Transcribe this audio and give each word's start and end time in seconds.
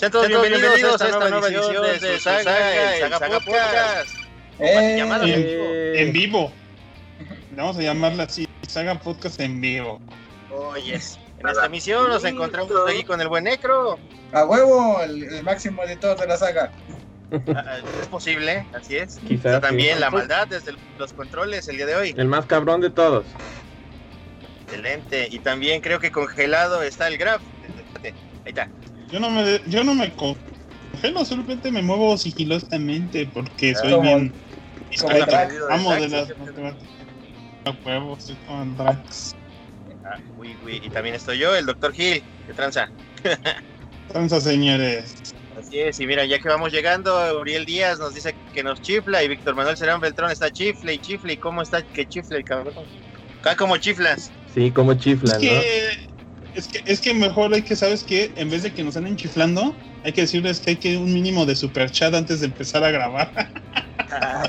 Sean 0.00 0.12
todos 0.12 0.28
bienvenidos, 0.28 1.02
a 1.02 1.08
esta 1.08 1.28
nueva 1.28 1.46
edición 1.48 1.82
de, 2.00 2.18
Saga, 2.20 2.96
el 2.96 3.10
Saga, 3.10 3.38
Podcast. 3.38 4.14
Eh, 4.58 4.98
en, 4.98 6.06
en, 6.06 6.12
vivo. 6.14 6.50
Vamos 7.50 7.76
a 7.76 7.82
llamarla 7.82 8.22
así, 8.22 8.48
Saga 8.66 8.98
Podcast 8.98 9.38
en 9.40 9.60
vivo. 9.60 10.00
Oh, 10.50 10.74
yes. 10.76 11.18
En 11.38 11.48
esta 11.48 11.66
emisión 11.66 12.08
nos 12.08 12.24
encontramos 12.24 12.72
aquí 12.88 13.04
con 13.04 13.20
el 13.20 13.28
buen 13.28 13.44
Necro. 13.44 13.98
A 14.32 14.46
huevo, 14.46 15.02
el, 15.02 15.42
máximo 15.42 15.82
editor 15.82 16.18
de 16.18 16.26
la 16.26 16.38
saga. 16.38 16.72
Ah, 17.54 17.80
es 18.00 18.08
posible, 18.08 18.66
así 18.72 18.96
es. 18.96 19.20
Quizás. 19.28 19.60
También 19.60 20.00
la 20.00 20.10
maldad 20.10 20.46
desde 20.48 20.72
los 20.98 21.12
controles 21.12 21.68
el 21.68 21.76
día 21.76 21.84
de 21.84 21.96
hoy. 21.96 22.14
El 22.16 22.26
más 22.26 22.46
cabrón 22.46 22.80
de 22.80 22.88
todos. 22.88 23.26
Excelente. 24.64 25.28
Y 25.30 25.40
también 25.40 25.82
creo 25.82 26.00
que 26.00 26.10
congelado 26.10 26.82
está 26.82 27.06
el 27.06 27.18
Graf. 27.18 27.42
Ahí 28.02 28.14
está. 28.46 28.70
Yo 29.10 29.18
no 29.18 29.30
me, 29.30 29.60
yo 29.66 29.82
no 29.82 29.94
me 29.94 30.12
congelo, 30.14 31.24
solamente 31.24 31.70
me 31.70 31.82
muevo 31.82 32.16
sigilosamente 32.16 33.28
porque 33.32 33.74
soy 33.74 34.00
bien 34.00 34.32
Amo 35.70 35.94
de 35.94 36.08
las 36.08 36.28
matemáticas. 36.38 36.88
huevos, 37.84 38.22
soy 38.24 38.36
como 38.46 38.64
Drax. 38.76 39.34
Ah, 40.04 40.18
uy, 40.36 40.56
uy. 40.64 40.80
Y 40.82 40.90
también 40.90 41.14
estoy 41.14 41.38
yo, 41.38 41.54
el 41.54 41.66
Dr. 41.66 41.92
Gil. 41.92 42.22
¿Qué 42.46 42.54
tranza? 42.54 42.90
tranza, 44.08 44.40
señores. 44.40 45.14
Así 45.56 45.78
es, 45.78 46.00
y 46.00 46.06
mira, 46.06 46.24
ya 46.24 46.38
que 46.38 46.48
vamos 46.48 46.72
llegando, 46.72 47.38
Uriel 47.38 47.66
Díaz 47.66 47.98
nos 47.98 48.14
dice 48.14 48.34
que 48.54 48.62
nos 48.62 48.80
chifla 48.80 49.22
y 49.22 49.28
Víctor 49.28 49.54
Manuel 49.54 49.76
Serán 49.76 50.00
Beltrán 50.00 50.30
está 50.30 50.50
chifle 50.50 50.94
y 50.94 50.98
chifle. 50.98 51.34
¿Y 51.34 51.36
cómo 51.36 51.62
está 51.62 51.82
que 51.82 52.06
chifle 52.06 52.38
el 52.38 52.44
cabrón? 52.44 52.74
Acá 53.40 53.56
como 53.56 53.76
chiflas. 53.76 54.32
Sí, 54.54 54.70
como 54.70 54.94
chiflan, 54.94 55.40
¿no? 55.40 55.50
Es 55.50 55.64
que, 55.64 56.10
es 56.54 57.00
que 57.00 57.14
mejor 57.14 57.52
hay 57.54 57.62
que, 57.62 57.76
¿sabes 57.76 58.02
qué? 58.04 58.32
En 58.36 58.50
vez 58.50 58.62
de 58.62 58.72
que 58.72 58.82
nos 58.82 58.96
anden 58.96 59.16
chiflando, 59.16 59.74
hay 60.04 60.12
que 60.12 60.22
decirles 60.22 60.60
que 60.60 60.70
hay 60.70 60.76
que 60.76 60.96
un 60.96 61.12
mínimo 61.12 61.46
de 61.46 61.54
super 61.54 61.90
chat 61.90 62.14
antes 62.14 62.40
de 62.40 62.46
empezar 62.46 62.82
a 62.84 62.90
grabar. 62.90 63.32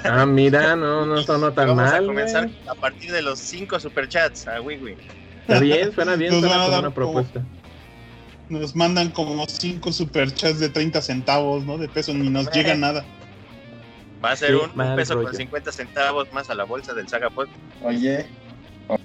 ah, 0.04 0.26
mira, 0.26 0.76
no, 0.76 1.06
no 1.06 1.22
sonó 1.24 1.54
tan 1.54 1.70
Vamos 1.70 1.92
mal. 1.92 2.04
a 2.04 2.08
comenzar 2.08 2.50
a 2.68 2.76
partir 2.76 3.12
de 3.12 3.22
los 3.22 3.40
cinco 3.40 3.80
superchats 3.80 4.48
a 4.48 4.62
Wiwi. 4.62 4.98
Está 5.42 5.60
bien, 5.60 5.94
suena 5.94 6.16
bien, 6.16 6.40
suena 6.40 6.66
como 6.66 6.80
una 6.80 6.94
propuesta. 6.94 7.46
nos 8.50 8.76
mandan 8.76 9.10
como 9.12 9.46
cinco 9.48 9.92
superchats 9.92 10.60
de 10.60 10.70
30 10.70 11.02
centavos, 11.02 11.66
¿no? 11.66 11.78
De 11.78 11.88
peso, 11.90 12.14
ni 12.14 12.30
nos 12.30 12.52
llega 12.52 12.76
nada. 12.76 13.06
Va 14.24 14.32
a 14.32 14.36
ser 14.36 14.56
un, 14.56 14.70
peso 14.96 15.22
con 15.22 15.34
50 15.34 15.72
centavos 15.72 16.32
más 16.32 16.50
a 16.50 16.56
la 16.56 16.64
bolsa 16.64 16.94
del 16.94 17.08
Saga 17.08 17.30
Oye, 17.84 18.28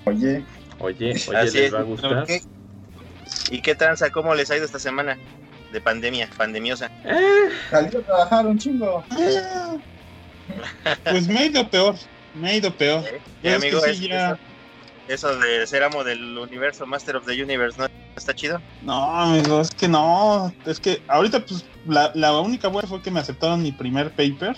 oye. 0.04 0.44
Oye, 0.78 1.14
oye, 1.28 1.50
¿les 1.50 1.74
va 1.74 1.80
a 1.80 1.82
gustar? 1.82 2.26
¿Y 3.50 3.60
qué 3.60 3.74
tranza? 3.74 4.10
¿Cómo 4.10 4.34
les 4.34 4.50
ha 4.50 4.56
ido 4.56 4.64
esta 4.64 4.78
semana 4.78 5.18
de 5.72 5.80
pandemia, 5.80 6.28
pandemiosa? 6.36 6.90
Eh. 7.04 7.48
Salió 7.70 8.00
a 8.00 8.02
trabajar 8.02 8.46
un 8.46 8.58
chingo. 8.58 9.04
pues 11.04 11.28
me 11.28 11.38
ha 11.38 11.44
ido 11.46 11.68
peor, 11.68 11.94
me 12.34 12.50
ha 12.50 12.54
ido 12.54 12.72
peor. 12.74 13.04
amigo, 13.44 13.80
eso, 15.08 15.36
de 15.38 15.66
ser 15.68 15.84
amo 15.84 16.02
del 16.02 16.36
universo, 16.36 16.84
Master 16.84 17.16
of 17.16 17.26
the 17.26 17.40
Universe, 17.40 17.78
¿no 17.78 17.86
está 18.16 18.34
chido? 18.34 18.60
No, 18.82 19.20
amigo, 19.20 19.60
es 19.60 19.70
que 19.70 19.86
no. 19.86 20.52
Es 20.64 20.80
que 20.80 21.00
ahorita, 21.06 21.44
pues, 21.44 21.64
la, 21.86 22.10
la 22.14 22.32
única 22.40 22.66
buena 22.66 22.88
fue 22.88 23.00
que 23.02 23.10
me 23.12 23.20
aceptaron 23.20 23.62
mi 23.62 23.70
primer 23.70 24.10
paper. 24.10 24.56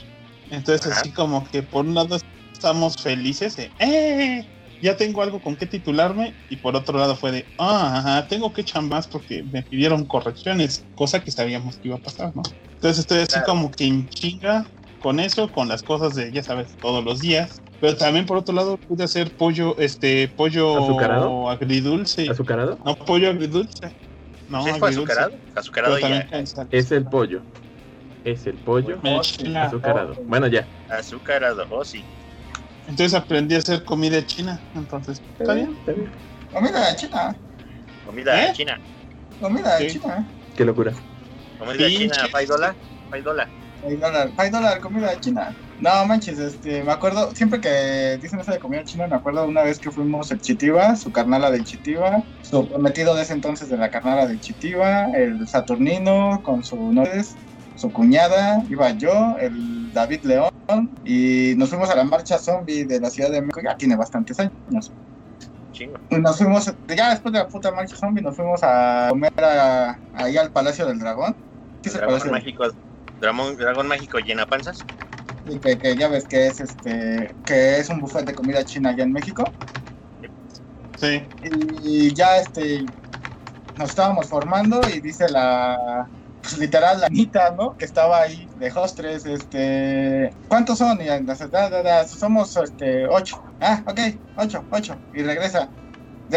Entonces, 0.50 0.90
así 0.90 1.12
como 1.12 1.46
que 1.50 1.62
por 1.62 1.84
un 1.84 1.94
lado 1.94 2.18
estamos 2.52 2.96
felices 2.96 3.56
de, 3.56 3.70
¡eh! 3.78 4.46
Ya 4.80 4.96
tengo 4.96 5.22
algo 5.22 5.40
con 5.40 5.56
qué 5.56 5.66
titularme 5.66 6.36
y 6.48 6.58
por 6.58 6.76
otro 6.76 6.98
lado 6.98 7.16
fue 7.16 7.32
de, 7.32 7.48
ah, 7.58 8.26
tengo 8.28 8.52
que 8.52 8.62
echar 8.62 8.82
más 8.82 9.08
porque 9.08 9.42
me 9.44 9.62
pidieron 9.62 10.06
correcciones, 10.06 10.86
cosa 10.94 11.22
que 11.22 11.30
sabíamos 11.30 11.78
que 11.78 11.88
iba 11.88 11.96
a 11.96 12.00
pasar, 12.00 12.34
¿no? 12.34 12.42
Entonces 12.74 13.00
estoy 13.00 13.18
así 13.18 13.40
como 13.44 13.70
que 13.70 13.84
en 13.84 14.08
chinga 14.08 14.66
con 14.98 15.20
eso, 15.20 15.50
con 15.50 15.68
las 15.68 15.82
cosas 15.82 16.14
de, 16.14 16.32
ya 16.32 16.42
sabes, 16.42 16.76
todos 16.80 17.04
los 17.04 17.20
días. 17.20 17.60
Pero 17.80 17.96
también 17.96 18.26
por 18.26 18.36
otro 18.36 18.54
lado 18.54 18.76
pude 18.76 19.04
hacer 19.04 19.32
pollo, 19.36 19.76
este, 19.78 20.28
pollo 20.28 20.82
¿Azucarado? 20.82 21.48
agridulce. 21.48 22.28
¿Azucarado? 22.28 22.78
No, 22.84 22.96
pollo 22.96 23.30
agridulce. 23.30 23.92
No, 24.48 24.64
¿Sí 24.64 24.70
azucarado? 24.70 25.38
Azucarado 25.54 25.98
ya. 25.98 26.28
Es 26.70 26.90
el 26.90 27.04
pollo. 27.04 27.44
Es 28.24 28.46
el 28.46 28.58
pollo 28.58 29.00
azucarado. 29.56 30.14
Bueno, 30.24 30.48
ya. 30.48 30.68
Azucarado, 30.88 31.66
oh 31.70 31.84
sí. 31.84 32.04
Entonces 32.88 33.12
aprendí 33.12 33.54
a 33.54 33.58
hacer 33.58 33.84
comida 33.84 34.24
china. 34.24 34.58
Entonces, 34.74 35.22
¿está 35.38 35.52
bien? 35.52 35.76
¿Está 35.78 35.92
bien? 35.92 36.10
Comida 36.50 36.96
china. 36.96 37.36
Comida 38.06 38.44
¿Eh? 38.44 38.52
china. 38.54 38.80
Comida 39.38 39.78
china. 39.86 40.26
Qué 40.56 40.64
locura. 40.64 40.94
Comida 41.58 41.86
china, 41.86 42.14
¿Pay 42.32 42.46
dólar? 42.46 42.74
¿Pay 43.10 43.20
dólar? 43.22 43.50
Pay 44.36 44.50
dólar, 44.50 44.80
comida 44.80 45.20
china. 45.20 45.54
No 45.80 46.06
manches, 46.06 46.38
este, 46.38 46.82
me 46.82 46.90
acuerdo, 46.90 47.32
siempre 47.34 47.60
que 47.60 48.18
dicen 48.20 48.40
eso 48.40 48.50
de 48.50 48.58
comida 48.58 48.82
china, 48.84 49.06
me 49.06 49.16
acuerdo 49.16 49.46
una 49.46 49.62
vez 49.62 49.78
que 49.78 49.92
fuimos 49.92 50.32
el 50.32 50.40
Chitiva, 50.40 50.96
su 50.96 51.12
carnala 51.12 51.50
del 51.50 51.64
Chitiva, 51.64 52.24
su 52.40 52.68
prometido 52.68 53.14
de 53.14 53.22
ese 53.22 53.34
entonces 53.34 53.68
de 53.68 53.76
la 53.76 53.90
carnala 53.90 54.26
del 54.26 54.40
Chitiva, 54.40 55.06
el 55.14 55.46
Saturnino 55.46 56.40
con 56.42 56.64
su 56.64 56.90
su 57.78 57.92
cuñada, 57.92 58.64
iba 58.68 58.90
yo, 58.90 59.36
el 59.38 59.92
David 59.92 60.22
León, 60.24 60.90
y 61.04 61.54
nos 61.56 61.68
fuimos 61.68 61.88
a 61.90 61.94
la 61.94 62.02
marcha 62.02 62.36
zombie 62.36 62.84
de 62.84 63.00
la 63.00 63.08
Ciudad 63.08 63.30
de 63.30 63.40
México, 63.40 63.60
ya 63.62 63.76
tiene 63.76 63.94
bastantes 63.94 64.38
años. 64.40 64.90
Y 66.10 66.16
nos 66.16 66.36
fuimos, 66.36 66.74
ya 66.88 67.10
después 67.10 67.32
de 67.32 67.38
la 67.38 67.46
puta 67.46 67.70
marcha 67.70 67.94
zombie, 67.94 68.20
nos 68.20 68.34
fuimos 68.34 68.60
a 68.64 69.06
comer 69.10 69.32
ahí 70.14 70.36
al 70.36 70.50
Palacio 70.50 70.86
del 70.86 70.98
Dragón. 70.98 71.36
¿Qué 71.82 71.88
es 71.88 71.94
el 71.94 72.00
Dragón 72.00 72.30
Mágico, 72.32 72.64
Dragón, 73.20 73.56
Dragón 73.56 73.86
Mágico 73.86 74.18
llena 74.18 74.44
panzas. 74.44 74.84
Y 75.48 75.58
que, 75.60 75.78
que, 75.78 75.96
ya 75.96 76.08
ves 76.08 76.24
que 76.24 76.48
es 76.48 76.60
este 76.60 77.32
que 77.46 77.78
es 77.78 77.88
un 77.88 78.00
buffet 78.00 78.26
de 78.26 78.34
comida 78.34 78.64
china 78.64 78.90
allá 78.90 79.04
en 79.04 79.12
México. 79.12 79.44
Sí. 80.96 81.22
Y, 81.44 82.08
y 82.08 82.12
ya 82.12 82.38
este 82.38 82.84
nos 83.78 83.90
estábamos 83.90 84.26
formando 84.26 84.80
y 84.92 85.00
dice 85.00 85.28
la 85.28 86.08
pues, 86.48 86.58
literal 86.60 87.00
la 87.00 87.06
Anita, 87.06 87.54
¿no? 87.56 87.76
Que 87.76 87.84
estaba 87.84 88.22
ahí 88.22 88.48
de 88.56 88.72
hostres, 88.74 89.26
este, 89.26 90.30
¿cuántos 90.48 90.78
son? 90.78 91.00
Y 91.00 91.08
somos 92.18 92.56
este, 92.56 93.06
ocho. 93.06 93.36
Ah, 93.60 93.82
ok, 93.86 94.00
ocho, 94.36 94.66
ocho. 94.70 94.98
Y 95.12 95.22
regresa. 95.22 95.70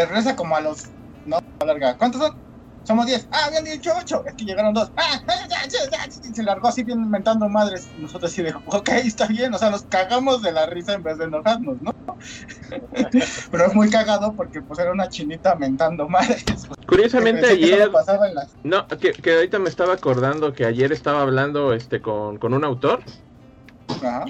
regresa 0.04 0.36
como 0.36 0.56
a 0.56 0.60
los, 0.60 0.82
no, 1.24 1.38
larga. 1.64 1.96
¿Cuántos 1.96 2.20
son? 2.20 2.41
Somos 2.84 3.06
10. 3.06 3.28
Ah, 3.30 3.44
habían 3.46 3.64
dicho 3.64 3.92
8. 3.96 4.24
Es 4.26 4.34
que 4.34 4.44
llegaron 4.44 4.74
dos. 4.74 4.90
Ah, 4.96 5.20
se 6.34 6.42
largó 6.42 6.68
así 6.68 6.82
bien 6.82 7.00
inventando 7.00 7.48
madres. 7.48 7.88
Nosotros 7.98 8.32
así 8.32 8.42
de, 8.42 8.54
ok, 8.66 8.88
está 8.88 9.26
bien. 9.26 9.54
O 9.54 9.58
sea, 9.58 9.70
nos 9.70 9.82
cagamos 9.84 10.42
de 10.42 10.52
la 10.52 10.66
risa 10.66 10.94
en 10.94 11.02
vez 11.02 11.18
de 11.18 11.24
enojarnos, 11.24 11.80
¿no? 11.80 11.94
Pero 13.50 13.66
es 13.66 13.74
muy 13.74 13.90
cagado 13.90 14.32
porque 14.34 14.60
pues 14.62 14.78
era 14.78 14.92
una 14.92 15.08
chinita 15.08 15.54
mentando 15.54 16.08
madres. 16.08 16.44
Curiosamente 16.86 17.46
ayer... 17.46 17.90
No, 18.64 18.86
que, 18.88 19.12
que, 19.12 19.34
ahorita 19.34 19.58
me 19.58 19.68
estaba 19.68 19.94
acordando 19.94 20.52
que 20.52 20.64
ayer 20.64 20.92
estaba 20.92 21.22
hablando 21.22 21.72
este 21.72 22.00
con, 22.00 22.38
con 22.38 22.54
un 22.54 22.64
autor. 22.64 23.02
Ajá. 23.88 24.24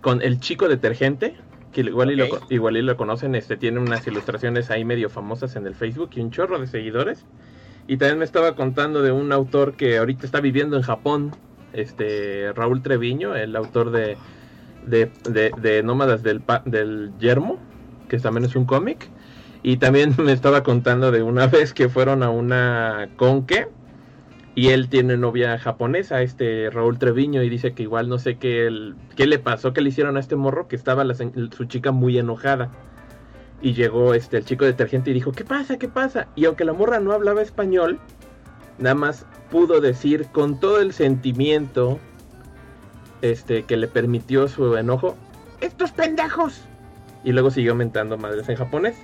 Con 0.00 0.22
el 0.22 0.38
chico 0.38 0.68
detergente 0.68 1.36
que 1.72 1.82
igual, 1.82 2.10
y 2.10 2.16
lo, 2.16 2.26
igual 2.48 2.76
y 2.76 2.82
lo 2.82 2.96
conocen, 2.96 3.34
este 3.34 3.56
tiene 3.56 3.78
unas 3.78 4.06
ilustraciones 4.06 4.70
ahí 4.70 4.84
medio 4.84 5.10
famosas 5.10 5.56
en 5.56 5.66
el 5.66 5.74
Facebook 5.74 6.10
y 6.14 6.20
un 6.20 6.30
chorro 6.30 6.58
de 6.58 6.66
seguidores. 6.66 7.24
Y 7.88 7.96
también 7.96 8.18
me 8.18 8.26
estaba 8.26 8.54
contando 8.54 9.00
de 9.00 9.12
un 9.12 9.32
autor 9.32 9.74
que 9.74 9.96
ahorita 9.96 10.26
está 10.26 10.42
viviendo 10.42 10.76
en 10.76 10.82
Japón, 10.82 11.34
este 11.72 12.52
Raúl 12.52 12.82
Treviño, 12.82 13.34
el 13.34 13.56
autor 13.56 13.90
de, 13.92 14.18
de, 14.84 15.82
Nómadas 15.82 16.22
del, 16.22 16.42
del 16.66 17.12
Yermo, 17.18 17.58
que 18.10 18.18
también 18.18 18.44
es 18.44 18.54
un 18.56 18.66
cómic. 18.66 19.08
Y 19.62 19.78
también 19.78 20.14
me 20.22 20.32
estaba 20.32 20.62
contando 20.62 21.10
de 21.10 21.22
una 21.22 21.46
vez 21.48 21.72
que 21.72 21.88
fueron 21.88 22.22
a 22.22 22.28
una 22.28 23.08
conque 23.16 23.68
y 24.54 24.68
él 24.68 24.90
tiene 24.90 25.16
novia 25.16 25.58
japonesa, 25.58 26.20
este 26.20 26.68
Raúl 26.68 26.98
Treviño, 26.98 27.42
y 27.42 27.48
dice 27.48 27.72
que 27.72 27.84
igual 27.84 28.10
no 28.10 28.18
sé 28.18 28.36
qué, 28.36 28.92
qué 29.16 29.26
le 29.26 29.38
pasó, 29.38 29.72
que 29.72 29.80
le 29.80 29.88
hicieron 29.88 30.18
a 30.18 30.20
este 30.20 30.36
morro, 30.36 30.68
que 30.68 30.76
estaba 30.76 31.06
su 31.14 31.64
chica 31.64 31.90
muy 31.90 32.18
enojada 32.18 32.70
y 33.60 33.74
llegó 33.74 34.14
este 34.14 34.36
el 34.38 34.44
chico 34.44 34.64
detergente 34.64 35.10
y 35.10 35.14
dijo, 35.14 35.32
¿qué 35.32 35.44
pasa? 35.44 35.78
¿Qué 35.78 35.88
pasa? 35.88 36.28
Y 36.36 36.44
aunque 36.44 36.64
la 36.64 36.72
morra 36.72 37.00
no 37.00 37.12
hablaba 37.12 37.42
español, 37.42 37.98
nada 38.78 38.94
más 38.94 39.26
pudo 39.50 39.80
decir 39.80 40.26
con 40.26 40.60
todo 40.60 40.80
el 40.80 40.92
sentimiento 40.92 41.98
este 43.22 43.64
que 43.64 43.76
le 43.76 43.88
permitió 43.88 44.48
su 44.48 44.76
enojo, 44.76 45.16
estos 45.60 45.90
pendejos. 45.92 46.62
Y 47.24 47.32
luego 47.32 47.50
siguió 47.50 47.74
mentando 47.74 48.16
madres 48.16 48.48
en 48.48 48.56
japonés. 48.56 48.96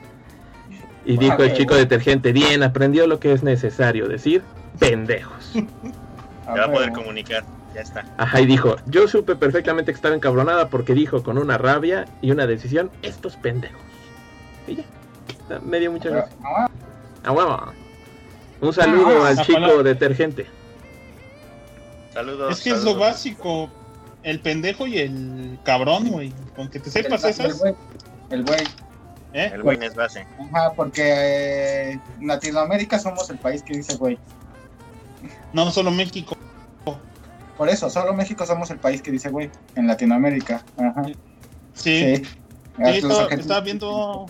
Y 1.04 1.18
dijo 1.18 1.42
el 1.42 1.52
chico 1.52 1.74
detergente, 1.74 2.32
bien, 2.32 2.62
aprendió 2.62 3.06
lo 3.06 3.18
que 3.18 3.32
es 3.32 3.42
necesario 3.42 4.08
decir, 4.08 4.42
pendejos. 4.78 5.52
Ya 6.46 6.52
va 6.52 6.64
a 6.64 6.72
poder 6.72 6.92
comunicar, 6.92 7.42
ya 7.74 7.80
está. 7.80 8.04
Ajá, 8.18 8.38
y 8.38 8.44
dijo, 8.44 8.76
yo 8.84 9.08
supe 9.08 9.34
perfectamente 9.34 9.92
que 9.92 9.96
estaba 9.96 10.14
encabronada 10.14 10.68
porque 10.68 10.92
dijo 10.92 11.22
con 11.22 11.38
una 11.38 11.56
rabia 11.56 12.04
y 12.20 12.32
una 12.32 12.46
decisión, 12.46 12.90
estos 13.00 13.36
pendejos. 13.36 13.80
Y 14.66 14.76
ya. 14.76 14.84
Me 15.60 15.78
dio 15.78 15.92
muchas 15.92 16.12
gracias. 16.12 16.36
A 17.24 17.32
huevo. 17.32 17.72
Un 18.60 18.72
saludo 18.72 19.24
al 19.24 19.36
chico 19.44 19.82
detergente. 19.82 20.46
Saludos. 22.12 22.58
Es 22.58 22.64
que 22.64 22.70
es 22.70 22.84
lo 22.84 22.96
básico. 22.96 23.70
El 24.22 24.40
pendejo 24.40 24.86
y 24.86 24.98
el 24.98 25.58
cabrón, 25.64 26.08
güey. 26.08 26.32
Con 26.56 26.68
que 26.68 26.80
te 26.80 26.90
sepas 26.90 27.24
el, 27.24 27.30
esas. 27.30 27.62
El 28.30 28.44
güey. 28.44 28.62
¿eh? 29.34 29.50
El 29.52 29.62
güey 29.62 29.78
es 29.82 29.94
base. 29.94 30.26
Ajá, 30.40 30.72
porque 30.74 31.02
eh, 31.04 32.00
en 32.20 32.26
Latinoamérica 32.26 32.98
somos 32.98 33.28
el 33.28 33.38
país 33.38 33.62
que 33.62 33.74
dice 33.74 33.96
güey. 33.96 34.18
No 35.52 35.70
solo 35.70 35.90
México. 35.90 36.36
Por 37.58 37.68
eso, 37.68 37.88
solo 37.90 38.14
México 38.14 38.46
somos 38.46 38.70
el 38.70 38.78
país 38.78 39.02
que 39.02 39.10
dice 39.10 39.28
güey. 39.28 39.50
En 39.74 39.86
Latinoamérica. 39.86 40.64
Ajá. 40.78 41.04
Sí. 41.74 42.16
Sí. 42.16 42.22
Sí, 42.76 42.82
estaba, 43.36 43.60
viendo. 43.60 44.26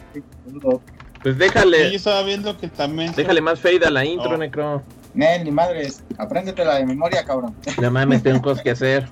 Pues 1.23 1.35
Sí, 1.35 1.38
déjale, 1.38 1.91
yo 1.91 1.96
estaba 1.96 2.23
viendo 2.23 2.56
que 2.58 2.69
también. 2.69 3.12
déjale 3.14 3.41
más 3.41 3.58
fade 3.58 3.81
a 3.87 3.91
la 3.91 4.05
intro, 4.05 4.32
No. 4.32 4.37
Necro. 4.37 4.82
Nel, 5.14 5.44
ni 5.44 5.50
madres. 5.50 6.02
Apréndetela 6.19 6.75
de 6.76 6.85
memoria, 6.87 7.25
cabrón. 7.25 7.55
No 7.81 7.91
mames, 7.91 8.23
tengo 8.23 8.43
cosas 8.43 8.62
que 8.62 8.70
hacer. 8.73 9.08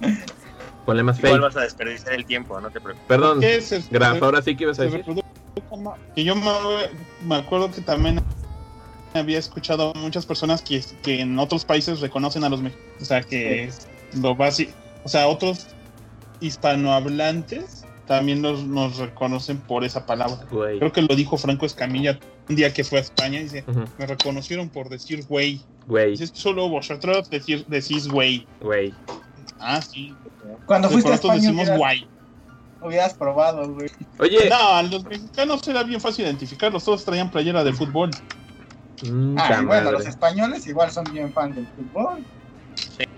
Ponle 0.86 1.02
más 1.02 1.18
Igual 1.18 1.32
fade. 1.34 1.42
vas 1.44 1.56
a 1.56 1.60
desperdiciar 1.60 2.14
el 2.14 2.24
tiempo, 2.24 2.58
no 2.60 2.70
te 2.70 2.80
preocupes. 2.80 3.06
Perdón, 3.06 3.40
¿Qué 3.40 3.56
es 3.56 3.70
eso? 3.72 3.88
Graf, 3.90 4.22
ahora 4.22 4.40
sí 4.42 4.56
que 4.56 4.64
ibas 4.64 4.78
a 4.80 4.84
decir. 4.84 5.04
que 6.14 6.24
yo 6.24 6.34
me, 6.34 6.50
me 7.24 7.36
acuerdo 7.36 7.70
que 7.70 7.82
también 7.82 8.20
había 9.12 9.38
escuchado 9.38 9.92
a 9.94 9.98
muchas 9.98 10.24
personas 10.24 10.62
que, 10.62 10.82
que 11.02 11.20
en 11.20 11.38
otros 11.38 11.64
países 11.64 12.00
reconocen 12.00 12.42
a 12.44 12.48
los 12.48 12.62
mexicanos. 12.62 13.02
O 13.02 13.04
sea, 13.04 13.22
que 13.22 13.64
es 13.64 13.86
lo 14.14 14.34
básico. 14.34 14.72
O 15.04 15.08
sea, 15.08 15.28
otros 15.28 15.66
hispanohablantes 16.40 17.84
también 18.06 18.40
nos 18.40 18.96
reconocen 18.96 19.58
por 19.58 19.84
esa 19.84 20.06
palabra. 20.06 20.38
Güey. 20.50 20.78
Creo 20.78 20.92
que 20.92 21.02
lo 21.02 21.14
dijo 21.14 21.36
Franco 21.36 21.66
Escamilla 21.66 22.18
un 22.48 22.56
día 22.56 22.72
que 22.72 22.82
fue 22.82 22.98
a 22.98 23.02
España. 23.02 23.38
Dice, 23.40 23.64
me 23.98 24.06
reconocieron 24.06 24.70
por 24.70 24.88
decir 24.88 25.26
güey. 25.26 25.60
Güey, 25.86 26.12
Dice, 26.12 26.24
es 26.24 26.30
que 26.32 26.38
solo 26.38 26.68
vosotros 26.70 27.28
decir, 27.28 27.66
decís 27.68 28.08
güey. 28.08 28.46
güey. 28.62 28.94
Ah, 29.60 29.82
sí. 29.82 30.14
Cuando 30.64 30.88
fuiste 30.88 31.10
a 31.10 31.14
España 31.16 31.34
decimos 31.34 31.62
hubieras, 31.64 31.78
guay. 31.78 32.06
hubieras 32.82 33.14
probado, 33.14 33.74
güey. 33.74 33.90
Oye, 34.18 34.48
No, 34.48 34.56
a 34.56 34.82
los 34.84 35.04
mexicanos 35.04 35.68
era 35.68 35.82
bien 35.82 36.00
fácil 36.00 36.24
identificarlos. 36.24 36.84
Todos 36.84 37.04
traían 37.04 37.30
playera 37.30 37.62
de 37.62 37.72
fútbol. 37.74 38.10
mm, 39.02 39.36
Ah, 39.38 39.58
y 39.60 39.64
bueno, 39.66 39.92
los 39.92 40.06
españoles 40.06 40.66
igual 40.66 40.90
son 40.90 41.04
bien 41.12 41.30
fan 41.32 41.54
del 41.54 41.66
fútbol. 41.66 42.24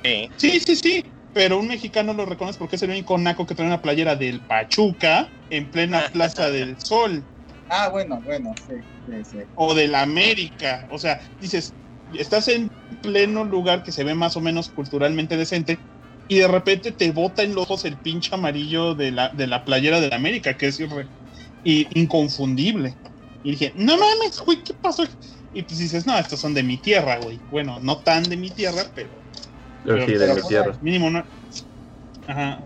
Sí. 0.02 0.30
Sí, 0.36 0.60
sí, 0.60 0.76
sí. 0.76 1.04
Pero 1.32 1.58
un 1.58 1.68
mexicano 1.68 2.12
lo 2.12 2.26
reconoce 2.26 2.58
porque 2.58 2.76
es 2.76 2.82
el 2.82 2.90
único 2.90 3.16
naco 3.18 3.46
que 3.46 3.54
trae 3.54 3.66
una 3.66 3.82
playera 3.82 4.16
del 4.16 4.40
Pachuca 4.40 5.30
en 5.48 5.70
plena 5.70 6.08
Plaza 6.12 6.50
del 6.50 6.78
Sol 6.78 7.24
Ah, 7.68 7.88
bueno, 7.88 8.20
bueno, 8.22 8.52
sí, 8.66 8.74
sí, 9.06 9.24
sí. 9.24 9.38
o 9.54 9.74
del 9.74 9.94
América. 9.94 10.88
O 10.90 10.98
sea, 10.98 11.20
dices, 11.38 11.72
estás 12.12 12.48
en 12.48 12.68
pleno 13.00 13.44
lugar 13.44 13.84
que 13.84 13.92
se 13.92 14.02
ve 14.02 14.14
más 14.14 14.36
o 14.36 14.40
menos 14.40 14.70
culturalmente 14.70 15.36
decente 15.36 15.78
y 16.26 16.38
de 16.38 16.48
repente 16.48 16.90
te 16.90 17.12
bota 17.12 17.44
en 17.44 17.54
los 17.54 17.64
ojos 17.64 17.84
el 17.84 17.96
pinche 17.98 18.34
amarillo 18.34 18.94
de 18.96 19.12
la, 19.12 19.28
de 19.28 19.46
la 19.46 19.64
playera 19.64 20.00
del 20.00 20.12
América, 20.12 20.56
que 20.56 20.66
es 20.66 20.80
irre- 20.80 21.08
y- 21.62 21.86
inconfundible. 22.00 22.96
Y 23.42 23.52
dije, 23.52 23.72
no 23.76 23.92
mames, 23.96 24.40
güey, 24.44 24.62
¿qué 24.64 24.74
pasó? 24.74 25.04
Y 25.52 25.62
pues 25.62 25.78
dices, 25.78 26.06
no, 26.06 26.18
estos 26.18 26.40
son 26.40 26.54
de 26.54 26.62
mi 26.64 26.76
tierra, 26.78 27.18
güey. 27.18 27.40
Bueno, 27.50 27.78
no 27.80 28.00
tan 28.02 28.24
de 28.24 28.36
mi 28.36 28.50
tierra, 28.50 28.82
pero 28.94 29.19
Pero 29.84 30.06
sí, 30.06 30.12
de 30.12 30.18
pero 30.18 30.34
mi 30.34 30.40
pues, 30.40 30.48
tierra. 30.48 30.78
mínimo 30.80 31.10
no. 31.10 31.24
Ajá. 32.26 32.58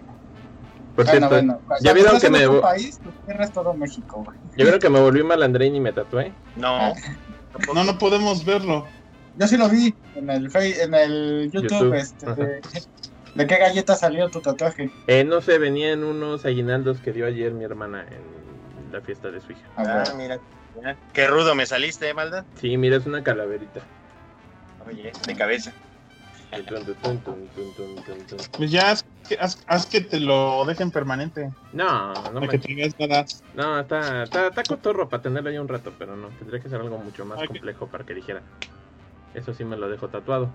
Por 0.95 1.05
Bueno, 1.05 1.11
cierto, 1.29 1.29
bueno. 1.29 1.53
¿ya 1.55 1.67
Cuando 1.67 1.95
vieron 1.95 2.21
que 2.21 2.31
me 2.31 2.61
país, 2.61 2.99
tu 3.01 3.11
tierra 3.25 3.45
es 3.45 3.53
todo 3.53 3.75
México, 3.75 4.23
güey. 4.25 4.39
¿ya 4.57 4.65
vieron 4.65 4.81
que 4.81 4.91
me 4.91 5.01
volví 5.01 5.23
malandrín 5.23 5.75
y 5.75 5.81
me 5.81 5.93
tatué? 5.93 6.33
No. 6.57 6.95
No, 7.75 7.85
no 7.85 7.99
podemos 7.99 8.45
verlo. 8.45 8.87
Yo 9.37 9.49
sí 9.49 9.57
lo 9.57 9.69
vi 9.69 9.95
en 10.15 10.31
el 10.31 10.49
en 10.55 10.95
el 10.95 11.51
YouTube, 11.53 11.71
YouTube, 11.71 11.95
este, 11.95 12.27
de, 12.35 12.61
¿de 13.35 13.47
qué 13.47 13.57
galleta 13.57 13.97
salió 13.97 14.29
tu 14.29 14.41
tatuaje? 14.41 14.91
Eh, 15.09 15.25
no 15.25 15.41
sé, 15.41 15.59
venían 15.59 16.05
unos 16.05 16.45
aguinaldos 16.45 17.01
que 17.01 17.13
dio 17.13 17.27
ayer 17.27 17.53
mi 17.53 17.65
hermana 17.65 18.03
en 18.09 18.93
la 18.93 19.01
fiesta 19.01 19.31
de 19.33 19.41
su 19.41 19.53
hija. 19.53 19.63
Ah, 19.77 19.83
Ah, 19.87 20.03
bueno. 20.05 20.15
mira. 20.17 20.39
mira. 20.77 20.97
Qué 21.13 21.27
rudo 21.27 21.57
me 21.57 21.67
saliste, 21.67 22.09
¿eh, 22.09 22.15
maldad. 22.15 22.45
Sí, 22.61 22.77
mira, 22.77 22.97
es 22.97 23.07
una 23.07 23.25
calaverita. 23.25 23.81
Oye, 24.87 25.13
de 25.27 25.35
cabeza. 25.35 25.73
Pues 28.57 28.71
ya 28.71 28.91
haz, 28.91 29.05
que- 29.29 29.39
haz- 29.39 29.63
haz 29.67 29.87
que 29.87 30.01
te 30.01 30.21
lo 30.21 30.65
dejen 30.65 30.91
permanente. 30.91 31.51
No, 31.73 32.15
no, 32.33 32.41
para 32.41 32.53
que 32.53 32.59
te 32.59 32.93
badass. 32.99 33.43
no, 33.55 33.81
está, 33.81 34.25
está, 34.25 34.49
está 34.49 34.63
cotorro 34.65 35.09
para 35.09 35.23
tenerlo 35.23 35.51
ahí 35.51 35.59
un 35.59 35.69
rato, 35.69 35.93
pero 35.99 36.17
no, 36.17 36.29
tendría 36.29 36.61
que 36.61 36.69
ser 36.69 36.81
algo 36.81 36.99
mucho 36.99 37.25
más 37.25 37.41
complejo 37.47 37.89
para 37.89 38.05
que 38.05 38.15
dijera. 38.15 38.43
Eso 39.35 39.53
sí 39.53 39.65
me 39.65 39.77
lo 39.77 39.89
dejo 39.89 40.09
tatuado. 40.09 40.51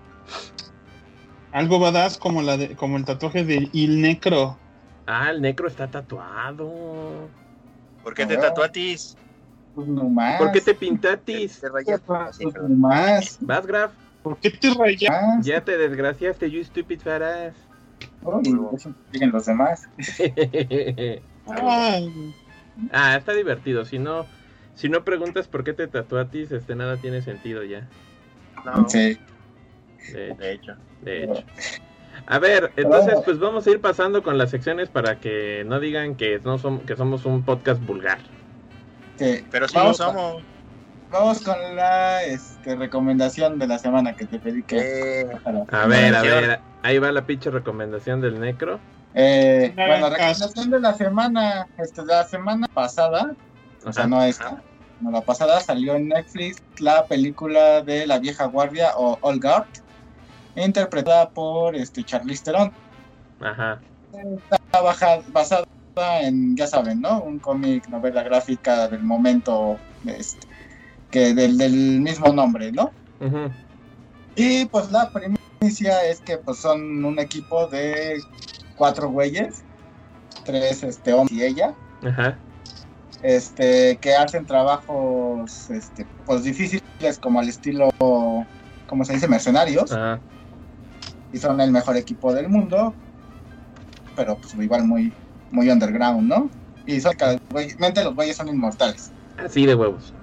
Algo 1.52 1.78
badass 1.80 2.16
como 2.16 2.42
la 2.42 2.56
de, 2.56 2.76
como 2.76 2.96
el 2.96 3.04
tatuaje 3.04 3.44
de 3.44 3.68
Il 3.72 4.00
Necro. 4.00 4.58
Ah, 5.06 5.30
el 5.30 5.40
necro 5.40 5.66
está 5.66 5.90
tatuado. 5.90 7.28
¿Por 8.02 8.14
qué 8.14 8.24
te 8.24 8.36
tatuatis? 8.36 9.16
Pues 9.74 9.88
nomás. 9.88 10.38
¿Por 10.38 10.52
qué 10.52 10.60
te 10.60 10.74
pintatis? 10.74 11.60
Te 11.60 11.68
rayaste. 11.68 12.12
Sí, 12.32 12.44
Pues 12.44 12.54
nomás. 12.54 13.36
Vas, 13.40 13.66
Graf. 13.66 13.92
¿Por 14.22 14.38
qué 14.38 14.50
te 14.50 14.72
rayas? 14.74 15.10
Más. 15.10 15.46
Ya 15.46 15.62
te 15.64 15.76
desgraciaste, 15.78 16.50
you 16.50 16.62
stupid 16.64 17.00
fat 17.00 17.54
Uy, 18.22 18.42
eso 18.74 18.92
siguen 19.12 19.30
los 19.32 19.46
demás. 19.46 19.88
Ay, 21.46 22.34
ah, 22.92 23.16
está 23.16 23.32
divertido. 23.32 23.84
Si 23.84 23.98
no, 23.98 24.26
si 24.74 24.88
no 24.88 25.04
preguntas 25.04 25.48
por 25.48 25.64
qué 25.64 25.72
te 25.72 25.86
tatuatis, 25.86 26.52
este 26.52 26.74
nada 26.74 26.96
tiene 26.98 27.22
sentido 27.22 27.64
ya. 27.64 27.88
No, 28.64 28.88
Sí. 28.88 29.18
De, 30.12 30.34
de 30.34 30.52
hecho. 30.52 30.74
de 31.02 31.24
hecho. 31.24 31.44
A 32.26 32.38
ver, 32.38 32.72
entonces 32.76 33.18
pues 33.24 33.38
vamos 33.38 33.66
a 33.66 33.70
ir 33.70 33.80
pasando 33.80 34.22
con 34.22 34.36
las 34.38 34.50
secciones 34.50 34.88
para 34.88 35.20
que 35.20 35.64
no 35.66 35.78
digan 35.80 36.14
que 36.16 36.40
no 36.44 36.58
som- 36.58 36.80
que 36.84 36.96
somos 36.96 37.24
un 37.26 37.42
podcast 37.44 37.82
vulgar. 37.84 38.18
sí. 39.16 39.44
Pero 39.50 39.68
si 39.68 39.74
Vamos 39.76 39.98
lo 39.98 40.06
somos. 40.06 40.42
Vamos 41.10 41.40
con 41.40 41.56
la 41.76 42.22
este, 42.22 42.76
recomendación 42.76 43.58
de 43.58 43.66
la 43.66 43.78
semana 43.78 44.14
que 44.14 44.26
te 44.26 44.38
pedí 44.38 44.62
que. 44.62 45.22
Eh, 45.22 45.26
A 45.72 45.86
ver, 45.86 46.14
a 46.14 46.22
ver, 46.22 46.60
ahí 46.82 46.98
va 46.98 47.10
la 47.10 47.26
pinche 47.26 47.50
recomendación 47.50 48.20
del 48.20 48.38
necro. 48.40 48.78
Eh, 49.14 49.72
No 49.76 49.86
bueno, 49.86 50.08
recomendación 50.10 50.70
de 50.70 50.80
la 50.80 50.94
semana. 50.94 51.66
Este, 51.78 52.04
la 52.04 52.24
semana 52.24 52.68
pasada, 52.72 53.32
o 53.84 53.92
sea, 53.92 54.06
no 54.06 54.22
esta. 54.22 54.62
No, 55.00 55.10
la 55.10 55.22
pasada 55.22 55.60
salió 55.60 55.94
en 55.96 56.08
Netflix 56.08 56.62
la 56.78 57.06
película 57.06 57.80
de 57.82 58.06
La 58.06 58.18
Vieja 58.18 58.44
Guardia 58.44 58.90
o 58.96 59.18
All 59.22 59.40
Guard, 59.40 59.66
interpretada 60.56 61.30
por 61.30 61.74
este, 61.74 62.04
Charlize 62.04 62.44
Theron. 62.44 62.70
Ajá. 63.40 63.80
Está 64.12 64.80
baja- 64.82 65.20
basada 65.32 65.64
en, 66.20 66.54
ya 66.56 66.66
saben, 66.66 67.00
¿no? 67.00 67.20
Un 67.22 67.38
cómic, 67.38 67.88
novela 67.88 68.22
gráfica 68.22 68.86
del 68.88 69.02
momento, 69.02 69.78
este, 70.06 70.46
que 71.10 71.34
del, 71.34 71.58
del 71.58 72.00
mismo 72.00 72.32
nombre, 72.32 72.72
¿no? 72.72 72.90
Y 74.36 74.64
pues 74.66 74.90
la 74.90 75.10
primicia 75.10 76.04
es 76.04 76.20
que 76.20 76.38
pues 76.38 76.58
son 76.58 77.04
un 77.04 77.18
equipo 77.18 77.66
de 77.66 78.22
cuatro 78.76 79.10
güeyes, 79.10 79.62
tres 80.44 80.82
este 80.82 81.12
hombres 81.12 81.36
y 81.36 81.44
ella, 81.44 81.74
Ajá. 82.02 82.38
este 83.22 83.98
que 83.98 84.14
hacen 84.14 84.46
trabajos 84.46 85.68
este 85.70 86.06
pues 86.24 86.44
difíciles 86.44 87.18
como 87.20 87.40
al 87.40 87.48
estilo 87.48 87.90
como 87.98 89.04
se 89.04 89.12
dice 89.14 89.28
mercenarios 89.28 89.90
y 91.32 91.38
son 91.38 91.60
el 91.60 91.70
mejor 91.70 91.96
equipo 91.96 92.32
del 92.32 92.48
mundo, 92.48 92.94
pero 94.16 94.36
pues 94.36 94.54
igual 94.54 94.84
muy 94.84 95.12
muy 95.50 95.68
underground, 95.68 96.28
¿no? 96.28 96.50
Y 96.86 97.00
son 97.00 97.12
los 97.20 98.14
güeyes 98.14 98.36
son 98.36 98.48
inmortales. 98.48 99.10
Así 99.36 99.66
de 99.66 99.74
huevos. 99.74 100.14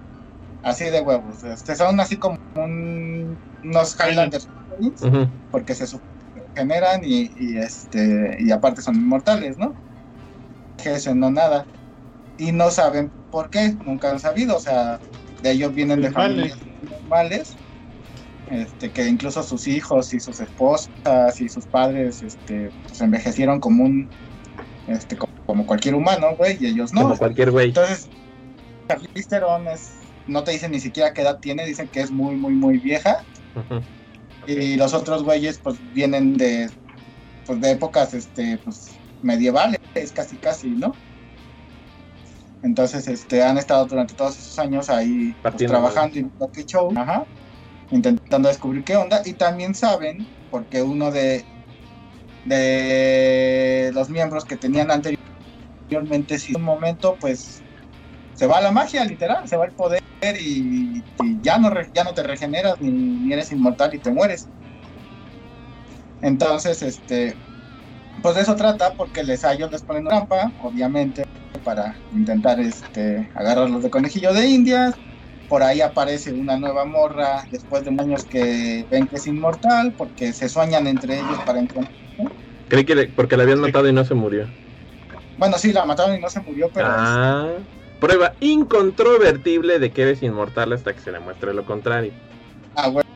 Así 0.68 0.84
de 0.86 1.00
huevos, 1.00 1.44
este, 1.44 1.76
son 1.76 1.98
así 2.02 2.18
como 2.18 2.36
un- 2.56 3.40
unos 3.64 3.96
Highlanders 3.98 4.50
porque 5.50 5.74
se 5.76 5.86
generan 6.54 7.02
y, 7.06 7.32
y, 7.36 7.58
este 7.58 8.36
y 8.40 8.52
aparte 8.52 8.82
son 8.82 8.96
inmortales, 8.96 9.58
¿no? 9.58 9.74
Ejercen 10.78 11.20
no 11.20 11.32
nada 11.32 11.66
y 12.38 12.52
no 12.52 12.70
saben 12.70 13.12
por 13.30 13.50
qué, 13.50 13.76
nunca 13.86 14.12
han 14.12 14.20
sabido, 14.20 14.58
o 14.58 14.60
sea, 14.60 15.00
de 15.42 15.52
ellos 15.52 15.74
vienen 15.74 16.02
de 16.02 16.10
Vale. 16.10 16.50
familias 16.50 16.60
normales, 16.82 17.56
este 18.48 18.92
que 18.92 19.08
incluso 19.08 19.44
sus 19.44 19.68
hijos 19.68 20.14
y 20.14 20.20
sus 20.20 20.40
esposas 20.42 21.40
y 21.40 21.48
sus 21.48 21.66
padres, 21.68 22.22
este, 22.22 22.72
pues 22.84 23.00
envejecieron 23.00 23.62
como 23.62 23.86
un, 23.86 24.10
este, 24.88 25.16
co- 25.18 25.30
como 25.46 25.66
cualquier 25.66 25.96
humano, 25.96 26.36
güey, 26.38 26.58
y 26.60 26.68
ellos 26.68 26.94
no. 26.94 27.04
Como 27.04 27.18
cualquier 27.18 27.52
güey. 27.52 27.70
Entonces, 27.70 28.10
Charlize 28.90 29.28
Theron 29.30 29.68
es, 29.70 29.97
no 30.28 30.44
te 30.44 30.52
dicen 30.52 30.72
ni 30.72 30.80
siquiera 30.80 31.14
qué 31.14 31.22
edad 31.22 31.40
tiene, 31.40 31.66
dicen 31.66 31.88
que 31.88 32.02
es 32.02 32.12
muy, 32.12 32.36
muy, 32.36 32.54
muy 32.54 32.78
vieja. 32.80 33.24
Y 34.46 34.76
los 34.76 34.94
otros 34.94 35.24
güeyes 35.24 35.60
pues 35.60 35.78
vienen 35.94 36.34
de 36.34 36.70
pues 37.46 37.60
de 37.62 37.72
épocas 37.72 38.14
este 38.14 38.58
pues 38.64 38.92
medievales, 39.22 39.80
casi 40.14 40.38
casi, 40.38 40.70
¿no? 40.70 40.94
Entonces 42.64 43.08
este 43.08 43.44
han 43.44 43.58
estado 43.58 43.86
durante 43.86 44.14
todos 44.14 44.38
esos 44.38 44.60
años 44.60 44.90
ahí 44.90 45.36
pues, 45.42 45.56
trabajando 45.58 46.20
y 46.20 46.30
lo 46.40 46.52
que 46.52 46.66
show, 46.66 46.92
ajá. 46.96 47.26
intentando 47.92 48.50
descubrir 48.50 48.84
qué 48.84 48.96
onda 48.96 49.22
y 49.26 49.34
también 49.34 49.76
saben 49.76 50.28
porque 50.50 50.82
uno 50.82 51.12
de 51.12 51.46
de 52.46 53.92
los 53.94 54.10
miembros 54.10 54.46
que 54.46 54.56
tenían 54.56 54.90
anteriormente 54.92 56.40
si 56.40 56.56
un 56.56 56.64
momento 56.64 57.18
pues 57.20 57.62
se 58.38 58.46
va 58.46 58.62
la 58.62 58.72
magia 58.72 59.03
literal 59.03 59.48
se 59.48 59.58
va 59.58 59.65
el 59.65 59.72
poder 59.72 60.01
y, 60.39 61.03
ya 61.41 61.58
no 61.58 61.72
ya 61.94 62.03
no 62.03 62.13
te 62.13 62.24
regeneras 62.24 62.75
ni, 62.79 63.32
eres 63.34 63.51
inmortal 63.51 63.94
y 63.94 64.00
te 64.00 64.12
mueres 64.12 64.48
entonces 66.22 66.82
este 66.82 67.36
pues 68.22 68.36
de 68.36 68.41
eso 68.41 68.56
trata 68.56 68.94
porque 68.94 69.24
les 69.24 69.44
a 69.44 69.53
ellos 69.53 69.72
les 69.72 69.82
ponen 69.82 70.06
trampa 70.06 70.51
obviamente 70.62 71.24
para 71.63 72.00
intentar 72.12 72.60
este 72.60 73.29
agarrarlos 73.34 73.84
de 73.84 73.89
conejillo 73.89 74.34
de 74.34 74.48
indias 74.48 74.94
por 75.48 75.63
ahí 75.63 75.82
aparece 75.82 76.34
una 76.34 76.58
nueva 76.58 76.86
morra 76.86 77.44
después 77.50 77.84
de 77.84 77.89
años 77.89 78.25
que 78.25 78.86
ven 78.91 79.08
que 79.08 79.15
es 79.15 79.27
inmortal 79.27 79.94
porque 79.98 80.34
se 80.34 80.50
sueñan 80.50 80.88
entre 80.88 81.15
ellos 81.15 81.39
para 81.46 81.60
encontrar. 81.60 81.96
Creí 82.67 82.84
que 82.84 83.13
porque 83.15 83.38
la 83.38 83.44
habían 83.44 83.62
matado 83.62 83.88
y 83.88 83.94
no 83.94 84.03
se 84.03 84.13
murió. 84.13 84.46
Bueno, 85.38 85.58
sí, 85.58 85.72
la 85.72 85.86
mataron 85.86 86.15
y 86.15 86.20
no 86.20 86.29
se 86.29 86.41
murió, 86.41 86.70
pero... 86.74 86.88
Ah, 86.89 87.53
prueba 88.00 88.34
incontrovertible 88.39 89.80
de 89.80 89.92
que 89.92 90.04
eres 90.04 90.24
inmortal 90.24 90.74
hasta 90.74 90.94
que 90.94 91.01
se 91.01 91.12
le 91.12 91.20
muestre 91.20 91.54
lo 91.54 91.66
contrario. 91.66 92.12
Ah, 92.75 92.89
bueno, 92.89 93.10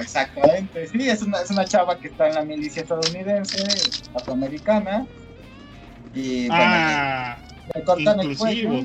exactamente. 0.00 0.88
Sí, 0.88 1.08
es 1.08 1.22
una, 1.22 1.40
es 1.40 1.50
una 1.50 1.64
chava 1.64 1.98
que 1.98 2.08
está 2.08 2.28
en 2.28 2.34
la 2.34 2.44
milicia 2.44 2.82
estadounidense, 2.82 3.64
afroamericana. 4.14 5.06
Y 6.14 6.48
bueno, 6.48 6.62
ah, 6.64 7.38
le 7.74 7.82
cortan 7.82 8.20
el 8.20 8.36
cuello 8.36 8.84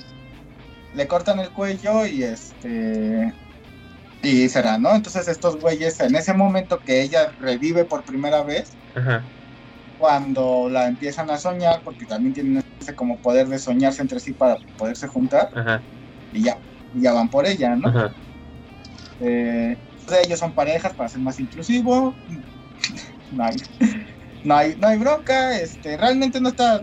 le 0.94 1.08
cortan 1.08 1.40
el 1.40 1.50
cuello 1.50 2.06
y 2.06 2.24
este 2.24 3.34
y 4.22 4.50
será, 4.50 4.78
¿no? 4.78 4.94
Entonces 4.94 5.28
estos 5.28 5.58
güeyes 5.60 6.00
en 6.02 6.16
ese 6.16 6.34
momento 6.34 6.80
que 6.80 7.02
ella 7.02 7.32
revive 7.40 7.86
por 7.86 8.04
primera 8.04 8.44
vez, 8.44 8.72
cuando 10.00 10.70
la 10.70 10.88
empiezan 10.88 11.30
a 11.30 11.38
soñar, 11.38 11.82
porque 11.84 12.06
también 12.06 12.34
tienen 12.34 12.62
ese 12.80 12.96
como 12.96 13.20
poder 13.20 13.48
de 13.50 13.60
soñarse 13.60 14.02
entre 14.02 14.22
sí 14.22 14.34
para 14.34 14.58
poderse 14.78 15.08
juntar, 15.08 15.50
y 16.32 16.44
ya, 16.44 16.58
ya 16.94 17.12
van 17.14 17.30
por 17.30 17.46
ella, 17.46 17.76
¿no? 17.76 17.92
Eh, 19.20 19.76
ellos 20.24 20.40
son 20.40 20.54
parejas 20.54 20.94
para 20.96 21.10
ser 21.10 21.22
más 21.22 21.38
inclusivo, 21.40 22.16
no 23.32 23.44
hay, 23.44 23.58
no 24.44 24.56
hay, 24.56 24.76
no 24.78 24.88
hay 24.88 24.98
bronca, 24.98 25.60
este, 25.60 25.98
realmente 25.98 26.40
no 26.40 26.50
está 26.50 26.82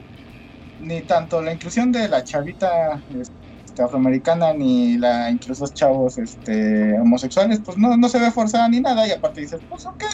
ni 0.79 1.07
tanto 1.07 1.41
la 1.43 1.53
inclusión 1.55 1.91
de 1.93 2.09
la 2.09 2.23
chavita 2.23 3.03
este, 3.19 3.37
este, 3.77 3.83
afroamericana 3.83 4.55
ni 4.55 4.97
la 4.99 5.31
incluso 5.31 5.67
chavos 5.73 6.19
este 6.19 6.99
homosexuales 7.01 7.61
pues 7.65 7.77
no, 7.79 7.97
no 7.97 8.09
se 8.09 8.19
ve 8.19 8.31
forzada 8.31 8.69
ni 8.69 8.81
nada 8.81 9.07
y 9.07 9.11
aparte 9.13 9.43
dices 9.43 9.61
pues 9.69 9.87
ok 9.87 10.05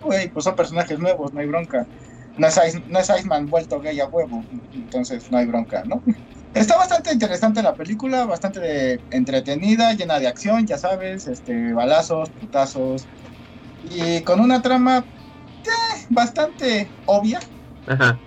güey 0.00 0.30
pues 0.30 0.44
son 0.44 0.56
personajes 0.56 0.98
nuevos 0.98 1.32
no 1.32 1.40
hay 1.40 1.46
bronca 1.46 1.88
no 2.36 2.46
es, 2.46 2.56
no 2.86 2.98
es 2.98 3.10
Iceman 3.10 3.48
vuelto 3.48 3.80
gay 3.80 4.00
a 4.00 4.06
huevo 4.08 4.46
entonces 4.74 5.30
no 5.30 5.38
hay 5.38 5.46
bronca 5.46 5.84
no 5.86 6.02
está 6.54 6.76
bastante 6.76 7.12
interesante 7.12 7.62
la 7.62 7.76
película 7.76 8.26
bastante 8.26 9.04
entretenida 9.10 9.92
llena 9.94 10.18
de 10.18 10.28
acción 10.28 10.66
ya 10.66 10.78
sabes 10.78 11.26
este 11.26 11.72
balazos 11.72 12.30
putazos 12.30 13.06
y 13.82 14.22
con 14.24 14.40
una 14.40 14.62
trama 14.62 15.06
eh, 15.64 15.68
bastante 16.10 16.90
obvia 17.06 17.40
Ajá 17.86 18.18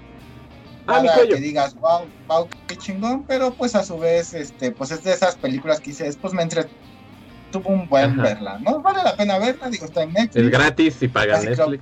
Ah, 0.87 1.01
que 1.27 1.37
digas, 1.37 1.73
wow, 1.75 2.11
wow, 2.27 2.47
qué 2.67 2.75
chingón, 2.77 3.25
pero 3.25 3.55
pues 3.55 3.73
a 3.75 3.83
su 3.83 3.97
vez, 3.97 4.33
este, 4.33 4.71
pues 4.71 4.91
es 4.91 5.01
de 5.01 5.13
esas 5.13 5.35
películas 5.37 5.79
que 5.81 5.91
dices, 5.91 6.17
pues 6.21 6.33
me 6.33 6.43
entretuvo 6.43 6.73
un 7.65 7.87
buen 7.87 8.21
verla, 8.21 8.59
¿no? 8.59 8.81
Vale 8.83 9.03
la 9.03 9.15
pena 9.15 9.39
verla, 9.39 9.69
digo, 9.69 9.85
está 9.85 10.03
en 10.03 10.11
Netflix. 10.13 10.45
Es 10.45 10.51
gratis 10.51 11.01
y 11.01 11.07
pagan 11.07 11.45
Netflix. 11.45 11.81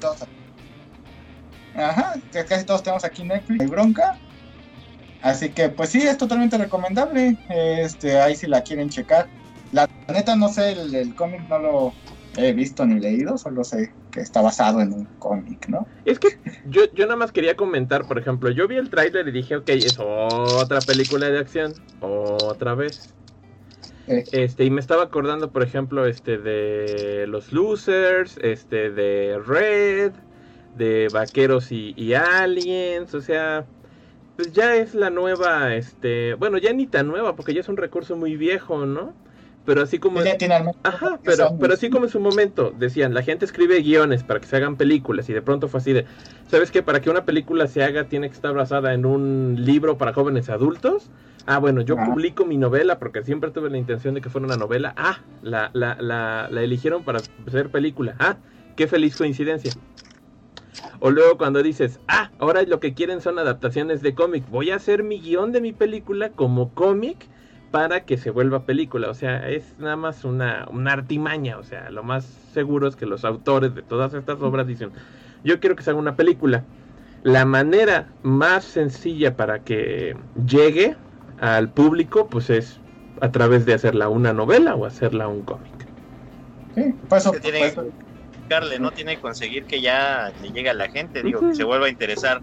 Ajá, 1.75 2.13
casi 2.47 2.65
todos 2.65 2.83
tenemos 2.83 3.03
aquí 3.03 3.23
Netflix, 3.23 3.61
hay 3.61 3.67
bronca. 3.67 4.17
Así 5.21 5.49
que, 5.49 5.69
pues 5.69 5.89
sí, 5.89 6.01
es 6.01 6.17
totalmente 6.17 6.57
recomendable. 6.57 7.37
Este, 7.49 8.19
ahí 8.19 8.35
si 8.35 8.47
la 8.47 8.61
quieren 8.61 8.89
checar. 8.89 9.27
La 9.71 9.87
neta, 10.07 10.35
no 10.35 10.49
sé, 10.49 10.73
el, 10.73 10.93
el 10.93 11.15
cómic 11.15 11.41
no 11.49 11.59
lo, 11.59 11.93
he 12.37 12.53
visto 12.53 12.85
ni 12.85 12.99
leído, 12.99 13.37
solo 13.37 13.63
sé 13.63 13.91
que 14.11 14.21
está 14.21 14.41
basado 14.41 14.81
en 14.81 14.93
un 14.93 15.05
cómic, 15.19 15.67
¿no? 15.67 15.87
Es 16.05 16.19
que 16.19 16.29
yo, 16.65 16.81
yo 16.93 17.05
nada 17.05 17.17
más 17.17 17.31
quería 17.31 17.55
comentar, 17.55 18.07
por 18.07 18.17
ejemplo, 18.17 18.49
yo 18.49 18.67
vi 18.67 18.77
el 18.77 18.89
tráiler 18.89 19.27
y 19.27 19.31
dije, 19.31 19.55
ok, 19.57 19.69
es 19.69 19.97
otra 19.99 20.79
película 20.81 21.29
de 21.29 21.39
acción, 21.39 21.73
otra 21.99 22.75
vez. 22.75 23.13
Este, 24.07 24.65
y 24.65 24.69
me 24.69 24.81
estaba 24.81 25.03
acordando, 25.03 25.51
por 25.51 25.63
ejemplo, 25.63 26.05
este, 26.05 26.37
de 26.37 27.25
los 27.27 27.53
losers, 27.53 28.37
este, 28.41 28.91
de 28.91 29.39
Red, 29.45 30.13
de 30.77 31.09
vaqueros 31.09 31.71
y, 31.71 31.93
y 31.97 32.13
aliens, 32.13 33.13
o 33.13 33.21
sea, 33.21 33.65
pues 34.35 34.51
ya 34.51 34.75
es 34.75 34.95
la 34.95 35.09
nueva, 35.09 35.75
este, 35.75 36.33
bueno, 36.35 36.57
ya 36.57 36.73
ni 36.73 36.87
tan 36.87 37.07
nueva, 37.07 37.35
porque 37.35 37.53
ya 37.53 37.61
es 37.61 37.69
un 37.69 37.77
recurso 37.77 38.15
muy 38.15 38.35
viejo, 38.35 38.85
¿no? 38.85 39.13
Pero 39.65 39.81
así 39.81 39.97
como. 39.99 40.19
Ajá, 40.83 41.19
pero, 41.23 41.55
pero 41.57 41.73
así 41.73 41.89
como 41.89 42.05
en 42.05 42.11
su 42.11 42.19
momento 42.19 42.73
decían, 42.77 43.13
la 43.13 43.23
gente 43.23 43.45
escribe 43.45 43.81
guiones 43.81 44.23
para 44.23 44.41
que 44.41 44.47
se 44.47 44.57
hagan 44.57 44.75
películas 44.75 45.29
y 45.29 45.33
de 45.33 45.41
pronto 45.41 45.69
fue 45.69 45.79
así 45.79 45.93
de. 45.93 46.05
¿Sabes 46.49 46.69
qué? 46.69 46.83
Para 46.83 46.99
que 47.01 47.09
una 47.09 47.23
película 47.23 47.67
se 47.67 47.81
haga 47.81 48.09
tiene 48.09 48.27
que 48.27 48.35
estar 48.35 48.53
basada 48.53 48.93
en 48.93 49.05
un 49.05 49.55
libro 49.59 49.97
para 49.97 50.13
jóvenes 50.13 50.49
adultos. 50.49 51.09
Ah, 51.45 51.59
bueno, 51.59 51.81
yo 51.81 51.95
publico 51.95 52.45
mi 52.45 52.57
novela 52.57 52.99
porque 52.99 53.23
siempre 53.23 53.51
tuve 53.51 53.69
la 53.69 53.77
intención 53.77 54.13
de 54.13 54.21
que 54.21 54.29
fuera 54.29 54.47
una 54.47 54.57
novela. 54.57 54.93
Ah, 54.97 55.19
la, 55.41 55.69
la, 55.73 55.95
la, 56.01 56.49
la 56.51 56.61
eligieron 56.61 57.03
para 57.05 57.19
ser 57.49 57.69
película. 57.69 58.15
Ah, 58.19 58.35
qué 58.75 58.87
feliz 58.87 59.15
coincidencia. 59.15 59.77
O 60.99 61.11
luego 61.11 61.37
cuando 61.37 61.63
dices, 61.63 62.01
ah, 62.07 62.31
ahora 62.39 62.63
lo 62.63 62.79
que 62.79 62.93
quieren 62.93 63.21
son 63.21 63.39
adaptaciones 63.39 64.01
de 64.01 64.15
cómic. 64.15 64.47
Voy 64.49 64.71
a 64.71 64.75
hacer 64.75 65.03
mi 65.03 65.19
guion 65.21 65.51
de 65.51 65.61
mi 65.61 65.73
película 65.73 66.31
como 66.33 66.73
cómic 66.73 67.29
para 67.71 68.05
que 68.05 68.17
se 68.17 68.29
vuelva 68.31 68.65
película. 68.65 69.09
O 69.09 69.13
sea, 69.13 69.49
es 69.49 69.77
nada 69.79 69.95
más 69.95 70.23
una, 70.25 70.67
una 70.71 70.93
artimaña. 70.93 71.57
O 71.57 71.63
sea, 71.63 71.89
lo 71.91 72.03
más 72.03 72.25
seguro 72.25 72.87
es 72.87 72.95
que 72.95 73.05
los 73.05 73.25
autores 73.25 73.73
de 73.75 73.83
todas 73.83 74.13
estas 74.13 74.41
obras 74.41 74.67
dicen, 74.67 74.93
yo 75.43 75.59
quiero 75.59 75.75
que 75.75 75.83
se 75.83 75.89
haga 75.91 75.99
una 75.99 76.15
película. 76.15 76.69
La 77.21 77.45
manera 77.45 78.15
más 78.21 78.65
sencilla 78.65 79.35
para 79.35 79.63
que 79.63 80.15
llegue 80.35 80.97
al 81.37 81.71
público, 81.73 82.29
pues 82.29 82.49
es 82.49 82.83
a 83.21 83.31
través 83.31 83.65
de 83.65 83.73
hacerla 83.73 84.09
una 84.09 84.33
novela 84.33 84.75
o 84.75 84.85
hacerla 84.85 85.27
un 85.27 85.43
cómic. 85.43 85.89
Sí, 87.21 87.37
pues 87.39 87.59
eso, 87.61 87.83
¿no? 88.79 88.91
Tiene 88.91 89.15
que 89.15 89.21
conseguir 89.21 89.65
que 89.65 89.81
ya 89.81 90.31
le 90.41 90.49
llegue 90.49 90.69
a 90.69 90.73
la 90.73 90.89
gente, 90.89 91.23
digo, 91.23 91.41
que 91.41 91.55
se 91.55 91.63
vuelva 91.63 91.87
a 91.87 91.89
interesar 91.89 92.41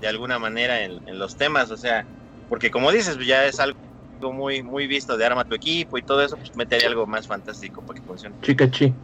de 0.00 0.08
alguna 0.08 0.38
manera 0.38 0.82
en, 0.82 1.08
en 1.08 1.18
los 1.18 1.36
temas, 1.36 1.70
o 1.70 1.76
sea, 1.76 2.04
porque 2.48 2.70
como 2.70 2.90
dices, 2.90 3.16
pues 3.16 3.26
ya 3.26 3.44
es 3.46 3.60
algo 3.60 3.78
muy, 4.32 4.62
muy 4.62 4.86
visto 4.86 5.16
de 5.16 5.24
arma 5.24 5.44
tu 5.44 5.54
equipo 5.54 5.98
y 5.98 6.02
todo 6.02 6.22
eso, 6.22 6.36
pues 6.36 6.54
metería 6.54 6.88
algo 6.88 7.06
más 7.06 7.26
fantástico 7.26 7.80
para 7.82 8.00
que 8.00 8.06
funcione. 8.06 8.36
Chica 8.42 8.70
chi. 8.70 8.94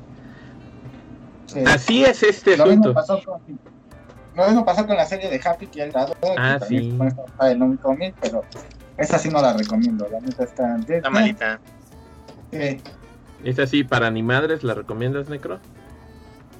Así 1.66 2.04
es 2.04 2.22
este 2.22 2.56
lo 2.56 2.64
asunto. 2.64 2.88
Mismo 2.88 2.94
pasó 2.94 3.22
con, 3.24 3.40
lo 4.36 4.46
mismo 4.46 4.64
pasó 4.64 4.86
con 4.86 4.96
la 4.96 5.06
serie 5.06 5.30
de 5.30 5.40
Happy 5.42 5.66
que 5.66 5.82
ha 5.82 5.88
dado. 5.88 6.14
Ah, 6.36 6.60
sí. 6.68 6.96
Cómic, 7.82 8.14
pero 8.20 8.44
esa 8.98 9.18
sí 9.18 9.30
no 9.30 9.40
la 9.40 9.54
recomiendo. 9.54 10.06
La 10.12 10.20
neta 10.20 10.44
está. 10.44 10.76
Está 10.86 11.10
malita. 11.10 11.60
Sí. 12.52 12.80
¿Es 13.44 13.58
así 13.58 13.84
para 13.84 14.10
ni 14.10 14.22
madres? 14.22 14.62
¿La 14.62 14.74
recomiendas, 14.74 15.28
Necro? 15.28 15.58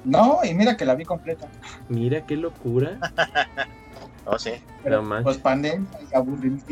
No, 0.05 0.39
y 0.43 0.53
mira 0.53 0.77
que 0.77 0.85
la 0.85 0.95
vi 0.95 1.05
completa. 1.05 1.47
Mira 1.89 2.25
qué 2.25 2.35
locura. 2.37 2.97
Oh, 4.31 4.37
sí. 4.37 4.51
Pero, 4.83 5.01
no 5.01 5.23
pues 5.23 5.37
pandemia 5.37 5.89
y 6.11 6.15
aburrimiento 6.15 6.65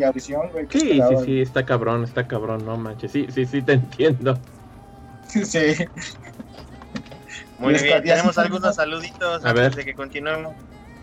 güey. 0.53 0.67
Sí, 0.69 1.01
sí, 1.09 1.15
sí, 1.25 1.41
está 1.41 1.65
cabrón, 1.65 2.03
está 2.03 2.27
cabrón, 2.27 2.63
no 2.63 2.77
manches. 2.77 3.11
Sí, 3.11 3.25
sí, 3.33 3.47
sí, 3.47 3.63
te 3.63 3.73
entiendo. 3.73 4.37
Sí. 5.27 5.75
Muy 7.57 7.73
bien, 7.73 8.03
tenemos 8.03 8.37
algunos 8.37 8.75
saluditos 8.75 9.43
A 9.43 9.49
antes 9.49 9.75
de 9.75 9.85
que 9.85 9.95
continuemos. 9.95 10.53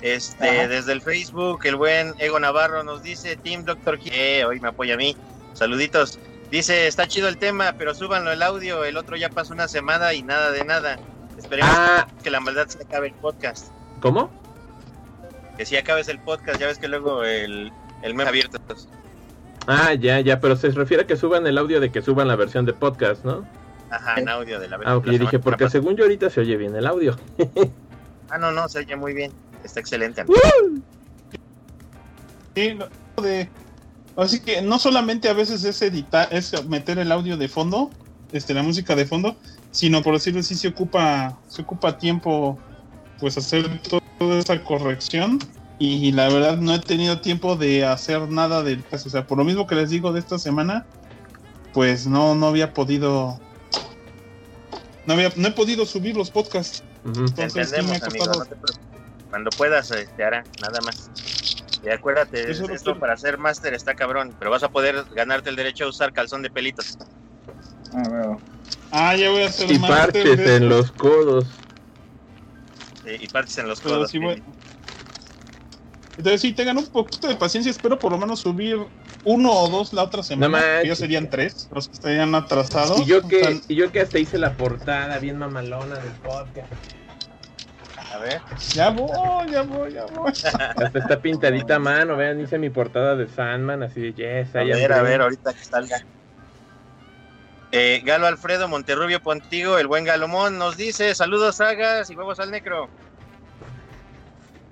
Este, 0.00 0.68
desde 0.68 0.92
el 0.92 1.00
Facebook, 1.00 1.60
el 1.64 1.76
buen 1.76 2.14
Ego 2.18 2.38
Navarro 2.38 2.84
nos 2.84 3.02
dice, 3.02 3.36
Team 3.36 3.64
Doctor 3.64 3.98
eh, 4.04 4.44
hoy 4.44 4.60
me 4.60 4.68
apoya 4.68 4.94
a 4.94 4.96
mí. 4.96 5.16
Saluditos. 5.54 6.18
Dice, 6.50 6.86
está 6.86 7.08
chido 7.08 7.26
el 7.26 7.38
tema, 7.38 7.74
pero 7.78 7.94
súbanlo 7.94 8.30
el 8.30 8.42
audio, 8.42 8.84
el 8.84 8.96
otro 8.96 9.16
ya 9.16 9.30
pasó 9.30 9.54
una 9.54 9.66
semana 9.66 10.14
y 10.14 10.22
nada 10.22 10.52
de 10.52 10.64
nada. 10.64 10.98
Esperemos 11.44 11.74
ah. 11.76 12.08
que 12.22 12.30
la 12.30 12.40
maldad 12.40 12.68
se 12.68 12.82
acabe 12.82 13.08
el 13.08 13.14
podcast. 13.14 13.68
¿Cómo? 14.00 14.30
que 15.56 15.66
si 15.66 15.76
acabes 15.76 16.08
el 16.08 16.18
podcast, 16.18 16.60
ya 16.60 16.66
ves 16.66 16.78
que 16.78 16.88
luego 16.88 17.22
el, 17.22 17.72
el 18.02 18.14
mes 18.14 18.26
abierto. 18.26 18.58
Ah, 19.66 19.94
ya, 19.94 20.20
ya, 20.20 20.40
pero 20.40 20.56
se 20.56 20.70
refiere 20.70 21.04
a 21.04 21.06
que 21.06 21.16
suban 21.16 21.46
el 21.46 21.58
audio 21.58 21.80
de 21.80 21.92
que 21.92 22.02
suban 22.02 22.28
la 22.28 22.36
versión 22.36 22.66
de 22.66 22.72
podcast, 22.72 23.24
¿no? 23.24 23.46
Ajá, 23.90 24.20
en 24.20 24.28
audio 24.28 24.58
de 24.58 24.68
la 24.68 24.78
versión. 24.78 24.94
Ah, 24.94 24.98
ok, 24.98 25.06
dije, 25.06 25.38
porque 25.38 25.70
según 25.70 25.96
yo 25.96 26.04
ahorita 26.04 26.28
se 26.28 26.40
oye 26.40 26.56
bien 26.56 26.74
el 26.74 26.86
audio. 26.86 27.16
ah, 28.30 28.38
no, 28.38 28.50
no, 28.50 28.68
se 28.68 28.80
oye 28.80 28.96
muy 28.96 29.14
bien. 29.14 29.32
Está 29.62 29.80
excelente. 29.80 30.24
Sí, 32.54 32.78
de... 33.22 33.48
Así 34.16 34.40
que 34.40 34.62
no 34.62 34.78
solamente 34.78 35.28
a 35.28 35.32
veces 35.32 35.64
es 35.64 35.80
editar, 35.82 36.28
es 36.30 36.66
meter 36.68 36.98
el 36.98 37.10
audio 37.10 37.36
de 37.36 37.48
fondo, 37.48 37.90
este, 38.32 38.54
la 38.54 38.62
música 38.62 38.94
de 38.94 39.06
fondo, 39.06 39.36
sino 39.74 40.02
por 40.02 40.14
decirlo 40.14 40.38
así, 40.38 40.54
se 40.54 40.68
ocupa, 40.68 41.36
se 41.48 41.62
ocupa 41.62 41.98
tiempo 41.98 42.56
pues 43.18 43.36
hacer 43.36 43.66
toda 43.82 44.38
esa 44.38 44.62
corrección 44.62 45.40
y 45.80 46.12
la 46.12 46.28
verdad 46.28 46.58
no 46.58 46.74
he 46.74 46.78
tenido 46.78 47.20
tiempo 47.20 47.56
de 47.56 47.84
hacer 47.84 48.28
nada 48.28 48.62
del 48.62 48.84
caso. 48.84 49.08
O 49.08 49.10
sea, 49.10 49.26
por 49.26 49.36
lo 49.36 49.42
mismo 49.42 49.66
que 49.66 49.74
les 49.74 49.90
digo 49.90 50.12
de 50.12 50.20
esta 50.20 50.38
semana, 50.38 50.86
pues 51.72 52.06
no, 52.06 52.36
no 52.36 52.46
había 52.46 52.72
podido. 52.72 53.40
No, 55.06 55.14
había, 55.14 55.32
no 55.34 55.48
he 55.48 55.50
podido 55.50 55.84
subir 55.86 56.16
los 56.16 56.30
podcasts. 56.30 56.84
Entonces, 57.04 57.72
Cuando 59.28 59.50
puedas, 59.50 59.88
te 59.88 60.02
este, 60.02 60.22
hará, 60.22 60.44
nada 60.62 60.80
más. 60.82 61.10
Y 61.82 61.88
acuérdate, 61.88 62.48
esto 62.48 62.96
para 63.00 63.16
ser 63.16 63.38
máster 63.38 63.74
está 63.74 63.96
cabrón, 63.96 64.36
pero 64.38 64.52
vas 64.52 64.62
a 64.62 64.68
poder 64.68 65.04
ganarte 65.16 65.50
el 65.50 65.56
derecho 65.56 65.84
a 65.84 65.88
usar 65.88 66.12
calzón 66.12 66.42
de 66.42 66.50
pelitos. 66.50 66.96
Ah, 67.92 68.38
Ah, 68.96 69.16
ya 69.16 69.28
voy 69.28 69.42
a 69.42 69.46
hacer 69.48 69.68
Y 69.72 69.78
partes 69.80 70.38
en 70.38 70.68
los 70.68 70.92
codos. 70.92 71.46
y 73.04 73.26
partes 73.26 73.58
en 73.58 73.68
los 73.68 73.80
codos. 73.80 74.14
Entonces 76.16 76.40
sí, 76.40 76.52
tengan 76.52 76.78
un 76.78 76.86
poquito 76.86 77.26
de 77.26 77.34
paciencia, 77.34 77.70
espero 77.70 77.98
por 77.98 78.12
lo 78.12 78.18
menos 78.18 78.38
subir 78.38 78.78
uno 79.24 79.50
o 79.50 79.68
dos 79.68 79.92
la 79.92 80.04
otra 80.04 80.22
semana. 80.22 80.80
que 80.82 80.88
ya 80.88 80.94
serían 80.94 81.28
tres, 81.28 81.68
los 81.74 81.88
que 81.88 81.94
estarían 81.94 82.36
atrasados. 82.36 83.00
Y 83.00 83.04
yo 83.04 83.26
que, 83.26 83.60
y 83.66 83.74
yo 83.74 83.90
que 83.90 84.00
hasta 84.00 84.20
hice 84.20 84.38
la 84.38 84.52
portada 84.56 85.18
bien 85.18 85.38
mamalona 85.38 85.96
del 85.96 86.12
podcast. 86.12 86.72
A 88.12 88.18
ver. 88.18 88.40
Ya 88.74 88.90
voy, 88.90 89.50
ya 89.50 89.62
voy, 89.62 89.92
ya 89.92 90.04
voy. 90.04 90.30
Hasta 90.44 90.98
está 91.00 91.20
pintadita 91.20 91.76
a 91.76 91.78
mano, 91.80 92.16
vean, 92.16 92.40
hice 92.40 92.58
mi 92.58 92.70
portada 92.70 93.16
de 93.16 93.26
Sandman, 93.28 93.82
así 93.82 94.00
de 94.00 94.12
yes. 94.12 94.54
A 94.54 94.62
ver, 94.62 94.92
a 94.92 95.02
ver, 95.02 95.20
ahorita 95.20 95.52
que 95.52 95.64
salga. 95.64 96.04
Eh, 97.76 98.02
Galo 98.04 98.28
Alfredo 98.28 98.68
Monterrubio 98.68 99.20
Pontigo, 99.20 99.78
el 99.78 99.88
buen 99.88 100.04
Galomón, 100.04 100.58
nos 100.58 100.76
dice 100.76 101.12
saludos, 101.12 101.56
sagas 101.56 102.08
y 102.08 102.14
huevos 102.14 102.38
al 102.38 102.52
necro. 102.52 102.88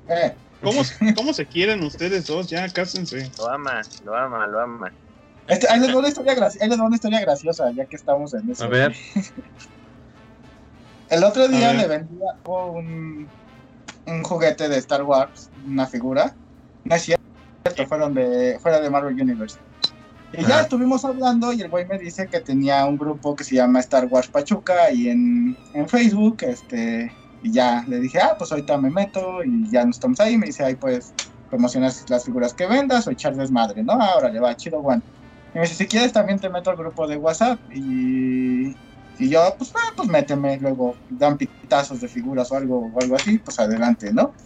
Eh. 0.08 0.32
¿Cómo, 0.62 1.32
se 1.32 1.44
quieren 1.46 1.82
ustedes 1.82 2.28
dos? 2.28 2.46
Ya, 2.46 2.68
cásense. 2.68 3.28
Lo 3.38 3.48
ama, 3.48 3.80
lo 4.04 4.16
ama, 4.16 4.46
lo 4.46 4.60
ama. 4.60 4.92
Este, 5.48 5.68
ahí 5.68 5.80
les 5.80 5.88
doy 5.88 5.98
una 5.98 6.08
historia, 6.10 6.36
una 6.80 6.94
historia 6.94 7.20
graciosa, 7.22 7.72
ya 7.72 7.86
que 7.86 7.96
estamos 7.96 8.34
en 8.34 8.48
eso. 8.48 8.62
A 8.62 8.68
ver. 8.68 8.94
El 11.10 11.24
otro 11.24 11.48
día 11.48 11.72
le 11.72 11.88
vendía 11.88 12.36
un, 12.44 13.28
un 14.06 14.22
juguete 14.22 14.68
de 14.68 14.78
Star 14.78 15.02
Wars, 15.02 15.50
una 15.66 15.88
figura. 15.88 16.36
No 16.84 16.94
es 16.94 17.02
cierto, 17.02 17.24
fueron 17.88 18.14
de, 18.14 18.60
fuera 18.62 18.78
de 18.78 18.88
Marvel 18.88 19.20
Universe. 19.20 19.58
Y 20.34 20.46
ya 20.46 20.62
estuvimos 20.62 21.04
hablando 21.04 21.52
y 21.52 21.60
el 21.60 21.68
güey 21.68 21.86
me 21.86 21.98
dice 21.98 22.28
que 22.30 22.40
tenía 22.40 22.86
un 22.86 22.96
grupo 22.96 23.36
que 23.36 23.44
se 23.44 23.56
llama 23.56 23.80
Star 23.80 24.06
Wars 24.06 24.30
Pachuca 24.30 24.90
y 24.90 25.08
en, 25.08 25.60
en 25.74 25.88
Facebook, 25.88 26.38
este, 26.42 27.14
y 27.42 27.52
ya 27.52 27.84
le 27.86 28.00
dije, 28.00 28.18
ah, 28.20 28.34
pues 28.38 28.50
ahorita 28.50 28.78
me 28.78 28.90
meto 28.90 29.44
y 29.44 29.70
ya 29.70 29.84
no 29.84 29.90
estamos 29.90 30.20
ahí. 30.20 30.38
Me 30.38 30.46
dice, 30.46 30.64
ahí 30.64 30.76
puedes 30.76 31.14
promocionar 31.48 31.92
las 32.08 32.24
figuras 32.24 32.54
que 32.54 32.66
vendas 32.66 33.06
o 33.06 33.10
echar 33.10 33.36
desmadre, 33.36 33.84
¿no? 33.84 33.92
Ahora 33.92 34.30
le 34.30 34.40
va, 34.40 34.56
chido, 34.56 34.80
bueno. 34.82 35.02
Y 35.52 35.58
me 35.58 35.62
dice, 35.64 35.74
si 35.76 35.86
quieres 35.88 36.12
también 36.14 36.40
te 36.40 36.48
meto 36.50 36.70
al 36.70 36.76
grupo 36.78 37.06
de 37.06 37.16
WhatsApp 37.18 37.60
y, 37.70 38.70
y 39.18 39.28
yo, 39.30 39.54
pues, 39.58 39.72
ah, 39.76 39.92
pues 39.96 40.08
méteme, 40.08 40.58
luego 40.60 41.02
dan 41.08 41.36
pitazos 41.36 42.00
de 42.00 42.08
figuras 42.08 42.50
o 42.52 42.56
algo, 42.56 42.86
o 42.92 43.00
algo 43.02 43.16
así, 43.16 43.38
pues 43.38 43.58
adelante, 43.58 44.12
¿no? 44.14 44.36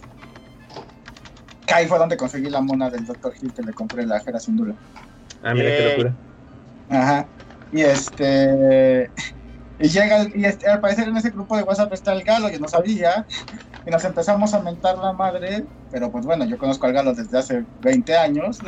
Ahí 1.67 1.87
fue 1.87 1.97
donde 1.99 2.17
conseguí 2.17 2.49
la 2.49 2.61
mona 2.61 2.89
del 2.89 3.05
Dr. 3.05 3.33
Hill 3.39 3.53
que 3.53 3.63
le 3.63 3.73
compré 3.73 4.05
la 4.05 4.19
Jera 4.21 4.39
Sindula. 4.39 4.77
Ah, 5.47 5.53
mira 5.53 5.69
qué 5.69 5.89
locura. 5.89 6.15
Ajá. 6.89 7.25
Y 7.71 7.81
este. 7.81 9.09
Y 9.79 9.87
llega, 9.89 10.25
y 10.33 10.45
este, 10.45 10.67
al 10.67 10.81
parecer 10.81 11.07
en 11.07 11.17
ese 11.17 11.29
grupo 11.29 11.55
de 11.55 11.63
WhatsApp 11.63 11.93
está 11.93 12.11
el 12.13 12.23
galo, 12.23 12.49
yo 12.49 12.59
no 12.59 12.67
sabía, 12.67 13.27
y 13.85 13.91
nos 13.91 14.03
empezamos 14.05 14.53
a 14.55 14.61
mentar 14.61 14.97
la 14.97 15.13
madre, 15.13 15.65
pero 15.91 16.11
pues 16.11 16.25
bueno, 16.25 16.45
yo 16.45 16.57
conozco 16.57 16.87
al 16.87 16.93
galo 16.93 17.13
desde 17.13 17.37
hace 17.37 17.63
20 17.81 18.17
años. 18.17 18.59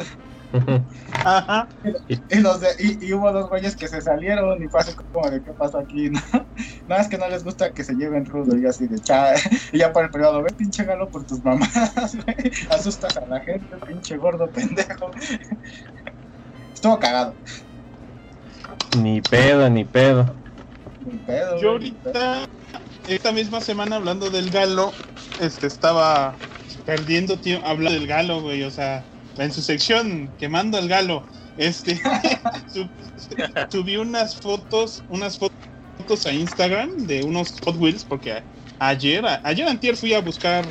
Ajá. 1.25 1.67
Y, 2.07 2.35
los 2.35 2.61
de, 2.61 2.69
y, 2.79 3.11
hubo 3.13 3.31
dos 3.31 3.49
güeyes 3.49 3.75
que 3.75 3.87
se 3.87 4.01
salieron 4.01 4.63
y 4.63 4.67
fue 4.67 4.81
así 4.81 4.93
como 4.93 5.29
de 5.29 5.41
qué 5.41 5.51
pasa 5.51 5.79
aquí, 5.79 6.09
¿no? 6.11 6.21
Nada 6.87 7.01
es 7.01 7.07
que 7.07 7.17
no 7.17 7.27
les 7.27 7.43
gusta 7.43 7.71
que 7.71 7.83
se 7.83 7.95
lleven 7.95 8.25
rudo 8.25 8.55
y 8.55 8.67
así 8.67 8.87
de 8.87 8.99
cha, 8.99 9.33
y 9.71 9.79
ya 9.79 9.91
para 9.91 10.07
el 10.07 10.11
periodo, 10.11 10.43
ve 10.43 10.51
pinche 10.53 10.83
galo 10.83 11.09
por 11.09 11.23
tus 11.23 11.43
mamás, 11.43 11.75
asustas 12.69 13.17
a 13.17 13.25
la 13.25 13.39
gente, 13.39 13.75
pinche 13.87 14.15
gordo 14.17 14.47
pendejo. 14.47 15.09
Estuvo 16.79 16.97
cagado. 16.97 17.35
Ni 18.95 19.19
pedo, 19.21 19.69
ni 19.69 19.83
pedo. 19.83 20.33
Yo 21.61 21.71
ahorita, 21.71 22.45
esta 23.05 23.33
misma 23.33 23.59
semana 23.59 23.97
hablando 23.97 24.29
del 24.29 24.49
galo, 24.49 24.93
este 25.41 25.67
estaba 25.67 26.37
perdiendo 26.85 27.37
tiempo 27.37 27.67
hablando 27.67 27.99
del 27.99 28.07
galo, 28.07 28.39
güey, 28.41 28.63
o 28.63 28.71
sea, 28.71 29.05
en 29.35 29.51
su 29.51 29.61
sección 29.61 30.33
quemando 30.37 30.77
al 30.77 30.87
galo, 30.87 31.27
este 31.57 31.99
subí 33.69 33.97
unas 33.97 34.39
fotos, 34.39 35.03
unas 35.09 35.37
fotos 35.37 36.25
a 36.25 36.31
Instagram 36.31 36.91
de 36.95 37.23
unos 37.23 37.59
Hot 37.59 37.75
Wheels 37.75 38.05
porque 38.05 38.41
ayer, 38.79 39.25
ayer 39.43 39.67
antier 39.67 39.97
fui 39.97 40.13
a 40.13 40.21
buscar 40.21 40.65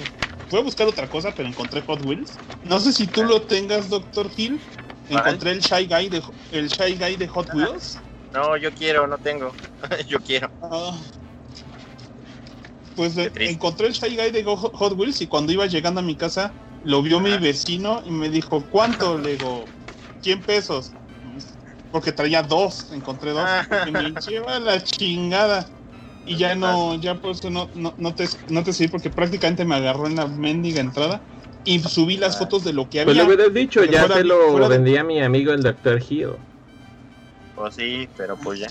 fui 0.49 0.59
a 0.59 0.63
buscar 0.63 0.87
otra 0.89 1.11
cosa, 1.11 1.35
pero 1.35 1.51
encontré 1.51 1.83
Hot 1.83 2.01
Wheels. 2.01 2.41
No 2.63 2.81
sé 2.81 2.95
si 2.95 3.09
tú 3.09 3.25
lo 3.25 3.47
tengas, 3.47 3.91
Doctor 3.91 4.31
Hill. 4.35 4.65
Encontré 5.09 5.53
el 5.53 5.61
Shy 5.61 5.87
Guy 5.87 6.09
de 6.09 6.23
el 6.51 6.69
Shy 6.69 6.97
Guy 6.97 7.17
de 7.17 7.29
Hot 7.29 7.53
Wheels. 7.55 7.99
No, 8.33 8.57
yo 8.57 8.73
quiero, 8.73 9.07
no 9.07 9.19
tengo. 9.19 9.55
yo 10.09 10.19
quiero. 10.21 10.51
Ah. 10.63 10.97
pues 12.95 13.17
eh, 13.17 13.33
encontré 13.37 13.87
el 13.87 13.93
Shy 13.93 14.17
Guy 14.17 14.31
de 14.31 14.45
Hot 14.45 14.93
Wheels 14.99 15.21
y 15.21 15.27
cuando 15.27 15.53
iba 15.53 15.67
llegando 15.67 16.01
a 16.01 16.05
mi 16.05 16.17
casa 16.17 16.53
lo 16.85 17.03
vio 17.03 17.21
mi 17.21 17.37
vecino 17.39 18.03
y 18.05 18.11
me 18.11 18.29
dijo, 18.29 18.65
¿cuánto? 18.71 19.19
Le 19.19 19.33
digo, 19.33 19.67
100 20.21 20.43
pesos. 20.43 20.93
Porque 21.91 22.13
traía 22.13 22.43
dos, 22.43 22.93
encontré 22.93 23.33
dos. 23.33 23.49
y 23.87 23.91
me 23.91 24.13
lleva 24.13 24.59
la 24.59 24.83
chingada. 24.83 25.67
Y 26.25 26.37
ya 26.37 26.55
no, 26.55 26.95
ya 26.97 27.15
por 27.15 27.31
eso 27.31 27.49
no, 27.49 27.71
no, 27.75 27.95
no, 27.97 28.15
te, 28.15 28.29
no 28.49 28.63
te 28.63 28.75
seguí 28.75 28.91
porque 28.91 29.09
prácticamente 29.09 29.65
me 29.65 29.77
agarró 29.77 30.07
en 30.07 30.17
la 30.17 30.27
mendiga 30.27 30.81
entrada 30.81 31.23
y 31.69 31.81
subí 31.81 32.17
las 32.17 32.39
fotos 32.39 32.65
de 32.65 32.73
lo 32.73 32.89
que 32.89 33.01
había. 33.01 33.13
Pues 33.13 33.17
lo 33.19 33.27
hubieras 33.27 33.53
dicho, 33.53 33.85
ya 33.85 34.09
te 34.09 34.25
lo 34.25 34.69
vendía 34.69 35.05
mi 35.05 35.21
amigo 35.23 35.53
el 35.53 35.63
Dr. 35.63 36.03
Hill. 36.09 36.37
Pues 37.55 37.75
sí, 37.75 38.09
pero 38.17 38.37
pues 38.37 38.61
ya. 38.61 38.69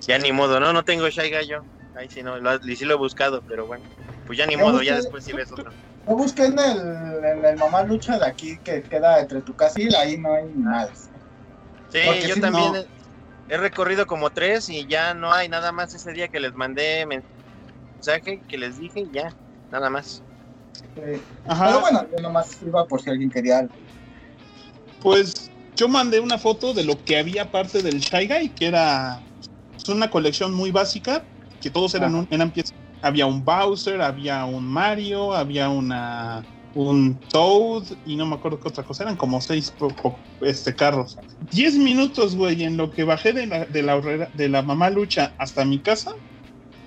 Ya 0.00 0.18
ni 0.18 0.30
modo, 0.30 0.60
no, 0.60 0.72
no 0.72 0.82
tengo 0.82 1.08
Shy 1.08 1.30
Gallo. 1.30 1.64
Ahí 1.94 2.08
sí, 2.10 2.22
no, 2.22 2.38
lo, 2.38 2.58
sí 2.58 2.84
lo 2.84 2.94
he 2.94 2.96
buscado, 2.98 3.42
pero 3.48 3.66
bueno. 3.66 3.84
Pues 4.26 4.38
ya 4.38 4.46
ni 4.46 4.56
modo, 4.56 4.82
ya 4.82 4.96
después 4.96 5.24
sí 5.24 5.32
ves 5.32 5.50
otro. 5.50 5.72
Lo 6.06 6.16
busqué 6.16 6.44
en 6.44 6.58
el, 6.58 7.24
en 7.24 7.44
el 7.44 7.56
Mamá 7.56 7.82
Lucha 7.82 8.18
de 8.18 8.26
aquí 8.26 8.58
que 8.62 8.82
queda 8.82 9.20
entre 9.20 9.40
tu 9.42 9.54
casa 9.54 9.80
y 9.80 9.94
ahí 9.94 10.18
no 10.18 10.34
hay 10.34 10.44
nada. 10.54 10.92
Sí, 11.88 12.00
yo 12.26 12.40
también 12.40 12.86
he, 13.48 13.56
recorrido 13.56 14.06
como 14.06 14.30
tres 14.30 14.68
y 14.68 14.86
ya 14.86 15.14
no 15.14 15.32
hay 15.32 15.48
nada 15.48 15.72
más 15.72 15.94
ese 15.94 16.12
día 16.12 16.28
que 16.28 16.40
les 16.40 16.52
mandé 16.54 17.06
mensaje, 17.06 18.42
que 18.46 18.58
les 18.58 18.78
dije 18.78 19.04
ya, 19.10 19.34
nada 19.70 19.88
más. 19.88 20.22
Pero 20.94 21.80
bueno, 21.80 22.06
yo 22.10 22.22
nomás 22.22 22.58
iba 22.66 22.86
por 22.86 23.02
si 23.02 23.10
alguien 23.10 23.30
quería 23.30 23.58
algo. 23.58 23.74
Pues 25.00 25.50
yo 25.76 25.88
mandé 25.88 26.20
una 26.20 26.38
foto 26.38 26.74
de 26.74 26.84
lo 26.84 27.02
que 27.04 27.18
había 27.18 27.50
parte 27.50 27.82
del 27.82 28.00
Shy 28.00 28.26
Guy, 28.26 28.48
que 28.50 28.66
era 28.66 29.22
una 29.88 30.10
colección 30.10 30.52
muy 30.52 30.70
básica, 30.70 31.24
que 31.60 31.70
todos 31.70 31.94
eran, 31.94 32.14
un, 32.14 32.28
eran 32.30 32.50
piezas. 32.50 32.74
Había 33.00 33.26
un 33.26 33.44
Bowser, 33.44 34.02
había 34.02 34.44
un 34.44 34.64
Mario, 34.64 35.32
había 35.34 35.68
una 35.68 36.44
un 36.74 37.18
Toad 37.30 37.84
y 38.06 38.14
no 38.14 38.26
me 38.26 38.36
acuerdo 38.36 38.60
qué 38.60 38.68
otra 38.68 38.84
cosa, 38.84 39.04
eran 39.04 39.16
como 39.16 39.40
seis 39.40 39.72
este, 40.42 40.74
carros. 40.74 41.16
Diez 41.50 41.74
minutos, 41.74 42.36
güey, 42.36 42.62
en 42.62 42.76
lo 42.76 42.90
que 42.90 43.04
bajé 43.04 43.32
de 43.32 43.46
la, 43.46 43.64
de 43.64 43.82
la, 43.82 44.00
de 44.00 44.48
la 44.48 44.62
mamá 44.62 44.90
lucha 44.90 45.32
hasta 45.38 45.64
mi 45.64 45.78
casa, 45.78 46.12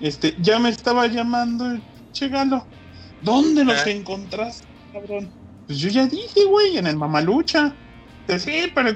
este, 0.00 0.34
ya 0.40 0.58
me 0.58 0.70
estaba 0.70 1.06
llamando 1.08 1.66
el 1.66 1.82
chegalo. 2.12 2.64
¿Dónde 3.22 3.64
los 3.64 3.86
ah. 3.86 3.90
encontraste, 3.90 4.66
cabrón? 4.92 5.30
Pues 5.66 5.78
yo 5.78 5.88
ya 5.88 6.06
dije, 6.06 6.44
güey, 6.44 6.78
en 6.78 6.86
el 6.86 6.96
Mamalucha. 6.96 7.74
Sí, 8.38 8.70
pero 8.74 8.90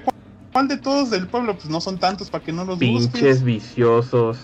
¿cuál 0.53 0.69
de 0.69 0.77
todos 0.77 1.11
del 1.11 1.27
pueblo? 1.27 1.55
Pues 1.55 1.69
no 1.69 1.81
son 1.81 1.99
tantos 1.99 2.31
para 2.31 2.45
que 2.45 2.53
no 2.53 2.65
los 2.65 2.79
Pinches 2.79 3.43
viciosos. 3.43 4.39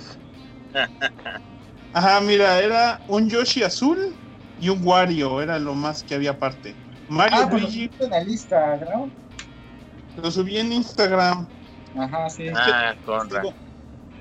Ajá, 1.93 2.21
mira, 2.21 2.59
era 2.61 3.01
un 3.09 3.29
Yoshi 3.29 3.63
azul 3.63 4.15
y 4.61 4.69
un 4.69 4.87
Wario, 4.87 5.43
era 5.43 5.59
lo 5.59 5.75
más 5.75 6.03
que 6.03 6.15
había 6.15 6.31
aparte. 6.33 6.75
Mario 7.09 7.41
ah, 7.43 7.49
pues 7.51 7.63
Luigi. 7.65 7.91
en 8.01 8.11
la 8.11 8.21
lista, 8.25 8.81
¿no? 8.93 9.11
Lo 10.23 10.31
subí 10.31 10.59
en 10.59 10.73
Instagram. 10.73 11.47
Ajá, 11.99 12.31
sí. 12.31 12.47
Ah, 12.55 12.95
con 13.05 13.29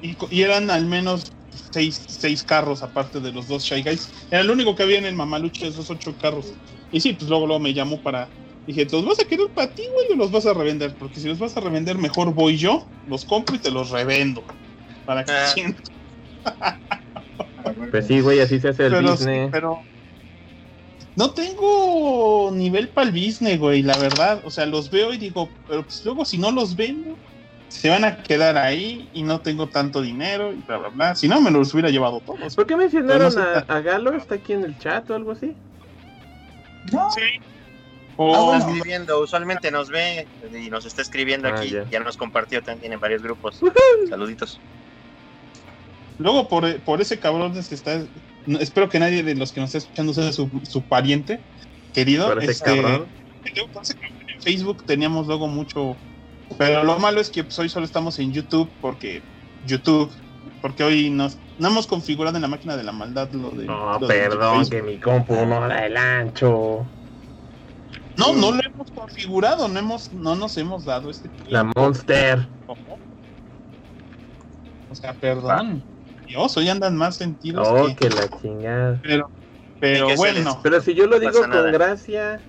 y, 0.01 0.17
y, 0.29 0.41
eran 0.41 0.69
al 0.69 0.85
menos 0.85 1.31
seis, 1.71 2.01
seis 2.07 2.43
carros 2.43 2.83
aparte 2.83 3.19
de 3.19 3.31
los 3.31 3.47
dos 3.47 3.63
Shy 3.63 3.81
Guys. 3.83 4.09
Era 4.29 4.41
el 4.41 4.49
único 4.49 4.75
que 4.75 4.83
había 4.83 4.97
en 4.97 5.05
el 5.05 5.15
Mamaluche 5.15 5.67
esos 5.67 5.89
ocho 5.89 6.15
carros. 6.19 6.53
Y 6.91 6.99
sí, 6.99 7.13
pues 7.13 7.29
luego, 7.29 7.47
luego 7.47 7.59
me 7.59 7.73
llamó 7.73 8.01
para 8.01 8.29
Dije, 8.67 8.87
¿los 8.91 9.03
vas 9.03 9.19
a 9.19 9.25
querer 9.25 9.49
para 9.49 9.73
ti, 9.73 9.83
güey, 9.93 10.11
o 10.13 10.15
los 10.15 10.31
vas 10.31 10.45
a 10.45 10.53
revender? 10.53 10.95
Porque 10.95 11.19
si 11.19 11.27
los 11.27 11.39
vas 11.39 11.57
a 11.57 11.61
revender, 11.61 11.97
mejor 11.97 12.33
voy 12.33 12.57
yo, 12.57 12.85
los 13.07 13.25
compro 13.25 13.55
y 13.55 13.59
te 13.59 13.71
los 13.71 13.89
revendo. 13.89 14.43
Para 15.05 15.25
que 15.25 15.31
ah. 15.31 16.77
Pues 17.89 18.07
sí, 18.07 18.21
güey, 18.21 18.39
así 18.39 18.59
se 18.59 18.69
hace 18.69 18.85
el 18.85 18.91
pero, 18.93 19.11
business. 19.11 19.49
pero 19.51 19.79
no 21.15 21.31
tengo 21.31 22.51
nivel 22.53 22.89
para 22.89 23.09
el 23.09 23.13
business, 23.13 23.59
güey, 23.59 23.81
la 23.81 23.97
verdad. 23.97 24.41
O 24.45 24.51
sea, 24.51 24.65
los 24.65 24.91
veo 24.91 25.13
y 25.13 25.17
digo, 25.17 25.49
pero 25.67 25.83
pues 25.83 26.05
luego 26.05 26.23
si 26.23 26.37
no 26.37 26.51
los 26.51 26.75
vendo, 26.75 27.17
se 27.71 27.89
van 27.89 28.03
a 28.03 28.21
quedar 28.21 28.57
ahí 28.57 29.09
y 29.13 29.23
no 29.23 29.39
tengo 29.39 29.67
tanto 29.67 30.01
dinero 30.01 30.51
y 30.51 30.57
bla, 30.67 30.77
bla, 30.77 30.89
bla. 30.89 31.15
Si 31.15 31.27
no, 31.27 31.39
me 31.39 31.51
los 31.51 31.73
hubiera 31.73 31.89
llevado 31.89 32.19
todos. 32.19 32.55
¿Por 32.55 32.67
qué 32.67 32.75
mencionaron 32.75 33.33
a, 33.39 33.59
a, 33.59 33.79
Galo? 33.79 34.13
¿Está 34.15 34.35
aquí 34.35 34.53
en 34.53 34.65
el 34.65 34.77
chat 34.77 35.09
o 35.09 35.15
algo 35.15 35.31
así? 35.31 35.55
No. 36.91 37.09
Sí. 37.11 37.21
Oh. 38.17 38.53
Está 38.53 38.67
escribiendo, 38.67 39.21
usualmente 39.21 39.71
nos 39.71 39.89
ve 39.89 40.27
y 40.53 40.69
nos 40.69 40.85
está 40.85 41.01
escribiendo 41.01 41.47
ah, 41.47 41.55
aquí. 41.55 41.69
Ya. 41.69 41.89
ya. 41.89 41.99
nos 42.01 42.17
compartió 42.17 42.61
también 42.61 42.91
en 42.91 42.99
varios 42.99 43.23
grupos. 43.23 43.61
Uh 43.61 43.67
-huh. 43.67 44.09
Saluditos. 44.09 44.59
Luego, 46.19 46.47
por, 46.49 46.77
por 46.81 47.01
ese 47.01 47.19
cabrón 47.19 47.53
que 47.53 47.59
está 47.59 48.01
no, 48.45 48.59
espero 48.59 48.89
que 48.89 48.99
nadie 48.99 49.23
de 49.23 49.35
los 49.35 49.51
que 49.51 49.61
nos 49.61 49.69
está 49.69 49.77
escuchando 49.79 50.13
sea 50.13 50.31
su, 50.31 50.49
su 50.63 50.81
pariente 50.81 51.39
querido. 51.93 52.37
Este, 52.39 52.79
en 52.79 54.41
Facebook 54.41 54.83
teníamos 54.85 55.27
luego 55.27 55.47
mucho, 55.47 55.95
pero 56.57 56.83
lo 56.83 56.99
malo 56.99 57.21
es 57.21 57.29
que 57.29 57.43
pues, 57.43 57.57
hoy 57.59 57.69
solo 57.69 57.85
estamos 57.85 58.19
en 58.19 58.31
YouTube 58.31 58.69
porque 58.81 59.21
YouTube, 59.65 60.09
porque 60.61 60.83
hoy 60.83 61.09
nos, 61.09 61.37
no 61.59 61.69
hemos 61.69 61.87
configurado 61.87 62.35
en 62.35 62.41
la 62.41 62.47
máquina 62.47 62.75
de 62.75 62.83
la 62.83 62.91
maldad 62.91 63.29
lo 63.31 63.51
de. 63.51 63.65
No, 63.65 63.99
lo 63.99 64.07
perdón, 64.07 64.63
de 64.63 64.69
que 64.69 64.81
mi 64.81 64.97
compu 64.97 65.45
no 65.45 65.67
da 65.67 65.85
el 65.85 65.97
ancho. 65.97 66.85
No, 68.17 68.33
no 68.33 68.51
lo 68.51 68.61
hemos 68.63 68.91
configurado, 68.91 69.67
no 69.67 69.79
hemos, 69.79 70.11
no 70.13 70.35
nos 70.35 70.57
hemos 70.57 70.85
dado 70.85 71.09
este. 71.09 71.29
Tiempo. 71.29 71.51
La 71.51 71.63
Monster. 71.63 72.47
¿Cómo? 72.67 72.99
O 74.89 74.95
sea, 74.95 75.13
perdón. 75.13 75.83
Dios, 76.27 76.55
hoy 76.57 76.69
andan 76.69 76.95
más 76.97 77.15
sentidos. 77.15 77.67
Oh, 77.69 77.87
que, 77.87 77.95
que 77.95 78.09
la 78.09 78.29
chingada. 78.41 78.99
Pero, 79.01 79.29
pero 79.79 80.15
bueno. 80.15 80.59
Pero 80.61 80.81
si 80.81 80.93
yo 80.93 81.07
lo 81.07 81.19
digo 81.19 81.39
con 81.39 81.49
nada. 81.49 81.71
gracia. 81.71 82.41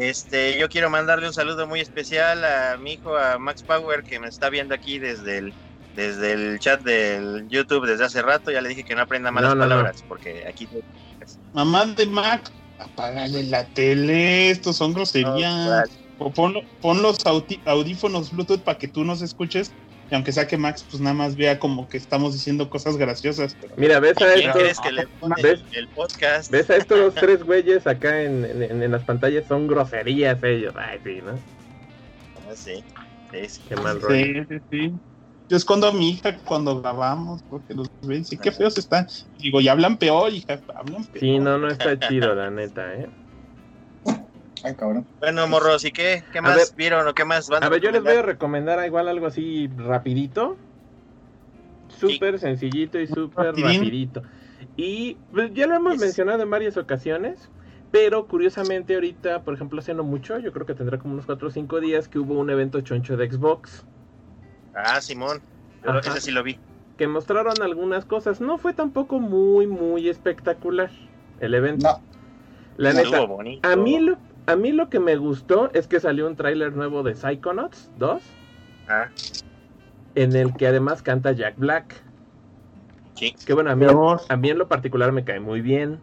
Este, 0.00 0.58
yo 0.58 0.70
quiero 0.70 0.88
mandarle 0.88 1.26
un 1.26 1.34
saludo 1.34 1.66
muy 1.66 1.80
especial 1.80 2.42
a 2.42 2.78
mi 2.78 2.94
hijo, 2.94 3.14
a 3.18 3.38
Max 3.38 3.62
Power, 3.62 4.02
que 4.02 4.18
me 4.18 4.28
está 4.28 4.48
viendo 4.48 4.74
aquí 4.74 4.98
desde 4.98 5.36
el, 5.36 5.54
desde 5.94 6.32
el 6.32 6.58
chat 6.58 6.80
del 6.80 7.46
YouTube 7.50 7.86
desde 7.86 8.06
hace 8.06 8.22
rato. 8.22 8.50
Ya 8.50 8.62
le 8.62 8.70
dije 8.70 8.82
que 8.82 8.94
no 8.94 9.02
aprenda 9.02 9.30
malas 9.30 9.50
no, 9.50 9.56
no, 9.56 9.60
palabras, 9.60 10.00
no. 10.00 10.08
porque 10.08 10.46
aquí. 10.48 10.66
Mamá 11.52 11.84
de 11.84 12.06
Max, 12.06 12.50
apágale 12.78 13.42
la 13.42 13.66
tele, 13.68 14.48
estos 14.48 14.78
son 14.78 14.94
groserías. 14.94 15.90
o 16.16 16.32
pon, 16.32 16.54
pon 16.80 17.02
los 17.02 17.18
audífonos 17.66 18.30
Bluetooth 18.30 18.62
para 18.62 18.78
que 18.78 18.88
tú 18.88 19.04
nos 19.04 19.20
escuches 19.20 19.70
y 20.10 20.14
aunque 20.14 20.32
saque 20.32 20.56
Max, 20.56 20.84
pues 20.90 21.00
nada 21.00 21.14
más 21.14 21.36
vea 21.36 21.58
como 21.58 21.88
que 21.88 21.96
estamos 21.96 22.32
diciendo 22.32 22.68
cosas 22.68 22.96
graciosas. 22.96 23.56
Pero... 23.60 23.74
Mira, 23.76 24.00
ves 24.00 24.16
a 24.20 24.82
que 24.82 24.92
le 24.92 25.06
¿ves? 25.40 25.62
el 25.72 25.88
podcast? 25.88 26.50
¿Ves 26.50 26.68
a 26.68 26.76
estos 26.76 27.14
tres 27.20 27.44
güeyes 27.44 27.86
acá 27.86 28.22
en, 28.22 28.44
en, 28.44 28.82
en, 28.82 28.90
las 28.90 29.04
pantallas? 29.04 29.46
Son 29.46 29.68
groserías 29.68 30.42
ellos. 30.42 30.74
Ay, 30.76 30.98
sí, 31.04 31.20
¿no? 31.24 31.32
Ah, 32.48 32.54
sí. 32.54 32.82
Sí, 33.30 33.48
sí. 33.48 33.60
Qué 33.68 33.76
mal 33.76 34.00
rollo. 34.00 34.44
Sí, 34.44 34.46
sí, 34.48 34.60
sí. 34.70 34.92
Yo 35.48 35.56
escondo 35.56 35.86
a 35.86 35.92
mi 35.92 36.10
hija 36.10 36.36
cuando 36.38 36.80
grabamos 36.80 37.42
porque 37.48 37.74
los 37.74 37.88
ven. 38.02 38.24
Sí, 38.24 38.36
qué 38.36 38.50
feos 38.50 38.76
están. 38.78 39.06
Digo, 39.38 39.60
y 39.60 39.68
hablan 39.68 39.96
peor, 39.96 40.32
hija. 40.32 40.60
Hablan 40.74 41.04
peor. 41.04 41.20
Sí, 41.20 41.38
no, 41.38 41.56
no 41.58 41.68
está 41.68 41.96
chido, 42.08 42.34
la 42.34 42.50
neta, 42.50 42.94
¿eh? 42.94 43.08
Ay, 44.62 44.74
cabrón. 44.74 45.06
Bueno, 45.20 45.46
morros, 45.46 45.84
¿y 45.84 45.92
qué? 45.92 46.22
¿Qué 46.32 46.40
más 46.40 46.56
ver, 46.56 46.66
vieron 46.76 47.06
o 47.06 47.14
qué 47.14 47.24
más 47.24 47.48
van 47.48 47.62
a, 47.62 47.66
a 47.66 47.70
ver, 47.70 47.80
yo 47.80 47.90
les 47.90 48.02
voy 48.02 48.14
a 48.14 48.22
recomendar 48.22 48.84
igual 48.86 49.08
algo 49.08 49.26
así 49.26 49.68
rapidito. 49.76 50.56
Súper 51.88 52.38
sí. 52.38 52.46
sencillito 52.46 52.98
y 52.98 53.06
súper 53.06 53.46
rapidito. 53.46 54.22
Y 54.76 55.16
pues, 55.32 55.52
ya 55.54 55.66
lo 55.66 55.74
hemos 55.74 55.94
es... 55.94 56.00
mencionado 56.00 56.42
en 56.42 56.50
varias 56.50 56.76
ocasiones, 56.76 57.48
pero 57.90 58.26
curiosamente 58.26 58.94
ahorita, 58.94 59.42
por 59.42 59.54
ejemplo, 59.54 59.80
hace 59.80 59.94
no 59.94 60.04
mucho, 60.04 60.38
yo 60.38 60.52
creo 60.52 60.66
que 60.66 60.74
tendrá 60.74 60.98
como 60.98 61.14
unos 61.14 61.26
4 61.26 61.48
o 61.48 61.50
5 61.50 61.80
días 61.80 62.08
que 62.08 62.18
hubo 62.18 62.34
un 62.34 62.50
evento 62.50 62.80
choncho 62.80 63.16
de 63.16 63.30
Xbox. 63.30 63.84
Ah, 64.74 65.00
Simón, 65.00 65.42
yo 65.84 65.98
ese 65.98 66.20
sí 66.20 66.30
lo 66.30 66.42
vi. 66.42 66.58
Que 66.96 67.08
mostraron 67.08 67.60
algunas 67.62 68.04
cosas. 68.04 68.40
No 68.40 68.58
fue 68.58 68.74
tampoco 68.74 69.20
muy, 69.20 69.66
muy 69.66 70.08
espectacular 70.08 70.90
el 71.40 71.54
evento. 71.54 71.88
No. 71.88 72.02
La 72.76 72.92
neta, 72.92 73.26
a 73.62 73.76
mí 73.76 73.98
lo 73.98 74.16
a 74.50 74.56
mí 74.56 74.72
lo 74.72 74.88
que 74.90 75.00
me 75.00 75.16
gustó 75.16 75.70
es 75.72 75.86
que 75.86 76.00
salió 76.00 76.26
un 76.26 76.36
tráiler 76.36 76.74
nuevo 76.74 77.02
de 77.02 77.14
Psychonauts 77.14 77.90
2. 77.98 78.22
Ah. 78.88 79.08
En 80.14 80.34
el 80.34 80.54
que 80.54 80.66
además 80.66 81.02
canta 81.02 81.32
Jack 81.32 81.56
Black. 81.56 81.94
Sí. 83.14 83.34
Que 83.46 83.54
bueno, 83.54 83.70
a 83.70 83.76
mí, 83.76 83.86
a 84.28 84.36
mí 84.36 84.50
en 84.50 84.58
lo 84.58 84.68
particular 84.68 85.12
me 85.12 85.24
cae 85.24 85.40
muy 85.40 85.60
bien. 85.60 85.98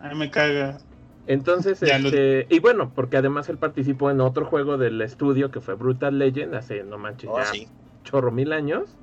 A 0.00 0.08
mí 0.08 0.14
me 0.14 0.30
caga. 0.30 0.78
Entonces, 1.26 1.82
este, 1.82 2.46
lo... 2.48 2.54
y 2.54 2.58
bueno, 2.60 2.92
porque 2.94 3.16
además 3.16 3.48
él 3.48 3.58
participó 3.58 4.10
en 4.10 4.20
otro 4.20 4.46
juego 4.46 4.78
del 4.78 5.00
estudio 5.02 5.50
que 5.50 5.60
fue 5.60 5.74
Brutal 5.74 6.18
Legend 6.18 6.54
hace, 6.54 6.82
no 6.82 6.98
manches, 6.98 7.30
oh, 7.30 7.38
ya 7.38 7.44
sí. 7.44 7.68
chorro 8.04 8.32
mil 8.32 8.52
años. 8.52 8.96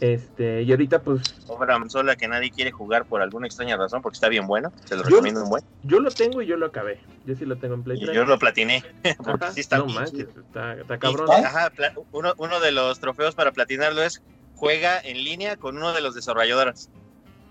Este, 0.00 0.62
y 0.62 0.70
ahorita 0.70 1.02
pues. 1.02 1.34
Obra 1.46 1.78
sola 1.88 2.16
que 2.16 2.26
nadie 2.26 2.50
quiere 2.50 2.70
jugar 2.72 3.04
por 3.04 3.20
alguna 3.20 3.46
extraña 3.46 3.76
razón, 3.76 4.00
porque 4.02 4.16
está 4.16 4.28
bien 4.28 4.46
bueno. 4.46 4.72
Se 4.86 4.96
lo 4.96 5.02
recomiendo 5.02 5.42
un 5.44 5.50
buen. 5.50 5.62
Yo 5.82 6.00
lo 6.00 6.10
tengo 6.10 6.40
y 6.42 6.46
yo 6.46 6.56
lo 6.56 6.66
acabé. 6.66 7.00
Yo 7.26 7.34
sí 7.36 7.44
lo 7.44 7.56
tengo 7.56 7.74
en 7.74 7.82
Play 7.82 7.98
3. 7.98 8.10
Y 8.10 8.14
yo 8.14 8.24
lo 8.24 8.38
platiné. 8.38 8.82
porque 9.18 9.44
Ajá, 9.44 9.52
sí 9.52 9.60
está 9.60 9.78
no 9.78 9.84
bien 9.84 9.96
manches, 9.96 10.28
chido. 10.28 10.40
está, 10.40 10.74
está 10.74 10.98
cabrón. 10.98 11.28
Y, 11.28 11.44
ajá, 11.44 11.70
uno, 12.12 12.32
uno 12.38 12.60
de 12.60 12.72
los 12.72 12.98
trofeos 12.98 13.34
para 13.34 13.52
platinarlo 13.52 14.02
es 14.02 14.22
juega 14.54 14.98
en 15.00 15.22
línea 15.22 15.56
con 15.56 15.76
uno 15.76 15.92
de 15.92 16.00
los 16.00 16.14
desarrolladores. 16.14 16.90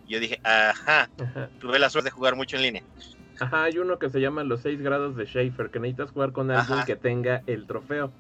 Yo 0.08 0.20
dije, 0.20 0.40
ajá, 0.44 1.10
Ajá. 1.22 1.50
tuve 1.60 1.78
la 1.78 1.90
suerte 1.92 2.08
de 2.08 2.12
jugar 2.12 2.36
mucho 2.36 2.56
en 2.56 2.64
línea. 2.64 2.84
Ajá, 3.40 3.64
hay 3.66 3.78
uno 3.78 4.00
que 4.00 4.10
se 4.10 4.20
llama 4.20 4.44
los 4.44 4.62
6 4.62 4.82
grados 4.82 5.16
de 5.16 5.26
Schaefer, 5.26 5.70
que 5.70 5.80
necesitas 5.80 6.12
jugar 6.12 6.32
con 6.32 6.50
alguien 6.52 6.78
Ajá. 6.80 6.86
que 6.86 6.96
tenga 6.96 7.44
el 7.46 7.68
trofeo. 7.68 8.12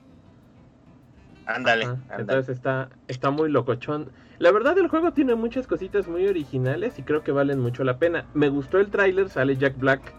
Ándale. 1.49 1.87
Entonces 2.17 2.55
está, 2.55 2.89
está 3.07 3.31
muy 3.31 3.49
locochón. 3.49 4.11
La 4.37 4.51
verdad 4.51 4.77
el 4.77 4.87
juego 4.87 5.11
tiene 5.13 5.33
muchas 5.35 5.65
cositas 5.65 6.07
muy 6.07 6.27
originales 6.27 6.99
y 6.99 7.03
creo 7.03 7.23
que 7.23 7.31
valen 7.31 7.59
mucho 7.59 7.83
la 7.83 7.97
pena. 7.97 8.25
Me 8.35 8.49
gustó 8.49 8.79
el 8.79 8.89
tráiler, 8.89 9.29
sale 9.29 9.57
Jack 9.57 9.77
Black 9.77 10.13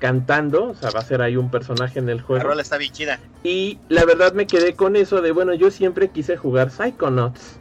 cantando, 0.00 0.70
o 0.70 0.74
sea, 0.74 0.90
va 0.90 0.98
a 0.98 1.04
ser 1.04 1.22
ahí 1.22 1.36
un 1.36 1.52
personaje 1.52 2.00
en 2.00 2.08
el 2.08 2.16
La 2.16 2.22
juego. 2.24 2.44
rola 2.44 2.62
está 2.62 2.76
bien 2.76 2.92
chida. 2.92 3.20
Y 3.44 3.78
la 3.88 4.04
verdad 4.04 4.32
me 4.32 4.48
quedé 4.48 4.74
con 4.74 4.96
eso 4.96 5.22
de, 5.22 5.30
bueno, 5.30 5.54
yo 5.54 5.70
siempre 5.70 6.08
quise 6.08 6.36
jugar 6.36 6.70
Psychonauts. 6.70 7.60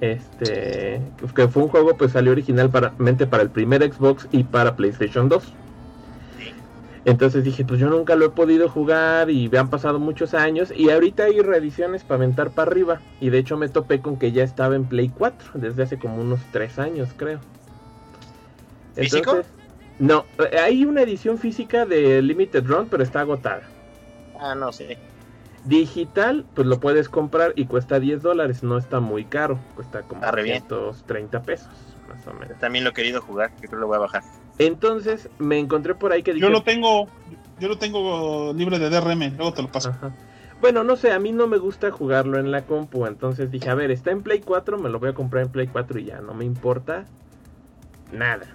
Este, 0.00 1.00
que 1.34 1.48
fue 1.48 1.62
un 1.64 1.68
juego 1.68 1.96
pues 1.96 2.12
salió 2.12 2.30
originalmente 2.32 3.26
para 3.26 3.42
el 3.42 3.50
primer 3.50 3.82
Xbox 3.92 4.28
y 4.30 4.44
para 4.44 4.76
PlayStation 4.76 5.28
2. 5.28 5.52
Entonces 7.04 7.44
dije, 7.44 7.64
pues 7.64 7.78
yo 7.78 7.90
nunca 7.90 8.16
lo 8.16 8.24
he 8.24 8.30
podido 8.30 8.68
jugar 8.68 9.28
y 9.28 9.48
me 9.50 9.58
han 9.58 9.68
pasado 9.68 9.98
muchos 9.98 10.32
años 10.32 10.72
y 10.74 10.88
ahorita 10.90 11.24
hay 11.24 11.40
reediciones 11.40 12.02
para 12.02 12.16
aventar 12.16 12.50
para 12.50 12.70
arriba. 12.70 13.00
Y 13.20 13.28
de 13.30 13.38
hecho 13.38 13.58
me 13.58 13.68
topé 13.68 14.00
con 14.00 14.18
que 14.18 14.32
ya 14.32 14.42
estaba 14.42 14.74
en 14.74 14.84
Play 14.86 15.10
4 15.10 15.50
desde 15.54 15.82
hace 15.82 15.98
como 15.98 16.22
unos 16.22 16.40
3 16.50 16.78
años, 16.78 17.10
creo. 17.16 17.40
¿Físico? 18.94 19.30
Entonces, 19.30 19.52
no, 19.98 20.24
eh, 20.38 20.58
hay 20.58 20.84
una 20.84 21.02
edición 21.02 21.38
física 21.38 21.84
de 21.84 22.22
Limited 22.22 22.64
Run, 22.66 22.88
pero 22.88 23.02
está 23.02 23.20
agotada. 23.20 23.62
Ah, 24.38 24.54
no 24.54 24.72
sé. 24.72 24.98
Digital, 25.64 26.44
pues 26.54 26.66
lo 26.66 26.78
puedes 26.80 27.08
comprar 27.08 27.52
y 27.56 27.66
cuesta 27.66 27.98
10 28.00 28.22
dólares, 28.22 28.62
no 28.62 28.76
está 28.76 29.00
muy 29.00 29.24
caro, 29.24 29.58
cuesta 29.74 30.02
como 30.02 30.24
Ah, 30.24 30.30
re 30.30 30.42
bien. 30.42 30.62
130 30.68 31.42
pesos, 31.42 31.70
más 32.08 32.26
o 32.26 32.34
menos. 32.34 32.58
También 32.58 32.84
lo 32.84 32.90
he 32.90 32.92
querido 32.92 33.20
jugar, 33.20 33.50
yo 33.52 33.68
creo 33.68 33.70
que 33.70 33.76
lo 33.76 33.86
voy 33.86 33.96
a 33.96 34.00
bajar. 34.00 34.22
Entonces 34.58 35.28
me 35.38 35.58
encontré 35.58 35.94
por 35.94 36.12
ahí 36.12 36.22
que 36.22 36.32
Yo 36.32 36.34
dije, 36.34 36.50
lo 36.50 36.62
tengo, 36.62 37.08
yo 37.60 37.68
lo 37.68 37.78
tengo 37.78 38.52
libre 38.54 38.78
de 38.78 38.90
DRM, 38.90 39.36
luego 39.36 39.52
te 39.52 39.62
lo 39.62 39.68
paso. 39.68 39.90
Ajá. 39.90 40.14
Bueno, 40.60 40.82
no 40.82 40.96
sé, 40.96 41.12
a 41.12 41.18
mí 41.18 41.32
no 41.32 41.46
me 41.46 41.58
gusta 41.58 41.90
jugarlo 41.90 42.38
en 42.38 42.50
la 42.50 42.64
compu, 42.64 43.04
entonces 43.06 43.50
dije, 43.50 43.68
a 43.68 43.74
ver, 43.74 43.90
está 43.90 44.12
en 44.12 44.22
Play 44.22 44.40
4, 44.40 44.78
me 44.78 44.88
lo 44.88 44.98
voy 44.98 45.10
a 45.10 45.14
comprar 45.14 45.44
en 45.44 45.52
Play 45.52 45.66
4 45.66 45.98
y 45.98 46.04
ya, 46.06 46.20
no 46.20 46.32
me 46.32 46.44
importa 46.44 47.04
nada. 48.12 48.46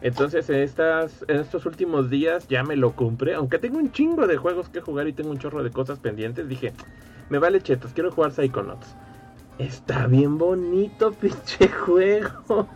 Entonces 0.00 0.48
en, 0.48 0.60
estas, 0.60 1.24
en 1.28 1.40
estos 1.40 1.66
últimos 1.66 2.08
días 2.08 2.46
ya 2.48 2.62
me 2.62 2.76
lo 2.76 2.92
compré, 2.94 3.34
aunque 3.34 3.58
tengo 3.58 3.78
un 3.78 3.92
chingo 3.92 4.26
de 4.26 4.36
juegos 4.36 4.68
que 4.68 4.80
jugar 4.80 5.08
y 5.08 5.12
tengo 5.12 5.30
un 5.30 5.38
chorro 5.38 5.62
de 5.62 5.70
cosas 5.70 5.98
pendientes, 5.98 6.48
dije, 6.48 6.72
me 7.28 7.38
vale 7.38 7.60
chetos, 7.60 7.92
quiero 7.92 8.10
jugar 8.10 8.32
Psychonauts. 8.32 8.94
Está 9.58 10.06
bien 10.06 10.38
bonito, 10.38 11.12
pinche 11.20 11.68
juego. 11.68 12.68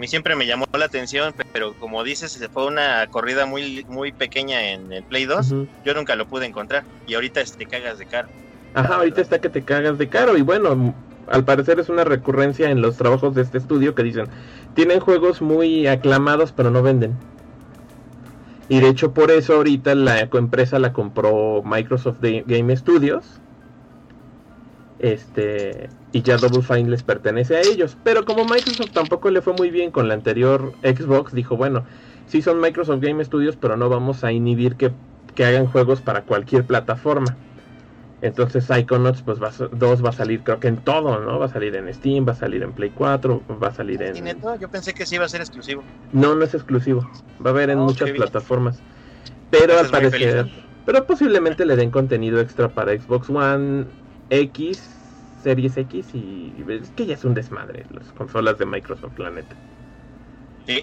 A 0.00 0.06
mí 0.08 0.08
siempre 0.08 0.34
me 0.34 0.46
llamó 0.46 0.64
la 0.78 0.86
atención, 0.86 1.34
pero 1.52 1.74
como 1.74 2.02
dices, 2.02 2.32
se 2.32 2.48
fue 2.48 2.64
una 2.64 3.06
corrida 3.08 3.44
muy 3.44 3.84
muy 3.86 4.12
pequeña 4.12 4.70
en 4.70 4.90
el 4.90 5.04
Play 5.04 5.26
2. 5.26 5.52
Ujú. 5.52 5.68
Yo 5.84 5.92
nunca 5.92 6.16
lo 6.16 6.24
pude 6.24 6.46
encontrar. 6.46 6.84
Y 7.06 7.12
ahorita 7.12 7.42
te 7.44 7.66
cagas 7.66 7.98
de 7.98 8.06
caro. 8.06 8.26
Ajá, 8.72 8.94
ahorita 8.94 9.20
está 9.20 9.42
que 9.42 9.50
te 9.50 9.62
cagas 9.62 9.98
de 9.98 10.08
caro 10.08 10.38
y 10.38 10.40
bueno, 10.40 10.94
al 11.26 11.44
parecer 11.44 11.80
es 11.80 11.90
una 11.90 12.04
recurrencia 12.04 12.70
en 12.70 12.80
los 12.80 12.96
trabajos 12.96 13.34
de 13.34 13.42
este 13.42 13.58
estudio 13.58 13.94
que 13.94 14.02
dicen, 14.02 14.26
tienen 14.74 15.00
juegos 15.00 15.42
muy 15.42 15.86
aclamados 15.86 16.52
pero 16.52 16.70
no 16.70 16.82
venden. 16.82 17.14
Y 18.70 18.80
de 18.80 18.88
hecho 18.88 19.12
por 19.12 19.30
eso 19.30 19.56
ahorita 19.56 19.94
la 19.96 20.20
empresa 20.20 20.78
la 20.78 20.94
compró 20.94 21.62
Microsoft 21.62 22.20
Game 22.22 22.74
Studios. 22.74 23.42
Este, 25.00 25.88
y 26.12 26.20
ya 26.22 26.36
Double 26.36 26.62
Fine 26.62 26.90
les 26.90 27.02
pertenece 27.02 27.56
a 27.56 27.60
ellos. 27.62 27.96
Pero 28.04 28.24
como 28.24 28.44
Microsoft 28.44 28.90
tampoco 28.92 29.30
le 29.30 29.40
fue 29.40 29.54
muy 29.54 29.70
bien 29.70 29.90
con 29.90 30.08
la 30.08 30.14
anterior 30.14 30.74
Xbox, 30.82 31.32
dijo, 31.32 31.56
bueno, 31.56 31.84
sí 32.26 32.42
son 32.42 32.60
Microsoft 32.60 33.00
Game 33.00 33.24
Studios, 33.24 33.56
pero 33.56 33.76
no 33.76 33.88
vamos 33.88 34.24
a 34.24 34.32
inhibir 34.32 34.76
que, 34.76 34.92
que 35.34 35.44
hagan 35.44 35.66
juegos 35.66 36.00
para 36.02 36.22
cualquier 36.22 36.64
plataforma. 36.64 37.36
Entonces 38.22 38.64
Psychonauts 38.64 39.22
pues 39.22 39.42
va, 39.42 39.50
2 39.50 40.04
va 40.04 40.10
a 40.10 40.12
salir 40.12 40.42
creo 40.42 40.60
que 40.60 40.68
en 40.68 40.76
todo, 40.76 41.18
¿no? 41.20 41.38
Va 41.38 41.46
a 41.46 41.48
salir 41.48 41.74
en 41.74 41.92
Steam, 41.94 42.28
va 42.28 42.32
a 42.32 42.36
salir 42.36 42.62
en 42.62 42.72
Play 42.72 42.90
4, 42.90 43.42
va 43.62 43.68
a 43.68 43.74
salir 43.74 44.02
en... 44.02 44.14
Yo 44.60 44.68
pensé 44.68 44.92
que 44.92 45.06
sí 45.06 45.14
iba 45.14 45.24
a 45.24 45.28
ser 45.28 45.40
exclusivo. 45.40 45.82
No, 46.12 46.34
no 46.34 46.44
es 46.44 46.52
exclusivo. 46.52 47.08
Va 47.44 47.50
a 47.50 47.52
haber 47.54 47.70
en 47.70 47.78
oh, 47.78 47.84
muchas 47.86 48.10
plataformas. 48.10 48.80
Pero 49.50 49.78
al 49.78 49.88
parecer... 49.88 50.50
Pero 50.84 51.06
posiblemente 51.06 51.64
le 51.64 51.76
den 51.76 51.90
contenido 51.90 52.40
extra 52.40 52.68
para 52.68 52.92
Xbox 52.92 53.30
One 53.30 53.86
X, 54.30 54.88
Series 55.42 55.76
X 55.76 56.14
y... 56.14 56.54
Es 56.68 56.90
que 56.90 57.06
ya 57.06 57.14
es 57.14 57.24
un 57.24 57.34
desmadre 57.34 57.84
las 57.92 58.12
consolas 58.12 58.58
de 58.58 58.66
Microsoft, 58.66 59.18
la 59.18 59.30
neta. 59.30 59.56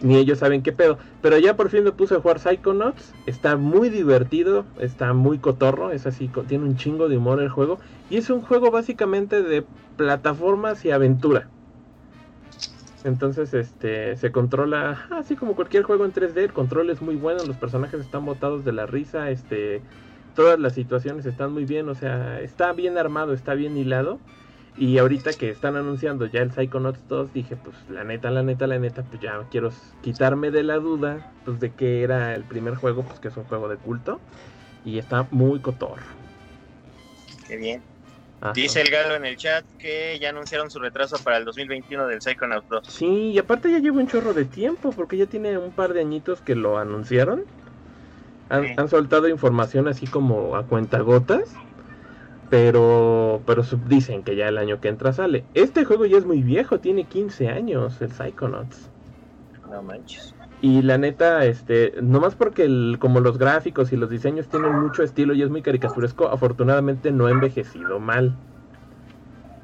Ni 0.01 0.17
ellos 0.17 0.39
saben 0.39 0.63
qué 0.63 0.73
pedo. 0.73 0.97
Pero 1.21 1.37
ya 1.37 1.55
por 1.55 1.69
fin 1.69 1.83
me 1.83 1.91
puse 1.91 2.15
a 2.15 2.19
jugar 2.19 2.39
Psychonauts. 2.39 3.13
Está 3.25 3.55
muy 3.55 3.89
divertido, 3.89 4.65
está 4.79 5.13
muy 5.13 5.39
cotorro, 5.39 5.91
es 5.91 6.05
así, 6.05 6.29
tiene 6.47 6.65
un 6.65 6.75
chingo 6.75 7.07
de 7.07 7.17
humor 7.17 7.41
el 7.41 7.49
juego. 7.49 7.79
Y 8.09 8.17
es 8.17 8.29
un 8.29 8.41
juego 8.41 8.69
básicamente 8.71 9.41
de 9.41 9.65
plataformas 9.95 10.83
y 10.83 10.91
aventura. 10.91 11.49
Entonces, 13.03 13.53
este, 13.53 14.17
se 14.17 14.31
controla 14.31 15.07
así 15.11 15.35
como 15.35 15.55
cualquier 15.55 15.83
juego 15.83 16.03
en 16.03 16.13
3D. 16.13 16.37
El 16.37 16.53
control 16.53 16.89
es 16.89 17.01
muy 17.01 17.15
bueno, 17.15 17.45
los 17.45 17.55
personajes 17.57 18.01
están 18.01 18.25
botados 18.25 18.65
de 18.65 18.73
la 18.73 18.85
risa, 18.85 19.29
este, 19.29 19.81
todas 20.37 20.59
las 20.59 20.73
situaciones 20.73 21.25
están 21.25 21.51
muy 21.51 21.65
bien, 21.65 21.89
o 21.89 21.95
sea, 21.95 22.39
está 22.41 22.71
bien 22.71 22.99
armado, 22.99 23.33
está 23.33 23.55
bien 23.55 23.75
hilado. 23.75 24.19
Y 24.77 24.99
ahorita 24.99 25.33
que 25.33 25.49
están 25.49 25.75
anunciando 25.75 26.27
ya 26.27 26.41
el 26.41 26.51
Psychonauts 26.51 27.07
2, 27.09 27.33
dije, 27.33 27.55
pues 27.55 27.75
la 27.89 28.03
neta, 28.03 28.29
la 28.29 28.43
neta, 28.43 28.67
la 28.67 28.77
neta, 28.77 29.01
pues 29.01 29.19
ya 29.19 29.41
quiero 29.49 29.71
quitarme 30.03 30.51
de 30.51 30.61
la 30.61 30.75
duda, 30.75 31.31
pues 31.43 31.59
de 31.59 31.71
que 31.71 32.03
era 32.03 32.35
el 32.35 32.43
primer 32.43 32.75
juego, 32.75 33.01
pues 33.01 33.19
que 33.19 33.29
es 33.29 33.37
un 33.37 33.45
juego 33.45 33.67
de 33.67 33.77
culto. 33.77 34.19
Y 34.85 34.99
está 34.99 35.27
muy 35.31 35.59
cotor. 35.59 35.97
Qué 37.47 37.57
bien. 37.57 37.81
Dice 38.53 38.81
el 38.81 38.91
galo 38.91 39.15
en 39.15 39.25
el 39.25 39.37
chat 39.37 39.65
que 39.79 40.19
ya 40.21 40.29
anunciaron 40.29 40.69
su 40.69 40.77
retraso 40.77 41.17
para 41.23 41.37
el 41.37 41.45
2021 41.45 42.05
del 42.05 42.21
Psychonauts 42.21 42.69
2. 42.69 42.87
Sí, 42.87 43.31
y 43.31 43.39
aparte 43.39 43.71
ya 43.71 43.79
lleva 43.79 43.97
un 43.97 44.07
chorro 44.07 44.35
de 44.35 44.45
tiempo, 44.45 44.91
porque 44.91 45.17
ya 45.17 45.25
tiene 45.25 45.57
un 45.57 45.71
par 45.71 45.93
de 45.93 46.01
añitos 46.01 46.41
que 46.41 46.53
lo 46.53 46.77
anunciaron. 46.77 47.45
Han, 48.49 48.65
han 48.77 48.87
soltado 48.87 49.27
información 49.27 49.87
así 49.87 50.07
como 50.07 50.55
a 50.55 50.63
cuentagotas 50.63 51.55
pero, 52.49 53.41
pero 53.45 53.63
dicen 53.87 54.23
que 54.23 54.35
ya 54.35 54.47
el 54.47 54.57
año 54.57 54.79
que 54.79 54.87
entra 54.87 55.13
sale. 55.13 55.43
Este 55.53 55.85
juego 55.85 56.05
ya 56.05 56.17
es 56.17 56.25
muy 56.25 56.41
viejo, 56.41 56.79
tiene 56.79 57.03
15 57.03 57.49
años, 57.49 58.01
el 58.01 58.11
Psychonauts. 58.11 58.89
No 59.69 59.81
manches. 59.81 60.33
Y 60.61 60.81
la 60.81 60.97
neta, 60.97 61.45
este, 61.45 61.93
nomás 62.01 62.35
porque 62.35 62.63
el, 62.63 62.97
como 62.99 63.19
los 63.19 63.37
gráficos 63.37 63.91
y 63.91 63.97
los 63.97 64.09
diseños 64.09 64.47
tienen 64.47 64.73
mucho 64.79 65.03
estilo 65.03 65.33
y 65.33 65.43
es 65.43 65.49
muy 65.49 65.61
caricaturesco, 65.61 66.29
afortunadamente 66.29 67.11
no 67.11 67.27
ha 67.27 67.31
envejecido 67.31 67.99
mal. 67.99 68.35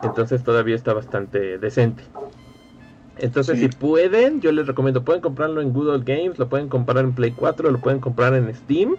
Entonces 0.04 0.44
todavía 0.44 0.76
está 0.76 0.94
bastante 0.94 1.58
decente. 1.58 2.04
Entonces, 3.18 3.60
si 3.60 3.68
pueden, 3.68 4.42
yo 4.42 4.52
les 4.52 4.66
recomiendo, 4.66 5.04
pueden 5.04 5.22
comprarlo 5.22 5.62
en 5.62 5.72
Google 5.72 6.04
Games, 6.04 6.40
lo 6.40 6.50
pueden 6.50 6.68
comprar 6.68 7.04
en 7.04 7.14
Play 7.14 7.32
4, 7.32 7.70
lo 7.70 7.80
pueden 7.80 8.00
comprar 8.00 8.34
en 8.34 8.54
Steam. 8.56 8.96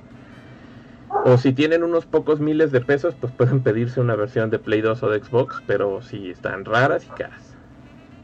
O 1.25 1.39
si 1.39 1.53
tienen 1.53 1.83
unos 1.83 2.07
pocos 2.07 2.41
miles 2.41 2.73
de 2.73 2.81
pesos, 2.81 3.15
pues 3.21 3.33
pueden 3.33 3.61
pedirse 3.61 4.01
una 4.01 4.15
versión 4.15 4.51
de 4.51 4.59
Play 4.59 4.81
2 4.81 5.03
o 5.03 5.11
de 5.11 5.21
Xbox, 5.23 5.63
pero 5.67 6.03
sí 6.03 6.31
están 6.31 6.65
raras 6.65 7.07
y 7.07 7.09
caras. 7.11 7.55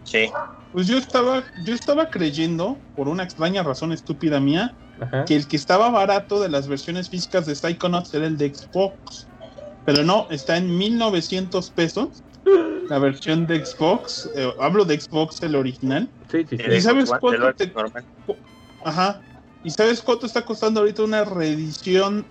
Sí. 0.04 0.30
Pues 0.72 0.86
yo 0.86 0.98
estaba, 0.98 1.42
yo 1.64 1.74
estaba 1.74 2.10
creyendo, 2.10 2.76
por 2.96 3.08
una 3.08 3.22
extraña 3.22 3.62
razón 3.62 3.92
estúpida 3.92 4.40
mía, 4.40 4.74
que 5.26 5.34
el 5.34 5.48
que 5.48 5.56
estaba 5.56 5.90
barato 5.90 6.40
de 6.40 6.48
las 6.48 6.68
versiones 6.68 7.08
físicas 7.08 7.46
de 7.46 7.54
Psychonauts 7.54 8.12
era 8.14 8.26
el 8.26 8.36
de 8.36 8.54
Xbox. 8.54 9.26
Pero 9.86 10.04
no, 10.04 10.26
está 10.30 10.56
en 10.56 10.76
1900 10.76 11.70
pesos. 11.70 12.22
La 12.88 12.98
versión 12.98 13.46
de 13.46 13.64
Xbox, 13.64 14.28
eh, 14.34 14.52
hablo 14.58 14.84
de 14.84 15.00
Xbox, 15.00 15.42
el 15.42 15.54
original. 15.54 16.08
Sí, 16.30 16.44
sí, 16.48 16.56
sí. 16.56 16.64
¿Y 16.70 16.80
sabes 16.80 17.10
cuánto 17.20 17.54
Ajá. 18.84 19.20
¿Y 19.62 19.70
sabes 19.70 20.00
cuánto 20.00 20.26
está 20.26 20.44
costando 20.44 20.80
ahorita 20.80 21.02
una 21.02 21.24
reedición 21.24 22.26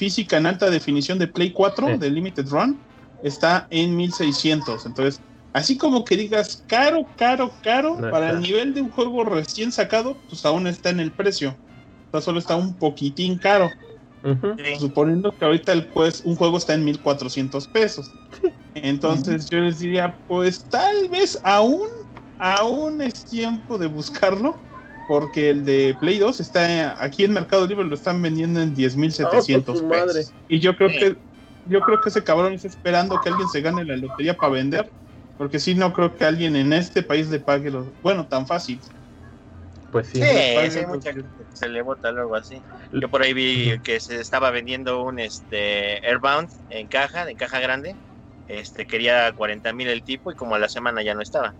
física 0.00 0.38
en 0.38 0.46
alta 0.46 0.70
definición 0.70 1.18
de 1.18 1.28
Play 1.28 1.52
4 1.52 1.98
de 1.98 2.10
Limited 2.10 2.48
Run 2.48 2.78
está 3.22 3.66
en 3.68 3.94
1600. 3.94 4.86
Entonces, 4.86 5.20
así 5.52 5.76
como 5.76 6.06
que 6.06 6.16
digas 6.16 6.64
caro, 6.66 7.06
caro, 7.18 7.52
caro, 7.62 7.98
para 8.10 8.30
el 8.30 8.40
nivel 8.40 8.72
de 8.72 8.80
un 8.80 8.90
juego 8.90 9.24
recién 9.24 9.70
sacado, 9.70 10.16
pues 10.30 10.44
aún 10.46 10.66
está 10.66 10.88
en 10.88 11.00
el 11.00 11.12
precio. 11.12 11.50
O 12.08 12.10
sea, 12.12 12.20
solo 12.22 12.38
está 12.38 12.56
un 12.56 12.74
poquitín 12.74 13.36
caro. 13.36 13.70
Suponiendo 14.78 15.36
que 15.36 15.44
ahorita 15.44 15.72
el 15.72 15.86
pues, 15.86 16.22
un 16.24 16.34
juego 16.34 16.56
está 16.56 16.72
en 16.72 16.84
1400 16.84 17.68
pesos. 17.68 18.10
Entonces 18.74 19.48
yo 19.50 19.58
les 19.58 19.78
diría, 19.80 20.16
pues 20.26 20.64
tal 20.64 21.08
vez 21.08 21.38
aún, 21.42 21.88
aún 22.38 23.00
es 23.02 23.24
tiempo 23.24 23.78
de 23.78 23.86
buscarlo 23.86 24.58
porque 25.08 25.50
el 25.50 25.64
de 25.64 25.96
Play 25.98 26.18
2 26.18 26.38
está 26.38 27.02
aquí 27.02 27.24
en 27.24 27.32
Mercado 27.32 27.66
Libre 27.66 27.84
lo 27.84 27.96
están 27.96 28.22
vendiendo 28.22 28.62
en 28.62 28.76
10.700 28.76 29.82
oh, 29.82 29.88
pesos. 29.88 30.32
Y 30.48 30.60
yo 30.60 30.76
creo 30.76 30.88
que 30.88 31.16
yo 31.66 31.80
creo 31.80 32.00
que 32.00 32.08
ese 32.08 32.22
cabrón 32.22 32.52
está 32.52 32.68
esperando 32.68 33.20
que 33.20 33.28
alguien 33.28 33.48
se 33.48 33.60
gane 33.60 33.84
la 33.84 33.96
lotería 33.96 34.36
para 34.36 34.52
vender, 34.52 34.90
porque 35.36 35.58
si 35.58 35.74
no 35.74 35.92
creo 35.92 36.16
que 36.16 36.24
alguien 36.24 36.56
en 36.56 36.72
este 36.72 37.02
país 37.02 37.28
le 37.28 37.40
pague 37.40 37.70
lo 37.70 37.92
bueno 38.02 38.26
tan 38.28 38.46
fácil. 38.46 38.80
Pues 39.90 40.06
sí, 40.06 40.20
se 40.20 41.68
le 41.68 41.82
bota 41.82 42.08
algo 42.08 42.36
así. 42.36 42.62
Yo 42.92 43.08
por 43.08 43.22
ahí 43.22 43.32
vi 43.32 43.80
que 43.80 43.98
se 43.98 44.20
estaba 44.20 44.50
vendiendo 44.50 45.02
un 45.02 45.18
este 45.18 46.06
Airbound 46.06 46.48
en 46.70 46.86
caja, 46.86 47.28
en 47.28 47.36
caja 47.36 47.58
grande. 47.58 47.96
Este 48.50 48.86
quería 48.86 49.32
40 49.32 49.72
mil 49.72 49.88
el 49.88 50.02
tipo 50.02 50.30
y 50.32 50.34
como 50.34 50.54
a 50.54 50.58
la 50.58 50.68
semana 50.68 51.02
ya 51.02 51.14
no 51.14 51.22
estaba 51.22 51.54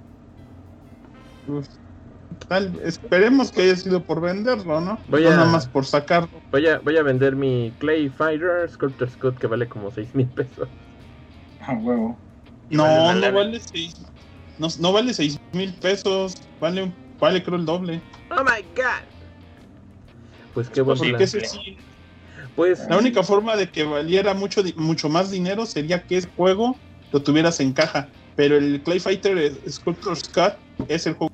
esperemos 2.85 3.51
que 3.51 3.63
haya 3.63 3.77
sido 3.77 4.03
por 4.03 4.21
venderlo, 4.21 4.81
¿no? 4.81 4.99
Voy 5.09 5.25
no 5.25 5.31
nada 5.31 5.47
más 5.47 5.69
por 5.69 5.87
sacarlo. 5.87 6.43
Voy 6.51 6.67
a, 6.67 6.79
voy 6.79 6.97
a 6.97 7.03
vender 7.03 7.37
mi 7.37 7.73
Clay 7.79 8.09
Fighter 8.09 8.69
Sculptor 8.69 9.11
Scott 9.11 9.39
que 9.39 9.47
vale 9.47 9.69
como 9.69 9.91
6 9.91 10.15
mil 10.15 10.29
pesos. 10.29 10.69
Ah, 11.63 11.75
huevo. 11.75 12.19
No, 12.71 13.13
no 13.15 13.33
vale 13.33 13.61
6 13.61 14.07
no, 14.59 14.69
no 14.79 14.93
vale 14.95 15.13
6 15.13 15.39
mil 15.53 15.75
pesos. 15.75 16.35
Vale, 16.59 16.91
vale 17.21 17.43
creo 17.43 17.59
el 17.59 17.67
doble. 17.67 18.01
Oh 18.31 18.43
my 18.43 18.63
god. 18.75 19.05
Pues 20.55 20.71
qué 20.71 20.81
bueno. 20.81 21.03
Pues 22.57 22.87
la 22.89 22.99
única 22.99 23.23
forma 23.23 23.57
de 23.57 23.71
que 23.71 23.85
valiera 23.85 24.35
mucho, 24.35 24.63
mucho 24.77 25.09
más 25.09 25.31
dinero 25.31 25.67
sería 25.67 26.03
que 26.03 26.19
ese 26.19 26.29
juego 26.37 26.77
lo 27.13 27.23
tuvieras 27.23 27.61
en 27.61 27.73
caja. 27.73 28.09
Pero 28.37 28.57
el 28.57 28.83
Clay 28.83 29.01
Fighter 29.01 29.53
Sculptor 29.69 30.17
Scott 30.17 30.57
es 30.89 31.07
el 31.07 31.15
juego 31.15 31.31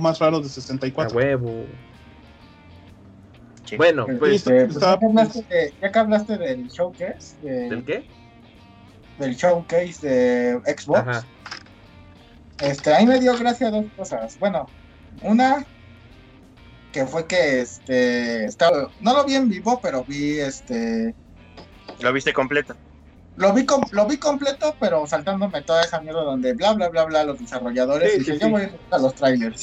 más 0.00 0.18
raro 0.18 0.40
de 0.40 0.48
64. 0.48 1.12
A 1.12 1.22
huevo. 1.22 1.64
Bueno, 3.76 4.06
pues. 4.18 4.44
Pues 4.44 4.74
ya, 4.74 4.98
que 4.98 5.06
hablaste 5.06 5.42
de, 5.48 5.74
ya, 5.80 5.92
que 5.92 5.98
hablaste 5.98 6.38
del 6.38 6.68
showcase. 6.68 7.36
De, 7.42 7.70
¿Del 7.70 7.84
qué? 7.84 8.06
Del 9.18 9.34
showcase 9.36 10.06
de 10.06 10.60
Xbox. 10.76 11.00
Ajá. 11.00 11.24
Este, 12.60 12.94
ahí 12.94 13.06
me 13.06 13.18
dio 13.18 13.36
gracia 13.36 13.70
dos 13.70 13.86
cosas. 13.96 14.38
Bueno, 14.38 14.68
una 15.22 15.64
que 16.94 17.06
fue 17.06 17.26
que 17.26 17.60
este 17.60 18.44
estaba, 18.44 18.88
no 19.00 19.14
lo 19.14 19.24
vi 19.24 19.34
en 19.34 19.48
vivo, 19.48 19.80
pero 19.82 20.04
vi 20.04 20.38
este. 20.38 21.12
¿Lo 22.00 22.12
viste 22.12 22.32
completo? 22.32 22.76
Lo 23.36 23.52
vi, 23.52 23.66
lo 23.90 24.06
vi 24.06 24.16
completo, 24.16 24.76
pero 24.78 25.04
saltándome 25.08 25.60
toda 25.62 25.82
esa 25.82 26.00
mierda 26.00 26.22
donde 26.22 26.54
bla, 26.54 26.72
bla, 26.72 26.88
bla, 26.88 27.04
bla, 27.04 27.24
los 27.24 27.40
desarrolladores. 27.40 28.14
y 28.14 28.18
dije, 28.20 28.38
yo 28.38 28.48
voy 28.48 28.68
a 28.92 28.98
los 28.98 29.12
trailers. 29.16 29.62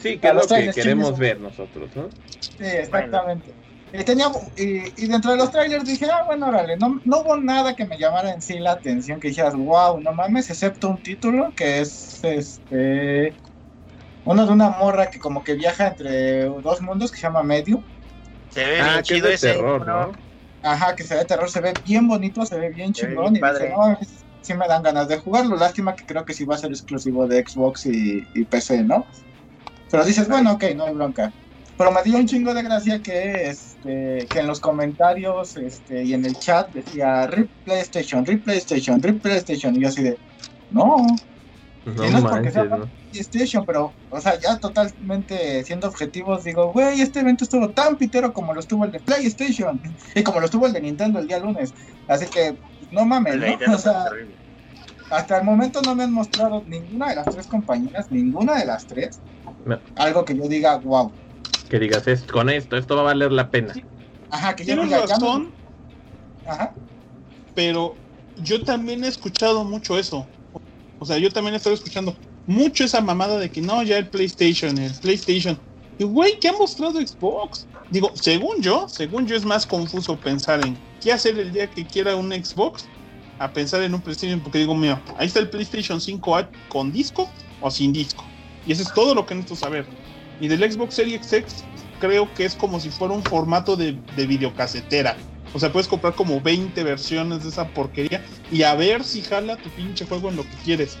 Sí, 0.00 0.18
que 0.18 0.28
es 0.28 0.34
lo 0.34 0.46
que 0.46 0.70
queremos 0.72 1.18
ver 1.18 1.38
nosotros, 1.38 1.90
¿no? 1.94 2.08
Sí, 2.40 2.64
exactamente. 2.64 3.52
Y, 3.92 4.02
tenía, 4.04 4.32
y, 4.56 5.06
dentro 5.06 5.32
de 5.32 5.36
los 5.36 5.50
trailers 5.50 5.84
dije, 5.84 6.06
ah, 6.10 6.22
bueno, 6.24 6.48
órale, 6.48 6.78
no, 6.78 7.02
no 7.04 7.20
hubo 7.20 7.36
nada 7.36 7.76
que 7.76 7.84
me 7.84 7.98
llamara 7.98 8.32
en 8.32 8.40
sí 8.40 8.58
la 8.58 8.72
atención, 8.72 9.20
que 9.20 9.28
dijeras, 9.28 9.54
wow, 9.54 10.00
no 10.00 10.14
mames, 10.14 10.48
excepto 10.48 10.88
un 10.88 11.02
título 11.02 11.52
que 11.54 11.82
es 11.82 12.24
este. 12.24 13.34
Uno 14.24 14.46
de 14.46 14.52
una 14.52 14.70
morra 14.70 15.10
que 15.10 15.18
como 15.18 15.42
que 15.42 15.54
viaja 15.54 15.88
entre 15.88 16.44
dos 16.44 16.80
mundos 16.80 17.10
que 17.10 17.16
se 17.16 17.24
llama 17.24 17.42
Medio. 17.42 17.82
Se 18.50 18.64
ve 18.64 18.80
ah, 18.80 19.02
chido 19.02 19.28
ese. 19.28 19.54
Terror, 19.54 19.86
¿no? 19.86 20.12
Ajá, 20.62 20.94
que 20.94 21.02
se 21.02 21.16
ve 21.16 21.24
terror, 21.24 21.50
se 21.50 21.60
ve 21.60 21.74
bien 21.84 22.06
bonito, 22.06 22.46
se 22.46 22.58
ve 22.58 22.70
bien 22.70 22.92
chingón. 22.92 23.34
y 23.34 23.40
dice, 23.40 23.70
no, 23.70 23.98
sí 24.42 24.54
me 24.54 24.68
dan 24.68 24.82
ganas 24.82 25.08
de 25.08 25.18
jugarlo. 25.18 25.56
Lástima 25.56 25.96
que 25.96 26.06
creo 26.06 26.24
que 26.24 26.34
sí 26.34 26.44
va 26.44 26.54
a 26.54 26.58
ser 26.58 26.70
exclusivo 26.70 27.26
de 27.26 27.44
Xbox 27.44 27.86
y, 27.86 28.44
PC, 28.44 28.84
¿no? 28.84 29.04
Pero 29.90 30.04
dices, 30.04 30.28
bueno, 30.28 30.52
ok, 30.52 30.64
no 30.76 30.84
hay 30.84 30.94
bronca. 30.94 31.32
Pero 31.76 31.90
me 31.90 32.02
dio 32.04 32.16
un 32.16 32.26
chingo 32.28 32.54
de 32.54 32.62
gracia 32.62 33.02
que, 33.02 33.48
este, 33.48 34.26
que 34.30 34.38
en 34.38 34.46
los 34.46 34.60
comentarios 34.60 35.56
este, 35.56 36.04
y 36.04 36.14
en 36.14 36.24
el 36.24 36.38
chat 36.38 36.70
decía 36.72 37.26
RIP 37.26 37.50
PlayStation, 37.64 38.24
RIP 38.24 38.44
PlayStation, 38.44 39.02
RIP 39.02 39.20
PlayStation. 39.20 39.74
Y 39.74 39.80
yo 39.80 39.88
así 39.88 40.02
de, 40.02 40.18
No. 40.70 41.06
No, 41.84 41.94
no 41.94 42.18
es 42.18 42.24
porque 42.24 42.50
sea 42.52 42.68
PlayStation, 43.10 43.66
pero, 43.66 43.92
o 44.10 44.20
sea, 44.20 44.38
ya 44.38 44.58
totalmente 44.58 45.64
siendo 45.64 45.88
objetivos, 45.88 46.44
digo, 46.44 46.72
güey, 46.72 47.00
este 47.00 47.20
evento 47.20 47.42
estuvo 47.42 47.70
tan 47.70 47.96
pitero 47.96 48.32
como 48.32 48.54
lo 48.54 48.60
estuvo 48.60 48.84
el 48.84 48.92
de 48.92 49.00
PlayStation 49.00 49.80
y 50.14 50.22
como 50.22 50.38
lo 50.38 50.46
estuvo 50.46 50.66
el 50.66 50.72
de 50.72 50.80
Nintendo 50.80 51.18
el 51.18 51.26
día 51.26 51.40
lunes. 51.40 51.74
Así 52.06 52.26
que, 52.26 52.56
no 52.92 53.04
mames, 53.04 53.36
¿no? 53.36 53.74
O 53.74 53.78
sea, 53.78 54.04
hasta 55.10 55.38
el 55.38 55.44
momento 55.44 55.82
no 55.82 55.94
me 55.94 56.04
han 56.04 56.12
mostrado 56.12 56.62
ninguna 56.66 57.10
de 57.10 57.16
las 57.16 57.26
tres 57.26 57.46
compañías, 57.46 58.10
ninguna 58.10 58.58
de 58.58 58.66
las 58.66 58.86
tres, 58.86 59.20
algo 59.96 60.24
que 60.24 60.36
yo 60.36 60.48
diga, 60.48 60.76
wow. 60.78 61.12
Que 61.68 61.78
digas, 61.78 62.06
es, 62.06 62.22
con 62.22 62.48
esto, 62.48 62.76
esto 62.76 62.94
va 62.94 63.02
a 63.02 63.04
valer 63.04 63.32
la 63.32 63.50
pena. 63.50 63.74
Ajá, 64.30 64.54
que 64.54 64.64
yo 64.64 64.74
Tienes 64.74 65.10
razón, 65.10 65.50
Ajá. 66.46 66.72
pero 67.54 67.94
yo 68.36 68.62
también 68.62 69.04
he 69.04 69.08
escuchado 69.08 69.64
mucho 69.64 69.98
eso. 69.98 70.26
O 71.02 71.04
sea, 71.04 71.18
yo 71.18 71.32
también 71.32 71.56
estado 71.56 71.74
escuchando 71.74 72.16
mucho 72.46 72.84
esa 72.84 73.00
mamada 73.00 73.36
de 73.36 73.50
que 73.50 73.60
no, 73.60 73.82
ya 73.82 73.98
el 73.98 74.06
PlayStation, 74.06 74.78
el 74.78 74.92
PlayStation. 74.92 75.58
Y 75.98 76.04
güey, 76.04 76.38
¿qué 76.38 76.50
ha 76.50 76.52
mostrado 76.52 77.04
Xbox? 77.04 77.66
Digo, 77.90 78.12
según 78.14 78.62
yo, 78.62 78.86
según 78.88 79.26
yo 79.26 79.34
es 79.34 79.44
más 79.44 79.66
confuso 79.66 80.16
pensar 80.16 80.64
en 80.64 80.78
qué 81.00 81.10
hacer 81.10 81.36
el 81.40 81.52
día 81.52 81.68
que 81.68 81.84
quiera 81.84 82.14
un 82.14 82.30
Xbox 82.30 82.86
a 83.40 83.52
pensar 83.52 83.82
en 83.82 83.94
un 83.94 84.00
PlayStation, 84.00 84.38
porque 84.38 84.60
digo, 84.60 84.76
mira, 84.76 85.02
ahí 85.18 85.26
está 85.26 85.40
el 85.40 85.50
PlayStation 85.50 86.00
5 86.00 86.46
con 86.68 86.92
disco 86.92 87.28
o 87.60 87.68
sin 87.68 87.92
disco. 87.92 88.24
Y 88.64 88.70
eso 88.70 88.82
es 88.82 88.94
todo 88.94 89.12
lo 89.12 89.26
que 89.26 89.34
necesito 89.34 89.56
saber. 89.56 89.84
Y 90.40 90.46
del 90.46 90.70
Xbox 90.70 90.94
Series 90.94 91.32
X 91.32 91.64
creo 91.98 92.32
que 92.34 92.44
es 92.44 92.54
como 92.54 92.78
si 92.78 92.90
fuera 92.90 93.12
un 93.12 93.24
formato 93.24 93.74
de, 93.74 93.98
de 94.14 94.26
videocasetera. 94.28 95.16
O 95.54 95.58
sea, 95.58 95.72
puedes 95.72 95.88
comprar 95.88 96.14
como 96.14 96.40
20 96.40 96.82
versiones 96.82 97.42
de 97.42 97.50
esa 97.50 97.68
porquería 97.68 98.24
y 98.50 98.62
a 98.62 98.74
ver 98.74 99.04
si 99.04 99.22
jala 99.22 99.56
tu 99.56 99.68
pinche 99.70 100.06
juego 100.06 100.30
en 100.30 100.36
lo 100.36 100.42
que 100.42 100.56
quieres. 100.64 100.96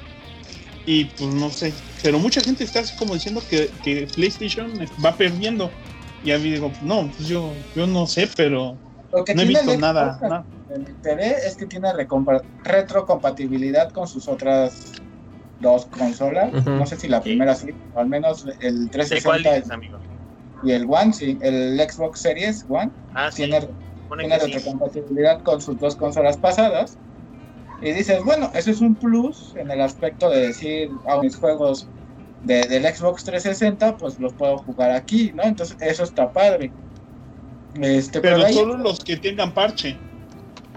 Y 0.84 1.06
pues 1.06 1.32
no 1.34 1.48
sé. 1.50 1.72
Pero 2.02 2.18
mucha 2.18 2.40
gente 2.40 2.64
está 2.64 2.80
así 2.80 2.96
como 2.96 3.14
diciendo 3.14 3.42
que, 3.48 3.70
que 3.82 4.08
PlayStation 4.14 4.72
va 5.04 5.12
perdiendo. 5.16 5.70
Y 6.24 6.32
a 6.32 6.38
mí 6.38 6.50
digo, 6.50 6.70
no, 6.82 7.10
pues 7.16 7.28
yo, 7.28 7.52
yo 7.74 7.86
no 7.86 8.06
sé, 8.06 8.28
pero 8.36 8.78
no 9.34 9.42
he 9.42 9.46
visto 9.46 9.76
nada. 9.78 10.46
El 10.68 10.88
interés 10.88 11.44
es 11.44 11.56
que 11.56 11.66
tiene 11.66 11.92
retrocompatibilidad 12.64 13.90
con 13.90 14.06
sus 14.06 14.28
otras 14.28 14.92
dos 15.60 15.86
consolas. 15.86 16.52
No 16.66 16.86
sé 16.86 16.96
si 16.96 17.08
la 17.08 17.20
primera 17.20 17.54
sí, 17.54 17.74
o 17.94 18.00
al 18.00 18.08
menos 18.08 18.46
el 18.60 18.90
360 18.90 19.78
y 20.64 20.70
el 20.70 20.86
One, 20.88 21.12
sí, 21.12 21.38
el 21.42 21.78
Xbox 21.80 22.20
Series 22.20 22.64
One 22.68 22.90
ah, 23.14 23.30
tiene 23.34 23.68
tiene 24.16 24.38
retrocompatibilidad 24.38 25.42
con 25.42 25.60
sus 25.60 25.78
dos 25.78 25.96
consolas 25.96 26.36
pasadas. 26.36 26.98
Y 27.80 27.92
dices, 27.92 28.22
bueno, 28.24 28.50
eso 28.54 28.70
es 28.70 28.80
un 28.80 28.94
plus 28.94 29.54
en 29.56 29.70
el 29.70 29.80
aspecto 29.80 30.30
de 30.30 30.46
decir, 30.48 30.90
a 31.08 31.20
mis 31.20 31.34
juegos 31.34 31.88
de, 32.44 32.62
del 32.68 32.84
Xbox 32.84 33.24
360, 33.24 33.96
pues 33.96 34.20
los 34.20 34.32
puedo 34.34 34.58
jugar 34.58 34.92
aquí, 34.92 35.32
¿no? 35.34 35.42
Entonces, 35.42 35.76
eso 35.80 36.04
está 36.04 36.32
padre. 36.32 36.70
Este, 37.80 38.20
pero, 38.20 38.46
solo 38.50 38.76
los 38.76 39.00
que 39.00 39.16
tengan 39.16 39.52
parche. 39.52 39.96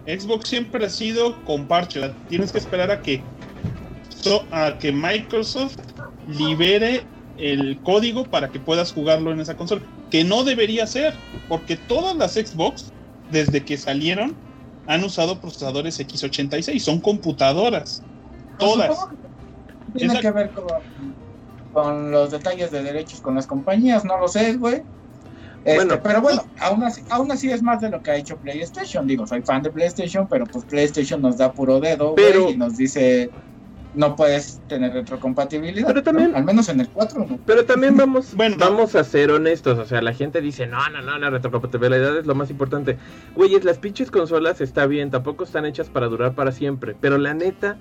Xbox 0.08 0.50
siempre 0.50 0.86
ha 0.86 0.90
sido 0.90 1.44
con 1.46 1.68
parche. 1.68 2.12
Tienes 2.30 2.52
que 2.52 2.60
esperar 2.60 2.90
a 2.92 3.02
que, 3.02 3.22
a 4.52 4.78
que 4.80 4.92
Microsoft 4.92 5.78
libere 6.28 7.04
el 7.38 7.80
código 7.84 8.24
para 8.24 8.50
que 8.50 8.60
puedas 8.60 8.94
jugarlo 8.94 9.32
en 9.32 9.42
esa 9.42 9.56
consola. 9.56 9.82
Que 10.10 10.24
no 10.24 10.44
debería 10.44 10.88
ser, 10.88 11.14
porque 11.50 11.76
todas 11.76 12.16
las 12.16 12.34
Xbox 12.34 12.92
desde 13.32 13.64
que 13.64 13.78
salieron, 13.78 14.36
han 14.88 15.04
usado 15.04 15.40
procesadores 15.40 16.00
x86, 16.00 16.80
son 16.80 17.00
computadoras. 17.00 18.04
Todas. 18.58 19.08
Tiene 19.96 20.20
que 20.20 20.32
ver 20.32 20.52
con, 21.74 22.12
los 22.12 22.32
detalles 22.32 22.72
de 22.72 22.84
derechos 22.84 23.22
con 23.22 23.36
las 23.36 23.48
compañías, 23.48 24.06
no 24.06 24.18
lo 24.18 24.28
sé, 24.28 24.54
güey. 24.54 24.84
Este, 25.66 25.98
pero 25.98 26.22
bueno, 26.22 26.44
aún 26.60 26.84
así, 26.84 27.02
aún 27.10 27.32
así 27.32 27.50
es 27.50 27.64
más 27.64 27.82
de 27.82 27.90
lo 27.90 28.02
que 28.04 28.12
ha 28.12 28.16
hecho 28.16 28.38
PlayStation. 28.38 29.08
Digo, 29.08 29.26
soy 29.26 29.42
fan 29.42 29.64
de 29.64 29.72
PlayStation, 29.72 30.28
pero 30.28 30.46
pues 30.46 30.64
PlayStation 30.66 31.22
nos 31.22 31.38
da 31.38 31.52
puro 31.52 31.80
dedo, 31.80 32.12
güey, 32.14 32.54
y 32.54 32.58
nos 32.58 32.78
dice, 32.78 33.32
no 33.96 34.16
puedes 34.16 34.62
tener 34.68 34.94
retrocompatibilidad. 34.94 35.88
Pero 35.88 36.04
también, 36.04 36.36
al 36.36 36.44
menos 36.44 36.70
en 36.70 36.80
el 36.82 36.90
4, 36.90 37.26
¿no? 37.28 37.40
Pero 37.46 37.66
también 37.66 37.98
vamos, 37.98 38.34
bueno, 38.36 38.56
vamos 38.60 38.96
a 38.96 39.04
ser 39.04 39.32
honestos, 39.32 39.78
o 39.78 39.86
sea, 39.86 40.02
la 40.02 40.14
gente 40.14 40.42
dice, 40.42 40.68
no, 40.68 40.90
no, 40.90 41.02
no, 41.02 41.18
la 41.18 41.30
retrocompatibilidad 41.30 42.18
es 42.18 42.26
lo 42.26 42.36
más 42.36 42.50
importante. 42.50 42.98
Güeyes, 43.36 43.64
las 43.64 43.78
pinches 43.78 44.12
consolas 44.12 44.62
está 44.62 44.86
bien, 44.86 45.12
tampoco 45.12 45.44
están 45.44 45.66
hechas 45.66 45.90
para 45.90 46.08
durar 46.08 46.36
para 46.36 46.52
siempre, 46.52 46.96
pero 47.00 47.18
la 47.18 47.34
neta, 47.34 47.78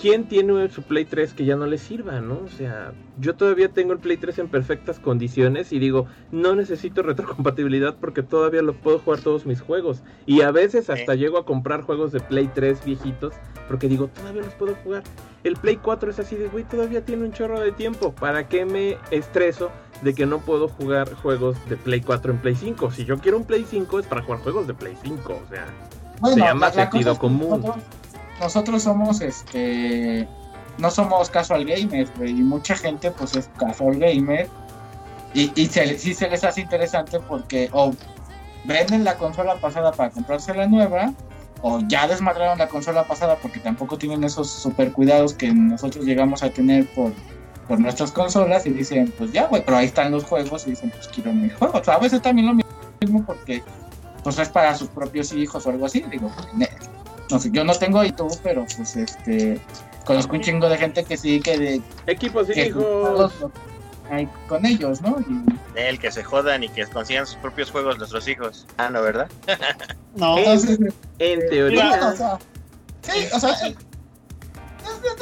¿quién 0.00 0.28
tiene 0.28 0.70
su 0.70 0.82
Play 0.82 1.04
3 1.04 1.34
que 1.34 1.44
ya 1.44 1.56
no 1.56 1.66
le 1.66 1.76
sirva, 1.76 2.20
no? 2.20 2.40
O 2.44 2.48
sea, 2.48 2.92
yo 3.18 3.34
todavía 3.34 3.68
tengo 3.68 3.92
el 3.92 3.98
Play 3.98 4.16
3 4.16 4.38
en 4.38 4.48
perfectas 4.48 4.98
condiciones 4.98 5.72
y 5.72 5.78
digo, 5.78 6.06
no 6.30 6.54
necesito 6.54 7.02
retrocompatibilidad 7.02 7.96
porque 7.96 8.22
todavía 8.22 8.62
lo 8.62 8.74
puedo 8.74 9.00
jugar 9.00 9.20
todos 9.20 9.44
mis 9.44 9.60
juegos. 9.60 10.02
Y 10.24 10.42
a 10.42 10.50
veces 10.50 10.88
hasta 10.88 11.14
llego 11.14 11.38
a 11.38 11.44
comprar 11.44 11.82
juegos 11.82 12.12
de 12.12 12.20
Play 12.20 12.48
3 12.54 12.84
viejitos 12.84 13.34
porque 13.66 13.88
digo, 13.88 14.08
todavía 14.08 14.42
los 14.42 14.54
puedo 14.54 14.74
jugar. 14.76 15.02
El 15.44 15.56
Play 15.56 15.76
4 15.76 16.10
es 16.10 16.18
así 16.18 16.36
de, 16.36 16.48
güey, 16.48 16.64
todavía 16.64 17.04
tiene 17.04 17.24
un 17.24 17.32
chorro 17.32 17.60
de 17.60 17.72
tiempo. 17.72 18.12
¿Para 18.12 18.48
qué 18.48 18.64
me 18.64 18.96
estreso 19.10 19.70
de 20.02 20.14
que 20.14 20.26
no 20.26 20.38
puedo 20.38 20.68
jugar 20.68 21.12
juegos 21.14 21.56
de 21.68 21.76
Play 21.76 22.00
4 22.00 22.32
en 22.32 22.38
Play 22.38 22.54
5? 22.54 22.90
Si 22.92 23.04
yo 23.04 23.18
quiero 23.18 23.36
un 23.36 23.44
Play 23.44 23.66
5 23.68 24.00
es 24.00 24.06
para 24.06 24.22
jugar 24.22 24.40
juegos 24.40 24.66
de 24.66 24.74
Play 24.74 24.96
5, 25.02 25.32
o 25.32 25.48
sea, 25.50 25.66
se 26.34 26.40
llama 26.40 26.70
sentido 26.70 27.18
común. 27.18 27.60
Nosotros, 27.60 27.84
somos, 28.80 29.20
este, 29.20 30.28
no 30.78 30.90
somos 30.90 31.30
casual 31.30 31.64
gamers, 31.64 32.10
güey, 32.16 32.30
y 32.30 32.42
mucha 32.42 32.76
gente 32.76 33.10
pues 33.10 33.36
es 33.36 33.48
casual 33.58 33.98
gamer. 33.98 34.48
Y, 35.34 35.52
y 35.60 35.66
se, 35.66 35.98
sí 35.98 36.14
se 36.14 36.28
les 36.28 36.42
hace 36.42 36.62
interesante 36.62 37.20
porque 37.20 37.68
o 37.72 37.92
venden 38.64 39.04
la 39.04 39.16
consola 39.16 39.56
pasada 39.56 39.92
para 39.92 40.10
comprarse 40.10 40.54
la 40.54 40.66
nueva 40.66 41.12
o 41.62 41.80
ya 41.86 42.06
desmadraron 42.06 42.58
la 42.58 42.68
consola 42.68 43.04
pasada 43.04 43.36
porque 43.36 43.60
tampoco 43.60 43.98
tienen 43.98 44.24
esos 44.24 44.50
super 44.50 44.92
cuidados 44.92 45.34
que 45.34 45.52
nosotros 45.52 46.04
llegamos 46.04 46.42
a 46.42 46.50
tener 46.50 46.86
por, 46.94 47.12
por 47.66 47.80
nuestras 47.80 48.12
consolas 48.12 48.66
y 48.66 48.70
dicen, 48.70 49.12
pues 49.18 49.32
ya, 49.32 49.46
güey, 49.46 49.64
pero 49.64 49.76
ahí 49.76 49.86
están 49.86 50.12
los 50.12 50.24
juegos 50.24 50.66
y 50.66 50.70
dicen, 50.70 50.90
pues 50.90 51.08
quiero 51.08 51.32
mi 51.32 51.50
juego. 51.50 51.78
O 51.78 51.84
sea, 51.84 51.94
a 51.94 51.98
veces 51.98 52.22
también 52.22 52.46
lo 52.46 52.54
mismo 53.00 53.24
porque 53.24 53.62
pues 54.22 54.38
es 54.38 54.48
para 54.48 54.74
sus 54.74 54.88
propios 54.88 55.32
hijos 55.32 55.66
o 55.66 55.70
algo 55.70 55.86
así, 55.86 56.04
digo, 56.10 56.30
no 57.30 57.38
sé, 57.38 57.50
yo 57.52 57.64
no 57.64 57.74
tengo 57.74 58.02
tú 58.12 58.28
pero 58.42 58.66
pues 58.76 58.96
este 58.96 59.60
conozco 60.04 60.36
un 60.36 60.42
chingo 60.42 60.68
de 60.68 60.78
gente 60.78 61.04
que 61.04 61.16
sí 61.16 61.40
que 61.40 61.58
de 61.58 61.82
equipos 62.06 62.48
y 62.48 62.60
hijos 62.60 63.32
con 64.48 64.64
ellos, 64.64 65.02
¿no? 65.02 65.20
Y... 65.20 65.78
El 65.78 65.98
que 65.98 66.10
se 66.10 66.24
jodan 66.24 66.64
y 66.64 66.68
que 66.68 66.86
consigan 66.86 67.26
sus 67.26 67.36
propios 67.36 67.70
juegos 67.70 67.98
nuestros 67.98 68.26
hijos. 68.26 68.66
Ah, 68.78 68.88
no, 68.88 69.02
¿verdad? 69.02 69.28
no, 70.16 70.38
en, 70.38 70.94
en 71.18 71.50
teoría. 71.50 72.14
sí, 73.02 73.26
o 73.32 73.38
sea, 73.38 73.50
es, 73.50 73.76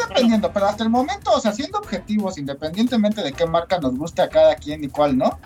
dependiendo, 0.08 0.52
pero 0.52 0.66
hasta 0.66 0.84
el 0.84 0.90
momento, 0.90 1.32
o 1.32 1.40
sea, 1.40 1.52
siendo 1.52 1.78
objetivos, 1.78 2.38
independientemente 2.38 3.22
de 3.22 3.32
qué 3.32 3.46
marca 3.46 3.78
nos 3.78 3.96
guste 3.96 4.22
a 4.22 4.28
cada 4.28 4.54
quien 4.54 4.84
y 4.84 4.88
cuál 4.88 5.18
no, 5.18 5.38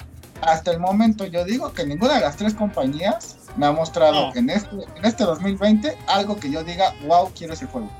hasta 0.42 0.70
el 0.70 0.80
momento 0.80 1.26
yo 1.26 1.44
digo 1.44 1.72
que 1.72 1.84
ninguna 1.84 2.14
de 2.14 2.20
las 2.20 2.36
tres 2.36 2.54
compañías 2.54 3.36
me 3.56 3.66
ha 3.66 3.72
mostrado 3.72 4.32
en, 4.34 4.50
este, 4.50 4.74
en 4.74 5.04
este 5.04 5.24
2020 5.24 5.96
algo 6.06 6.38
que 6.38 6.50
yo 6.50 6.64
diga, 6.64 6.94
wow, 7.06 7.30
quiero 7.36 7.52
ese 7.52 7.66
juego. 7.66 7.90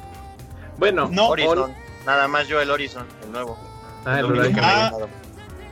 Bueno, 0.79 1.09
no, 1.11 1.29
Horizon. 1.29 1.75
Nada 2.07 2.29
más 2.29 2.49
yo 2.49 2.61
el 2.61 2.71
Horizon, 2.71 3.07
el 3.25 3.33
nuevo. 3.33 3.59
Ah, 4.05 4.21
el 4.21 4.57
ah, 4.63 4.93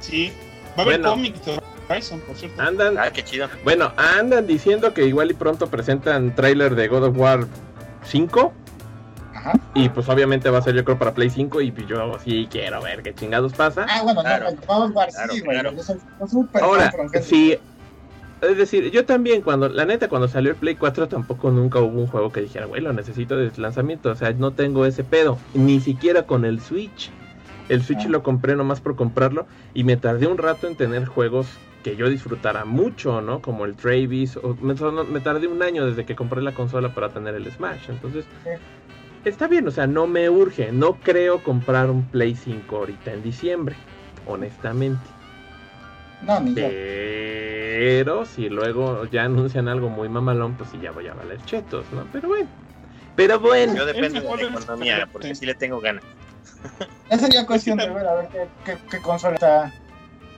Sí, 0.00 0.32
va 0.76 0.82
a 0.82 0.86
haber 0.86 1.00
bueno. 1.00 1.10
cómics 1.10 1.46
de 1.46 1.60
Horizon, 1.88 2.20
por 2.20 2.36
cierto. 2.36 2.60
Andan, 2.60 2.98
ah, 2.98 3.10
qué 3.10 3.24
chido. 3.24 3.48
Bueno, 3.64 3.92
andan 3.96 4.46
diciendo 4.46 4.92
que 4.92 5.06
igual 5.06 5.30
y 5.30 5.34
pronto 5.34 5.68
presentan 5.68 6.34
trailer 6.34 6.74
de 6.74 6.88
God 6.88 7.04
of 7.04 7.16
War 7.16 7.46
5. 8.04 8.52
Ajá. 9.38 9.52
Y 9.74 9.88
pues 9.88 10.08
obviamente 10.08 10.50
va 10.50 10.58
a 10.58 10.62
ser 10.62 10.74
yo 10.74 10.84
creo 10.84 10.98
para 10.98 11.14
Play 11.14 11.30
5 11.30 11.60
y 11.60 11.72
yo 11.86 12.18
sí 12.24 12.48
quiero 12.50 12.82
ver 12.82 13.02
qué 13.02 13.14
chingados 13.14 13.52
pasa. 13.52 13.86
Ah, 13.88 14.02
bueno, 14.02 14.20
claro. 14.22 14.50
no, 14.50 14.56
God 14.66 14.90
of 14.90 14.96
War 14.96 15.08
sí, 15.10 15.40
güey. 15.40 15.58
Ahora, 16.60 16.92
sí, 17.22 17.56
es 18.40 18.56
decir, 18.56 18.90
yo 18.90 19.04
también 19.04 19.42
cuando, 19.42 19.68
la 19.68 19.84
neta, 19.84 20.08
cuando 20.08 20.28
salió 20.28 20.50
el 20.52 20.56
Play 20.56 20.76
4 20.76 21.08
tampoco 21.08 21.50
nunca 21.50 21.80
hubo 21.80 22.00
un 22.00 22.06
juego 22.06 22.30
que 22.32 22.40
dijera, 22.40 22.66
güey, 22.66 22.80
lo 22.80 22.92
necesito 22.92 23.36
de 23.36 23.50
lanzamiento. 23.56 24.10
O 24.10 24.14
sea, 24.14 24.32
no 24.32 24.52
tengo 24.52 24.86
ese 24.86 25.04
pedo. 25.04 25.38
Ni 25.54 25.80
siquiera 25.80 26.24
con 26.24 26.44
el 26.44 26.60
Switch. 26.60 27.10
El 27.68 27.82
Switch 27.82 28.06
lo 28.06 28.22
compré 28.22 28.56
nomás 28.56 28.80
por 28.80 28.96
comprarlo 28.96 29.46
y 29.74 29.84
me 29.84 29.96
tardé 29.96 30.26
un 30.26 30.38
rato 30.38 30.66
en 30.66 30.76
tener 30.76 31.04
juegos 31.04 31.48
que 31.82 31.96
yo 31.96 32.08
disfrutara 32.08 32.64
mucho, 32.64 33.20
¿no? 33.20 33.40
Como 33.40 33.64
el 33.64 33.76
Travis, 33.76 34.36
o 34.36 34.56
me, 34.60 34.74
tardé 35.20 35.46
un 35.46 35.62
año 35.62 35.86
desde 35.86 36.04
que 36.04 36.16
compré 36.16 36.40
la 36.42 36.52
consola 36.52 36.94
para 36.94 37.10
tener 37.10 37.34
el 37.34 37.50
Smash. 37.50 37.90
Entonces, 37.90 38.24
está 39.24 39.46
bien, 39.46 39.66
o 39.68 39.70
sea, 39.70 39.86
no 39.86 40.06
me 40.06 40.28
urge. 40.30 40.72
No 40.72 40.94
creo 40.94 41.42
comprar 41.42 41.90
un 41.90 42.04
Play 42.04 42.34
5 42.34 42.76
ahorita 42.76 43.12
en 43.12 43.22
diciembre, 43.22 43.76
honestamente. 44.26 45.02
No, 46.22 46.40
ni 46.40 46.52
Pero 46.52 48.24
si 48.24 48.48
luego 48.48 49.04
ya 49.06 49.24
anuncian 49.24 49.68
algo 49.68 49.88
muy 49.88 50.08
mamalón, 50.08 50.54
pues 50.54 50.70
sí 50.70 50.78
ya 50.82 50.90
voy 50.90 51.06
a 51.06 51.14
valer 51.14 51.40
chetos, 51.44 51.84
¿no? 51.92 52.06
Pero 52.12 52.28
bueno. 52.28 52.48
Pero 53.14 53.40
bueno. 53.40 53.74
Yo 53.74 53.86
dependo 53.86 54.20
de 54.20 54.36
la 54.36 54.48
economía, 54.48 55.08
porque 55.12 55.34
sí 55.34 55.46
le 55.46 55.54
tengo 55.54 55.80
ganas. 55.80 56.04
Esa 57.10 57.26
sería 57.26 57.46
cuestión 57.46 57.78
de 57.78 57.88
ver 57.88 58.06
a 58.06 58.14
ver 58.14 58.28
qué, 58.64 58.76
qué, 58.90 58.98
consola 59.00 59.34
está 59.34 59.72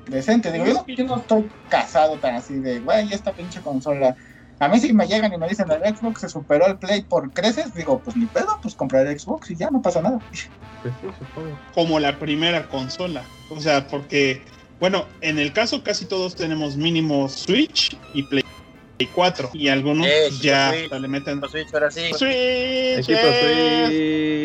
decente. 0.06 0.52
Digo, 0.52 0.84
yo 0.86 1.04
no, 1.04 1.16
estoy 1.16 1.50
casado 1.68 2.16
tan 2.16 2.36
así 2.36 2.54
de, 2.54 2.80
güey, 2.80 3.12
esta 3.12 3.32
pinche 3.32 3.60
consola. 3.60 4.16
A 4.60 4.68
mí 4.68 4.78
si 4.78 4.92
me 4.92 5.06
llegan 5.06 5.32
y 5.32 5.38
me 5.38 5.48
dicen 5.48 5.70
el 5.70 5.96
Xbox 5.96 6.20
se 6.20 6.28
superó 6.28 6.66
el 6.66 6.78
Play 6.78 7.02
por 7.02 7.32
creces, 7.32 7.74
digo, 7.74 8.00
pues 8.04 8.14
ni 8.16 8.26
pedo, 8.26 8.58
pues 8.62 8.74
compraré 8.74 9.18
Xbox 9.18 9.50
y 9.50 9.56
ya 9.56 9.70
no 9.70 9.82
pasa 9.82 10.00
nada. 10.02 10.18
Pues 10.82 10.94
Como 11.74 12.00
la 12.00 12.18
primera 12.18 12.66
consola. 12.68 13.22
O 13.50 13.60
sea, 13.60 13.86
porque, 13.86 14.42
bueno, 14.78 15.04
en 15.20 15.38
el 15.38 15.52
caso 15.52 15.82
casi 15.82 16.06
todos 16.06 16.34
tenemos 16.34 16.76
mínimo 16.76 17.28
Switch 17.28 17.98
y 18.14 18.22
Play 18.22 18.44
4 19.14 19.50
y 19.52 19.68
algunos 19.68 20.06
eh, 20.06 20.30
ya 20.40 20.72
le 20.72 21.08
meten 21.08 21.42
Switch 21.50 21.72
ahora 21.74 21.90
sí. 21.90 22.12
Switch. 22.14 23.04
Switch. 23.04 24.40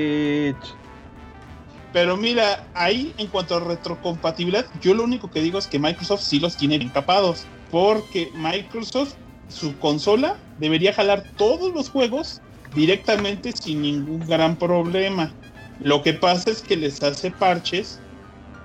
Pero 1.94 2.18
mira, 2.18 2.68
ahí 2.74 3.14
en 3.18 3.28
cuanto 3.28 3.56
a 3.56 3.62
retrocompatibilidad, 3.62 4.66
yo 4.82 4.94
lo 4.94 5.04
único 5.04 5.32
que 5.32 5.40
digo 5.40 5.58
es 5.58 5.68
que 5.68 5.80
Microsoft 5.80 6.24
sí 6.24 6.42
los 6.42 6.58
tiene 6.58 6.78
bien 6.78 6.90
capados. 6.90 7.46
Porque 7.72 8.30
Microsoft, 8.36 9.16
su 9.50 9.78
consola, 9.80 10.38
debería 10.60 10.94
jalar 10.94 11.24
todos 11.38 11.74
los 11.74 11.90
juegos 11.90 12.42
directamente 12.74 13.52
sin 13.52 13.82
ningún 13.82 14.26
gran 14.28 14.56
problema. 14.56 15.34
Lo 15.80 16.02
que 16.02 16.14
pasa 16.14 16.52
es 16.52 16.62
que 16.62 16.76
les 16.76 17.02
hace 17.04 17.32
parches 17.32 18.00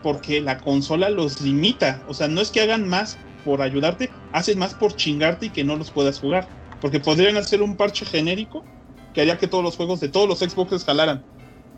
porque 0.02 0.40
la 0.40 0.58
consola 0.58 1.10
los 1.10 1.40
limita. 1.40 2.02
O 2.08 2.14
sea, 2.14 2.28
no 2.28 2.40
es 2.40 2.50
que 2.50 2.60
hagan 2.60 2.88
más 2.88 3.18
por 3.44 3.62
ayudarte, 3.62 4.10
hacen 4.32 4.58
más 4.58 4.74
por 4.74 4.96
chingarte 4.96 5.46
y 5.46 5.50
que 5.50 5.64
no 5.64 5.76
los 5.76 5.90
puedas 5.90 6.18
jugar. 6.18 6.48
Porque 6.80 7.00
podrían 7.00 7.36
hacer 7.36 7.62
un 7.62 7.76
parche 7.76 8.06
genérico 8.06 8.64
que 9.12 9.20
haría 9.20 9.38
que 9.38 9.48
todos 9.48 9.64
los 9.64 9.76
juegos 9.76 10.00
de 10.00 10.08
todos 10.08 10.28
los 10.28 10.38
Xboxes 10.38 10.84
jalaran 10.84 11.24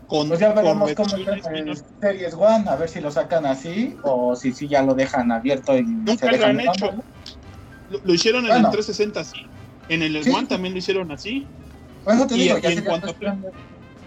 pues 0.07 0.39
ya 0.39 0.53
veremos 0.53 0.93
cómo 0.93 1.17
en 1.17 1.75
Series 2.01 2.33
One, 2.33 2.65
a 2.67 2.75
ver 2.75 2.89
si 2.89 3.01
lo 3.01 3.11
sacan 3.11 3.45
así 3.45 3.97
o 4.03 4.35
si 4.35 4.53
ya 4.67 4.83
lo 4.83 4.93
dejan 4.93 5.31
abierto 5.31 5.75
y 5.75 5.83
Nunca 5.83 6.31
lo 6.31 6.45
han 6.45 6.59
hecho. 6.59 6.93
Lo, 7.89 8.13
hicieron 8.13 8.45
en 8.45 8.51
el 8.51 8.61
360 8.63 9.19
así. 9.19 9.37
En 9.89 10.01
el 10.01 10.15
One 10.17 10.47
también 10.47 10.73
lo 10.73 10.79
hicieron 10.79 11.11
así. 11.11 11.45
Bueno, 12.05 12.27
te 12.27 12.35
digo, 12.35 12.57
ya 12.57 12.71
en 12.71 12.83
cuanto 12.83 13.15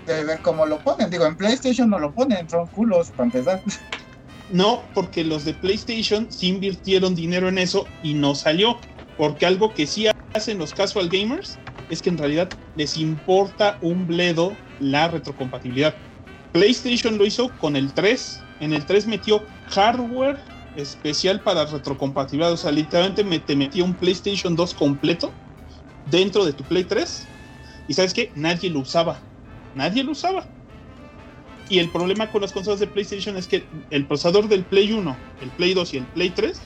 de, 0.07 0.24
ver 0.24 0.41
cómo 0.41 0.66
lo 0.66 0.79
ponen. 0.79 1.11
Digo, 1.11 1.27
en 1.27 1.37
PlayStation 1.37 1.91
no 1.91 1.99
lo 1.99 2.12
ponen, 2.12 2.49
son 2.49 2.66
culos 2.68 3.11
para 3.11 3.24
empezar. 3.24 3.62
No, 4.51 4.83
porque 4.95 5.24
los 5.24 5.45
de 5.45 5.55
PlayStation 5.55 6.31
sí 6.31 6.49
invirtieron 6.49 7.14
dinero 7.14 7.49
en 7.49 7.59
eso 7.59 7.87
y 8.03 8.14
no 8.14 8.35
salió. 8.35 8.79
Porque 9.16 9.47
algo 9.47 9.74
que 9.74 9.87
sí 9.87 10.07
hacen 10.35 10.59
los 10.59 10.72
casual 10.72 11.09
gamers 11.09 11.59
es 11.91 12.03
que 12.03 12.11
en 12.11 12.18
realidad 12.18 12.49
les 12.77 12.97
importa 12.97 13.79
un 13.81 14.07
bledo 14.07 14.57
la 14.79 15.09
retrocompatibilidad. 15.09 15.95
PlayStation 16.53 17.18
lo 17.18 17.27
hizo 17.27 17.51
con 17.59 17.77
el 17.77 17.93
3. 17.93 18.41
En 18.61 18.72
el 18.72 18.87
3 18.87 19.07
metió 19.07 19.43
hardware 19.70 20.39
especial 20.77 21.41
para 21.41 21.64
retrocompatibilidad. 21.66 22.53
O 22.53 22.57
sea, 22.57 22.72
literalmente 22.72 23.24
me, 23.24 23.39
te 23.39 23.57
metía 23.57 23.85
un 23.85 23.95
PlayStation 23.95 24.55
2 24.57 24.74
completo 24.74 25.33
dentro 26.11 26.45
de 26.45 26.53
tu 26.53 26.64
Play 26.64 26.85
3. 26.85 27.27
Y 27.89 27.95
sabes 27.95 28.14
qué? 28.14 28.33
Nadie 28.35 28.70
lo 28.70 28.81
usaba. 28.81 29.18
Nadie 29.74 30.05
lo 30.05 30.12
usaba. 30.12 30.47
Y 31.68 31.79
el 31.79 31.91
problema 31.91 32.31
con 32.31 32.43
las 32.43 32.53
consolas 32.53 32.81
de 32.81 32.87
PlayStation 32.87 33.37
es 33.37 33.47
que 33.47 33.66
el 33.91 34.07
procesador 34.07 34.49
del 34.49 34.64
Play 34.64 34.93
1, 34.93 35.16
el 35.43 35.51
Play 35.51 35.74
2 35.74 35.95
y 35.95 35.97
el 35.99 36.05
Play 36.05 36.31
3, 36.31 36.61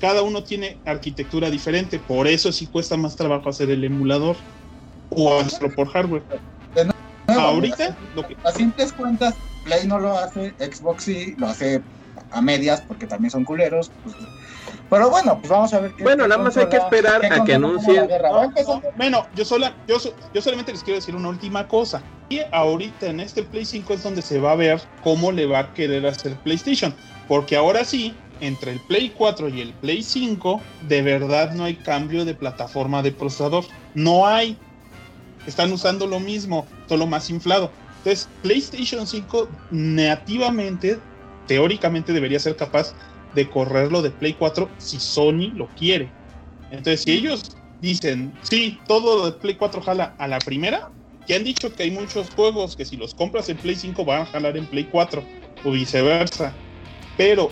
cada 0.00 0.22
uno 0.22 0.42
tiene 0.42 0.78
arquitectura 0.84 1.50
diferente. 1.50 1.98
Por 1.98 2.26
eso 2.26 2.50
sí 2.50 2.66
cuesta 2.66 2.96
más 2.96 3.14
trabajo 3.14 3.48
hacer 3.48 3.70
el 3.70 3.84
emulador 3.84 4.36
o 5.10 5.38
hacerlo 5.38 5.72
por 5.74 5.88
hardware. 5.88 6.24
Ahorita, 7.28 7.96
a 8.44 8.52
simples 8.52 8.92
cuentas, 8.92 9.34
Play 9.64 9.86
no 9.86 10.00
lo 10.00 10.18
hace, 10.18 10.52
Xbox 10.58 11.04
sí, 11.04 11.34
lo 11.38 11.46
hace 11.46 11.80
a 12.30 12.40
medias 12.40 12.82
porque 12.82 13.06
también 13.06 13.30
son 13.30 13.44
culeros. 13.44 13.90
Pues, 14.04 14.16
pero 14.88 15.08
bueno, 15.08 15.38
pues 15.38 15.48
vamos 15.48 15.72
a 15.72 15.80
ver 15.80 15.92
qué. 15.92 16.02
Bueno, 16.02 16.26
nada 16.26 16.42
más 16.42 16.56
hay 16.56 16.66
que 16.68 16.76
esperar 16.76 17.24
a 17.24 17.44
que 17.44 17.54
anuncien. 17.54 18.08
bueno, 18.96 19.26
yo, 19.36 19.44
sola, 19.44 19.72
yo, 19.86 19.96
yo 20.34 20.42
solamente 20.42 20.72
les 20.72 20.82
quiero 20.82 20.98
decir 20.98 21.14
una 21.14 21.28
última 21.28 21.68
cosa. 21.68 22.02
Y 22.28 22.40
ahorita 22.52 23.06
en 23.06 23.20
este 23.20 23.42
Play 23.42 23.64
5 23.64 23.92
es 23.94 24.02
donde 24.02 24.22
se 24.22 24.40
va 24.40 24.52
a 24.52 24.56
ver 24.56 24.80
cómo 25.02 25.32
le 25.32 25.46
va 25.46 25.60
a 25.60 25.74
querer 25.74 26.06
hacer 26.06 26.34
PlayStation. 26.42 26.94
Porque 27.28 27.56
ahora 27.56 27.84
sí, 27.84 28.14
entre 28.40 28.72
el 28.72 28.80
Play 28.80 29.12
4 29.16 29.48
y 29.48 29.60
el 29.60 29.72
Play 29.74 30.02
5, 30.02 30.60
de 30.88 31.02
verdad 31.02 31.52
no 31.52 31.64
hay 31.64 31.76
cambio 31.76 32.24
de 32.24 32.34
plataforma 32.34 33.02
de 33.02 33.12
procesador. 33.12 33.64
No 33.94 34.26
hay 34.26 34.56
están 35.46 35.72
usando 35.72 36.06
lo 36.06 36.20
mismo, 36.20 36.66
solo 36.88 37.06
más 37.06 37.30
inflado. 37.30 37.70
Entonces, 37.98 38.28
PlayStation 38.42 39.06
5 39.06 39.48
nativamente, 39.70 40.98
teóricamente 41.46 42.12
debería 42.12 42.38
ser 42.38 42.56
capaz 42.56 42.94
de 43.34 43.48
correrlo 43.48 44.02
de 44.02 44.10
Play 44.10 44.34
4 44.34 44.68
si 44.78 44.98
Sony 44.98 45.52
lo 45.54 45.68
quiere. 45.68 46.10
Entonces, 46.70 47.02
si 47.02 47.12
ellos 47.12 47.56
dicen, 47.80 48.32
sí, 48.42 48.78
todo 48.86 49.18
lo 49.18 49.30
de 49.30 49.38
Play 49.38 49.54
4 49.54 49.82
jala 49.82 50.14
a 50.18 50.28
la 50.28 50.38
primera, 50.38 50.90
que 51.26 51.34
han 51.34 51.44
dicho 51.44 51.74
que 51.74 51.84
hay 51.84 51.90
muchos 51.90 52.30
juegos 52.30 52.76
que 52.76 52.84
si 52.84 52.96
los 52.96 53.14
compras 53.14 53.48
en 53.48 53.56
Play 53.56 53.76
5 53.76 54.04
van 54.04 54.22
a 54.22 54.26
jalar 54.26 54.56
en 54.56 54.66
Play 54.66 54.84
4 54.84 55.22
o 55.64 55.70
viceversa, 55.70 56.52
pero 57.16 57.50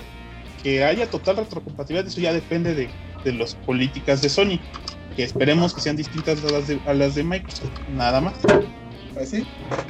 que 0.62 0.84
haya 0.84 1.08
total 1.08 1.36
retrocompatibilidad, 1.36 2.06
eso 2.06 2.20
ya 2.20 2.32
depende 2.32 2.74
de, 2.74 2.88
de 3.24 3.32
las 3.32 3.54
políticas 3.54 4.22
de 4.22 4.28
Sony 4.28 4.58
que 5.18 5.24
esperemos 5.24 5.74
que 5.74 5.80
sean 5.80 5.96
distintas 5.96 6.44
a 6.44 6.50
las 6.52 6.68
de, 6.68 6.80
a 6.86 6.94
las 6.94 7.16
de 7.16 7.24
Microsoft, 7.24 7.72
nada 7.92 8.20
más. 8.20 8.34
Pues 9.14 9.30
sí, 9.30 9.44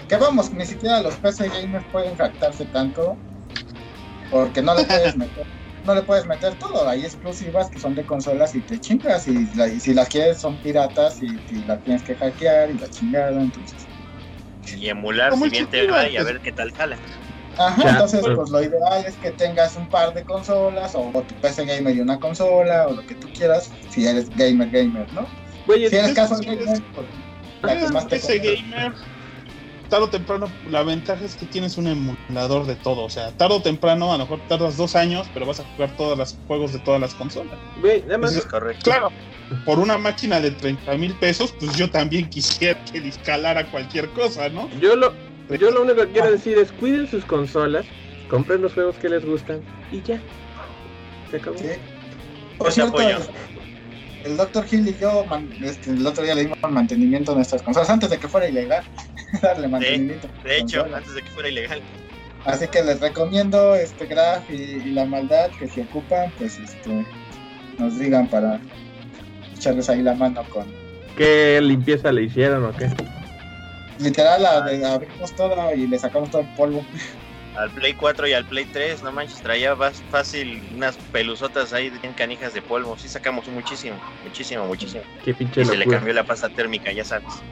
que 0.08 0.16
vamos, 0.16 0.50
ni 0.52 0.64
siquiera 0.64 1.02
los 1.02 1.16
PC 1.16 1.50
gamers 1.50 1.84
pueden 1.92 2.16
jactarse 2.16 2.64
tanto 2.64 3.14
porque 4.30 4.62
no 4.62 4.74
le 4.74 4.84
puedes 4.84 5.16
meter 5.16 5.46
no 5.84 5.94
le 5.94 6.02
puedes 6.02 6.26
meter 6.26 6.54
todo, 6.56 6.88
hay 6.88 7.04
exclusivas 7.04 7.70
que 7.70 7.78
son 7.78 7.94
de 7.94 8.04
consolas 8.04 8.54
y 8.54 8.60
te 8.60 8.78
chingas 8.78 9.26
y, 9.28 9.46
si 9.80 9.94
las 9.94 10.08
quieres 10.08 10.38
son 10.38 10.58
piratas 10.58 11.22
y, 11.22 11.26
y 11.50 11.64
la 11.66 11.78
tienes 11.80 12.02
que 12.02 12.14
hackear 12.14 12.70
y 12.70 12.78
la 12.78 12.90
chingada, 12.90 13.40
entonces. 13.40 13.86
Y 14.76 14.88
emular 14.88 15.34
si 15.34 15.48
bien 15.48 15.66
te 15.66 15.86
va 15.86 16.08
y 16.08 16.16
a 16.16 16.22
ver 16.24 16.40
qué 16.40 16.52
tal 16.52 16.72
jala. 16.72 16.98
Ajá, 17.56 17.90
entonces 17.90 18.20
pues 18.20 18.50
lo 18.50 18.62
ideal 18.62 19.04
es 19.06 19.16
que 19.16 19.32
tengas 19.32 19.76
un 19.76 19.88
par 19.88 20.14
de 20.14 20.22
consolas 20.22 20.94
o, 20.94 21.10
tu 21.26 21.34
PC 21.36 21.64
gamer 21.64 21.96
y 21.96 22.00
una 22.00 22.20
consola 22.20 22.86
o 22.86 22.92
lo 22.92 23.06
que 23.06 23.14
tú 23.16 23.28
quieras 23.32 23.70
si 23.90 24.06
eres 24.06 24.30
gamer 24.36 24.70
gamer, 24.70 25.12
¿no? 25.12 25.26
si 25.66 25.84
eres 25.84 26.14
caso 26.14 26.36
gamer, 26.38 26.82
pues 26.94 27.06
la 27.62 27.78
que 27.78 27.88
más 27.88 28.06
te 28.06 28.16
PC 28.16 28.38
gamer 28.38 28.92
tarde 29.88 30.04
o 30.04 30.10
temprano, 30.10 30.50
la 30.70 30.82
ventaja 30.82 31.24
es 31.24 31.36
que 31.36 31.46
tienes 31.46 31.76
un 31.78 31.86
emulador 31.86 32.66
de 32.66 32.76
todo. 32.76 33.04
O 33.04 33.10
sea, 33.10 33.32
tarde 33.32 33.56
o 33.56 33.62
temprano, 33.62 34.12
a 34.12 34.18
lo 34.18 34.24
mejor 34.24 34.40
tardas 34.48 34.76
dos 34.76 34.94
años, 34.96 35.28
pero 35.32 35.46
vas 35.46 35.60
a 35.60 35.64
jugar 35.64 35.96
todos 35.96 36.16
los 36.16 36.36
juegos 36.46 36.72
de 36.72 36.78
todas 36.80 37.00
las 37.00 37.14
consolas. 37.14 37.58
Güey, 37.80 38.04
nada 38.06 38.28
es 38.28 38.44
correcto. 38.46 38.84
Claro, 38.84 39.10
por 39.64 39.78
una 39.78 39.98
máquina 39.98 40.40
de 40.40 40.50
30 40.50 40.96
mil 40.96 41.14
pesos, 41.14 41.54
pues 41.58 41.76
yo 41.76 41.90
también 41.90 42.28
quisiera 42.28 42.82
que 42.84 43.00
discalara 43.00 43.70
cualquier 43.70 44.08
cosa, 44.10 44.48
¿no? 44.48 44.68
Yo 44.80 44.96
lo, 44.96 45.12
yo 45.58 45.70
lo 45.70 45.82
único 45.82 46.02
que 46.02 46.12
quiero 46.12 46.30
decir 46.30 46.58
es 46.58 46.70
cuiden 46.72 47.08
sus 47.08 47.24
consolas, 47.24 47.86
compren 48.28 48.62
los 48.62 48.74
juegos 48.74 48.96
que 48.96 49.08
les 49.08 49.24
gustan 49.24 49.62
y 49.90 50.02
ya. 50.02 50.20
Se 51.30 51.36
acabó. 51.38 51.56
Por 52.58 52.72
cierto, 52.72 52.98
el 54.24 54.36
Dr. 54.36 54.64
Hill 54.70 54.88
y 54.88 54.96
yo 54.98 55.24
este, 55.62 55.90
el 55.90 56.06
otro 56.06 56.24
día 56.24 56.34
le 56.34 56.42
dimos 56.42 56.58
mantenimiento 56.68 57.32
a 57.32 57.36
nuestras 57.36 57.62
consolas 57.62 57.90
antes 57.90 58.10
de 58.10 58.18
que 58.18 58.28
fuera 58.28 58.48
ilegal. 58.48 58.84
darle 59.42 59.68
mantenimiento. 59.68 60.28
de 60.44 60.58
hecho, 60.58 60.86
antes 60.94 61.14
de 61.14 61.22
que 61.22 61.30
fuera 61.30 61.48
ilegal. 61.48 61.82
Así 62.44 62.66
que 62.68 62.82
les 62.82 63.00
recomiendo 63.00 63.74
este 63.74 64.06
Graph 64.06 64.48
y, 64.50 64.92
la 64.92 65.04
maldad 65.04 65.50
que 65.58 65.68
si 65.68 65.80
ocupan, 65.82 66.32
pues 66.38 66.58
este 66.58 67.04
nos 67.78 67.98
digan 67.98 68.28
para 68.28 68.60
echarles 69.56 69.88
ahí 69.88 70.02
la 70.02 70.14
mano 70.14 70.42
con. 70.50 70.66
¿Qué 71.16 71.60
limpieza 71.60 72.12
le 72.12 72.24
hicieron 72.24 72.64
o 72.64 72.72
qué? 72.72 72.88
Literal, 73.98 74.42
la, 74.42 74.92
abrimos 74.92 75.34
todo 75.34 75.74
y 75.74 75.86
le 75.86 75.98
sacamos 75.98 76.30
todo 76.30 76.42
el 76.42 76.48
polvo. 76.54 76.84
Al 77.58 77.70
Play 77.70 77.94
4 77.94 78.28
y 78.28 78.32
al 78.34 78.44
Play 78.44 78.66
3, 78.66 79.02
no 79.02 79.10
manches, 79.10 79.42
traía 79.42 79.74
fácil 80.10 80.62
unas 80.76 80.96
pelusotas 81.10 81.72
ahí 81.72 81.92
en 82.04 82.12
canijas 82.12 82.54
de 82.54 82.62
polvo. 82.62 82.96
Sí 82.96 83.08
sacamos 83.08 83.48
muchísimo, 83.48 83.96
muchísimo, 84.22 84.64
muchísimo. 84.66 85.02
Qué 85.24 85.34
pinche 85.34 85.62
y 85.62 85.64
se 85.64 85.76
le 85.76 85.84
cambió 85.86 86.14
la 86.14 86.22
pasta 86.22 86.48
térmica, 86.48 86.92
ya 86.92 87.04
sabes. 87.04 87.42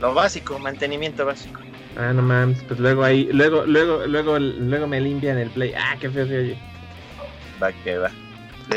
Lo 0.00 0.14
básico, 0.14 0.58
mantenimiento 0.58 1.24
básico. 1.24 1.60
Ah, 1.96 2.12
no 2.12 2.22
mames, 2.22 2.60
pues 2.64 2.80
luego 2.80 3.04
ahí, 3.04 3.28
luego, 3.32 3.64
luego, 3.66 4.04
luego, 4.04 4.36
luego 4.40 4.86
me 4.88 5.00
limpian 5.00 5.38
el 5.38 5.50
play. 5.50 5.72
Ah, 5.76 5.96
qué 6.00 6.10
feo 6.10 6.26
se 6.26 6.38
oye. 6.38 6.58
Va 7.62 7.72
que 7.72 7.98
va. 7.98 8.10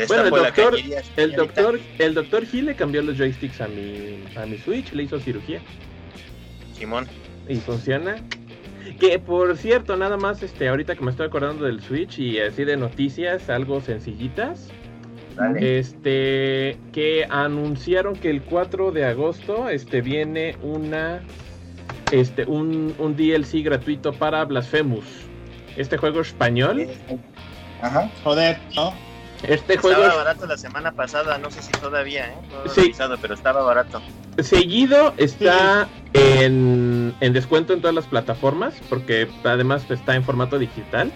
Bueno, 0.06 0.24
el 0.24 0.30
doctor, 0.30 0.78
el 1.16 1.32
doctor, 1.32 1.80
el 1.98 2.14
doctor 2.14 2.46
Gil 2.46 2.66
le 2.66 2.76
cambió 2.76 3.02
los 3.02 3.16
joysticks 3.16 3.60
a 3.60 3.66
mi, 3.66 4.22
a 4.36 4.46
mi 4.46 4.56
Switch, 4.58 4.92
le 4.92 5.02
hizo 5.02 5.18
cirugía. 5.18 5.60
Simón. 6.78 7.08
Y 7.48 7.56
funciona. 7.56 8.22
Que 9.00 9.18
por 9.18 9.56
cierto, 9.56 9.96
nada 9.96 10.16
más, 10.16 10.42
este, 10.42 10.68
ahorita 10.68 10.94
que 10.96 11.04
me 11.04 11.10
estoy 11.10 11.26
acordando 11.26 11.64
del 11.64 11.80
Switch 11.80 12.18
y 12.18 12.40
así 12.40 12.64
de 12.64 12.76
noticias, 12.76 13.48
algo 13.48 13.80
sencillitas. 13.80 14.70
Este, 15.60 16.76
que 16.92 17.24
anunciaron 17.30 18.16
que 18.16 18.28
el 18.28 18.42
4 18.42 18.90
de 18.90 19.04
agosto 19.04 19.68
este, 19.68 20.00
viene 20.00 20.56
una 20.62 21.20
este, 22.10 22.44
un, 22.44 22.92
un 22.98 23.16
DLC 23.16 23.62
gratuito 23.62 24.12
para 24.12 24.44
Blasphemous. 24.44 25.04
Este 25.76 25.96
juego 25.96 26.22
español. 26.22 26.88
Ajá. 27.80 28.10
Joder, 28.24 28.58
¿no? 28.74 28.92
Este 29.42 29.74
estaba 29.74 29.94
juego 29.94 30.16
barato 30.16 30.46
la 30.46 30.56
semana 30.56 30.92
pasada, 30.92 31.38
no 31.38 31.50
sé 31.50 31.62
si 31.62 31.70
todavía, 31.72 32.26
¿eh? 32.28 32.34
He 32.64 32.68
Sí. 32.70 32.80
revisado, 32.82 33.16
pero 33.20 33.34
estaba 33.34 33.62
barato. 33.62 34.00
seguido 34.38 35.14
está 35.16 35.88
en, 36.12 37.14
en 37.20 37.32
descuento 37.32 37.72
en 37.72 37.80
todas 37.80 37.94
las 37.94 38.06
plataformas, 38.06 38.74
porque 38.88 39.28
además 39.44 39.84
está 39.90 40.14
en 40.16 40.24
formato 40.24 40.58
digital. 40.58 41.12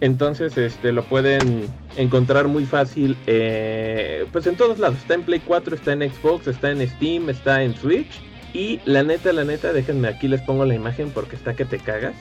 Entonces 0.00 0.56
este 0.58 0.90
lo 0.92 1.04
pueden 1.04 1.68
encontrar 1.96 2.48
muy 2.48 2.64
fácil 2.66 3.16
eh, 3.26 4.26
pues 4.32 4.46
en 4.46 4.56
todos 4.56 4.78
lados. 4.80 4.98
Está 4.98 5.14
en 5.14 5.22
Play 5.22 5.40
4, 5.44 5.76
está 5.76 5.92
en 5.92 6.00
Xbox, 6.12 6.48
está 6.48 6.70
en 6.70 6.86
Steam, 6.88 7.30
está 7.30 7.62
en 7.62 7.76
Switch. 7.76 8.10
Y 8.52 8.80
la 8.84 9.02
neta, 9.04 9.32
la 9.32 9.44
neta, 9.44 9.72
déjenme 9.72 10.08
aquí 10.08 10.26
les 10.28 10.40
pongo 10.42 10.64
la 10.64 10.74
imagen 10.74 11.10
porque 11.10 11.36
está 11.36 11.54
que 11.54 11.64
te 11.64 11.78
cagas. 11.78 12.14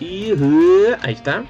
Y 0.00 0.32
uh, 0.34 0.96
ahí 1.02 1.14
está. 1.14 1.44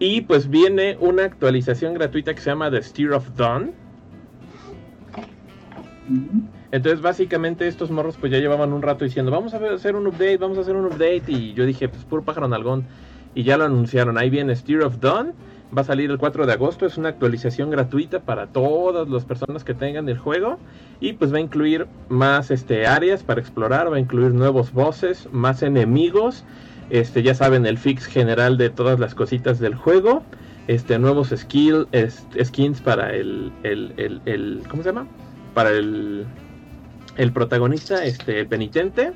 Y 0.00 0.22
pues 0.22 0.48
viene 0.48 0.96
una 0.98 1.24
actualización 1.24 1.92
gratuita 1.92 2.34
que 2.34 2.40
se 2.40 2.48
llama 2.48 2.70
The 2.70 2.82
Steer 2.82 3.12
of 3.12 3.36
Dawn. 3.36 3.72
Entonces, 6.72 7.02
básicamente, 7.02 7.68
estos 7.68 7.90
morros 7.90 8.16
pues 8.18 8.32
ya 8.32 8.38
llevaban 8.38 8.72
un 8.72 8.80
rato 8.80 9.04
diciendo, 9.04 9.30
vamos 9.30 9.52
a 9.52 9.58
hacer 9.58 9.96
un 9.96 10.06
update, 10.06 10.38
vamos 10.38 10.56
a 10.56 10.62
hacer 10.62 10.74
un 10.74 10.86
update. 10.86 11.24
Y 11.28 11.52
yo 11.52 11.66
dije, 11.66 11.90
pues 11.90 12.02
puro 12.04 12.22
pájaro 12.22 12.48
nalgón. 12.48 12.86
Y 13.34 13.42
ya 13.42 13.58
lo 13.58 13.64
anunciaron. 13.64 14.16
Ahí 14.16 14.30
viene 14.30 14.56
Steer 14.56 14.84
of 14.84 15.00
Dawn. 15.00 15.34
Va 15.76 15.82
a 15.82 15.84
salir 15.84 16.10
el 16.10 16.16
4 16.16 16.46
de 16.46 16.52
agosto. 16.54 16.86
Es 16.86 16.96
una 16.96 17.10
actualización 17.10 17.68
gratuita 17.68 18.20
para 18.20 18.46
todas 18.46 19.06
las 19.06 19.26
personas 19.26 19.64
que 19.64 19.74
tengan 19.74 20.08
el 20.08 20.16
juego. 20.16 20.58
Y 21.00 21.12
pues 21.12 21.30
va 21.30 21.36
a 21.36 21.40
incluir 21.40 21.86
más 22.08 22.50
este, 22.50 22.86
áreas 22.86 23.22
para 23.22 23.42
explorar. 23.42 23.92
Va 23.92 23.96
a 23.96 24.00
incluir 24.00 24.32
nuevos 24.32 24.72
bosses, 24.72 25.28
más 25.30 25.62
enemigos. 25.62 26.42
Este, 26.90 27.22
ya 27.22 27.34
saben, 27.34 27.66
el 27.66 27.78
fix 27.78 28.04
general 28.06 28.56
de 28.58 28.68
todas 28.70 28.98
las 28.98 29.14
cositas 29.14 29.58
del 29.58 29.74
juego. 29.74 30.24
Este, 30.66 30.98
nuevos 30.98 31.28
skill, 31.34 31.88
es- 31.92 32.26
skins 32.42 32.80
para 32.80 33.14
el, 33.14 33.52
el, 33.62 33.94
el, 33.96 34.22
el- 34.26 34.62
¿Cómo 34.68 34.82
se 34.82 34.88
llama? 34.90 35.06
Para 35.54 35.70
el 35.70 36.26
el 37.16 37.32
protagonista, 37.32 38.04
este, 38.04 38.38
el 38.40 38.46
penitente, 38.46 39.12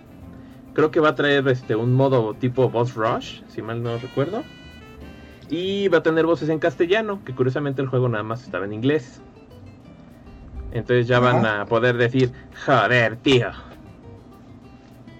creo 0.75 0.91
que 0.91 1.01
va 1.01 1.11
a 1.11 1.14
traer 1.14 1.47
este 1.49 1.75
un 1.77 1.93
modo 1.95 2.35
tipo 2.35 2.68
boss 2.68 2.95
rush, 2.95 3.41
si 3.49 3.62
mal 3.62 3.83
no 3.83 3.97
recuerdo. 3.99 4.45
Y 5.49 5.89
va 5.89 5.99
a 5.99 6.03
tener 6.03 6.27
voces 6.27 6.49
en 6.49 6.59
castellano, 6.59 7.22
que 7.25 7.35
curiosamente 7.35 7.81
el 7.83 7.89
juego 7.89 8.09
nada 8.09 8.25
más 8.25 8.43
estaba 8.43 8.64
en 8.64 8.72
inglés. 8.72 9.22
Entonces 10.72 11.07
ya 11.07 11.20
van 11.20 11.47
a 11.47 11.64
poder 11.66 11.97
decir, 11.97 12.33
joder, 12.66 13.16
tío. 13.16 13.51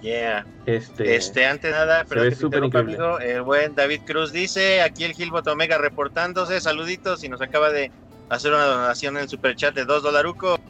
Yeah. 0.05 0.45
Este, 0.67 1.17
Este, 1.17 1.47
antes 1.47 1.73
nada, 1.73 2.05
que 2.05 2.15
te 2.15 2.35
súper 2.35 2.63
amigo, 2.63 3.19
el 3.21 3.41
buen 3.41 3.75
David 3.75 4.03
Cruz 4.05 4.33
dice, 4.33 4.83
aquí 4.83 5.05
el 5.05 5.15
Gilbot 5.15 5.47
Omega 5.47 5.79
reportándose, 5.79 6.61
saluditos, 6.61 7.25
y 7.25 7.31
nos 7.31 7.41
acaba 7.41 7.71
de 7.71 7.91
hacer 8.29 8.53
una 8.53 8.67
donación 8.67 9.17
en 9.17 9.23
el 9.23 9.29
superchat 9.31 9.75
de 9.75 9.87
dos 9.87 10.03
dolarucos. 10.03 10.61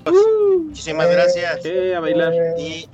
Muchísimas 0.67 1.11
gracias. 1.11 1.65
eh, 1.65 1.97
a 1.97 2.01
bailar. 2.01 2.33
Y 2.57 2.89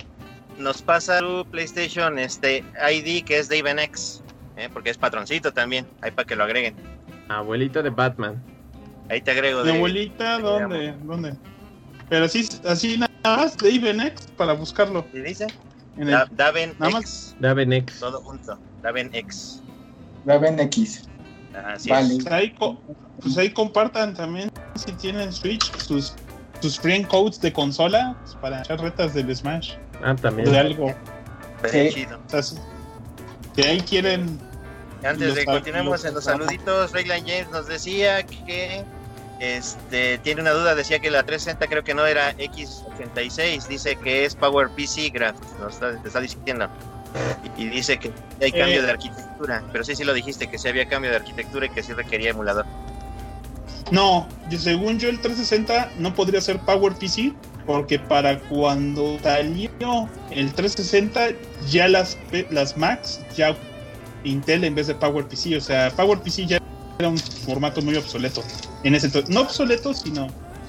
nos 0.57 0.81
pasa 0.81 1.19
su 1.19 1.45
PlayStation 1.51 2.17
este 2.17 2.63
ID 2.91 3.23
que 3.23 3.37
es 3.37 3.47
Dave 3.47 3.83
X, 3.83 4.23
¿eh? 4.57 4.67
porque 4.73 4.89
es 4.89 4.97
patroncito 4.97 5.53
también, 5.53 5.85
ahí 6.01 6.09
para 6.09 6.25
que 6.25 6.35
lo 6.35 6.43
agreguen. 6.43 6.73
Abuelita 7.27 7.83
de 7.83 7.91
Batman. 7.91 8.43
Ahí 9.09 9.21
te 9.21 9.29
agrego. 9.29 9.59
¿De 9.59 9.67
David. 9.67 9.77
abuelita? 9.77 10.39
¿Dónde? 10.39 10.95
¿Dónde? 11.03 11.33
Pero 12.09 12.25
así, 12.25 12.49
así 12.65 12.97
nada 12.97 13.11
más, 13.23 13.55
Dave 13.57 13.93
Next 13.93 14.31
para 14.31 14.53
buscarlo. 14.53 15.05
¿Y 15.13 15.19
dice? 15.19 15.45
En 15.97 16.03
el- 16.03 16.11
Da- 16.11 16.27
Daven 16.31 16.75
nada 16.79 16.99
X, 16.99 17.35
Daven 17.39 17.73
X. 17.73 17.99
todo 17.99 18.21
junto. 18.21 18.57
Daven 18.81 19.09
X. 19.13 19.61
La 20.25 20.37
ven 20.37 20.59
X. 20.59 21.03
Así 21.65 21.89
Vale. 21.89 22.15
es. 22.15 22.23
pues, 22.23 22.33
ahí, 22.33 22.55
pues 23.21 23.37
ahí 23.37 23.51
compartan 23.51 24.13
también 24.13 24.49
si 24.75 24.91
tienen 24.93 25.33
Switch 25.33 25.69
sus, 25.79 26.13
sus 26.61 26.79
friend 26.79 27.07
codes 27.07 27.41
de 27.41 27.51
consola 27.51 28.15
pues, 28.21 28.35
para 28.35 28.61
echar 28.61 28.79
retas 28.79 29.13
del 29.13 29.35
Smash. 29.35 29.73
Ah, 30.03 30.13
De 30.13 30.21
también. 30.21 30.55
algo. 30.55 30.93
Very 31.61 31.89
Sí. 31.89 31.95
chido. 32.05 32.19
O 32.25 32.29
sea, 32.29 32.41
si, 32.43 32.55
si 33.55 33.61
ahí 33.63 33.81
quieren 33.81 34.39
Antes 35.03 35.35
de 35.35 35.45
continuemos 35.45 36.05
en 36.05 36.13
los 36.13 36.23
saluditos, 36.23 36.91
Raylan 36.93 37.21
James 37.21 37.49
nos 37.51 37.67
decía 37.67 38.23
que 38.23 38.83
este 39.41 40.19
tiene 40.19 40.41
una 40.41 40.51
duda, 40.51 40.75
decía 40.75 40.99
que 40.99 41.09
la 41.09 41.23
360 41.23 41.67
creo 41.67 41.83
que 41.83 41.95
no 41.95 42.05
era 42.05 42.35
X86, 42.37 43.67
dice 43.67 43.95
que 43.95 44.23
es 44.25 44.35
Power 44.35 44.69
PC 44.69 45.09
Graph, 45.09 45.35
nos 45.59 45.73
está, 45.73 45.99
te 45.99 46.07
está 46.07 46.19
diciendo. 46.21 46.69
Y, 47.57 47.63
y 47.63 47.69
dice 47.69 47.97
que 47.97 48.11
hay 48.39 48.51
cambio 48.51 48.79
Eh. 48.79 48.83
de 48.83 48.91
arquitectura, 48.91 49.63
pero 49.71 49.83
sí, 49.83 49.95
sí 49.95 50.03
lo 50.03 50.13
dijiste, 50.13 50.47
que 50.49 50.57
sí 50.57 50.67
había 50.67 50.87
cambio 50.87 51.09
de 51.09 51.17
arquitectura 51.17 51.65
y 51.65 51.69
que 51.69 51.81
sí 51.83 51.91
requería 51.93 52.29
emulador. 52.29 52.65
No, 53.89 54.27
según 54.57 54.99
yo 54.99 55.09
el 55.09 55.19
360 55.19 55.91
no 55.97 56.13
podría 56.13 56.39
ser 56.39 56.59
Power 56.59 56.93
PC 56.93 57.33
porque 57.65 57.99
para 57.99 58.39
cuando 58.39 59.19
salió 59.21 60.07
el 60.29 60.53
360 60.53 61.29
ya 61.69 61.87
las 61.87 62.17
las 62.51 62.77
Macs 62.77 63.19
ya 63.35 63.55
Intel 64.23 64.63
en 64.63 64.75
vez 64.75 64.87
de 64.87 64.95
Power 64.95 65.27
PC, 65.27 65.57
o 65.57 65.61
sea, 65.61 65.89
Power 65.91 66.19
PC 66.19 66.45
ya 66.45 66.59
era 67.01 67.09
un 67.09 67.17
formato 67.17 67.81
muy 67.81 67.95
obsoleto 67.97 68.43
en 68.83 68.95
ese 68.95 69.07
entonces, 69.07 69.29
no 69.29 69.41
obsoleto, 69.41 69.93
sino 69.93 70.27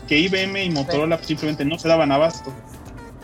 que 0.08 0.18
IBM 0.18 0.64
y 0.64 0.70
Motorola 0.70 1.18
simplemente 1.22 1.64
no 1.64 1.78
se 1.78 1.88
daban 1.88 2.10
abasto. 2.12 2.52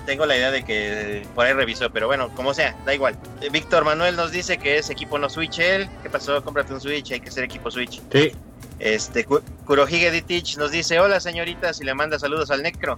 Tengo 0.07 0.25
la 0.25 0.37
idea 0.37 0.51
de 0.51 0.65
que 0.65 1.27
por 1.35 1.45
ahí 1.45 1.53
revisó, 1.53 1.91
pero 1.91 2.07
bueno, 2.07 2.31
como 2.35 2.55
sea, 2.55 2.75
da 2.87 2.95
igual. 2.95 3.19
Eh, 3.43 3.51
Víctor 3.51 3.85
Manuel 3.85 4.17
nos 4.17 4.33
dice 4.33 4.57
que 4.57 4.79
es 4.79 4.89
equipo 4.89 5.19
no 5.19 5.29
Switch 5.29 5.59
él. 5.59 5.87
¿Qué 6.03 6.09
pasó? 6.09 6.43
Cómprate 6.43 6.73
un 6.73 6.81
Switch, 6.81 7.13
hay 7.13 7.21
que 7.21 7.31
ser 7.31 7.45
equipo 7.45 7.71
Switch. 7.71 8.01
Sí. 8.11 8.33
Este, 8.79 9.25
Ku- 9.25 9.43
Kurohige 9.67 10.11
Ditich 10.11 10.57
nos 10.57 10.71
dice, 10.71 10.99
hola 10.99 11.21
señoritas, 11.21 11.81
y 11.81 11.85
le 11.85 11.93
manda 11.95 12.19
saludos 12.19 12.51
al 12.51 12.63
Necro. 12.63 12.97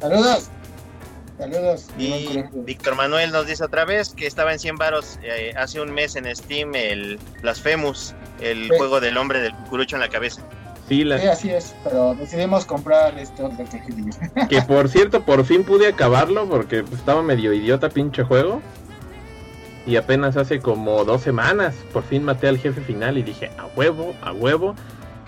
Saludos. 0.00 0.48
Saludos. 1.38 1.86
Y 1.96 2.42
Víctor 2.64 2.96
Manuel 2.96 3.30
nos 3.30 3.46
dice 3.46 3.64
otra 3.64 3.84
vez 3.84 4.10
que 4.10 4.26
estaba 4.26 4.52
en 4.52 4.58
100 4.58 4.76
varos 4.76 5.18
eh, 5.22 5.52
hace 5.56 5.80
un 5.80 5.92
mes 5.92 6.16
en 6.16 6.34
Steam 6.34 6.74
el 6.74 7.18
Blasphemous, 7.42 8.14
el 8.40 8.64
Sí. 8.64 8.70
juego 8.76 9.00
del 9.00 9.16
hombre 9.16 9.40
del 9.40 9.54
cucurucho 9.54 9.96
en 9.96 10.00
la 10.00 10.08
cabeza. 10.08 10.42
Sí, 10.88 11.04
la- 11.04 11.18
Sí, 11.18 11.26
así 11.28 11.50
es, 11.50 11.74
pero 11.84 12.14
decidimos 12.14 12.64
comprar 12.64 13.16
este 13.18 13.42
otro 13.44 13.64
que 14.48 14.62
por 14.66 14.88
cierto, 14.88 15.22
por 15.24 15.44
fin 15.44 15.62
pude 15.62 15.86
acabarlo 15.86 16.48
porque 16.48 16.80
estaba 16.92 17.22
medio 17.22 17.52
idiota 17.52 17.88
pinche 17.88 18.24
juego. 18.24 18.60
Y 19.86 19.96
apenas 19.96 20.36
hace 20.36 20.60
como 20.60 21.04
dos 21.04 21.22
semanas 21.22 21.74
por 21.94 22.02
fin 22.02 22.22
maté 22.22 22.48
al 22.48 22.58
jefe 22.58 22.80
final 22.82 23.16
y 23.16 23.22
dije 23.22 23.50
a 23.58 23.66
huevo, 23.76 24.14
a 24.22 24.32
huevo. 24.32 24.74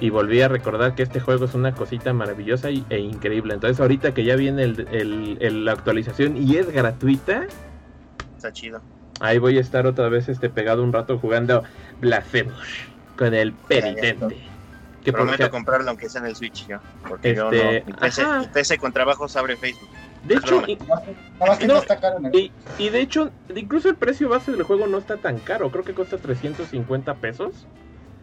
Y 0.00 0.08
volví 0.10 0.40
a 0.40 0.48
recordar 0.48 0.94
que 0.94 1.02
este 1.02 1.20
juego 1.20 1.44
es 1.44 1.54
una 1.54 1.74
cosita 1.74 2.12
maravillosa 2.14 2.70
y- 2.70 2.84
e 2.88 2.98
increíble. 2.98 3.52
Entonces 3.54 3.78
ahorita 3.80 4.14
que 4.14 4.24
ya 4.24 4.34
viene 4.36 4.62
el, 4.64 4.88
el- 4.90 5.36
el- 5.40 5.64
la 5.66 5.72
actualización 5.72 6.36
y 6.38 6.56
es 6.56 6.70
gratuita, 6.72 7.46
Está 8.36 8.52
chido. 8.52 8.80
ahí 9.20 9.36
voy 9.38 9.58
a 9.58 9.60
estar 9.60 9.86
otra 9.86 10.08
vez 10.08 10.28
este 10.30 10.48
pegado 10.48 10.82
un 10.82 10.92
rato 10.92 11.18
jugando 11.18 11.62
Blasphemous 12.00 12.54
con 13.16 13.34
el 13.34 13.52
penitente. 13.52 14.38
Que 15.04 15.12
Prometo 15.12 15.50
comprarlo 15.50 15.88
aunque 15.90 16.08
sea 16.10 16.20
en 16.22 16.26
el 16.28 16.36
Switch 16.36 16.66
yo. 16.66 16.78
Porque 17.08 17.34
yo 17.34 17.50
Este, 17.50 17.80
no. 17.80 17.86
Mi 17.86 17.92
PC, 17.94 18.22
ajá. 18.22 18.38
mi 18.40 18.46
PC 18.48 18.78
con 18.78 18.92
trabajos 18.92 19.34
abre 19.36 19.56
Facebook. 19.56 19.88
de 20.24 20.34
hecho, 20.34 20.58
broma. 20.58 20.70
y- 20.70 20.76
Nada 20.76 21.46
más 21.46 21.58
que 21.58 21.66
No, 21.66 21.74
no 21.74 21.80
está 21.80 21.98
caro 22.00 22.18
en 22.18 22.26
el 22.26 22.34
Y, 22.36 22.52
y 22.78 22.88
de 22.90 23.00
hecho, 23.00 23.30
incluso 23.54 23.88
el 23.88 23.96
precio 23.96 24.28
base 24.28 24.52
del 24.52 24.62
juego 24.62 24.86
no 24.86 24.98
está 24.98 25.16
tan 25.16 25.38
caro. 25.38 25.70
Creo 25.70 25.84
que 25.84 25.94
cuesta 25.94 26.18
350 26.18 27.14
pesos. 27.14 27.66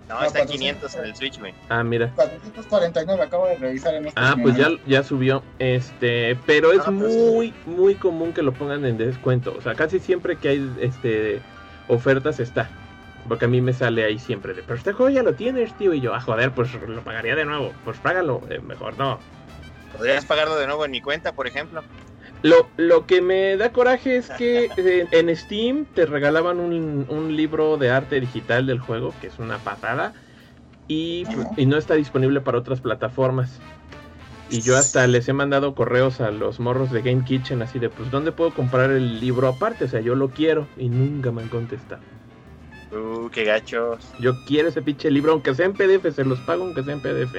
No, 0.08 0.22
está 0.24 0.39
en 0.39 0.47
400. 0.47 0.51
500 0.91 0.95
en 0.95 1.05
el 1.05 1.16
Switch, 1.16 1.39
güey. 1.39 1.53
Ah, 1.70 1.84
mira. 1.84 2.12
449, 2.16 3.22
acabo 3.22 3.47
de 3.47 3.55
revisar 3.58 3.93
en 3.95 4.08
este 4.08 4.20
Ah, 4.20 4.36
pues 4.41 4.55
ya, 4.55 4.70
ya 4.86 5.03
subió. 5.03 5.43
Este, 5.60 6.38
pero 6.45 6.72
es 6.72 6.80
Ah, 6.80 6.86
pues 6.86 6.95
muy, 7.16 7.53
muy 7.66 7.95
común 7.95 8.32
que 8.34 8.41
lo 8.41 8.53
pongan 8.53 8.86
en 8.86 8.97
descuento. 8.97 9.53
O 9.58 9.62
sea, 9.62 9.76
casi 9.76 9.99
siempre 9.99 10.38
que 10.38 10.49
hay 10.49 10.72
este 10.80 11.41
ofertas 11.88 12.39
está. 12.39 12.70
Porque 13.28 13.45
a 13.45 13.47
mí 13.49 13.60
me 13.60 13.74
sale 13.74 14.05
ahí 14.05 14.20
siempre 14.20 14.53
de, 14.53 14.64
pero 14.64 14.76
este 14.76 14.93
juego 14.93 15.10
ya 15.10 15.24
lo 15.24 15.34
tienes, 15.34 15.76
tío. 15.78 15.93
Y 15.93 15.99
yo, 15.99 16.14
ah, 16.14 16.22
joder, 16.22 16.51
pues 16.51 16.74
lo 16.74 17.01
pagaría 17.01 17.36
de 17.36 17.43
nuevo. 17.43 17.74
Pues 17.84 17.97
págalo. 17.97 18.41
Eh, 18.49 18.60
mejor 18.60 18.97
no. 18.97 19.20
¿Podrías 19.97 20.26
pagarlo 20.26 20.55
de 20.55 20.68
nuevo 20.68 20.86
en 20.86 20.91
mi 20.91 21.01
cuenta, 21.01 21.34
por 21.34 21.47
ejemplo? 21.47 21.84
Lo, 22.44 22.68
lo 22.78 23.06
que 23.06 23.22
me 23.22 23.58
da 23.58 23.72
coraje 23.72 24.18
es 24.18 24.30
que 24.32 24.70
eh, 24.78 25.08
en 25.12 25.36
Steam 25.36 25.86
te 25.86 26.06
regalaban 26.06 26.60
un, 26.60 27.06
un 27.10 27.36
libro 27.36 27.78
de 27.78 27.90
arte 27.90 28.20
digital 28.20 28.68
del 28.68 28.80
juego, 28.80 29.14
que 29.22 29.28
es 29.28 29.40
una 29.40 29.58
patada, 29.58 30.14
y, 30.88 31.26
y 31.58 31.66
no 31.66 31.78
está 31.78 31.96
disponible 31.96 32.42
para 32.42 32.60
otras 32.60 32.82
plataformas. 32.82 33.60
Y 34.50 34.62
yo 34.62 34.78
hasta 34.78 35.06
les 35.08 35.28
he 35.28 35.34
mandado 35.34 35.76
correos 35.76 36.22
a 36.22 36.32
los 36.32 36.60
morros 36.60 36.92
de 36.92 37.02
Game 37.02 37.26
Kitchen 37.26 37.62
así 37.62 37.80
de, 37.80 37.90
pues, 37.90 38.10
¿dónde 38.12 38.32
puedo 38.32 38.52
comprar 38.52 38.92
el 38.92 39.20
libro 39.20 39.50
aparte? 39.50 39.86
O 39.86 39.88
sea, 39.90 40.00
yo 40.00 40.16
lo 40.16 40.30
quiero 40.30 40.68
y 40.78 40.88
nunca 40.88 41.32
me 41.32 41.42
han 41.42 41.50
contestado. 41.50 42.02
Uh, 42.92 43.28
qué 43.30 43.44
gachos. 43.44 44.00
Yo 44.20 44.32
quiero 44.46 44.70
ese 44.70 44.82
pinche 44.82 45.12
libro, 45.12 45.34
aunque 45.34 45.54
sea 45.54 45.66
en 45.66 45.74
PDF, 45.74 46.16
se 46.16 46.24
los 46.24 46.40
pago 46.40 46.64
aunque 46.64 46.84
sea 46.84 46.94
en 46.94 47.02
PDF. 47.02 47.36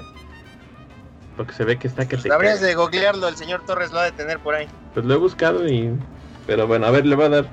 Porque 1.39 1.53
se 1.53 1.64
ve 1.64 1.78
que 1.78 1.86
está 1.86 2.07
que 2.07 2.16
te 2.16 2.32
Habrías 2.32 2.61
de 2.61 2.74
googlearlo, 2.74 3.28
el 3.28 3.36
señor 3.36 3.64
Torres 3.64 3.93
lo 3.93 4.01
ha 4.01 4.05
de 4.05 4.11
tener 4.11 4.41
por 4.41 4.57
ahí. 4.57 4.66
Pues 4.93 5.07
lo 5.07 5.14
he 5.14 5.16
buscado 5.16 5.68
y 5.68 5.97
Pero 6.49 6.66
bueno, 6.66 6.86
a 6.86 6.91
ver, 6.91 7.07
le 7.07 7.14
va 7.14 7.26
a 7.26 7.28
dar. 7.28 7.49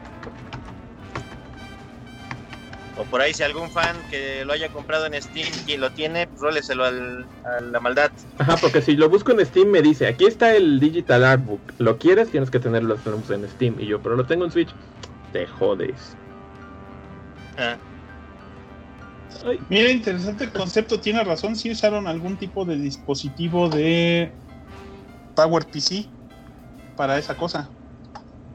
O 2.98 3.04
por 3.04 3.22
ahí, 3.22 3.32
si 3.32 3.44
algún 3.44 3.70
fan 3.70 3.96
que 4.10 4.44
lo 4.44 4.54
haya 4.54 4.70
comprado 4.70 5.06
en 5.06 5.22
Steam 5.22 5.48
y 5.68 5.78
lo 5.78 5.92
tiene, 5.92 6.26
pues 6.26 6.42
róleselo 6.42 6.84
al, 6.84 7.28
a 7.44 7.62
la 7.62 7.80
maldad. 7.80 8.10
Ajá, 8.40 8.58
porque 8.58 8.82
si 8.82 8.96
lo 8.96 9.08
busco 9.08 9.34
en 9.34 9.46
Steam 9.46 9.68
me 9.68 9.84
dice, 9.84 10.08
aquí 10.08 10.26
está 10.26 10.56
el 10.56 10.80
Digital 10.80 11.24
Artbook. 11.24 11.62
¿Lo 11.78 12.00
quieres? 12.00 12.32
Tienes 12.32 12.50
que 12.50 12.60
tenerlo 12.60 12.98
en 13.06 13.50
Steam. 13.50 13.76
Y 13.80 13.86
yo, 13.86 14.02
pero 14.02 14.16
lo 14.16 14.26
tengo 14.26 14.46
en 14.46 14.52
Switch. 14.52 14.74
Te 15.32 15.46
jodes. 15.46 16.18
Ah. 17.60 17.78
Mira, 19.70 19.92
interesante 19.92 20.46
el 20.46 20.52
concepto, 20.52 21.00
tiene 21.00 21.24
razón, 21.24 21.56
si 21.56 21.72
usaron 21.72 22.08
algún 22.08 22.38
tipo 22.38 22.66
de 22.66 22.78
dispositivo 22.78 23.70
de 23.70 24.32
PowerPC 25.36 26.08
para 26.96 27.18
esa 27.18 27.36
cosa. 27.36 27.70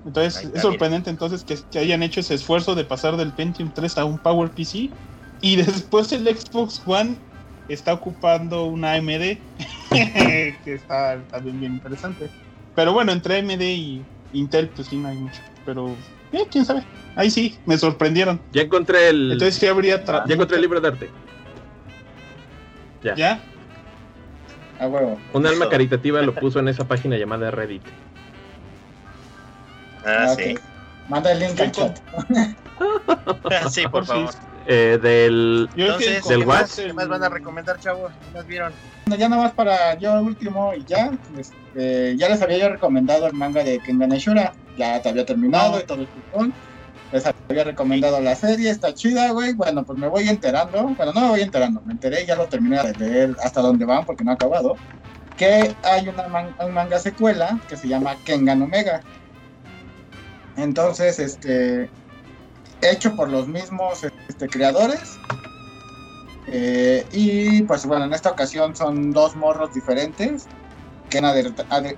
Entonces 0.04 0.50
es 0.54 0.62
sorprendente 0.62 1.10
entonces 1.10 1.44
que, 1.44 1.78
hayan 1.78 2.02
hecho 2.02 2.20
ese 2.20 2.34
esfuerzo 2.34 2.74
de 2.74 2.84
pasar 2.84 3.16
del 3.16 3.32
Pentium 3.32 3.70
3 3.70 3.98
a 3.98 4.04
un 4.04 4.18
PowerPC 4.18 4.90
y 5.42 5.56
después 5.56 6.10
el 6.12 6.24
Xbox 6.24 6.80
One 6.86 7.16
está 7.68 7.92
ocupando 7.92 8.64
una 8.64 8.94
AMD 8.94 9.38
que 9.90 10.74
está 10.74 11.22
también 11.30 11.60
bien 11.60 11.74
interesante. 11.74 12.30
Pero 12.74 12.92
bueno, 12.92 13.12
entre 13.12 13.38
AMD 13.38 13.60
y 13.60 14.04
Intel 14.32 14.70
pues 14.70 14.88
sí 14.88 14.96
no 14.96 15.08
hay 15.08 15.16
mucho, 15.16 15.40
pero 15.66 15.96
eh, 16.32 16.46
quién 16.50 16.64
sabe. 16.64 16.84
Ahí 17.16 17.30
sí, 17.30 17.58
me 17.66 17.76
sorprendieron. 17.76 18.40
Ya 18.52 18.62
encontré 18.62 19.08
el. 19.08 19.32
Entonces 19.32 19.56
sí 19.56 19.66
habría. 19.66 20.04
ya 20.04 20.34
encontré 20.34 20.56
el 20.56 20.62
libro 20.62 20.80
de 20.80 20.88
arte. 20.88 21.10
Ya. 23.02 23.14
¿Ya? 23.14 23.40
Ah, 24.78 24.86
huevo. 24.86 25.18
Un 25.32 25.46
alma 25.46 25.68
caritativa 25.68 26.22
lo 26.22 26.34
puso 26.34 26.58
en 26.58 26.68
esa 26.68 26.86
página 26.86 27.16
llamada 27.16 27.50
Reddit. 27.50 27.82
Ah, 30.04 30.24
ah 30.24 30.28
sí. 30.28 30.54
Manda 31.10 31.32
el 31.32 31.40
link 31.40 31.60
al 31.60 31.72
chat. 31.72 31.98
sí, 33.70 33.86
por 33.88 34.06
favor. 34.06 34.32
Eh, 34.66 34.98
del 35.02 35.68
Entonces, 35.74 36.24
del 36.26 36.40
¿qué 36.40 36.46
más, 36.46 37.08
van 37.08 37.24
a 37.24 37.28
recomendar, 37.28 37.78
chavos? 37.80 38.12
¿Qué 38.24 38.38
más 38.38 38.46
vieron? 38.46 38.72
Ya 39.06 39.28
nada 39.28 39.42
más 39.42 39.52
para 39.52 39.98
yo 39.98 40.22
último 40.22 40.72
y 40.72 40.84
ya. 40.84 41.10
Este, 41.36 42.16
ya 42.16 42.28
les 42.28 42.40
había 42.40 42.58
yo 42.58 42.68
recomendado 42.68 43.26
el 43.26 43.34
manga 43.34 43.62
de 43.64 43.80
Kengan 43.80 44.12
Ashura. 44.12 44.54
Ya 44.78 45.02
te 45.02 45.08
había 45.08 45.26
terminado 45.26 45.80
y 45.80 45.82
todo 45.82 46.00
el 46.00 46.06
picón 46.06 46.54
les 47.12 47.24
había 47.26 47.64
recomendado 47.64 48.20
la 48.20 48.36
serie, 48.36 48.70
está 48.70 48.94
chida, 48.94 49.32
güey. 49.32 49.52
Bueno, 49.54 49.82
pues 49.84 49.98
me 49.98 50.06
voy 50.08 50.28
enterando. 50.28 50.94
Bueno, 50.96 51.12
no 51.12 51.20
me 51.22 51.28
voy 51.28 51.40
enterando, 51.40 51.82
me 51.84 51.92
enteré, 51.92 52.24
ya 52.24 52.36
lo 52.36 52.46
terminé 52.46 52.80
de 52.82 52.94
leer 52.94 53.36
hasta 53.42 53.60
donde 53.60 53.84
van 53.84 54.04
porque 54.04 54.24
no 54.24 54.30
ha 54.30 54.34
acabado. 54.34 54.76
Que 55.36 55.74
hay 55.82 56.08
una 56.08 56.26
un 56.60 56.72
manga 56.72 56.98
secuela 56.98 57.58
que 57.68 57.76
se 57.76 57.88
llama 57.88 58.14
Kengan 58.24 58.62
Omega. 58.62 59.00
Entonces, 60.62 61.18
este. 61.18 61.90
Hecho 62.82 63.14
por 63.14 63.28
los 63.28 63.46
mismos 63.46 64.04
este, 64.28 64.48
creadores. 64.48 65.18
Eh, 66.46 67.06
y 67.12 67.62
pues 67.62 67.84
bueno, 67.84 68.06
en 68.06 68.14
esta 68.14 68.30
ocasión 68.30 68.74
son 68.74 69.10
dos 69.12 69.36
morros 69.36 69.74
diferentes 69.74 70.46
que 71.10 71.18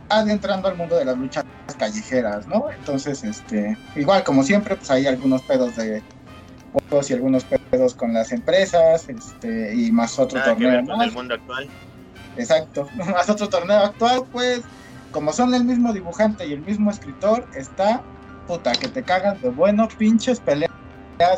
adentrando 0.09 0.69
al 0.69 0.77
mundo 0.77 0.97
de 0.97 1.05
las 1.05 1.17
luchas 1.17 1.45
callejeras, 1.79 2.47
¿no? 2.49 2.71
Entonces, 2.71 3.23
este, 3.23 3.77
igual 3.95 4.25
como 4.25 4.43
siempre, 4.43 4.75
pues 4.75 4.91
hay 4.91 5.07
algunos 5.07 5.43
pedos 5.43 5.77
de 5.77 6.03
juegos 6.73 7.11
y 7.11 7.15
algunos 7.15 7.45
pedos 7.45 7.95
con 7.95 8.15
las 8.15 8.33
empresas, 8.33 9.09
este, 9.09 9.75
y 9.75 9.93
más 9.93 10.19
otro 10.19 10.43
torneo 10.43 10.83
más. 10.83 11.07
el 11.09 11.13
mundo 11.13 11.35
actual. 11.35 11.69
Exacto, 12.37 12.89
más 12.95 13.29
otro 13.29 13.49
torneo 13.49 13.79
actual, 13.79 14.25
pues, 14.33 14.63
como 15.13 15.33
son 15.33 15.55
el 15.55 15.65
mismo 15.65 15.93
dibujante 15.93 16.47
y 16.47 16.55
el 16.55 16.61
mismo 16.61 16.91
escritor, 16.91 17.47
está 17.55 18.03
puta 18.47 18.73
que 18.73 18.89
te 18.89 19.03
cagas 19.03 19.41
de 19.41 19.51
bueno, 19.51 19.89
pinches 19.97 20.41
peleas 20.41 20.71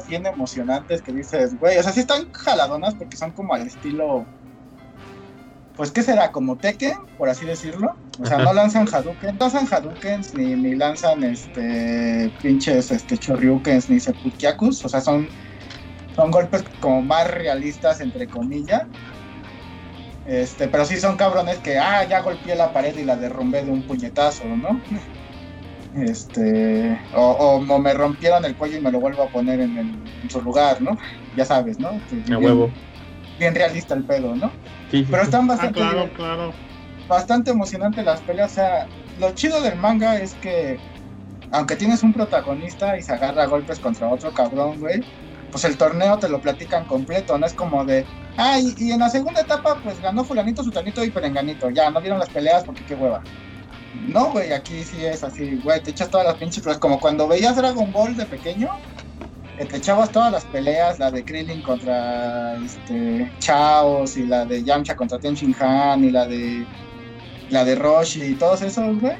bien 0.08 0.26
emocionantes 0.26 1.02
que 1.02 1.12
dices, 1.12 1.58
güey, 1.58 1.78
o 1.78 1.82
sea, 1.82 1.92
sí 1.92 2.00
están 2.00 2.30
jaladonas 2.32 2.94
porque 2.94 3.16
son 3.16 3.32
como 3.32 3.54
al 3.54 3.66
estilo 3.66 4.26
pues, 5.76 5.90
¿qué 5.90 6.02
será? 6.02 6.30
Como 6.30 6.56
Tekken, 6.56 6.94
por 7.18 7.28
así 7.28 7.44
decirlo. 7.44 7.96
O 8.20 8.26
sea, 8.26 8.38
no 8.38 8.52
lanzan 8.52 8.86
Hadouken, 8.86 9.36
no 9.36 9.48
lanzan 9.48 9.66
Hadoukens, 9.68 10.32
ni, 10.34 10.54
ni 10.54 10.76
lanzan 10.76 11.24
este 11.24 12.30
pinches 12.40 12.92
este 12.92 13.18
Choryukens, 13.18 13.90
ni 13.90 13.98
Sepulkiakus. 13.98 14.84
O 14.84 14.88
sea, 14.88 15.00
son, 15.00 15.28
son 16.14 16.30
golpes 16.30 16.64
como 16.80 17.02
más 17.02 17.28
realistas, 17.28 18.00
entre 18.00 18.28
comillas. 18.28 18.84
Este, 20.26 20.68
pero 20.68 20.84
sí 20.84 20.96
son 20.96 21.16
cabrones 21.16 21.58
que, 21.58 21.76
ah, 21.76 22.04
ya 22.04 22.20
golpeé 22.20 22.54
la 22.54 22.72
pared 22.72 22.96
y 22.96 23.04
la 23.04 23.16
derrumbé 23.16 23.64
de 23.64 23.72
un 23.72 23.82
puñetazo, 23.82 24.44
¿no? 24.44 24.80
Este, 25.96 27.00
o, 27.14 27.60
me 27.60 27.94
rompieron 27.94 28.44
el 28.44 28.56
cuello 28.56 28.78
y 28.78 28.80
me 28.80 28.90
lo 28.90 29.00
vuelvo 29.00 29.22
a 29.22 29.28
poner 29.28 29.60
en, 29.60 30.02
su 30.28 30.40
lugar, 30.42 30.82
¿no? 30.82 30.98
Ya 31.36 31.44
sabes, 31.44 31.78
¿no? 31.78 32.00
A 32.32 32.38
huevo. 32.38 32.70
Bien 33.38 33.54
realista 33.54 33.94
el 33.94 34.04
pedo, 34.04 34.34
¿no? 34.34 34.50
Pero 34.90 35.22
están 35.22 35.46
bastante. 35.46 35.82
Ah, 35.82 35.90
claro, 35.90 36.12
claro. 36.14 36.52
Bastante 37.08 37.50
emocionante 37.50 38.02
las 38.02 38.20
peleas. 38.22 38.52
O 38.52 38.54
sea, 38.54 38.88
lo 39.18 39.32
chido 39.32 39.60
del 39.60 39.76
manga 39.76 40.18
es 40.18 40.34
que, 40.34 40.78
aunque 41.52 41.76
tienes 41.76 42.02
un 42.02 42.12
protagonista 42.12 42.96
y 42.96 43.02
se 43.02 43.12
agarra 43.12 43.46
golpes 43.46 43.78
contra 43.78 44.08
otro 44.08 44.32
cabrón, 44.32 44.80
güey, 44.80 45.02
pues 45.50 45.64
el 45.64 45.76
torneo 45.76 46.18
te 46.18 46.28
lo 46.28 46.40
platican 46.40 46.84
completo. 46.86 47.38
No 47.38 47.46
es 47.46 47.54
como 47.54 47.84
de, 47.84 48.04
ah, 48.36 48.58
y, 48.58 48.90
en 48.90 49.00
la 49.00 49.10
segunda 49.10 49.40
etapa, 49.42 49.78
pues 49.82 50.00
ganó 50.00 50.24
Fulanito, 50.24 50.64
Sutanito 50.64 51.04
y 51.04 51.10
Perenganito. 51.10 51.70
Ya, 51.70 51.90
no 51.90 52.00
vieron 52.00 52.18
las 52.18 52.30
peleas 52.30 52.64
porque 52.64 52.84
qué 52.84 52.94
hueva. 52.94 53.22
No, 53.94 54.32
güey, 54.32 54.52
aquí 54.52 54.82
sí 54.84 55.04
es 55.04 55.22
así, 55.22 55.56
güey, 55.62 55.82
te 55.82 55.90
echas 55.90 56.10
todas 56.10 56.26
las 56.26 56.36
pinches 56.36 56.62
peleas. 56.62 56.80
Como 56.80 56.98
cuando 57.00 57.28
veías 57.28 57.56
Dragon 57.56 57.92
Ball 57.92 58.16
de 58.16 58.26
pequeño, 58.26 58.68
te 59.56 59.76
echabas 59.76 60.10
todas 60.10 60.32
las 60.32 60.44
peleas, 60.44 60.98
la 60.98 61.10
de 61.10 61.24
Krillin 61.24 61.62
contra 61.62 62.56
este 62.56 63.30
Chaos 63.38 64.16
y 64.16 64.26
la 64.26 64.44
de 64.44 64.64
Yamcha 64.64 64.96
contra 64.96 65.18
Ten 65.18 65.36
Han 65.60 66.04
y 66.04 66.10
la 66.10 66.26
de 66.26 66.66
la 67.50 67.64
de 67.64 67.74
Roshi 67.76 68.22
y 68.22 68.34
todos 68.34 68.62
esos, 68.62 69.00
güey. 69.00 69.14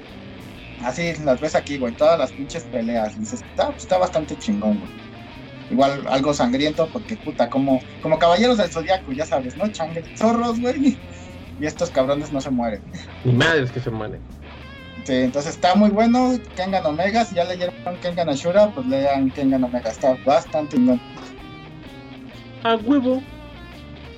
Así 0.82 1.14
las 1.24 1.40
ves 1.40 1.54
aquí, 1.54 1.78
güey, 1.78 1.94
todas 1.94 2.18
las 2.18 2.32
pinches 2.32 2.64
peleas. 2.64 3.18
dices, 3.18 3.42
está, 3.42 3.70
está 3.76 3.98
bastante 3.98 4.36
chingón, 4.36 4.80
güey. 4.80 4.92
Igual 5.70 6.04
algo 6.08 6.34
sangriento 6.34 6.88
porque 6.92 7.16
puta, 7.16 7.48
como, 7.48 7.80
como 8.02 8.18
caballeros 8.18 8.58
del 8.58 8.70
zodiaco, 8.70 9.12
ya 9.12 9.24
sabes, 9.24 9.56
¿no? 9.56 9.68
Changue, 9.68 10.04
zorros, 10.16 10.60
güey. 10.60 10.98
Y 11.60 11.66
estos 11.66 11.88
cabrones 11.90 12.32
no 12.32 12.40
se 12.40 12.50
mueren. 12.50 12.82
Ni 13.22 13.32
madres 13.32 13.70
que 13.70 13.78
se 13.78 13.88
mueren. 13.88 14.20
Sí, 15.04 15.12
entonces 15.12 15.54
está 15.54 15.74
muy 15.74 15.90
bueno 15.90 16.38
Kengan 16.56 16.86
Omega. 16.86 17.24
Si 17.24 17.34
ya 17.34 17.44
leyeron 17.44 17.74
Kengan 18.00 18.28
Ashura, 18.28 18.70
pues 18.70 18.86
lean 18.86 19.30
Kengan 19.30 19.64
Omega. 19.64 19.90
Está 19.90 20.16
bastante 20.24 20.78
bien. 20.78 21.00
A 22.62 22.76
huevo. 22.76 23.22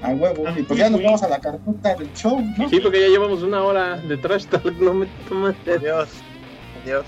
A 0.03 0.11
huevo. 0.11 0.45
y 0.57 0.63
pues 0.63 0.79
ya 0.79 0.89
nos 0.89 1.03
vamos 1.03 1.23
a 1.23 1.29
la 1.29 1.41
carpeta 1.41 1.95
del 1.97 2.13
show, 2.13 2.41
¿no? 2.57 2.69
Sí, 2.69 2.79
porque 2.79 3.01
ya 3.01 3.09
llevamos 3.09 3.43
una 3.43 3.63
hora 3.65 3.97
de 3.97 4.17
trash 4.17 4.45
talk. 4.47 4.65
No 4.81 4.95
me 4.95 5.07
tomas. 5.29 5.57
Adiós. 5.67 6.09
Adiós. 6.85 7.05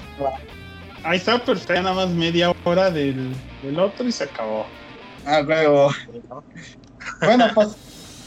Ahí 1.05 1.19
está, 1.19 1.39
pero 1.39 1.57
está 1.57 1.75
nada 1.81 1.95
más 1.95 2.09
media 2.09 2.53
hora 2.65 2.91
del, 2.91 3.33
del 3.63 3.79
otro 3.79 4.07
y 4.09 4.13
se 4.13 4.25
acabó. 4.25 4.67
A 5.25 5.41
huevo. 5.43 5.93
bueno, 7.21 7.47
pues. 7.55 7.77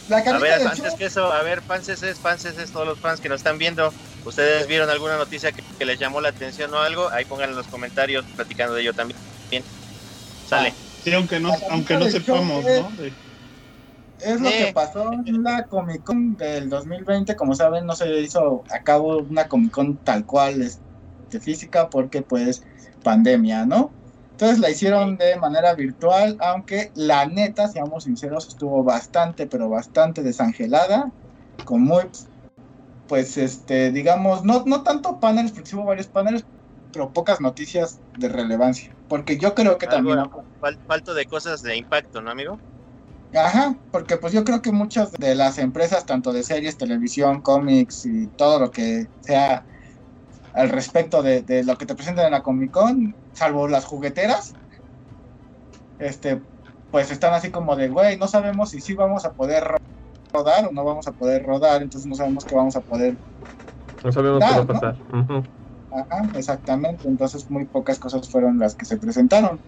La 0.09 0.17
a 0.17 0.39
ver, 0.39 0.67
antes 0.67 0.93
que 0.95 1.05
eso, 1.05 1.31
a 1.31 1.41
ver, 1.41 1.61
fanses 1.61 2.03
es, 2.03 2.19
fanses 2.19 2.57
es, 2.57 2.71
todos 2.71 2.85
los 2.85 2.99
fans 2.99 3.21
que 3.21 3.29
nos 3.29 3.39
están 3.39 3.57
viendo. 3.57 3.93
¿Ustedes 4.25 4.67
vieron 4.67 4.89
alguna 4.89 5.17
noticia 5.17 5.51
que, 5.51 5.85
les 5.85 5.99
llamó 5.99 6.21
la 6.21 6.29
atención 6.29 6.73
o 6.73 6.79
algo? 6.79 7.09
Ahí 7.11 7.25
pongan 7.25 7.49
en 7.49 7.55
los 7.55 7.67
comentarios 7.67 8.25
platicando 8.35 8.75
de 8.75 8.81
ello 8.81 8.93
también. 8.93 9.19
Bien. 9.49 9.63
Sale. 10.47 10.73
Sí, 11.03 11.13
aunque 11.13 11.39
no, 11.39 11.51
aunque 11.69 11.97
no 11.97 12.05
sepamos, 12.09 12.63
¿no? 12.63 12.91
Es 14.19 14.39
lo 14.39 14.49
que 14.49 14.71
pasó 14.73 15.11
en 15.25 15.41
la 15.41 15.63
Comic 15.63 16.03
Con 16.03 16.35
del 16.37 16.69
2020. 16.69 17.35
Como 17.35 17.55
saben, 17.55 17.87
no 17.87 17.95
se 17.95 18.19
hizo 18.19 18.63
a 18.69 18.83
cabo 18.83 19.17
una 19.17 19.47
Comic 19.47 19.71
Con 19.71 19.97
tal 19.97 20.25
cual 20.25 20.59
de 20.59 21.39
física 21.39 21.89
porque 21.89 22.21
pues 22.21 22.61
pandemia, 23.03 23.65
¿no? 23.65 23.91
Entonces 24.31 24.59
la 24.59 24.69
hicieron 24.69 25.17
de 25.17 25.35
manera 25.37 25.73
virtual, 25.75 26.37
aunque 26.39 26.91
la 26.95 27.25
neta, 27.25 27.67
seamos 27.67 28.05
sinceros, 28.05 28.47
estuvo 28.47 28.83
bastante, 28.83 29.45
pero 29.45 29.69
bastante 29.69 30.23
desangelada, 30.23 31.11
con 31.63 31.83
muy 31.83 32.05
pues, 33.11 33.35
este, 33.35 33.91
digamos, 33.91 34.45
no, 34.45 34.63
no 34.65 34.83
tanto 34.83 35.19
paneles, 35.19 35.51
porque 35.51 35.75
hubo 35.75 35.83
varios 35.83 36.07
paneles, 36.07 36.45
pero 36.93 37.11
pocas 37.11 37.41
noticias 37.41 37.99
de 38.17 38.29
relevancia. 38.29 38.95
Porque 39.09 39.37
yo 39.37 39.53
creo 39.53 39.77
que 39.77 39.85
también... 39.85 40.17
falta 40.87 41.13
de 41.13 41.25
cosas 41.25 41.61
de 41.61 41.75
impacto, 41.75 42.21
¿no, 42.21 42.31
amigo? 42.31 42.57
Ajá, 43.35 43.75
porque 43.91 44.15
pues 44.15 44.31
yo 44.31 44.45
creo 44.45 44.61
que 44.61 44.71
muchas 44.71 45.11
de 45.11 45.35
las 45.35 45.57
empresas, 45.57 46.05
tanto 46.05 46.31
de 46.31 46.41
series, 46.41 46.77
televisión, 46.77 47.41
cómics 47.41 48.05
y 48.05 48.27
todo 48.27 48.61
lo 48.61 48.71
que 48.71 49.07
sea 49.19 49.65
al 50.53 50.69
respecto 50.69 51.21
de, 51.21 51.41
de 51.41 51.65
lo 51.65 51.77
que 51.77 51.85
te 51.85 51.95
presentan 51.95 52.27
en 52.27 52.31
la 52.31 52.43
Comic 52.43 52.71
Con, 52.71 53.13
salvo 53.33 53.67
las 53.67 53.83
jugueteras, 53.83 54.53
este, 55.99 56.41
pues 56.91 57.11
están 57.11 57.33
así 57.33 57.51
como 57.51 57.75
de, 57.75 57.89
güey, 57.89 58.17
no 58.17 58.29
sabemos 58.29 58.69
si 58.69 58.79
sí 58.79 58.93
vamos 58.93 59.25
a 59.25 59.33
poder 59.33 59.81
rodar 60.33 60.67
o 60.67 60.71
no 60.71 60.83
vamos 60.83 61.07
a 61.07 61.11
poder 61.11 61.43
rodar, 61.43 61.81
entonces 61.81 62.07
no 62.07 62.15
sabemos 62.15 62.45
qué 62.45 62.55
vamos 62.55 62.75
a 62.75 62.81
poder. 62.81 63.15
No 64.03 64.11
sabemos 64.11 64.43
qué 64.43 64.55
va 64.55 64.61
a 64.61 64.67
pasar. 64.67 64.95
Ajá, 65.91 66.29
exactamente. 66.35 67.07
Entonces 67.07 67.49
muy 67.49 67.65
pocas 67.65 67.99
cosas 67.99 68.29
fueron 68.29 68.59
las 68.59 68.75
que 68.75 68.85
se 68.85 68.97
presentaron. 68.97 69.59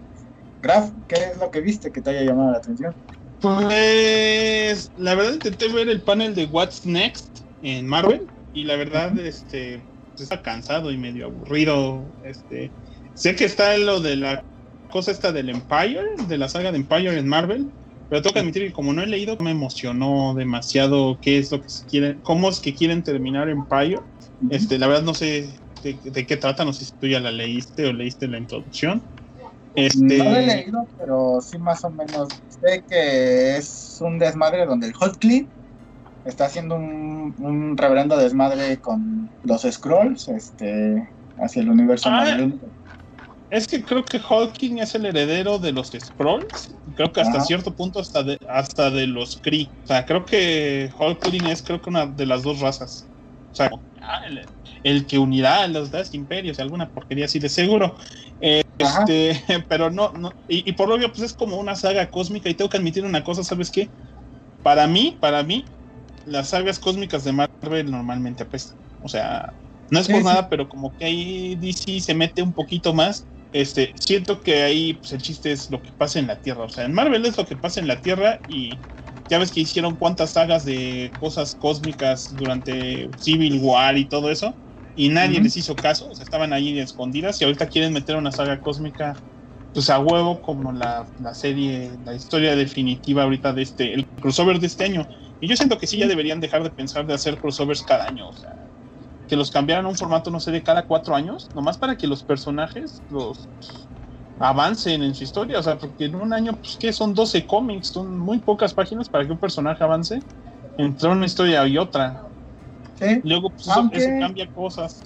Graf, 0.62 0.92
¿qué 1.08 1.16
es 1.16 1.38
lo 1.40 1.52
que 1.52 1.62
viste 1.62 1.92
que 1.92 2.02
te 2.02 2.12
haya 2.12 2.24
llamado 2.24 2.52
la 2.52 2.58
atención? 2.58 2.96
Pues 3.42 4.90
la 4.98 5.16
verdad 5.16 5.34
intenté 5.34 5.68
ver 5.68 5.90
el 5.90 6.02
panel 6.02 6.34
de 6.34 6.46
What's 6.46 6.86
Next 6.86 7.42
en 7.62 7.86
Marvel 7.86 8.26
y 8.54 8.64
la 8.64 8.78
verdad 8.78 9.18
este 9.20 9.82
pues, 10.12 10.22
está 10.22 10.42
cansado 10.42 10.92
y 10.92 10.98
medio 10.98 11.26
aburrido. 11.26 12.02
Este 12.24 12.72
sé 13.16 13.36
que 13.36 13.44
está 13.44 13.78
lo 13.78 14.00
de 14.00 14.16
la 14.16 14.46
cosa 14.90 15.12
esta 15.12 15.34
del 15.34 15.50
Empire, 15.50 16.04
de 16.28 16.38
la 16.38 16.48
saga 16.48 16.72
de 16.72 16.78
Empire 16.78 17.18
en 17.18 17.28
Marvel, 17.28 17.70
pero 18.14 18.22
tengo 18.22 18.34
que 18.36 18.40
admitir 18.42 18.68
que 18.68 18.74
como 18.74 18.94
no 18.94 19.02
he 19.02 19.08
leído 19.08 19.36
me 19.40 19.50
emocionó 19.50 20.36
demasiado 20.36 21.18
qué 21.20 21.40
es 21.40 21.52
lo 21.52 21.60
que 21.62 21.68
quieren, 21.90 22.22
cómo 22.22 22.48
es 22.48 22.60
que 22.60 22.76
quieren 22.76 23.02
terminar 23.02 23.50
Empire. 23.50 24.00
Este, 24.52 24.78
la 24.78 24.86
verdad 24.86 25.02
no 25.02 25.16
sé 25.16 25.60
de, 25.82 25.98
de 26.04 26.28
qué 26.28 26.38
trata, 26.38 26.64
no 26.64 26.74
sé 26.74 26.86
si 26.86 26.92
tú 26.92 27.08
ya 27.08 27.20
la 27.20 27.32
leíste 27.32 27.88
o 27.88 27.92
leíste 27.92 28.28
la 28.28 28.38
introducción. 28.38 29.02
Este... 29.74 30.20
No 30.20 30.26
lo 30.26 30.36
he 30.36 30.46
leído, 30.46 30.88
pero 30.96 31.42
sí 31.42 31.58
más 31.58 31.84
o 31.86 31.90
menos 31.90 32.28
sé 32.62 32.84
que 32.88 33.58
es 33.58 33.98
un 34.00 34.20
desmadre 34.20 34.68
donde 34.68 34.86
el 34.86 34.94
Hot 34.94 35.18
Clean 35.18 35.50
está 36.24 36.46
haciendo 36.46 36.76
un, 36.76 37.34
un 37.40 37.76
reverendo 37.76 38.16
desmadre 38.16 38.78
con 38.78 39.28
los 39.42 39.64
Scrolls 39.64 40.28
este, 40.28 41.10
hacia 41.40 41.64
el 41.64 41.70
universo 41.72 42.10
ah, 42.12 42.38
Es 43.54 43.68
que 43.68 43.84
creo 43.84 44.04
que 44.04 44.18
Hawking 44.18 44.80
es 44.80 44.96
el 44.96 45.06
heredero 45.06 45.60
de 45.60 45.72
los 45.72 45.92
Scrolls. 45.92 46.74
Creo 46.96 47.14
que 47.14 47.22
hasta 47.22 47.40
cierto 47.42 47.72
punto 47.72 48.00
hasta 48.00 48.24
de, 48.24 48.36
hasta 48.50 48.90
de 48.90 49.06
los 49.06 49.40
Kree. 49.44 49.70
O 49.84 49.86
sea, 49.86 50.08
creo 50.08 50.26
que 50.26 50.92
Hulkling 50.98 51.46
es 51.46 51.62
creo 51.62 51.80
que 51.80 51.92
una 51.92 52.08
de 52.08 52.26
las 52.26 52.42
dos 52.42 52.62
razas. 52.62 53.08
O 53.52 53.56
sea, 53.56 53.70
el, 54.82 55.06
que 55.06 55.20
unirá 55.20 55.62
a 55.62 55.68
los 55.68 55.92
dos 55.92 56.16
imperios, 56.16 56.58
alguna 56.58 56.90
porquería 56.90 57.26
así 57.26 57.38
de 57.38 57.48
seguro. 57.48 57.96
Este, 58.40 59.40
pero 59.70 59.92
no, 59.92 60.12
no 60.14 60.32
y, 60.48 60.72
por 60.72 60.90
lo 60.90 60.96
obvio, 60.96 61.10
pues 61.10 61.22
es 61.22 61.34
como 61.34 61.58
una 61.58 61.76
saga 61.76 62.10
cósmica 62.10 62.50
y 62.50 62.56
tengo 62.56 62.72
que 62.72 62.78
admitir 62.78 63.06
una 63.06 63.24
cosa, 63.24 63.44
¿sabes 63.44 63.70
qué? 63.70 63.88
Para 64.64 64.88
mí, 64.88 65.16
para 65.22 65.44
mí, 65.44 65.64
las 66.26 66.50
sagas 66.50 66.80
cósmicas 66.80 67.24
de 67.24 67.34
Marvel 67.34 67.92
normalmente 67.92 68.42
apestan. 68.42 68.80
O 69.04 69.08
sea, 69.08 69.54
no 69.92 70.00
es 70.00 70.08
por 70.08 70.24
nada, 70.24 70.50
pero 70.50 70.68
como 70.68 70.92
que 70.98 71.06
ahí 71.06 71.56
DC 71.56 72.00
se 72.00 72.16
mete 72.16 72.42
un 72.42 72.52
poquito 72.52 72.96
más. 72.96 73.28
Este, 73.54 73.94
siento 73.96 74.42
que 74.42 74.64
ahí 74.64 74.96
pues, 74.96 75.14
el 75.14 75.22
chiste 75.22 75.52
es 75.52 75.70
lo 75.70 75.82
que 75.82 75.94
pasa 75.94 76.20
en 76.20 76.28
la 76.28 76.42
Tierra. 76.42 76.66
O 76.66 76.70
sea, 76.70 76.86
en 76.86 76.94
Marvel 76.94 77.26
es 77.26 77.38
lo 77.38 77.46
que 77.46 77.56
pasa 77.56 77.80
en 77.80 77.88
la 77.88 78.02
Tierra 78.02 78.42
y 78.48 78.82
ya 79.30 79.40
ves 79.40 79.52
que 79.52 79.62
hicieron 79.62 79.96
cuántas 79.96 80.32
sagas 80.32 80.66
de 80.66 81.16
cosas 81.18 81.56
cósmicas 81.56 82.36
durante 82.36 83.10
Civil 83.18 83.60
War 83.62 83.98
y 83.98 84.06
todo 84.10 84.30
eso 84.30 84.60
y 84.96 85.10
nadie 85.10 85.42
les 85.42 85.58
hizo 85.58 85.80
caso, 85.80 86.10
o 86.10 86.16
sea, 86.16 86.24
estaban 86.24 86.54
ahí 86.54 86.78
escondidas 86.80 87.42
y 87.42 87.46
ahorita 87.46 87.68
quieren 87.68 87.94
meter 87.94 88.16
una 88.16 88.32
saga 88.32 88.62
cósmica 88.62 89.20
pues 89.74 89.90
a 89.90 90.00
huevo 90.00 90.42
como 90.42 90.72
la, 90.72 91.08
serie, 91.34 91.98
la 92.04 92.14
historia 92.14 92.56
definitiva 92.56 93.24
ahorita 93.24 93.54
de 93.54 93.64
este, 93.64 93.94
el 93.94 94.08
crossover 94.20 94.60
de 94.60 94.68
este 94.68 94.84
año. 94.84 95.08
Y 95.40 95.48
yo 95.48 95.56
siento 95.56 95.80
que 95.80 95.88
sí 95.88 95.98
ya 95.98 96.08
deberían 96.08 96.40
dejar 96.40 96.64
de 96.64 96.70
pensar 96.70 97.08
de 97.08 97.16
hacer 97.16 97.40
crossovers 97.40 97.82
cada 97.82 98.06
año, 98.06 98.30
o 98.30 98.34
sea, 98.34 98.52
que 99.28 99.36
los 99.36 99.52
cambiaran 99.52 99.86
a 99.86 99.90
un 99.90 99.96
formato, 99.96 100.30
no 100.30 100.40
sé, 100.40 100.52
de 100.52 100.64
cada 100.64 100.86
cuatro 100.86 101.16
años, 101.16 101.50
nomás 101.54 101.78
para 101.78 101.98
que 101.98 102.08
los 102.08 102.24
personajes 102.24 103.02
los 103.10 103.48
avancen 104.40 105.04
en 105.04 105.16
su 105.16 105.24
historia, 105.24 105.60
o 105.60 105.64
sea, 105.64 105.78
porque 105.78 106.06
en 106.06 106.16
un 106.16 106.34
año, 106.34 106.54
pues 106.54 106.78
que 106.78 106.92
son 106.92 107.14
12 107.14 107.46
cómics, 107.46 107.88
son 107.88 108.18
muy 108.18 108.40
pocas 108.40 108.74
páginas 108.74 109.08
para 109.08 109.26
que 109.26 109.32
un 109.32 109.38
personaje 109.38 109.84
avance 109.84 110.20
entre 110.78 111.10
una 111.10 111.26
historia 111.26 111.66
y 111.68 111.78
otra. 111.78 112.24
Luego, 113.24 113.50
pues, 113.50 113.68
aunque, 113.70 114.20
cambia 114.20 114.48
cosas. 114.52 115.02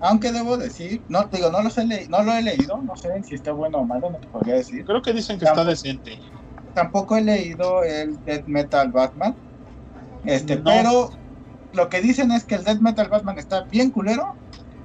Aunque 0.00 0.32
debo 0.32 0.56
decir, 0.56 1.02
no 1.08 1.24
digo, 1.32 1.50
no, 1.50 1.58
he 1.60 2.08
no 2.08 2.22
lo 2.22 2.32
he 2.32 2.42
leído, 2.42 2.76
no 2.82 2.94
sé 2.96 3.22
si 3.22 3.34
está 3.34 3.52
bueno 3.52 3.78
o 3.78 3.84
malo, 3.84 4.10
no 4.10 4.18
te 4.18 4.28
podría 4.28 4.56
decir. 4.56 4.84
Creo 4.84 5.00
que 5.00 5.12
dicen 5.12 5.38
que 5.38 5.46
está 5.46 5.64
decente. 5.64 6.18
Tampoco 6.74 7.16
he 7.16 7.22
leído 7.22 7.82
el 7.84 8.22
Death 8.24 8.46
Metal 8.46 8.90
Batman. 8.92 9.34
Este, 10.24 10.56
pero 10.56 11.10
lo 11.74 11.88
que 11.88 12.00
dicen 12.00 12.30
es 12.32 12.44
que 12.44 12.54
el 12.56 12.64
Death 12.64 12.80
Metal 12.80 13.08
Batman 13.08 13.38
está 13.38 13.64
bien 13.70 13.90
culero 13.90 14.38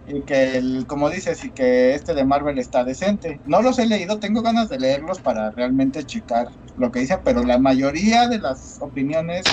y 0.06 0.22
que 0.24 0.58
el, 0.58 0.86
como 0.88 1.10
dices, 1.10 1.44
y 1.44 1.52
que 1.52 1.94
este 1.94 2.14
de 2.14 2.26
Marvel 2.26 2.58
está 2.58 2.84
decente. 2.84 3.40
No 3.46 3.62
los 3.62 3.80
he 3.80 3.86
leído, 3.86 4.20
tengo 4.20 4.42
ganas 4.42 4.70
de 4.70 4.80
leerlos 4.80 5.20
para 5.20 5.52
realmente 5.52 6.04
checar 6.04 6.48
lo 6.76 6.92
que 6.92 7.02
dicen, 7.02 7.20
pero 7.24 7.44
la 7.44 7.60
mayoría 7.60 8.28
de 8.28 8.40
las 8.40 8.78
opiniones 8.82 9.46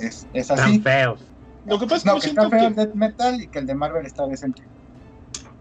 es, 0.00 0.28
es 0.32 0.50
así. 0.50 0.60
Están 0.60 0.82
feos. 0.82 1.20
Lo 1.64 1.78
que 1.78 1.86
pasa 1.86 1.96
es 1.96 2.02
que, 2.04 2.08
no, 2.08 2.20
que 2.20 2.26
está 2.28 2.50
feo 2.50 2.68
el 2.68 2.74
Death 2.74 2.94
Metal 2.94 3.40
y 3.40 3.48
que 3.48 3.58
el 3.58 3.66
de 3.66 3.74
Marvel 3.74 4.06
está 4.06 4.26
decente. 4.26 4.62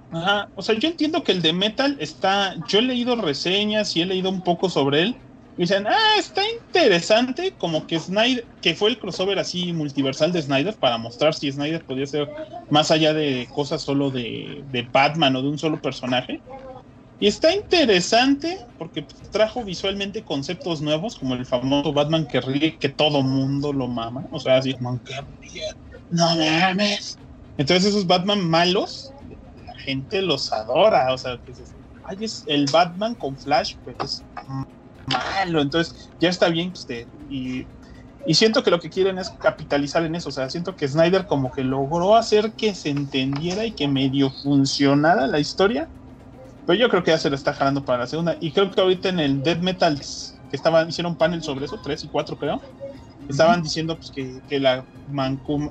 Ajá, 0.09 0.49
o 0.55 0.61
sea, 0.61 0.75
yo 0.79 0.87
entiendo 0.87 1.23
que 1.23 1.33
el 1.33 1.41
de 1.41 1.53
Metal 1.53 1.97
está. 1.99 2.55
Yo 2.67 2.79
he 2.79 2.81
leído 2.81 3.15
reseñas 3.15 3.95
y 3.95 4.01
he 4.01 4.05
leído 4.05 4.29
un 4.29 4.41
poco 4.41 4.69
sobre 4.69 5.01
él. 5.01 5.17
Y 5.57 5.63
dicen, 5.63 5.87
ah, 5.87 6.15
está 6.19 6.43
interesante, 6.49 7.55
como 7.57 7.87
que 7.87 7.99
Snyder, 7.99 8.47
que 8.61 8.75
fue 8.75 8.91
el 8.91 8.99
crossover 8.99 9.39
así 9.39 9.73
multiversal 9.73 10.31
de 10.31 10.43
Snyder 10.43 10.77
para 10.77 10.99
mostrar 10.99 11.33
si 11.33 11.51
Snyder 11.51 11.83
podía 11.83 12.05
ser 12.05 12.29
más 12.69 12.91
allá 12.91 13.11
de 13.13 13.47
cosas 13.53 13.81
solo 13.81 14.11
de, 14.11 14.63
de 14.67 14.83
Batman 14.83 15.35
o 15.35 15.41
de 15.41 15.49
un 15.49 15.57
solo 15.57 15.81
personaje. 15.81 16.43
Y 17.19 17.25
está 17.25 17.55
interesante 17.55 18.59
porque 18.77 19.07
trajo 19.31 19.63
visualmente 19.63 20.23
conceptos 20.23 20.81
nuevos, 20.81 21.15
como 21.15 21.33
el 21.33 21.47
famoso 21.47 21.91
Batman 21.91 22.27
que 22.27 22.39
ríe, 22.39 22.77
que 22.77 22.89
todo 22.89 23.23
mundo 23.23 23.73
lo 23.73 23.87
mama. 23.87 24.27
O 24.29 24.39
sea, 24.39 24.57
así, 24.57 24.75
no 24.79 26.35
mames. 26.35 27.17
Entonces 27.57 27.85
esos 27.85 28.05
Batman 28.05 28.47
malos, 28.47 29.11
la 29.55 29.73
gente 29.79 30.21
los 30.21 30.53
adora, 30.53 31.11
o 31.11 31.17
sea, 31.17 31.41
pues, 31.43 31.75
ay, 32.03 32.17
es 32.21 32.43
el 32.45 32.67
Batman 32.71 33.15
con 33.15 33.35
Flash, 33.35 33.77
pues 33.83 33.97
es 34.03 34.25
malo, 35.07 35.61
entonces 35.61 36.09
ya 36.19 36.29
está 36.29 36.49
bien 36.49 36.71
usted. 36.71 37.07
Y, 37.29 37.65
y 38.25 38.33
siento 38.33 38.61
que 38.63 38.71
lo 38.71 38.79
que 38.79 38.89
quieren 38.89 39.17
es 39.17 39.29
capitalizar 39.29 40.03
en 40.03 40.15
eso, 40.15 40.29
o 40.29 40.31
sea, 40.31 40.49
siento 40.49 40.75
que 40.75 40.87
Snyder 40.87 41.25
como 41.25 41.51
que 41.51 41.63
logró 41.63 42.15
hacer 42.15 42.53
que 42.53 42.75
se 42.75 42.89
entendiera 42.89 43.65
y 43.65 43.71
que 43.71 43.87
medio 43.87 44.29
funcionara 44.29 45.27
la 45.27 45.39
historia, 45.39 45.87
pero 46.65 46.77
yo 46.77 46.89
creo 46.89 47.03
que 47.03 47.11
ya 47.11 47.17
se 47.17 47.29
lo 47.29 47.37
está 47.37 47.53
jalando 47.53 47.85
para 47.85 47.99
la 47.99 48.07
segunda. 48.07 48.35
Y 48.41 48.51
creo 48.51 48.69
que 48.69 48.81
ahorita 48.81 49.07
en 49.07 49.21
el 49.21 49.41
Dead 49.41 49.59
Metals, 49.59 50.37
que 50.49 50.57
estaban, 50.57 50.89
hicieron 50.89 51.13
un 51.13 51.17
panel 51.17 51.41
sobre 51.41 51.65
eso, 51.65 51.79
tres 51.81 52.03
y 52.03 52.09
cuatro 52.09 52.37
creo, 52.37 52.61
estaban 53.29 53.63
diciendo 53.63 53.95
pues, 53.95 54.11
que, 54.11 54.59
la, 54.59 54.85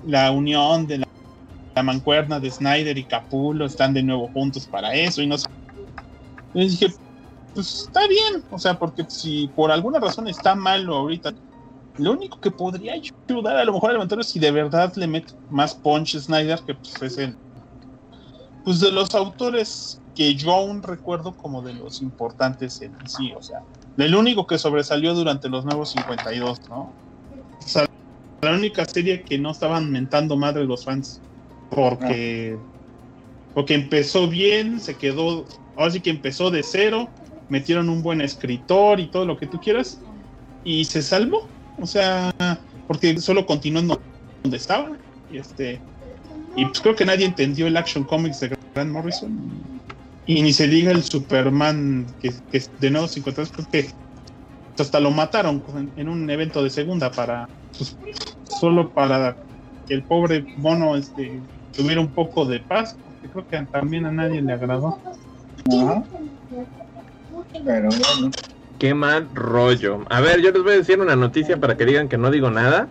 la 0.06 0.30
unión 0.30 0.86
de 0.86 0.98
la, 0.98 1.82
mancuerna 1.82 2.40
de 2.40 2.50
Snyder 2.50 2.96
y 2.96 3.04
Capulo 3.04 3.66
están 3.66 3.92
de 3.92 4.02
nuevo 4.02 4.28
juntos 4.28 4.66
para 4.66 4.94
eso 4.94 5.20
y 5.20 5.26
no 5.26 5.36
sé. 5.36 5.46
Y 6.54 6.68
dije, 6.68 6.86
pues 7.56 7.82
está 7.82 8.06
bien, 8.06 8.44
o 8.50 8.58
sea, 8.58 8.78
porque 8.78 9.04
si 9.08 9.48
por 9.48 9.72
alguna 9.72 9.98
razón 9.98 10.28
está 10.28 10.54
malo 10.54 10.94
ahorita, 10.94 11.34
lo 11.98 12.12
único 12.12 12.38
que 12.38 12.50
podría 12.50 12.92
ayudar 12.92 13.56
a 13.56 13.64
lo 13.64 13.72
mejor 13.72 13.90
al 13.90 13.96
levantar 13.96 14.20
es 14.20 14.28
si 14.28 14.38
de 14.38 14.50
verdad 14.50 14.92
le 14.96 15.06
mete 15.06 15.32
más 15.50 15.74
punch 15.74 16.18
Snyder, 16.18 16.60
que 16.60 16.74
pues 16.74 17.02
es 17.02 17.18
el 17.18 17.36
pues 18.64 18.80
de 18.80 18.92
los 18.92 19.14
autores 19.14 20.00
que 20.14 20.34
yo 20.34 20.52
aún 20.52 20.82
recuerdo 20.82 21.32
como 21.32 21.62
de 21.62 21.72
los 21.72 22.02
importantes 22.02 22.82
en 22.82 22.92
sí, 23.08 23.32
o 23.36 23.42
sea, 23.42 23.62
el 23.96 24.14
único 24.14 24.46
que 24.46 24.58
sobresalió 24.58 25.14
durante 25.14 25.48
los 25.48 25.64
nuevos 25.64 25.90
52, 25.90 26.68
¿no? 26.68 26.92
la 28.42 28.52
única 28.52 28.84
serie 28.84 29.22
que 29.22 29.38
no 29.38 29.50
estaban 29.50 29.90
mentando 29.90 30.36
madre 30.36 30.64
los 30.64 30.84
fans. 30.84 31.20
Porque, 31.70 32.56
porque 33.54 33.74
empezó 33.74 34.28
bien, 34.28 34.80
se 34.80 34.94
quedó, 34.94 35.44
ahora 35.76 35.90
sí 35.90 36.00
que 36.00 36.10
empezó 36.10 36.50
de 36.50 36.62
cero, 36.62 37.08
metieron 37.48 37.88
un 37.88 38.02
buen 38.02 38.20
escritor 38.20 39.00
y 39.00 39.06
todo 39.06 39.24
lo 39.24 39.36
que 39.36 39.46
tú 39.46 39.60
quieras, 39.60 40.00
y 40.64 40.84
se 40.84 41.02
salvó. 41.02 41.48
O 41.80 41.86
sea, 41.86 42.32
porque 42.86 43.18
solo 43.20 43.46
continuó 43.46 43.98
donde 44.42 44.56
estaba. 44.56 44.90
Y 45.30 45.38
este. 45.38 45.80
Y 46.56 46.64
pues 46.64 46.80
creo 46.80 46.96
que 46.96 47.04
nadie 47.04 47.26
entendió 47.26 47.66
el 47.66 47.76
Action 47.76 48.04
Comics 48.04 48.40
de 48.40 48.56
Grant 48.74 48.90
Morrison. 48.90 49.38
Y 50.26 50.42
ni 50.42 50.52
se 50.52 50.66
diga 50.66 50.90
el 50.90 51.04
Superman 51.04 52.06
que, 52.20 52.32
que 52.50 52.62
de 52.80 52.90
nuevo 52.90 53.06
53, 53.06 53.50
porque 53.54 53.90
hasta 54.78 55.00
lo 55.00 55.10
mataron 55.10 55.62
en 55.96 56.08
un 56.08 56.28
evento 56.28 56.62
de 56.62 56.70
segunda 56.70 57.10
para 57.10 57.48
pues, 57.76 57.96
solo 58.60 58.90
para 58.90 59.36
que 59.86 59.94
el 59.94 60.02
pobre 60.02 60.44
mono 60.58 60.96
este 60.96 61.40
tuviera 61.74 62.00
un 62.00 62.08
poco 62.08 62.44
de 62.44 62.60
paz 62.60 62.96
porque 63.02 63.28
creo 63.32 63.48
que 63.48 63.72
también 63.72 64.06
a 64.06 64.12
nadie 64.12 64.42
le 64.42 64.52
agradó 64.52 64.98
pero 67.64 67.88
bueno. 67.88 68.30
Qué 68.78 68.94
mal 68.94 69.28
rollo. 69.34 70.04
A 70.10 70.20
ver 70.20 70.42
yo 70.42 70.52
les 70.52 70.62
voy 70.62 70.72
a 70.72 70.76
decir 70.76 71.00
una 71.00 71.16
noticia 71.16 71.56
para 71.58 71.76
que 71.76 71.86
digan 71.86 72.08
que 72.08 72.18
no 72.18 72.30
digo 72.30 72.50
nada 72.50 72.88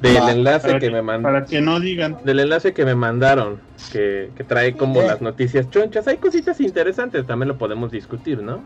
del 0.00 0.16
enlace 0.16 0.78
que, 0.78 0.90
me 0.90 1.02
mandaron 1.02 1.22
para 1.22 1.44
que 1.44 1.60
no 1.60 1.78
digan. 1.78 2.16
del 2.24 2.40
enlace 2.40 2.72
que 2.72 2.86
me 2.86 2.94
mandaron 2.94 3.60
que, 3.92 4.30
que 4.34 4.44
trae 4.44 4.76
como 4.76 5.02
las 5.02 5.20
noticias 5.20 5.68
chonchas. 5.70 6.06
Hay 6.06 6.16
cositas 6.18 6.60
interesantes 6.60 7.26
también 7.26 7.48
lo 7.48 7.58
podemos 7.58 7.90
discutir 7.90 8.42
no 8.42 8.60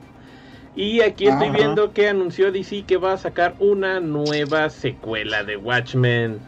y 0.76 1.02
aquí 1.02 1.28
estoy 1.28 1.50
viendo 1.50 1.92
que 1.92 2.08
anunció 2.08 2.50
DC 2.50 2.82
que 2.82 2.96
va 2.96 3.12
a 3.12 3.16
sacar 3.16 3.54
una 3.60 4.00
nueva 4.00 4.70
secuela 4.70 5.44
de 5.44 5.56
Watchmen. 5.56 6.40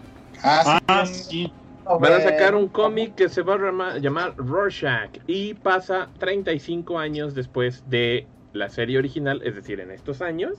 Ah, 0.42 1.04
sí. 1.06 1.52
Van 2.00 2.12
a 2.12 2.20
sacar 2.20 2.54
un 2.54 2.68
cómic 2.68 3.14
que 3.14 3.28
se 3.28 3.42
va 3.42 3.54
a 3.54 3.98
llamar 3.98 4.34
Rorschach 4.36 5.18
y 5.26 5.54
pasa 5.54 6.08
35 6.18 6.98
años 6.98 7.34
después 7.34 7.88
de 7.88 8.26
la 8.52 8.68
serie 8.70 8.98
original, 8.98 9.40
es 9.44 9.54
decir, 9.54 9.80
en 9.80 9.90
estos 9.92 10.20
años. 10.20 10.54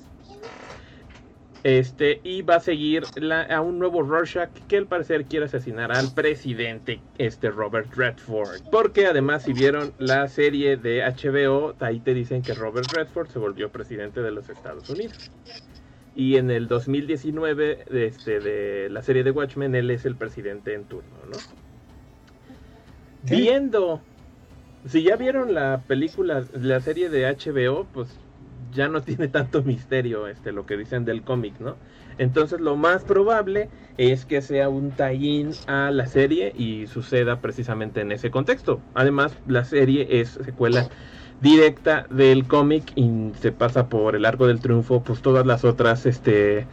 Este, 1.64 2.22
y 2.24 2.44
va 2.44 2.56
a 2.56 2.60
seguir 2.62 3.04
a 3.50 3.62
un 3.62 3.78
nuevo 3.80 4.02
Rorschach 4.04 4.50
que 4.70 4.78
al 4.78 4.86
parecer 4.86 5.26
quiere 5.26 5.48
asesinar 5.48 5.92
al 5.92 6.14
presidente, 6.14 7.02
este 7.18 7.50
Robert 7.50 7.94
Redford. 7.94 8.62
Porque 8.72 9.08
además, 9.08 9.44
si 9.44 9.54
vieron 9.54 9.92
la 9.98 10.28
serie 10.30 10.78
de 10.78 11.02
HBO, 11.02 11.76
ahí 11.80 12.00
te 12.00 12.14
dicen 12.14 12.42
que 12.42 12.54
Robert 12.54 12.88
Redford 12.94 13.30
se 13.30 13.40
volvió 13.40 13.70
presidente 13.70 14.22
de 14.22 14.32
los 14.32 14.48
Estados 14.50 14.90
Unidos. 14.90 15.30
Y 16.18 16.38
en 16.38 16.50
el 16.50 16.68
2019, 16.68 17.86
este, 17.92 18.40
de 18.40 18.90
la 18.90 19.04
serie 19.04 19.24
de 19.24 19.30
Watchmen, 19.30 19.76
él 19.76 19.92
es 19.92 20.04
el 20.04 20.16
presidente 20.16 20.74
en 20.74 20.86
turno, 20.86 21.16
¿no? 21.32 21.38
Viendo, 23.22 24.02
si 24.88 25.04
ya 25.04 25.16
vieron 25.16 25.54
la 25.54 25.84
película, 25.86 26.44
la 26.60 26.80
serie 26.80 27.10
de 27.10 27.28
HBO, 27.28 27.86
pues 27.94 28.10
ya 28.74 28.88
no 28.88 29.02
tiene 29.04 29.28
tanto 29.28 29.62
misterio 29.62 30.28
este 30.28 30.52
lo 30.52 30.66
que 30.66 30.76
dicen 30.76 31.06
del 31.06 31.22
cómic, 31.22 31.60
¿no? 31.60 31.76
Entonces 32.18 32.60
lo 32.62 32.76
más 32.76 33.04
probable 33.04 33.70
es 34.00 34.26
que 34.26 34.42
sea 34.42 34.70
un 34.70 34.90
tie-in 34.90 35.52
a 35.68 35.92
la 35.92 36.08
serie 36.08 36.52
y 36.58 36.88
suceda 36.88 37.42
precisamente 37.42 38.02
en 38.02 38.12
ese 38.12 38.32
contexto. 38.32 38.82
Además, 38.96 39.38
la 39.46 39.66
serie 39.66 40.08
es 40.20 40.30
secuela 40.44 40.90
directa 41.42 42.08
del 42.10 42.48
cómic 42.48 42.92
y 42.96 43.32
se 43.40 43.52
pasa 43.52 43.88
por 43.88 44.16
el 44.16 44.26
arco 44.26 44.48
del 44.48 44.60
triunfo, 44.60 45.04
pues 45.04 45.22
todas 45.22 45.46
las 45.46 45.64
otras 45.66 46.06
este 46.06 46.68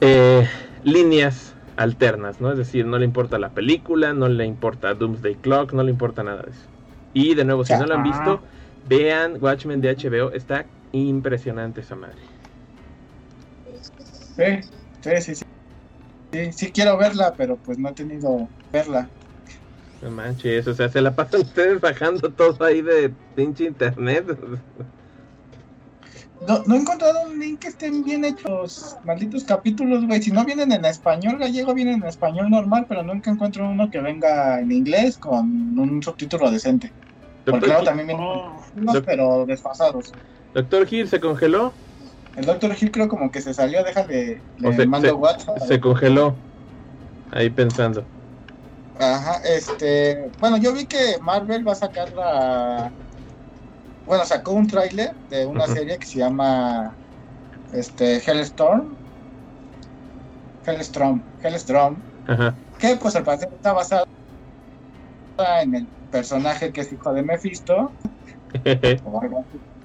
eh, 0.00 0.48
líneas 0.82 1.54
alternas, 1.76 2.40
¿no? 2.40 2.52
Es 2.52 2.58
decir, 2.58 2.86
no 2.86 2.98
le 2.98 3.04
importa 3.04 3.38
la 3.38 3.50
película, 3.50 4.12
no 4.12 4.28
le 4.28 4.44
importa 4.44 4.94
Doomsday 4.94 5.36
Clock, 5.36 5.72
no 5.72 5.82
le 5.82 5.90
importa 5.90 6.22
nada 6.22 6.42
de 6.42 6.50
eso. 6.52 6.68
Y 7.12 7.34
de 7.34 7.44
nuevo, 7.44 7.64
si 7.64 7.76
no 7.76 7.86
lo 7.86 7.94
han 7.94 8.02
visto, 8.02 8.42
Vean 8.88 9.38
Watchmen 9.40 9.80
de 9.80 9.96
HBO, 9.96 10.32
está 10.32 10.66
impresionante 10.92 11.80
esa 11.80 11.96
madre. 11.96 12.18
Sí, 14.36 14.44
sí, 15.02 15.20
sí, 15.20 15.34
sí. 15.34 15.44
Sí, 16.52 16.72
quiero 16.72 16.96
verla, 16.98 17.34
pero 17.36 17.56
pues 17.58 17.78
no 17.78 17.90
he 17.90 17.94
tenido 17.94 18.48
verla. 18.72 19.08
No 20.04 20.10
manches, 20.10 20.66
o 20.66 20.74
sea, 20.74 20.90
se 20.90 21.00
la 21.00 21.16
pasan 21.16 21.40
ustedes 21.40 21.80
bajando 21.80 22.30
todo 22.30 22.62
ahí 22.64 22.82
de 22.82 23.10
pinche 23.34 23.64
internet. 23.64 24.38
No, 26.46 26.62
no 26.66 26.74
he 26.74 26.78
encontrado 26.78 27.22
un 27.26 27.40
link 27.40 27.60
que 27.60 27.68
estén 27.68 28.04
bien 28.04 28.22
hechos, 28.22 28.98
malditos 29.04 29.44
capítulos, 29.44 30.06
güey. 30.06 30.20
Si 30.20 30.30
no 30.30 30.44
vienen 30.44 30.72
en 30.72 30.84
español 30.84 31.38
gallego, 31.38 31.72
vienen 31.72 32.02
en 32.02 32.08
español 32.08 32.50
normal, 32.50 32.84
pero 32.86 33.02
nunca 33.02 33.30
encuentro 33.30 33.66
uno 33.66 33.90
que 33.90 34.00
venga 34.00 34.60
en 34.60 34.70
inglés 34.70 35.16
con 35.16 35.78
un 35.78 36.02
subtítulo 36.02 36.50
decente. 36.50 36.92
Porque 37.46 37.64
claro, 37.66 37.84
también 37.84 38.08
vienen 38.08 38.26
unos, 38.76 39.02
pero 39.06 39.46
desfasados. 39.46 40.12
¿Doctor 40.52 40.86
Hill 40.90 41.08
se 41.08 41.18
congeló? 41.18 41.72
El 42.36 42.44
Doctor 42.44 42.76
Hill 42.78 42.90
creo 42.90 43.08
como 43.08 43.30
que 43.30 43.40
se 43.40 43.54
salió, 43.54 43.82
déjale, 43.82 44.42
le 44.58 44.86
mando 44.86 45.16
WhatsApp. 45.16 45.58
Se 45.60 45.80
congeló, 45.80 46.34
ahí 47.32 47.48
pensando. 47.48 48.04
Ajá, 48.94 49.40
este, 49.44 50.30
bueno, 50.38 50.56
yo 50.56 50.72
vi 50.72 50.86
que 50.86 51.16
Marvel 51.20 51.66
va 51.66 51.72
a 51.72 51.74
sacar 51.74 52.12
la, 52.12 52.92
bueno, 54.04 54.24
sacó 54.24 54.52
un 54.52 54.66
tráiler 54.66 55.16
de 55.28 55.46
una 55.46 55.66
serie 55.66 55.98
que 55.98 56.06
se 56.06 56.18
llama, 56.18 56.98
este, 57.72 58.18
Hellstorm, 58.18 58.98
Hellstrom, 60.66 61.24
Hellstrom, 61.42 62.02
Ajá. 62.26 62.58
que 62.78 62.96
pues 62.96 63.16
al 63.16 63.24
parecer 63.24 63.48
está 63.52 63.72
basado 63.72 64.04
en 65.62 65.74
el 65.74 65.88
personaje 66.10 66.72
que 66.72 66.82
es 66.82 66.92
hijo 66.92 67.12
de 67.12 67.22
Mephisto. 67.22 67.96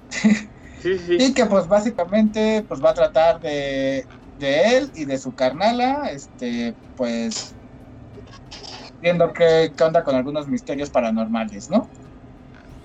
Y 0.84 1.34
que 1.34 1.46
pues 1.46 1.68
básicamente 1.68 2.64
pues 2.68 2.82
va 2.82 2.92
a 2.92 2.94
tratar 2.94 3.40
de, 3.42 4.06
de 4.38 4.78
él 4.78 4.92
y 4.94 5.06
de 5.06 5.18
su 5.18 5.34
carnala, 5.36 6.10
este, 6.12 6.78
pues 6.96 7.59
viendo 9.02 9.32
qué, 9.34 9.72
onda 9.82 10.04
con 10.04 10.16
algunos 10.16 10.48
misterios 10.48 10.90
paranormales, 10.90 11.70
¿no? 11.70 11.88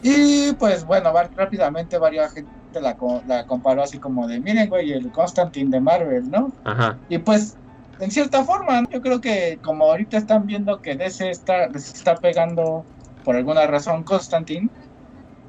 Y 0.03 0.53
pues 0.55 0.85
bueno, 0.85 1.13
va, 1.13 1.25
rápidamente 1.35 1.99
varias 1.99 2.33
gente 2.33 2.51
la, 2.75 2.97
la 3.27 3.47
comparó 3.47 3.83
así 3.83 3.99
como 3.99 4.27
de, 4.27 4.41
miren, 4.41 4.69
güey, 4.69 4.93
el 4.93 5.11
Constantine 5.11 5.71
de 5.71 5.81
Marvel, 5.81 6.31
¿no? 6.31 6.53
Ajá. 6.65 6.99
Y 7.09 7.19
pues, 7.19 7.57
en 8.01 8.11
cierta 8.11 8.45
forma, 8.45 8.85
yo 8.91 9.01
creo 9.01 9.21
que 9.21 9.59
como 9.63 9.85
ahorita 9.85 10.19
están 10.19 10.47
viendo 10.47 10.83
que 10.83 10.97
DC 10.97 11.31
está, 11.31 11.67
está 11.67 12.17
pegando 12.17 12.85
por 13.25 13.37
alguna 13.37 13.67
razón 13.67 14.03
Constantine 14.03 14.69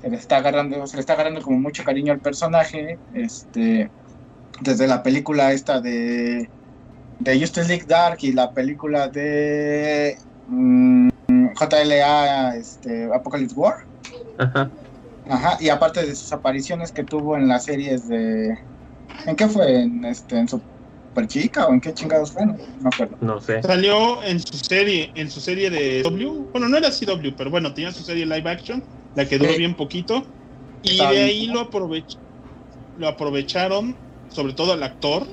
se 0.02 0.10
le 0.10 0.18
está 0.18 0.38
agarrando, 0.38 0.86
se 0.88 0.98
le 0.98 1.00
está 1.02 1.14
agarrando 1.14 1.42
como 1.42 1.60
mucho 1.60 1.84
cariño 1.84 2.14
al 2.14 2.20
personaje, 2.20 2.98
este, 3.14 3.90
desde 4.62 4.88
la 4.88 5.04
película 5.04 5.52
esta 5.52 5.82
de, 5.82 6.50
de 7.20 7.40
Justice 7.40 7.68
League 7.68 7.86
Dark 7.88 8.20
y 8.22 8.32
la 8.32 8.52
película 8.52 9.08
de 9.08 10.18
mm, 10.48 11.10
JLA 11.60 12.56
este, 12.58 13.10
Apocalypse 13.14 13.56
War. 13.56 13.76
Ajá. 14.38 14.72
Ajá, 15.28 15.58
y 15.60 15.70
aparte 15.70 16.06
de 16.06 16.16
sus 16.16 16.32
apariciones 16.32 16.92
que 16.92 17.04
tuvo 17.04 17.36
en 17.36 17.48
las 17.48 17.66
series 17.66 18.08
de... 18.08 18.58
¿En 19.26 19.36
qué 19.36 19.48
fue? 19.48 19.82
¿En, 19.82 20.06
este, 20.06 20.38
en 20.38 20.48
su 20.48 20.62
Chica 21.28 21.68
o 21.68 21.74
en 21.74 21.80
qué 21.80 21.94
chingados 21.94 22.32
fue? 22.32 22.46
No, 22.46 22.56
acuerdo. 22.84 23.18
No 23.22 23.40
sé. 23.40 23.64
Salió 23.64 24.22
en 24.24 24.40
su 24.40 24.58
serie, 24.58 25.12
en 25.16 25.32
su 25.32 25.40
serie 25.40 25.70
de 25.70 26.04
W. 26.04 26.48
Bueno, 26.52 26.68
no 26.68 26.78
era 26.78 26.92
CW, 26.92 27.36
pero 27.38 27.50
bueno, 27.50 27.74
tenía 27.74 27.92
su 27.92 28.04
serie 28.04 28.26
live 28.26 28.50
action, 28.50 28.84
la 29.16 29.26
que 29.26 29.38
duró 29.38 29.56
bien 29.56 29.76
poquito. 29.76 30.26
Y 30.82 30.98
de 30.98 31.06
ahí 31.06 31.48
lo, 31.48 31.62
aprovech 31.62 32.18
lo 32.98 33.08
aprovecharon, 33.08 33.96
sobre 34.28 34.54
todo 34.54 34.74
el 34.74 34.84
actor, 34.84 35.26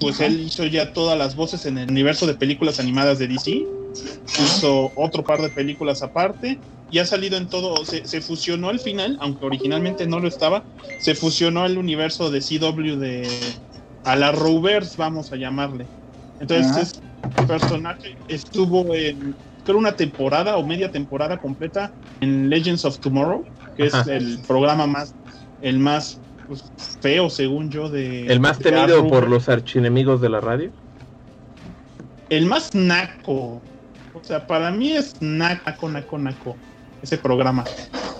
pues 0.00 0.20
él 0.20 0.40
hizo 0.40 0.64
ya 0.66 0.92
todas 0.92 1.16
las 1.16 1.36
voces 1.36 1.64
en 1.66 1.78
el 1.78 1.90
universo 1.90 2.26
de 2.26 2.34
películas 2.34 2.80
animadas 2.80 3.18
de 3.18 3.28
DC. 3.28 3.64
Hizo 4.26 4.92
otro 4.96 5.22
par 5.24 5.40
de 5.42 5.48
películas 5.48 6.02
aparte 6.02 6.58
y 6.90 6.98
ha 6.98 7.06
salido 7.06 7.36
en 7.36 7.48
todo. 7.48 7.84
Se, 7.84 8.06
se, 8.06 8.20
fusionó 8.20 8.68
al 8.68 8.80
final, 8.80 9.18
aunque 9.20 9.44
originalmente 9.46 10.06
no 10.06 10.20
lo 10.20 10.28
estaba. 10.28 10.62
Se 10.98 11.14
fusionó 11.14 11.62
al 11.62 11.78
universo 11.78 12.30
de 12.30 12.40
CW 12.40 12.96
de, 12.98 13.28
a 14.04 14.16
la 14.16 14.32
Rovers, 14.32 14.96
vamos 14.96 15.32
a 15.32 15.36
llamarle. 15.36 15.86
Entonces, 16.40 17.00
este 17.22 17.46
personaje 17.46 18.16
estuvo 18.28 18.94
en, 18.94 19.34
creo, 19.64 19.78
una 19.78 19.96
temporada 19.96 20.56
o 20.56 20.66
media 20.66 20.90
temporada 20.90 21.38
completa 21.38 21.92
en 22.20 22.50
Legends 22.50 22.84
of 22.84 22.98
Tomorrow, 22.98 23.44
que 23.76 23.86
es 23.86 23.94
el 24.06 24.38
programa 24.46 24.86
más, 24.86 25.14
el 25.60 25.78
más 25.78 26.18
pues, 26.48 26.64
feo, 27.00 27.30
según 27.30 27.70
yo, 27.70 27.88
de. 27.88 28.26
El 28.26 28.40
más 28.40 28.58
temido 28.58 29.06
por 29.08 29.28
los 29.28 29.48
archienemigos 29.48 30.20
de 30.20 30.28
la 30.28 30.40
radio. 30.40 30.70
El 32.28 32.46
más 32.46 32.74
naco. 32.74 33.60
O 34.22 34.24
sea, 34.24 34.46
para 34.46 34.70
mí 34.70 34.92
es 34.92 35.20
naco, 35.20 35.88
naco, 35.88 36.18
naco. 36.18 36.56
Ese 37.02 37.18
programa. 37.18 37.64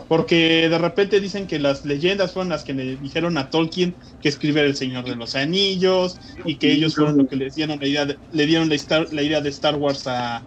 Porque 0.09 0.69
de 0.69 0.77
repente 0.77 1.21
dicen 1.21 1.47
que 1.47 1.61
las 1.61 1.85
leyendas 1.85 2.33
fueron 2.33 2.49
las 2.49 2.65
que 2.65 2.75
le 2.75 2.97
dijeron 2.97 3.39
a 3.39 3.49
Tolkien 3.49 3.95
que 4.21 4.29
escribiera 4.29 4.67
El 4.67 4.75
Señor 4.75 5.05
de 5.05 5.15
los 5.15 5.37
Anillos 5.37 6.19
y 6.45 6.57
que 6.57 6.73
ellos 6.73 6.97
fueron 6.97 7.17
los 7.17 7.29
que 7.29 7.37
le 7.37 7.51
dieron 7.51 7.79
la 7.79 7.87
idea 7.87 8.05
de, 8.05 8.19
le 8.33 8.47
dieron 8.47 8.69
la, 8.69 9.23
idea 9.23 9.41
de 9.41 9.49
Star 9.49 9.77
Wars 9.77 10.07
a, 10.09 10.43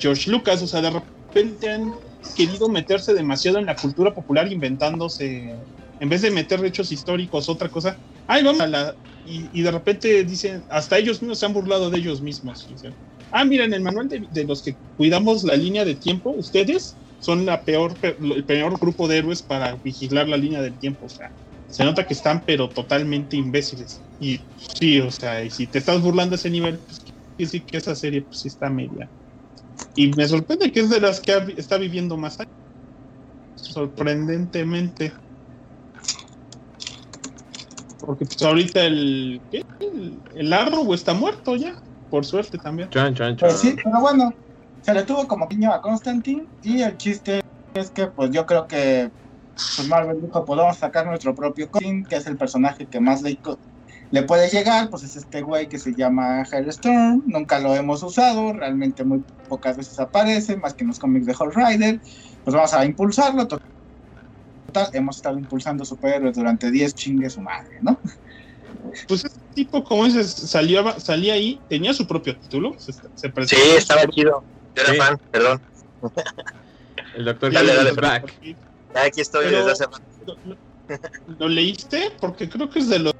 George 0.00 0.30
Lucas. 0.30 0.62
O 0.62 0.66
sea, 0.66 0.80
de 0.80 0.90
repente 0.90 1.70
han 1.70 1.92
querido 2.34 2.68
meterse 2.68 3.12
demasiado 3.12 3.58
en 3.58 3.66
la 3.66 3.76
cultura 3.76 4.14
popular 4.14 4.50
inventándose, 4.50 5.54
en 6.00 6.08
vez 6.08 6.22
de 6.22 6.30
meter 6.30 6.64
hechos 6.64 6.90
históricos, 6.90 7.48
otra 7.50 7.68
cosa. 7.68 7.96
Ay, 8.26 8.42
vamos 8.42 8.60
a 8.60 8.66
la... 8.66 8.94
Y, 9.26 9.60
de 9.60 9.70
repente 9.70 10.24
dicen, 10.24 10.62
hasta 10.70 10.98
ellos 10.98 11.20
mismos 11.20 11.38
se 11.38 11.46
han 11.46 11.52
burlado 11.52 11.90
de 11.90 11.98
ellos 11.98 12.20
mismos. 12.20 12.68
Ah, 13.36 13.44
miren, 13.44 13.72
el 13.74 13.82
manual 13.82 14.08
de, 14.08 14.44
los 14.44 14.62
que 14.62 14.76
cuidamos 14.96 15.44
la 15.44 15.56
línea 15.56 15.84
de 15.84 15.94
tiempo, 15.94 16.30
ustedes 16.30 16.96
son 17.18 17.44
la 17.44 17.62
peor, 17.64 17.94
el 18.02 18.44
peor 18.44 18.78
grupo 18.78 19.06
de 19.08 19.18
héroes 19.18 19.42
para 19.42 19.76
vigilar 19.76 20.28
la 20.28 20.36
línea 20.36 20.62
del 20.62 20.78
tiempo. 20.78 21.06
O 21.06 21.08
sea, 21.08 21.32
se 21.68 21.84
nota 21.84 22.06
que 22.06 22.14
están 22.14 22.44
pero 22.46 22.68
totalmente 22.68 23.36
imbéciles. 23.36 24.00
Y 24.18 24.40
sí, 24.78 25.00
o 25.00 25.10
sea, 25.10 25.44
y 25.44 25.50
si 25.50 25.66
te 25.66 25.78
estás 25.78 26.00
burlando 26.00 26.34
a 26.34 26.36
ese 26.36 26.50
nivel, 26.50 26.78
pues 26.78 27.02
decir 27.36 27.64
que 27.64 27.76
esa 27.76 27.94
serie 27.94 28.22
pues 28.22 28.40
sí 28.40 28.48
está 28.48 28.70
media. 28.70 29.10
Y 29.94 30.08
me 30.08 30.26
sorprende 30.26 30.72
que 30.72 30.80
es 30.80 30.90
de 30.90 31.00
las 31.00 31.20
que 31.20 31.54
está 31.56 31.76
viviendo 31.76 32.16
más 32.16 32.40
años. 32.40 32.52
Sorprendentemente. 33.56 35.12
Porque 38.00 38.24
pues 38.24 38.40
ahorita 38.42 38.84
el, 38.84 39.40
¿qué? 39.50 39.62
el, 39.80 40.22
el 40.34 40.94
está 40.94 41.12
muerto 41.12 41.56
ya, 41.56 41.82
por 42.10 42.24
suerte 42.24 42.58
también. 42.58 42.90
Chan, 42.90 43.14
chan, 43.14 43.36
chan. 43.36 43.48
Pues 43.48 43.60
sí, 43.60 43.76
pero 43.82 44.00
bueno, 44.00 44.32
se 44.82 44.94
le 44.94 45.02
tuvo 45.02 45.26
como 45.26 45.48
piño 45.48 45.72
a 45.72 45.80
Constantine 45.80 46.46
y 46.62 46.82
el 46.82 46.96
chiste 46.96 47.40
es 47.74 47.90
que 47.90 48.06
pues 48.06 48.30
yo 48.30 48.46
creo 48.46 48.66
que 48.66 49.10
pues 49.76 49.88
Marvel 49.88 50.20
dijo 50.20 50.44
podemos 50.44 50.76
sacar 50.76 51.06
nuestro 51.06 51.34
propio 51.34 51.70
Constantine 51.70 52.06
que 52.08 52.16
es 52.16 52.26
el 52.26 52.36
personaje 52.36 52.86
que 52.86 53.00
más 53.00 53.22
le, 53.22 53.38
le 54.10 54.22
puede 54.22 54.48
llegar, 54.48 54.88
pues 54.90 55.02
es 55.02 55.16
este 55.16 55.42
güey 55.42 55.68
que 55.68 55.78
se 55.78 55.94
llama 55.94 56.42
Storm, 56.42 57.22
nunca 57.26 57.58
lo 57.58 57.74
hemos 57.74 58.02
usado, 58.02 58.52
realmente 58.52 59.04
muy 59.04 59.24
pocas 59.48 59.76
veces 59.76 59.98
aparece, 59.98 60.56
más 60.56 60.74
que 60.74 60.84
en 60.84 60.88
los 60.88 60.98
cómics 60.98 61.26
de 61.26 61.34
Hall 61.34 61.54
Rider, 61.54 62.00
pues 62.44 62.54
vamos 62.54 62.72
a 62.74 62.84
impulsarlo, 62.84 63.46
total, 63.46 64.90
hemos 64.92 65.16
estado 65.16 65.38
impulsando 65.38 65.84
superhéroes 65.84 66.36
durante 66.36 66.70
10 66.70 66.94
chingues 66.94 67.32
su 67.32 67.40
madre, 67.40 67.78
¿no? 67.82 67.98
Pues 69.08 69.24
ese 69.24 69.38
tipo, 69.54 69.82
como 69.84 70.04
dices, 70.04 70.30
salió, 70.30 70.98
salía 70.98 71.34
ahí, 71.34 71.60
tenía 71.68 71.92
su 71.92 72.06
propio 72.06 72.36
título, 72.36 72.74
se, 72.78 72.92
Sí, 72.92 73.56
estaba 73.76 74.06
chido, 74.06 74.42
yo 74.74 74.82
era 74.82 74.94
fan, 74.94 75.18
perdón. 75.30 75.60
El 77.14 77.24
doctor 77.24 77.52
dale, 77.52 77.74
dale, 77.74 77.92
back. 77.92 78.34
aquí 78.94 79.20
estoy 79.20 79.46
desde 79.46 79.72
hace 79.72 79.84
¿Lo 81.38 81.48
leíste? 81.48 82.12
Porque 82.20 82.48
creo 82.48 82.68
que 82.68 82.78
es 82.78 82.88
de 82.88 82.98
los 82.98 83.14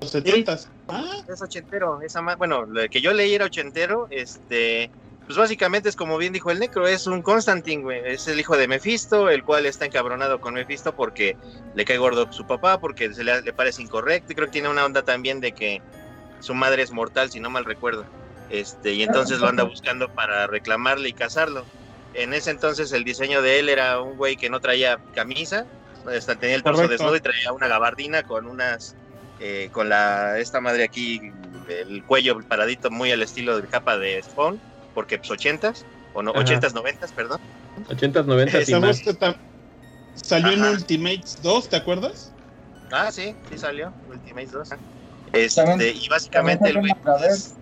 70 0.00 0.58
ah. 0.88 1.22
Es 1.28 1.40
ochentero, 1.40 2.00
esa 2.02 2.20
bueno, 2.36 2.66
lo 2.66 2.88
que 2.88 3.00
yo 3.00 3.12
leí 3.12 3.34
era 3.34 3.46
ochentero, 3.46 4.08
este, 4.10 4.90
pues 5.26 5.38
básicamente 5.38 5.88
es 5.88 5.96
como 5.96 6.18
bien 6.18 6.32
dijo 6.32 6.50
el 6.50 6.58
Necro, 6.58 6.86
es 6.86 7.06
un 7.06 7.22
Constantine, 7.22 7.82
güey, 7.82 8.00
es 8.04 8.26
el 8.28 8.40
hijo 8.40 8.56
de 8.56 8.68
Mephisto, 8.68 9.30
el 9.30 9.44
cual 9.44 9.66
está 9.66 9.86
encabronado 9.86 10.40
con 10.40 10.54
Mephisto 10.54 10.94
porque 10.94 11.36
le 11.74 11.84
cae 11.84 11.98
gordo 11.98 12.30
su 12.32 12.46
papá, 12.46 12.80
porque 12.80 13.12
se 13.14 13.22
le, 13.24 13.52
parece 13.52 13.82
incorrecto, 13.82 14.32
y 14.32 14.34
creo 14.34 14.46
que 14.48 14.52
tiene 14.52 14.68
una 14.68 14.84
onda 14.84 15.02
también 15.02 15.40
de 15.40 15.52
que 15.52 15.80
su 16.40 16.54
madre 16.54 16.82
es 16.82 16.90
mortal, 16.90 17.30
si 17.30 17.38
no 17.38 17.50
mal 17.50 17.64
recuerdo, 17.64 18.04
este, 18.50 18.92
y 18.92 19.02
entonces 19.02 19.38
lo 19.38 19.48
anda 19.48 19.62
buscando 19.62 20.08
para 20.08 20.46
reclamarle 20.46 21.08
y 21.08 21.12
casarlo. 21.12 21.64
En 22.14 22.34
ese 22.34 22.50
entonces 22.50 22.92
el 22.92 23.04
diseño 23.04 23.40
de 23.40 23.58
él 23.58 23.68
era 23.68 24.00
un 24.00 24.16
güey 24.16 24.36
que 24.36 24.50
no 24.50 24.60
traía 24.60 24.98
camisa, 25.14 25.66
tenía 26.38 26.56
el 26.56 26.62
torso 26.62 26.88
desnudo 26.88 27.16
y 27.16 27.20
traía 27.20 27.52
una 27.52 27.68
gabardina 27.68 28.22
con 28.22 28.46
unas 28.46 28.96
eh, 29.40 29.70
con 29.72 29.88
la 29.88 30.38
esta 30.38 30.60
madre 30.60 30.84
aquí, 30.84 31.32
el 31.68 32.04
cuello 32.04 32.38
paradito 32.46 32.90
muy 32.90 33.10
al 33.10 33.22
estilo 33.22 33.60
de 33.60 33.66
capa 33.66 33.96
de 33.96 34.22
Spawn, 34.22 34.60
porque 34.94 35.18
pues 35.18 35.30
ochentas, 35.30 35.84
o 36.14 36.22
no, 36.22 36.32
ochentas, 36.32 36.74
noventas, 36.74 37.12
perdón. 37.12 37.40
Ochentas, 37.88 38.26
noventas 38.26 38.68
y 38.68 38.74
más. 38.74 39.02
Salió 40.14 40.52
en 40.52 40.62
Ultimates 40.62 41.40
2, 41.42 41.68
¿te 41.68 41.76
acuerdas? 41.76 42.32
Ah, 42.90 43.10
sí, 43.10 43.34
sí 43.50 43.58
salió, 43.58 43.92
Ultimates 44.08 44.52
2. 44.52 44.68
Este, 45.32 45.92
y 45.92 46.08
básicamente 46.08 46.68
el 46.68 46.78
güey 46.78 46.92
es, 47.26 47.54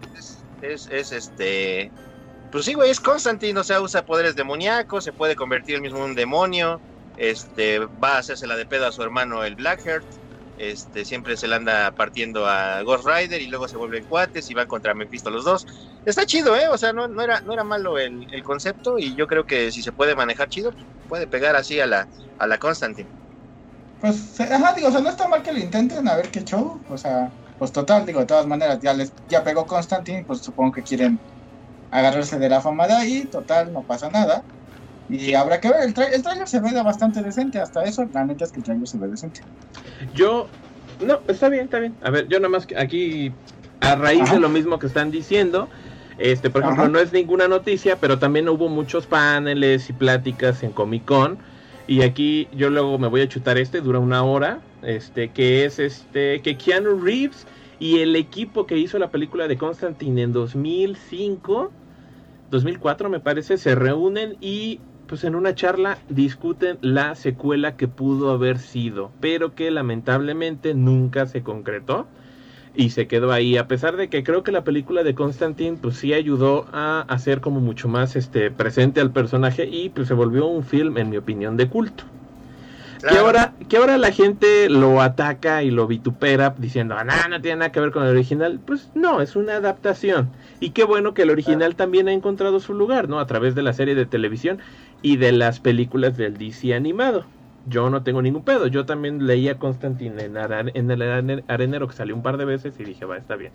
es, 0.61 0.89
es, 0.91 1.12
este... 1.12 1.93
Pues 2.51 2.64
sí, 2.64 2.74
güey, 2.74 2.91
es 2.91 2.99
Constantine, 2.99 3.61
o 3.61 3.62
sea, 3.62 3.81
usa 3.81 4.05
poderes 4.05 4.35
demoníacos, 4.35 5.05
se 5.05 5.12
puede 5.12 5.37
convertir 5.37 5.76
él 5.76 5.83
mismo 5.83 5.99
en 5.99 6.05
un 6.05 6.14
demonio, 6.16 6.81
este, 7.16 7.78
va 7.78 8.16
a 8.16 8.18
hacerse 8.18 8.49
la 8.49 8.57
de 8.57 8.66
pedo 8.66 8.89
a 8.89 8.93
su 8.93 9.03
hermano 9.05 9.45
el 9.45 9.55
Blackheart, 9.55 10.05
este, 10.61 11.06
siempre 11.06 11.38
se 11.38 11.48
le 11.48 11.54
anda 11.54 11.90
partiendo 11.92 12.46
a 12.46 12.82
Ghost 12.82 13.06
Rider 13.06 13.40
y 13.40 13.46
luego 13.46 13.66
se 13.66 13.78
vuelven 13.78 14.04
cuates 14.04 14.50
y 14.50 14.54
van 14.54 14.66
contra 14.66 14.92
Mephisto 14.92 15.30
los 15.30 15.44
dos. 15.44 15.66
Está 16.04 16.26
chido, 16.26 16.54
¿eh? 16.54 16.68
O 16.68 16.76
sea, 16.76 16.92
no, 16.92 17.08
no, 17.08 17.22
era, 17.22 17.40
no 17.40 17.54
era 17.54 17.64
malo 17.64 17.98
el, 17.98 18.26
concepto 18.44 18.98
y 18.98 19.14
yo 19.16 19.26
creo 19.26 19.46
que 19.46 19.72
si 19.72 19.82
se 19.82 19.90
puede 19.90 20.14
manejar 20.14 20.50
chido, 20.50 20.72
puede 21.08 21.26
pegar 21.26 21.56
así 21.56 21.80
a 21.80 21.86
la, 21.86 22.06
a 22.38 22.46
la 22.46 22.58
Constantine. 22.58 23.08
Pues, 24.02 24.38
ajá, 24.38 24.74
digo, 24.74 24.88
o 24.88 24.92
sea, 24.92 25.00
no 25.00 25.08
está 25.08 25.28
mal 25.28 25.42
que 25.42 25.52
lo 25.52 25.58
intenten, 25.58 26.06
a 26.06 26.16
ver 26.16 26.30
qué 26.30 26.44
show, 26.44 26.78
o 26.90 26.98
sea, 26.98 27.30
pues 27.58 27.72
total, 27.72 28.04
digo, 28.04 28.20
de 28.20 28.26
todas 28.26 28.46
maneras, 28.46 28.80
ya 28.82 28.92
les, 28.92 29.14
ya 29.28 29.42
pegó 29.42 29.66
Constantine, 29.66 30.24
pues 30.26 30.40
supongo 30.40 30.72
que 30.72 30.82
quieren 30.82 31.18
agarrarse 31.90 32.38
de 32.38 32.48
la 32.50 32.61
fama 32.61 32.86
de 32.86 32.94
ahí, 32.94 33.24
total, 33.24 33.72
no 33.72 33.82
pasa 33.82 34.11
nada. 34.11 34.44
Y 35.11 35.34
habrá 35.34 35.61
que 35.61 35.68
ver, 35.68 35.82
el, 35.82 35.94
trailer 35.94 36.46
se 36.46 36.61
ve 36.61 36.70
bastante 36.82 37.22
decente, 37.22 37.58
hasta 37.58 37.82
eso, 37.82 38.08
la 38.12 38.24
neta 38.24 38.44
es 38.44 38.52
que 38.52 38.58
el 38.58 38.64
trailer 38.64 38.86
se 38.86 38.96
ve 38.96 39.08
decente. 39.08 39.40
Yo, 40.14 40.46
no, 41.04 41.18
está 41.26 41.48
bien, 41.48 41.64
está 41.64 41.80
bien. 41.80 41.94
A 42.02 42.11
ver, 42.11 42.28
yo 42.28 42.38
nada 42.38 42.50
más 42.50 42.68
aquí, 42.78 43.32
a 43.80 43.96
raíz 43.96 44.30
de 44.30 44.38
lo 44.38 44.48
mismo 44.48 44.78
que 44.78 44.86
están 44.86 45.11
diciendo, 45.11 45.68
este, 46.18 46.50
por 46.50 46.62
ejemplo, 46.62 46.88
no 46.88 46.98
es 46.98 47.12
ninguna 47.12 47.48
noticia, 47.48 47.96
pero 47.96 48.18
también 48.18 48.48
hubo 48.48 48.68
muchos 48.68 49.06
paneles 49.06 49.90
y 49.90 49.94
pláticas 49.94 50.62
en 50.62 50.70
Comic 50.70 51.04
Con. 51.06 51.38
Y 51.88 52.02
aquí 52.02 52.46
yo 52.52 52.70
luego 52.70 52.98
me 52.98 53.08
voy 53.08 53.22
a 53.22 53.28
chutar 53.28 53.58
este, 53.58 53.80
dura 53.80 53.98
una 53.98 54.22
hora, 54.22 54.61
este, 54.82 55.30
que 55.30 55.64
es 55.64 55.78
este, 55.78 56.40
que 56.42 56.56
Keanu 56.56 57.00
Reeves 57.00 57.46
y 57.80 58.00
el 58.00 58.14
equipo 58.14 58.66
que 58.66 58.76
hizo 58.76 58.98
la 58.98 59.11
película 59.11 59.48
de 59.48 59.56
Constantine 59.56 60.22
en 60.22 60.32
2005, 60.32 61.72
2004 62.50 63.08
me 63.08 63.18
parece, 63.18 63.56
se 63.56 63.74
reúnen 63.74 64.36
y 64.40 64.78
pues 65.11 65.24
en 65.24 65.34
una 65.34 65.56
charla 65.56 65.98
discuten 66.08 66.78
la 66.82 67.16
secuela 67.16 67.76
que 67.76 67.88
pudo 67.88 68.30
haber 68.30 68.61
sido, 68.61 69.11
pero 69.18 69.56
que 69.56 69.72
lamentablemente 69.72 70.72
nunca 70.72 71.26
se 71.26 71.42
concretó 71.42 72.06
y 72.76 72.90
se 72.90 73.08
quedó 73.08 73.32
ahí, 73.32 73.56
a 73.56 73.66
pesar 73.66 73.96
de 73.96 74.08
que 74.08 74.22
creo 74.22 74.44
que 74.44 74.52
la 74.52 74.62
película 74.62 75.02
de 75.02 75.16
Constantine 75.16 75.78
pues 75.82 75.96
sí 75.96 76.14
ayudó 76.14 76.68
a 76.72 77.00
hacer 77.08 77.40
como 77.40 77.58
mucho 77.58 77.88
más 77.88 78.14
este 78.14 78.52
presente 78.52 79.00
al 79.00 79.11
personaje 79.11 79.66
y 79.66 79.88
pues 79.88 80.06
se 80.06 80.14
volvió 80.14 80.46
un 80.46 80.62
film 80.62 80.96
en 80.96 81.11
mi 81.11 81.16
opinión 81.16 81.56
de 81.56 81.68
culto. 81.68 82.04
Que 83.09 83.18
ahora, 83.18 83.55
que 83.68 83.76
ahora 83.76 83.96
la 83.98 84.12
gente 84.12 84.68
lo 84.68 85.01
ataca 85.01 85.62
y 85.62 85.70
lo 85.70 85.86
vitupera 85.86 86.55
diciendo, 86.59 86.96
ah, 86.98 87.05
no, 87.05 87.12
no 87.28 87.40
tiene 87.40 87.59
nada 87.59 87.72
que 87.72 87.80
ver 87.80 87.92
con 87.92 88.05
el 88.05 88.11
original. 88.11 88.61
Pues 88.64 88.90
no, 88.94 89.20
es 89.20 89.36
una 89.36 89.57
adaptación. 89.57 90.30
Y 90.61 90.70
qué 90.70 90.84
bueno 90.84 91.14
que 91.14 91.22
el 91.22 91.30
original 91.30 91.76
también 91.76 92.09
ha 92.09 92.12
encontrado 92.12 92.61
su 92.61 92.74
lugar, 92.74 93.09
¿no? 93.09 93.18
A 93.18 93.26
través 93.26 93.55
de 93.55 93.62
la 93.62 93.72
serie 93.72 93.94
de 93.94 94.07
televisión 94.07 94.59
y 95.03 95.16
de 95.16 95.32
las 95.32 95.61
películas 95.61 96.16
del 96.16 96.36
DC 96.36 96.74
animado. 96.74 97.24
Yo 97.66 97.88
no 97.90 98.03
tengo 98.03 98.22
ningún 98.22 98.44
pedo. 98.44 98.66
Yo 98.66 98.84
también 98.84 99.26
leía 99.26 99.59
Constantine 99.59 100.22
en, 100.22 100.36
en 100.74 100.90
el 100.90 101.42
Arenero 101.48 101.88
que 101.88 101.94
salió 101.94 102.14
un 102.14 102.22
par 102.22 102.36
de 102.36 102.44
veces 102.44 102.78
y 102.78 102.84
dije, 102.84 103.05
va, 103.05 103.16
está 103.16 103.36
bien. 103.36 103.53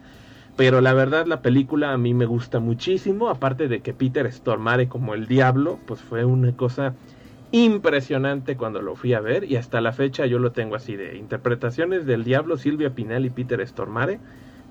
Pero 0.55 0.79
la 0.79 0.93
verdad 0.93 1.25
la 1.25 1.41
película 1.41 1.91
a 1.91 1.97
mí 1.97 2.13
me 2.13 2.25
gusta 2.25 2.59
muchísimo. 2.59 3.29
Aparte 3.29 3.67
de 3.67 3.81
que 3.81 3.93
Peter 3.93 4.31
Stormare 4.31 4.87
como 4.87 5.13
el 5.13 5.27
diablo, 5.27 5.79
pues 5.85 6.01
fue 6.01 6.23
una 6.23 6.55
cosa 6.55 6.93
impresionante 7.63 8.57
cuando 8.57 8.81
lo 8.81 8.95
fui 8.95 9.13
a 9.13 9.21
ver. 9.21 9.45
Y 9.45 9.55
hasta 9.55 9.79
la 9.79 9.93
fecha 9.93 10.25
yo 10.25 10.39
lo 10.39 10.51
tengo 10.51 10.75
así 10.75 10.95
de 10.95 11.15
interpretaciones 11.15 12.05
del 12.05 12.25
diablo, 12.25 12.57
Silvia 12.57 12.89
Pinal 12.89 13.25
y 13.25 13.29
Peter 13.29 13.65
Stormare. 13.65 14.19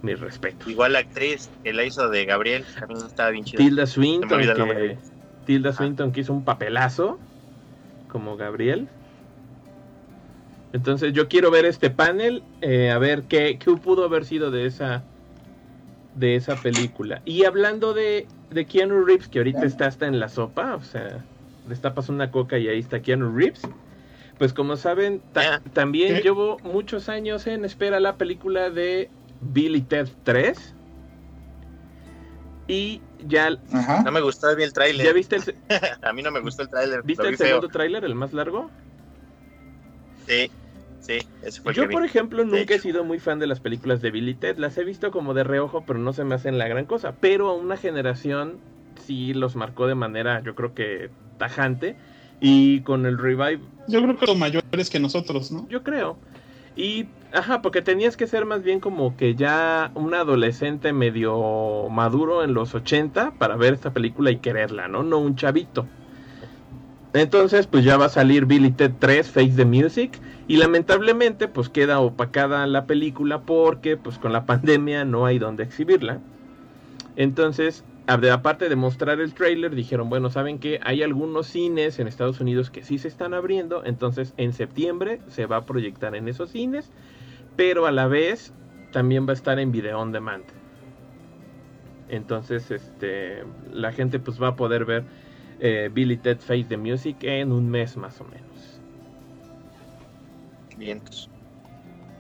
Mi 0.02 0.14
respeto. 0.14 0.68
Igual 0.68 0.92
la 0.92 0.98
actriz 0.98 1.48
que 1.62 1.72
la 1.72 1.84
hizo 1.84 2.10
de 2.10 2.26
Gabriel, 2.26 2.62
también 2.78 3.06
estaba 3.06 3.30
bien 3.30 3.44
chida. 3.44 3.56
Tilda 3.56 3.86
Swinton, 3.86 4.38
que 4.38 4.98
Tilda 5.46 5.72
Swinton 5.72 6.12
que 6.12 6.20
hizo 6.20 6.34
un 6.34 6.44
papelazo 6.44 7.18
como 8.08 8.36
Gabriel. 8.36 8.86
Entonces 10.74 11.14
yo 11.14 11.28
quiero 11.28 11.50
ver 11.50 11.64
este 11.64 11.88
panel, 11.88 12.42
eh, 12.60 12.90
a 12.90 12.98
ver 12.98 13.22
qué, 13.22 13.58
qué, 13.58 13.72
pudo 13.76 14.04
haber 14.04 14.26
sido 14.26 14.50
de 14.50 14.66
esa 14.66 15.04
de 16.14 16.36
esa 16.36 16.56
película. 16.56 17.22
Y 17.24 17.44
hablando 17.44 17.94
de, 17.94 18.26
de 18.50 18.66
Keanu 18.66 19.04
Reeves, 19.06 19.28
que 19.28 19.38
ahorita 19.38 19.64
está 19.64 19.86
hasta 19.86 20.06
en 20.06 20.20
la 20.20 20.28
sopa, 20.28 20.74
o 20.74 20.82
sea, 20.82 21.24
pasando 21.94 22.22
una 22.22 22.30
coca 22.30 22.58
y 22.58 22.68
ahí 22.68 22.78
está 22.78 23.00
Keanu 23.00 23.34
Reeves. 23.34 23.62
Pues 24.38 24.52
como 24.52 24.76
saben, 24.76 25.22
también 25.72 26.20
llevo 26.20 26.58
muchos 26.64 27.08
años 27.08 27.46
en 27.46 27.64
espera 27.64 28.00
la 28.00 28.16
película 28.16 28.70
de 28.70 29.08
Billy 29.40 29.82
Ted 29.82 30.08
3. 30.24 30.74
Y 32.66 33.00
ya. 33.26 33.50
No 34.04 34.10
me 34.10 34.20
gustó 34.20 34.50
el 34.50 34.72
tráiler. 34.72 35.06
¿Ya 35.06 35.12
viste 35.12 35.36
A 36.02 36.12
mí 36.12 36.22
no 36.22 36.30
me 36.30 36.40
gustó 36.40 36.62
el 36.62 36.68
tráiler. 36.68 37.02
¿Viste 37.02 37.28
el 37.28 37.36
segundo 37.36 37.68
tráiler, 37.68 38.04
el 38.04 38.14
más 38.14 38.32
largo? 38.32 38.70
Sí, 40.26 40.50
sí, 41.00 41.18
ese 41.42 41.60
fue 41.60 41.74
Yo, 41.74 41.88
por 41.88 42.04
ejemplo, 42.04 42.44
nunca 42.44 42.74
he 42.74 42.78
sido 42.78 43.04
muy 43.04 43.18
fan 43.18 43.38
de 43.38 43.46
las 43.46 43.60
películas 43.60 44.00
de 44.00 44.10
Billy 44.10 44.34
Ted. 44.34 44.56
Las 44.56 44.78
he 44.78 44.84
visto 44.84 45.10
como 45.10 45.34
de 45.34 45.44
reojo, 45.44 45.84
pero 45.86 45.98
no 45.98 46.12
se 46.12 46.24
me 46.24 46.34
hacen 46.34 46.58
la 46.58 46.66
gran 46.66 46.86
cosa. 46.86 47.14
Pero 47.20 47.50
a 47.50 47.54
una 47.54 47.76
generación 47.76 48.58
sí 49.06 49.34
los 49.34 49.56
marcó 49.56 49.86
de 49.86 49.94
manera, 49.94 50.42
yo 50.42 50.54
creo 50.54 50.74
que 50.74 51.10
tajante. 51.38 51.96
Y 52.40 52.80
con 52.80 53.06
el 53.06 53.16
revive. 53.16 53.60
Yo 53.88 54.02
creo 54.02 54.16
que 54.16 54.26
los 54.26 54.36
mayores 54.36 54.90
que 54.90 55.00
nosotros, 55.00 55.50
¿no? 55.50 55.66
Yo 55.68 55.82
creo. 55.82 56.18
Y, 56.76 57.06
ajá, 57.32 57.62
porque 57.62 57.80
tenías 57.80 58.16
que 58.16 58.26
ser 58.26 58.44
más 58.44 58.62
bien 58.62 58.80
como 58.80 59.16
que 59.16 59.34
ya 59.34 59.92
un 59.94 60.12
adolescente 60.14 60.92
medio 60.92 61.88
maduro 61.88 62.42
en 62.42 62.52
los 62.52 62.74
80 62.74 63.34
para 63.38 63.56
ver 63.56 63.74
esta 63.74 63.92
película 63.92 64.30
y 64.30 64.38
quererla, 64.38 64.88
¿no? 64.88 65.02
No 65.04 65.18
un 65.18 65.36
chavito. 65.36 65.86
Entonces, 67.12 67.68
pues 67.68 67.84
ya 67.84 67.96
va 67.96 68.06
a 68.06 68.10
salir 68.10 68.44
Billy 68.44 68.72
Ted 68.72 68.92
3, 68.98 69.30
Face 69.30 69.52
the 69.54 69.64
Music. 69.64 70.18
Y 70.48 70.56
lamentablemente, 70.56 71.46
pues 71.46 71.68
queda 71.68 72.00
opacada 72.00 72.66
la 72.66 72.86
película 72.86 73.42
porque, 73.42 73.96
pues 73.96 74.18
con 74.18 74.32
la 74.32 74.44
pandemia 74.44 75.04
no 75.04 75.24
hay 75.24 75.38
donde 75.38 75.62
exhibirla. 75.62 76.18
Entonces, 77.16 77.84
aparte 78.06 78.68
de 78.68 78.76
mostrar 78.76 79.20
el 79.20 79.34
trailer, 79.34 79.74
dijeron, 79.74 80.08
bueno, 80.10 80.30
saben 80.30 80.58
que 80.58 80.78
hay 80.82 81.02
algunos 81.02 81.46
cines 81.46 81.98
en 81.98 82.06
Estados 82.06 82.40
Unidos 82.40 82.70
que 82.70 82.82
sí 82.82 82.98
se 82.98 83.08
están 83.08 83.34
abriendo, 83.34 83.84
entonces 83.84 84.34
en 84.36 84.52
septiembre 84.52 85.20
se 85.28 85.46
va 85.46 85.58
a 85.58 85.64
proyectar 85.64 86.14
en 86.14 86.28
esos 86.28 86.50
cines, 86.50 86.90
pero 87.56 87.86
a 87.86 87.92
la 87.92 88.06
vez 88.06 88.52
también 88.92 89.26
va 89.26 89.30
a 89.30 89.34
estar 89.34 89.58
en 89.58 89.72
video 89.72 89.98
on 90.00 90.12
demand. 90.12 90.44
Entonces, 92.08 92.70
este, 92.70 93.44
la 93.72 93.92
gente 93.92 94.18
pues 94.18 94.40
va 94.40 94.48
a 94.48 94.56
poder 94.56 94.84
ver 94.84 95.04
eh, 95.60 95.90
Billy 95.92 96.16
Ted 96.16 96.38
Face 96.38 96.66
the 96.68 96.76
Music 96.76 97.16
en 97.22 97.52
un 97.52 97.70
mes 97.70 97.96
más 97.96 98.20
o 98.20 98.24
menos. 98.24 98.80
Bien. 100.76 101.00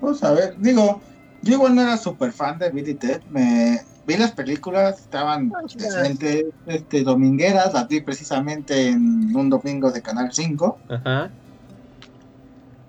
Pues 0.00 0.22
a 0.22 0.32
ver, 0.32 0.56
digo, 0.58 1.02
Yo 1.42 1.54
igual 1.54 1.74
no 1.74 1.82
era 1.82 1.96
súper 1.98 2.32
fan 2.32 2.58
de 2.58 2.70
Billy 2.70 2.94
Ted. 2.94 3.22
Me 3.30 3.80
vi 4.06 4.16
las 4.16 4.32
películas, 4.32 5.00
estaban 5.00 5.52
excelentes, 5.62 6.46
este, 6.66 7.02
domingueras, 7.02 7.72
las 7.72 7.88
vi 7.88 8.00
precisamente 8.00 8.88
en 8.88 9.34
un 9.34 9.50
domingo 9.50 9.90
de 9.90 10.02
Canal 10.02 10.32
5. 10.32 10.78
Ajá. 10.88 11.30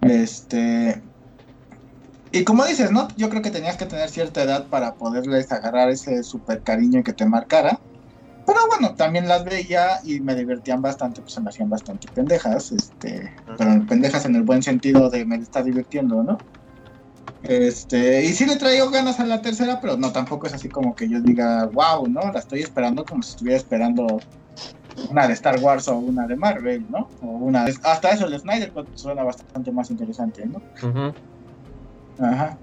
Este. 0.01 1.01
Y 2.31 2.43
como 2.43 2.65
dices, 2.65 2.91
¿no? 2.91 3.07
Yo 3.15 3.29
creo 3.29 3.41
que 3.41 3.51
tenías 3.51 3.77
que 3.77 3.85
tener 3.85 4.09
cierta 4.09 4.43
edad 4.43 4.67
para 4.67 4.95
poderles 4.95 5.51
agarrar 5.51 5.89
ese 5.89 6.21
super 6.23 6.61
cariño 6.61 7.03
que 7.03 7.13
te 7.13 7.25
marcara. 7.25 7.79
Pero 8.45 8.59
bueno, 8.67 8.93
también 8.95 9.27
las 9.27 9.43
veía 9.43 9.99
y 10.03 10.19
me 10.19 10.35
divertían 10.35 10.81
bastante, 10.81 11.21
pues 11.21 11.33
se 11.33 11.41
me 11.41 11.49
hacían 11.49 11.69
bastante 11.69 12.07
pendejas, 12.13 12.71
este, 12.71 13.33
pero 13.57 13.83
pendejas 13.87 14.25
en 14.25 14.35
el 14.35 14.43
buen 14.43 14.61
sentido 14.61 15.09
de 15.09 15.25
me 15.25 15.37
está 15.37 15.63
divirtiendo, 15.63 16.21
¿no? 16.21 16.37
Este, 17.43 18.25
y 18.25 18.33
sí 18.33 18.45
le 18.45 18.55
traigo 18.55 18.89
ganas 18.89 19.19
a 19.19 19.25
la 19.25 19.41
tercera, 19.41 19.79
pero 19.79 19.97
no, 19.97 20.11
tampoco 20.11 20.47
es 20.47 20.53
así 20.53 20.67
como 20.67 20.95
que 20.95 21.07
yo 21.07 21.21
diga, 21.21 21.65
wow, 21.65 22.07
¿no? 22.07 22.31
La 22.31 22.39
estoy 22.39 22.61
esperando 22.61 23.05
como 23.05 23.21
si 23.21 23.31
estuviera 23.31 23.57
esperando 23.57 24.19
una 25.09 25.27
de 25.27 25.33
Star 25.33 25.59
Wars 25.59 25.87
o 25.87 25.97
una 25.97 26.25
de 26.25 26.35
Marvel, 26.35 26.85
¿no? 26.89 27.07
O 27.21 27.27
una 27.27 27.65
de, 27.65 27.75
hasta 27.83 28.09
eso 28.09 28.25
el 28.25 28.39
Snyder 28.39 28.71
suena 28.95 29.23
bastante 29.23 29.71
más 29.71 29.91
interesante, 29.91 30.45
¿no? 30.45 30.61
Ajá. 32.19 32.57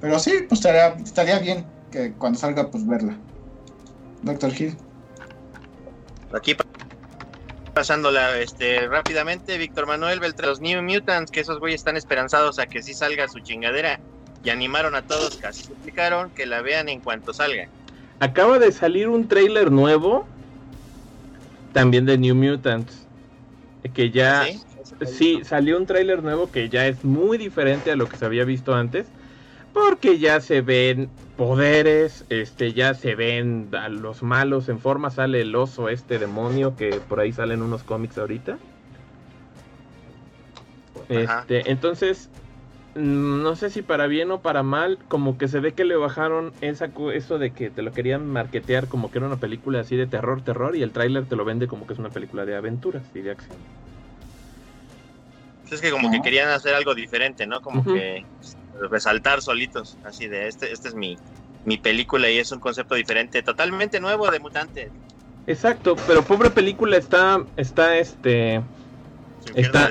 Pero 0.00 0.18
sí, 0.18 0.32
pues 0.48 0.60
estaría, 0.60 0.88
estaría 1.02 1.38
bien 1.38 1.64
que 1.90 2.12
cuando 2.12 2.38
salga, 2.38 2.70
pues 2.70 2.86
verla. 2.86 3.16
Doctor 4.22 4.52
Hill. 4.56 4.76
Aquí 6.32 6.54
pasándola 7.70 8.38
este, 8.38 8.86
rápidamente, 8.88 9.58
Víctor 9.58 9.86
Manuel 9.86 10.20
Beltrán, 10.20 10.50
los 10.50 10.60
New 10.60 10.82
Mutants, 10.82 11.30
que 11.30 11.40
esos 11.40 11.58
güeyes 11.58 11.80
están 11.80 11.96
esperanzados 11.96 12.58
a 12.58 12.66
que 12.66 12.82
sí 12.82 12.94
salga 12.94 13.28
su 13.28 13.40
chingadera. 13.40 14.00
Y 14.42 14.50
animaron 14.50 14.94
a 14.94 15.02
todos, 15.02 15.36
casi 15.36 15.64
explicaron 15.64 16.30
que 16.30 16.46
la 16.46 16.62
vean 16.62 16.88
en 16.88 17.00
cuanto 17.00 17.34
salga. 17.34 17.68
Acaba 18.20 18.58
de 18.58 18.72
salir 18.72 19.08
un 19.08 19.28
trailer 19.28 19.70
nuevo, 19.70 20.26
también 21.72 22.06
de 22.06 22.18
New 22.18 22.34
Mutants, 22.34 23.06
que 23.94 24.10
ya... 24.10 24.44
¿Sí? 24.44 24.60
sí 25.06 25.40
salió 25.44 25.76
un 25.78 25.86
trailer 25.86 26.22
nuevo 26.22 26.50
que 26.50 26.68
ya 26.68 26.86
es 26.86 27.04
muy 27.04 27.38
diferente 27.38 27.90
a 27.90 27.96
lo 27.96 28.08
que 28.08 28.16
se 28.16 28.24
había 28.24 28.44
visto 28.44 28.74
antes 28.74 29.06
porque 29.72 30.18
ya 30.18 30.40
se 30.40 30.60
ven 30.60 31.08
poderes, 31.36 32.24
este, 32.28 32.72
ya 32.72 32.94
se 32.94 33.14
ven 33.14 33.70
a 33.72 33.88
los 33.88 34.22
malos 34.22 34.68
en 34.68 34.78
forma, 34.78 35.10
sale 35.10 35.40
el 35.40 35.54
oso 35.54 35.88
este 35.88 36.18
demonio 36.18 36.76
que 36.76 37.00
por 37.00 37.20
ahí 37.20 37.32
salen 37.32 37.62
unos 37.62 37.82
cómics 37.82 38.18
ahorita. 38.18 38.58
Este, 41.08 41.70
entonces, 41.70 42.28
mm, 42.94 43.42
no 43.42 43.56
sé 43.56 43.70
si 43.70 43.82
para 43.82 44.06
bien 44.06 44.30
o 44.30 44.40
para 44.40 44.62
mal, 44.62 44.98
como 45.08 45.38
que 45.38 45.48
se 45.48 45.60
ve 45.60 45.72
que 45.72 45.84
le 45.84 45.96
bajaron 45.96 46.52
esa, 46.60 46.90
eso 47.14 47.38
de 47.38 47.52
que 47.52 47.70
te 47.70 47.82
lo 47.82 47.92
querían 47.92 48.26
marketear 48.28 48.86
como 48.86 49.10
que 49.10 49.18
era 49.18 49.26
una 49.26 49.36
película 49.36 49.80
así 49.80 49.96
de 49.96 50.06
terror, 50.06 50.42
terror, 50.42 50.76
y 50.76 50.82
el 50.82 50.92
tráiler 50.92 51.24
te 51.24 51.36
lo 51.36 51.44
vende 51.44 51.68
como 51.68 51.86
que 51.86 51.94
es 51.94 51.98
una 51.98 52.10
película 52.10 52.44
de 52.44 52.54
aventuras 52.54 53.02
y 53.14 53.20
de 53.20 53.30
acción. 53.30 53.56
Es 55.70 55.80
que 55.80 55.90
como 55.90 56.10
que 56.10 56.20
querían 56.20 56.50
hacer 56.50 56.74
algo 56.74 56.94
diferente, 56.94 57.46
¿no? 57.46 57.60
Como 57.60 57.84
que 57.84 58.24
resaltar 58.88 59.42
solitos, 59.42 59.98
así 60.04 60.26
de 60.28 60.48
este, 60.48 60.72
este 60.72 60.88
es 60.88 60.94
mi, 60.94 61.18
mi 61.64 61.76
película 61.78 62.30
y 62.30 62.38
es 62.38 62.52
un 62.52 62.60
concepto 62.60 62.94
diferente, 62.94 63.42
totalmente 63.42 64.00
nuevo 64.00 64.30
de 64.30 64.40
mutante. 64.40 64.90
Exacto, 65.46 65.96
pero 66.06 66.22
pobre 66.22 66.50
película 66.50 66.96
está, 66.96 67.42
está 67.56 67.96
este, 67.96 68.62
está, 69.54 69.90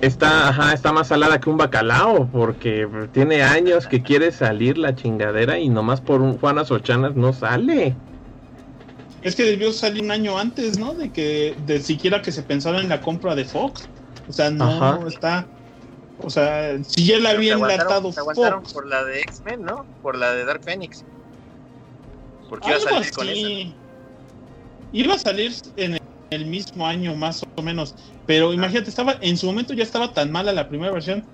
está, 0.00 0.48
ajá, 0.48 0.72
está 0.72 0.92
más 0.92 1.08
salada 1.08 1.40
que 1.40 1.50
un 1.50 1.56
bacalao, 1.56 2.28
porque 2.30 2.88
tiene 3.12 3.42
años 3.42 3.86
que 3.86 4.02
quiere 4.02 4.30
salir 4.30 4.78
la 4.78 4.94
chingadera 4.94 5.58
y 5.58 5.68
nomás 5.68 6.00
por 6.00 6.20
un 6.20 6.38
Juanas 6.38 6.70
Ochanas 6.70 7.16
no 7.16 7.32
sale. 7.32 7.94
Es 9.22 9.34
que 9.34 9.44
debió 9.44 9.72
salir 9.72 10.02
un 10.02 10.10
año 10.10 10.38
antes, 10.38 10.78
¿no? 10.78 10.94
De 10.94 11.10
que, 11.10 11.56
de 11.66 11.80
siquiera 11.80 12.20
que 12.20 12.30
se 12.30 12.42
pensaba 12.42 12.80
en 12.80 12.90
la 12.90 13.00
compra 13.00 13.34
de 13.34 13.46
Fox. 13.46 13.88
O 14.28 14.32
sea, 14.32 14.50
no 14.50 15.06
está, 15.08 15.46
o 16.22 16.30
sea, 16.30 16.82
si 16.84 17.06
ya 17.06 17.18
la 17.18 17.30
había 17.30 17.54
enlatado 17.54 18.12
Fox. 18.12 18.72
por 18.72 18.86
la 18.86 19.04
de 19.04 19.20
X-Men, 19.20 19.62
¿no? 19.62 19.84
Por 20.02 20.16
la 20.16 20.32
de 20.32 20.44
Dark 20.44 20.62
Phoenix. 20.62 21.04
Porque 22.48 22.68
iba 22.68 22.76
a 22.76 22.80
salir 22.80 23.10
con 23.12 23.28
esa. 23.28 23.74
Iba 24.92 25.14
a 25.14 25.18
salir 25.18 25.52
en 25.76 25.98
el 26.30 26.46
mismo 26.46 26.86
año, 26.86 27.14
más 27.16 27.44
o 27.56 27.62
menos. 27.62 27.94
Pero 28.26 28.50
ah. 28.50 28.54
imagínate, 28.54 28.90
estaba 28.90 29.16
en 29.20 29.36
su 29.36 29.46
momento 29.46 29.74
ya 29.74 29.82
estaba 29.82 30.12
tan 30.12 30.30
mala 30.30 30.52
la 30.52 30.68
primera 30.68 30.92
versión 30.92 31.24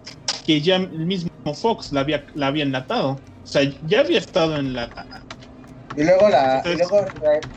que 0.46 0.60
ya 0.60 0.76
el 0.76 1.06
mismo 1.06 1.30
Fox 1.54 1.92
la 1.92 2.00
había, 2.00 2.24
la 2.34 2.48
había 2.48 2.64
enlatado. 2.64 3.18
O 3.44 3.46
sea, 3.46 3.70
ya 3.86 4.00
había 4.00 4.18
estado 4.18 4.56
enlatada. 4.56 5.22
Y 5.96 6.04
luego 6.04 6.28
la 6.28 6.62
y 6.64 6.76
luego 6.76 7.04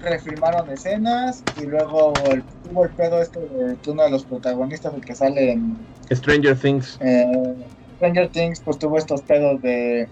refilmaron 0.01 0.69
escenas 0.71 1.43
y 1.55 1.65
luego 1.65 2.13
el, 2.31 2.43
tuvo 2.63 2.86
el 2.86 2.91
pedo 2.91 3.21
este 3.21 3.39
de 3.39 3.77
uno 3.91 4.03
de 4.03 4.09
los 4.09 4.25
protagonistas 4.25 4.93
el 4.95 5.05
que 5.05 5.15
sale 5.15 5.51
en 5.51 5.88
Stranger 6.11 6.57
Things. 6.57 6.97
Eh, 6.99 7.71
Stranger 7.95 8.29
Things 8.29 8.61
pues 8.61 8.79
tuvo 8.79 8.97
estos 8.97 9.21
pedos 9.21 9.61
de 9.61 10.09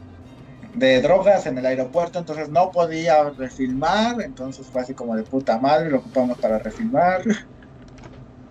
de 0.73 1.01
drogas 1.01 1.45
en 1.47 1.57
el 1.57 1.65
aeropuerto, 1.65 2.19
entonces 2.19 2.49
no 2.49 2.71
podía 2.71 3.29
refilmar, 3.31 4.21
entonces 4.21 4.67
fue 4.69 4.81
así 4.81 4.93
como 4.93 5.15
de 5.15 5.23
puta 5.23 5.59
madre, 5.59 5.89
lo 5.89 5.97
ocupamos 5.97 6.37
para 6.39 6.59
refilmar 6.59 7.21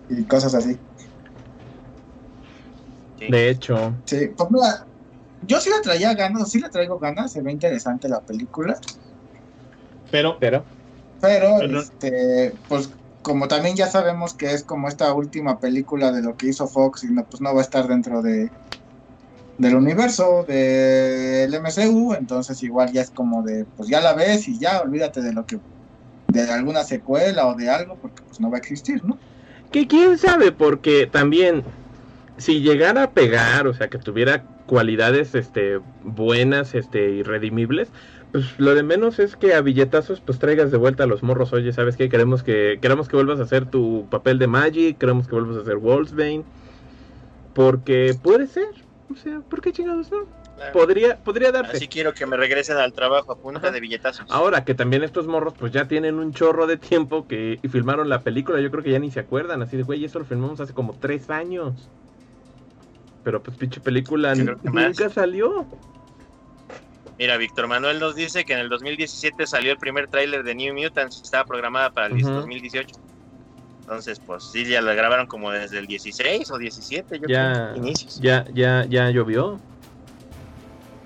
y 0.09 0.25
cosas 0.25 0.53
así. 0.53 0.79
De 3.27 3.49
hecho. 3.49 3.95
Sí, 4.05 4.29
pues 4.35 4.49
yo 5.41 5.59
sí 5.59 5.69
le 5.69 5.81
traía 5.81 6.13
ganas, 6.13 6.49
sí 6.49 6.59
le 6.59 6.69
traigo 6.69 6.99
ganas, 6.99 7.31
se 7.31 7.41
ve 7.41 7.51
interesante 7.51 8.07
la 8.09 8.21
película. 8.21 8.77
Pero, 10.11 10.37
pero, 10.39 10.63
pero, 11.21 11.61
este, 11.79 12.53
pues 12.67 12.89
como 13.21 13.47
también 13.47 13.75
ya 13.75 13.87
sabemos 13.87 14.33
que 14.33 14.53
es 14.53 14.63
como 14.63 14.87
esta 14.87 15.13
última 15.13 15.59
película 15.59 16.11
de 16.11 16.23
lo 16.23 16.35
que 16.35 16.47
hizo 16.47 16.67
Fox 16.67 17.03
y 17.03 17.07
no, 17.07 17.23
pues 17.25 17.41
no 17.41 17.53
va 17.53 17.61
a 17.61 17.63
estar 17.63 17.87
dentro 17.87 18.21
de 18.21 18.49
del 19.57 19.75
universo 19.75 20.43
del 20.47 21.53
MCU, 21.61 22.15
entonces 22.15 22.63
igual 22.63 22.91
ya 22.91 23.01
es 23.01 23.11
como 23.11 23.43
de, 23.43 23.65
pues 23.77 23.89
ya 23.89 24.01
la 24.01 24.13
ves 24.13 24.47
y 24.47 24.57
ya 24.57 24.81
olvídate 24.81 25.21
de 25.21 25.33
lo 25.33 25.45
que, 25.45 25.59
de 26.29 26.51
alguna 26.51 26.83
secuela 26.83 27.45
o 27.47 27.53
de 27.53 27.69
algo, 27.69 27.95
porque 28.01 28.23
pues 28.23 28.39
no 28.39 28.49
va 28.49 28.57
a 28.57 28.59
existir, 28.59 29.05
¿no? 29.05 29.19
Que 29.71 29.87
quién 29.87 30.17
sabe, 30.17 30.51
porque 30.51 31.05
también 31.05 31.63
si 32.37 32.61
llegara 32.61 33.03
a 33.03 33.11
pegar, 33.11 33.67
o 33.67 33.73
sea, 33.75 33.87
que 33.87 33.99
tuviera 33.99 34.43
cualidades 34.65 35.35
este 35.35 35.79
buenas, 36.03 36.73
este 36.73 37.11
y 37.11 37.23
redimibles, 37.23 37.89
pues 38.31 38.59
lo 38.59 38.73
de 38.75 38.83
menos 38.83 39.19
es 39.19 39.35
que 39.35 39.53
a 39.53 39.61
billetazos 39.61 40.21
pues 40.21 40.39
traigas 40.39 40.71
de 40.71 40.77
vuelta 40.77 41.03
a 41.03 41.07
los 41.07 41.21
morros, 41.21 41.51
oye, 41.53 41.73
¿sabes 41.73 41.97
qué? 41.97 42.09
Queremos 42.09 42.43
que 42.43 42.79
queremos 42.81 43.09
que 43.09 43.15
vuelvas 43.15 43.39
a 43.39 43.43
hacer 43.43 43.65
tu 43.65 44.07
papel 44.09 44.39
de 44.39 44.47
Magic, 44.47 44.97
queremos 44.97 45.27
que 45.27 45.35
vuelvas 45.35 45.57
a 45.57 45.61
hacer 45.61 45.77
Wolfsbane. 45.77 46.43
Porque 47.53 48.15
puede 48.21 48.47
ser, 48.47 48.69
o 49.11 49.15
sea, 49.17 49.41
¿por 49.41 49.61
qué 49.61 49.73
chingados 49.73 50.09
no? 50.11 50.19
Podría, 50.71 51.17
podría 51.17 51.51
darse. 51.51 51.77
Así 51.77 51.87
quiero 51.87 52.13
que 52.13 52.25
me 52.25 52.37
regresen 52.37 52.77
al 52.77 52.93
trabajo 52.93 53.31
a 53.31 53.35
punta 53.35 53.71
de 53.71 53.79
billetazos. 53.79 54.27
Ahora 54.29 54.63
que 54.63 54.75
también 54.75 55.03
estos 55.03 55.27
morros 55.27 55.55
pues 55.57 55.71
ya 55.71 55.87
tienen 55.87 56.15
un 56.15 56.33
chorro 56.33 56.67
de 56.67 56.77
tiempo 56.77 57.27
que 57.27 57.59
y 57.61 57.67
filmaron 57.67 58.09
la 58.09 58.21
película, 58.21 58.61
yo 58.61 58.69
creo 58.71 58.83
que 58.83 58.91
ya 58.91 58.99
ni 58.99 59.11
se 59.11 59.19
acuerdan, 59.19 59.61
así 59.61 59.75
de 59.75 59.83
güey, 59.83 60.05
eso 60.05 60.19
lo 60.19 60.25
filmamos 60.25 60.59
hace 60.61 60.73
como 60.73 60.93
tres 60.93 61.29
años. 61.29 61.89
Pero 63.23 63.41
pues 63.43 63.57
pinche 63.57 63.81
película 63.81 64.35
nunca 64.35 65.09
salió. 65.09 65.65
Mira, 67.21 67.37
Víctor 67.37 67.67
Manuel 67.67 67.99
nos 67.99 68.15
dice 68.15 68.45
que 68.45 68.53
en 68.53 68.61
el 68.61 68.69
2017 68.69 69.45
salió 69.45 69.73
el 69.73 69.77
primer 69.77 70.07
tráiler 70.07 70.41
de 70.43 70.55
New 70.55 70.73
Mutants, 70.73 71.21
estaba 71.21 71.45
programada 71.45 71.91
para 71.91 72.07
el 72.07 72.19
2018. 72.19 72.95
Entonces, 73.81 74.19
pues 74.25 74.45
sí, 74.45 74.65
ya 74.65 74.81
la 74.81 74.95
grabaron 74.95 75.27
como 75.27 75.51
desde 75.51 75.77
el 75.77 75.85
16 75.85 76.49
o 76.49 76.57
17, 76.57 77.19
yo 77.19 77.27
ya, 77.27 77.73
creo, 77.73 77.75
inicios. 77.75 78.19
Ya, 78.19 78.47
ya, 78.55 78.87
ya 78.89 79.11
llovió. 79.11 79.59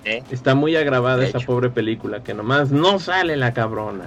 Está 0.05 0.55
muy 0.55 0.77
agravada 0.77 1.21
esa 1.25 1.39
pobre 1.39 1.69
película, 1.69 2.23
que 2.23 2.33
nomás 2.33 2.71
no 2.71 2.97
sale 2.97 3.35
la 3.35 3.53
cabrona. 3.53 4.05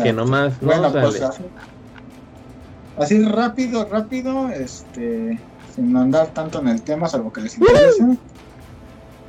Que 0.00 0.12
nomás 0.12 0.62
no 0.62 0.92
pues, 0.92 1.18
sale. 1.18 1.50
así, 2.98 3.24
rápido, 3.24 3.84
rápido, 3.90 4.48
este, 4.50 5.40
sin 5.74 5.96
andar 5.96 6.28
tanto 6.28 6.60
en 6.60 6.68
el 6.68 6.82
tema, 6.82 7.08
salvo 7.08 7.32
que 7.32 7.40
les 7.40 7.58
interese. 7.58 8.16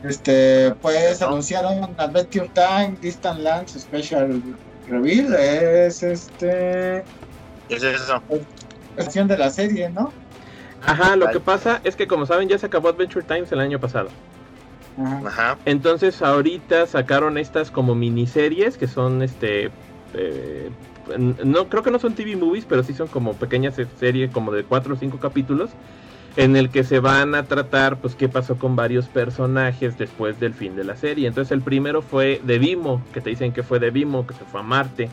Este, 0.04 0.74
pues 0.82 1.22
anunciaron 1.22 1.94
Adventure 1.98 2.50
Time 2.54 2.98
Distant 3.02 3.40
Lands 3.40 3.74
Special 3.74 4.42
Reveal. 4.88 5.34
Es 5.36 6.02
este. 6.02 7.04
Es 7.70 7.84
eso. 7.84 8.22
Versión 8.96 9.28
de 9.28 9.38
la 9.38 9.50
serie, 9.50 9.90
¿no? 9.90 10.12
Ajá, 10.86 11.16
lo 11.16 11.30
que 11.30 11.40
pasa 11.40 11.80
es 11.84 11.96
que 11.96 12.08
como 12.08 12.26
saben 12.26 12.50
ya 12.50 12.58
se 12.58 12.66
acabó 12.66 12.90
Adventure 12.90 13.24
Times 13.24 13.52
el 13.52 13.60
año 13.60 13.80
pasado. 13.80 14.10
Ajá. 15.26 15.58
Entonces 15.66 16.22
ahorita 16.22 16.88
sacaron 16.88 17.38
estas 17.38 17.72
como 17.72 17.96
miniseries 17.96 18.78
que 18.78 18.88
son 18.88 19.22
este 19.22 19.72
eh, 20.14 20.70
no 21.18 21.70
creo 21.70 21.84
que 21.84 21.92
no 21.92 22.00
son 22.00 22.14
TV 22.14 22.36
movies, 22.36 22.66
pero 22.68 22.84
sí 22.84 22.94
son 22.94 23.08
como 23.08 23.34
pequeñas 23.34 23.76
series 24.00 24.32
como 24.32 24.52
de 24.52 24.64
4 24.64 24.94
o 24.94 24.98
5 24.98 25.20
capítulos 25.20 25.72
en 26.38 26.56
el 26.56 26.70
que 26.70 26.84
se 26.84 27.00
van 27.00 27.36
a 27.36 27.44
tratar 27.44 27.98
pues 27.98 28.16
qué 28.16 28.30
pasó 28.30 28.58
con 28.58 28.76
varios 28.76 29.08
personajes 29.08 29.98
después 29.98 30.40
del 30.40 30.54
fin 30.54 30.76
de 30.76 30.84
la 30.84 30.96
serie. 30.96 31.28
Entonces 31.28 31.52
el 31.52 31.62
primero 31.62 32.02
fue 32.02 32.42
de 32.44 32.58
Vimo, 32.60 33.04
que 33.14 33.22
te 33.22 33.30
dicen 33.30 33.52
que 33.52 33.64
fue 33.64 33.80
de 33.80 33.92
Vimo, 33.92 34.26
que 34.26 34.34
se 34.34 34.46
fue 34.46 34.62
a 34.62 34.64
Marte. 34.64 35.10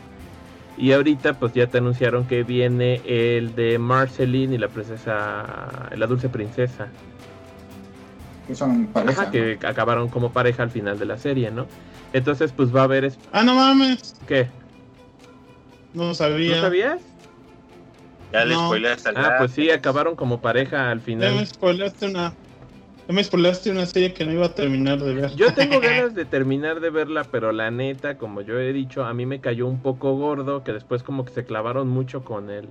Y 0.77 0.93
ahorita 0.93 1.33
pues 1.33 1.53
ya 1.53 1.67
te 1.67 1.79
anunciaron 1.79 2.25
que 2.25 2.43
viene 2.43 3.01
el 3.05 3.53
de 3.53 3.77
Marceline 3.79 4.53
y 4.53 4.57
la 4.57 4.69
princesa, 4.69 5.89
la 5.93 6.07
dulce 6.07 6.29
princesa. 6.29 6.87
Que 8.47 8.55
son 8.55 8.87
pareja. 8.87 9.23
Ajá, 9.23 9.31
que 9.31 9.59
acabaron 9.63 10.07
como 10.07 10.31
pareja 10.31 10.63
al 10.63 10.71
final 10.71 10.97
de 10.97 11.05
la 11.05 11.17
serie, 11.17 11.51
¿no? 11.51 11.67
Entonces 12.13 12.53
pues 12.53 12.73
va 12.73 12.81
a 12.81 12.83
haber... 12.85 13.11
Ah, 13.33 13.43
no 13.43 13.55
mames. 13.55 14.15
¿Qué? 14.25 14.47
No 15.93 16.13
sabía. 16.13 16.55
¿No 16.55 16.61
sabías? 16.61 17.01
Ya 18.31 18.45
le 18.45 18.55
spoileaste 18.55 19.09
al 19.09 19.17
Ah, 19.17 19.35
pues 19.37 19.51
sí, 19.51 19.69
acabaron 19.71 20.15
como 20.15 20.41
pareja 20.41 20.91
al 20.91 20.99
Ya 20.99 21.05
final. 21.05 21.35
me 21.35 21.45
spoileaste 21.45 22.07
una. 22.07 22.33
Ya 23.07 23.13
me 23.13 23.23
spoileaste 23.23 23.71
una 23.71 23.85
serie 23.85 24.13
que 24.13 24.23
no 24.25 24.31
iba 24.31 24.45
a 24.45 24.53
terminar 24.53 24.99
de 24.99 25.13
ver. 25.13 25.35
Yo 25.35 25.53
tengo 25.53 25.79
ganas 25.81 26.13
de 26.13 26.25
terminar 26.25 26.79
de 26.79 26.91
verla, 26.91 27.23
pero 27.23 27.51
la 27.51 27.71
neta, 27.71 28.17
como 28.17 28.41
yo 28.41 28.59
he 28.59 28.71
dicho, 28.71 29.03
a 29.03 29.13
mí 29.13 29.25
me 29.25 29.41
cayó 29.41 29.67
un 29.67 29.81
poco 29.81 30.15
gordo, 30.15 30.63
que 30.63 30.73
después 30.73 31.01
como 31.01 31.25
que 31.25 31.33
se 31.33 31.45
clavaron 31.45 31.87
mucho 31.87 32.23
con 32.23 32.49
el 32.49 32.67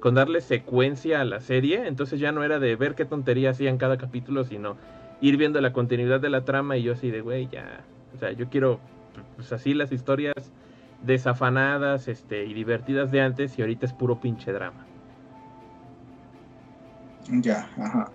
con 0.00 0.16
darle 0.16 0.40
secuencia 0.40 1.20
a 1.20 1.24
la 1.24 1.40
serie, 1.40 1.86
entonces 1.86 2.18
ya 2.18 2.32
no 2.32 2.42
era 2.42 2.58
de 2.58 2.74
ver 2.74 2.96
qué 2.96 3.04
tontería 3.04 3.50
hacían 3.50 3.78
cada 3.78 3.98
capítulo, 3.98 4.42
sino 4.42 4.76
ir 5.20 5.36
viendo 5.36 5.60
la 5.60 5.72
continuidad 5.72 6.18
de 6.18 6.28
la 6.28 6.44
trama 6.44 6.76
y 6.76 6.82
yo 6.82 6.94
así 6.94 7.12
de, 7.12 7.20
güey, 7.20 7.48
ya, 7.52 7.84
o 8.12 8.18
sea, 8.18 8.32
yo 8.32 8.48
quiero 8.50 8.80
pues 9.36 9.52
así 9.52 9.74
las 9.74 9.92
historias 9.92 10.34
desafanadas, 11.02 12.08
este 12.08 12.44
y 12.44 12.54
divertidas 12.54 13.10
de 13.10 13.20
antes 13.20 13.58
y 13.58 13.62
ahorita 13.62 13.86
es 13.86 13.92
puro 13.92 14.20
pinche 14.20 14.52
drama. 14.52 14.86
Ya, 17.28 17.68
ajá. 17.78 18.10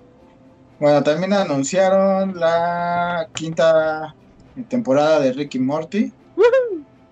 Bueno, 0.79 1.01
también 1.03 1.33
anunciaron 1.33 2.39
la 2.39 3.27
quinta 3.33 4.15
temporada 4.69 5.19
de 5.19 5.33
Rick 5.33 5.55
y 5.55 5.59
Morty. 5.59 6.13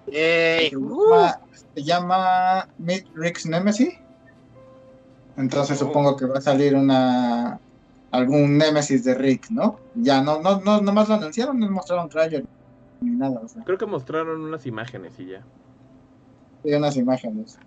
Yay. 0.08 0.70
Se 0.70 0.76
llama, 0.76 1.40
se 1.74 1.84
llama 1.84 2.70
Meet 2.78 3.08
Rick's 3.16 3.46
Nemesis. 3.46 3.94
Entonces 5.38 5.82
Oh. 5.82 5.86
supongo 5.86 6.16
que 6.16 6.26
va 6.26 6.38
a 6.38 6.42
salir 6.42 6.76
una 6.76 7.60
algún 8.12 8.58
Nemesis 8.58 9.04
de 9.04 9.16
Rick, 9.16 9.50
¿no? 9.50 9.80
Ya 9.96 10.22
no, 10.22 10.42
no, 10.42 10.62
no, 10.62 10.82
nomás 10.82 11.10
lo 11.10 11.16
anunciaron, 11.16 11.60
no 11.60 11.70
mostraron 11.70 12.08
trailer 12.08 12.46
ni 13.02 13.12
nada, 13.18 13.42
o 13.44 13.48
sea, 13.48 13.64
Creo 13.64 13.78
que 13.78 13.86
mostraron 13.86 14.42
unas 14.42 14.66
imágenes 14.66 15.20
y 15.20 15.28
ya. 15.28 15.44
Hay 16.66 16.74
unas 16.74 16.98
imágenes. 16.98 17.58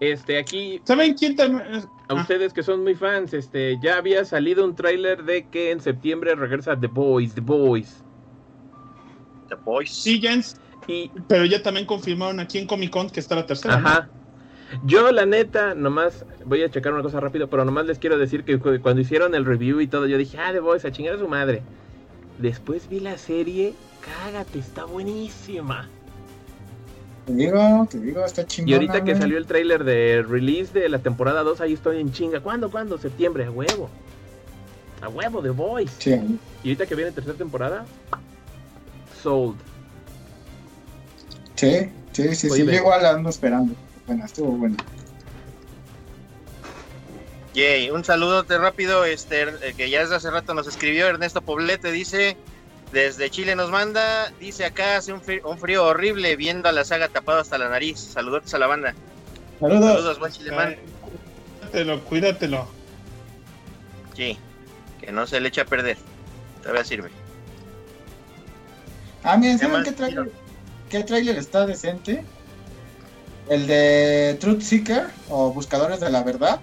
Este, 0.00 0.38
aquí 0.38 0.80
¿Saben 0.84 1.14
quién 1.14 1.36
también? 1.36 1.62
A 1.76 1.82
Ah. 2.08 2.14
ustedes 2.14 2.52
que 2.52 2.62
son 2.62 2.82
muy 2.82 2.94
fans, 2.94 3.32
este, 3.34 3.78
ya 3.82 3.96
había 3.98 4.24
salido 4.24 4.64
un 4.64 4.74
tráiler 4.74 5.22
de 5.24 5.46
que 5.48 5.70
en 5.70 5.80
septiembre 5.80 6.34
regresa 6.34 6.78
The 6.78 6.88
Boys, 6.88 7.34
The 7.34 7.40
Boys. 7.40 8.02
The 9.48 9.54
Boys. 9.64 9.90
Sí, 9.90 10.20
Jens. 10.20 10.56
Y, 10.88 11.10
Pero 11.28 11.44
ya 11.44 11.62
también 11.62 11.86
confirmaron 11.86 12.40
aquí 12.40 12.58
en 12.58 12.66
Comic 12.66 12.90
Con 12.90 13.08
que 13.10 13.20
está 13.20 13.36
la 13.36 13.46
tercera. 13.46 13.78
¿no? 13.78 13.86
ajá. 13.88 14.08
Yo, 14.84 15.12
la 15.12 15.26
neta, 15.26 15.74
nomás 15.74 16.24
voy 16.46 16.62
a 16.62 16.70
checar 16.70 16.92
una 16.94 17.02
cosa 17.02 17.20
rápido, 17.20 17.48
pero 17.48 17.64
nomás 17.64 17.86
les 17.86 17.98
quiero 17.98 18.16
decir 18.18 18.42
que 18.42 18.58
cu- 18.58 18.80
cuando 18.82 19.02
hicieron 19.02 19.34
el 19.34 19.44
review 19.44 19.80
y 19.80 19.86
todo, 19.86 20.06
yo 20.06 20.16
dije, 20.18 20.38
ah, 20.38 20.50
The 20.52 20.60
Boys, 20.60 20.84
a 20.86 20.90
chingar 20.90 21.14
a 21.14 21.18
su 21.18 21.28
madre. 21.28 21.62
Después 22.38 22.88
vi 22.88 22.98
la 22.98 23.18
serie, 23.18 23.74
cágate, 24.00 24.58
está 24.58 24.84
buenísima. 24.86 25.88
Te 27.26 27.32
digo, 27.34 27.86
te 27.90 27.98
digo, 27.98 28.24
está 28.24 28.46
chingón. 28.46 28.68
Y 28.70 28.74
ahorita 28.74 29.04
que 29.04 29.14
salió 29.14 29.38
el 29.38 29.46
tráiler 29.46 29.84
de 29.84 30.24
release 30.28 30.72
de 30.72 30.88
la 30.88 30.98
temporada 30.98 31.42
2, 31.42 31.60
ahí 31.60 31.72
estoy 31.74 32.00
en 32.00 32.12
chinga. 32.12 32.40
¿Cuándo, 32.40 32.70
cuándo? 32.70 32.98
Septiembre, 32.98 33.44
a 33.44 33.50
huevo. 33.50 33.88
A 35.00 35.08
huevo, 35.08 35.40
The 35.42 35.50
Boys. 35.50 35.90
Sí, 35.98 36.10
Y 36.62 36.68
ahorita 36.68 36.86
que 36.86 36.94
viene 36.94 37.12
tercera 37.12 37.36
temporada, 37.36 37.84
Sold. 39.22 39.56
sí, 41.54 41.90
sí, 42.12 42.34
sí, 42.34 42.50
Oye, 42.50 42.64
sí, 42.64 42.66
yo 42.66 42.72
igual 42.72 43.06
ando 43.06 43.30
esperando. 43.30 43.74
Bueno, 44.06 44.24
estuvo 44.24 44.50
bueno. 44.52 44.76
Yay, 47.54 47.90
un 47.90 48.02
saludote 48.02 48.56
rápido, 48.58 49.04
este, 49.04 49.46
que 49.76 49.90
ya 49.90 50.00
desde 50.00 50.16
hace 50.16 50.30
rato 50.30 50.54
nos 50.54 50.66
escribió 50.66 51.06
Ernesto 51.06 51.42
Poblete, 51.42 51.92
dice, 51.92 52.36
desde 52.92 53.30
Chile 53.30 53.56
nos 53.56 53.70
manda, 53.70 54.30
dice 54.38 54.66
acá 54.66 54.98
hace 54.98 55.12
un 55.12 55.22
frío, 55.22 55.48
un 55.48 55.58
frío 55.58 55.84
horrible 55.84 56.36
viendo 56.36 56.68
a 56.68 56.72
la 56.72 56.84
saga 56.84 57.08
tapado 57.08 57.40
hasta 57.40 57.58
la 57.58 57.68
nariz. 57.68 57.98
Saludotes 57.98 58.52
a 58.54 58.58
la 58.58 58.66
banda. 58.66 58.94
Saludos. 59.58 59.92
Saludos, 59.92 60.18
buen 60.18 60.32
chileman. 60.32 60.68
Ay, 60.68 60.78
Cuídatelo, 61.72 62.04
cuídatelo. 62.04 62.68
Sí, 64.14 64.38
que 65.00 65.10
no 65.10 65.26
se 65.26 65.40
le 65.40 65.48
eche 65.48 65.62
a 65.62 65.64
perder. 65.64 65.96
Todavía 66.60 66.84
sirve. 66.84 67.10
Ah, 69.24 69.36
miren, 69.36 69.58
¿Qué 69.58 69.66
¿saben 69.66 69.84
qué 69.84 69.92
trailer, 69.92 70.32
qué 70.90 71.02
trailer 71.02 71.38
está 71.38 71.64
decente? 71.64 72.24
El 73.48 73.66
de 73.66 74.36
Truth 74.38 74.60
Seeker 74.60 75.06
o 75.30 75.50
Buscadores 75.52 76.00
de 76.00 76.10
la 76.10 76.22
Verdad. 76.22 76.60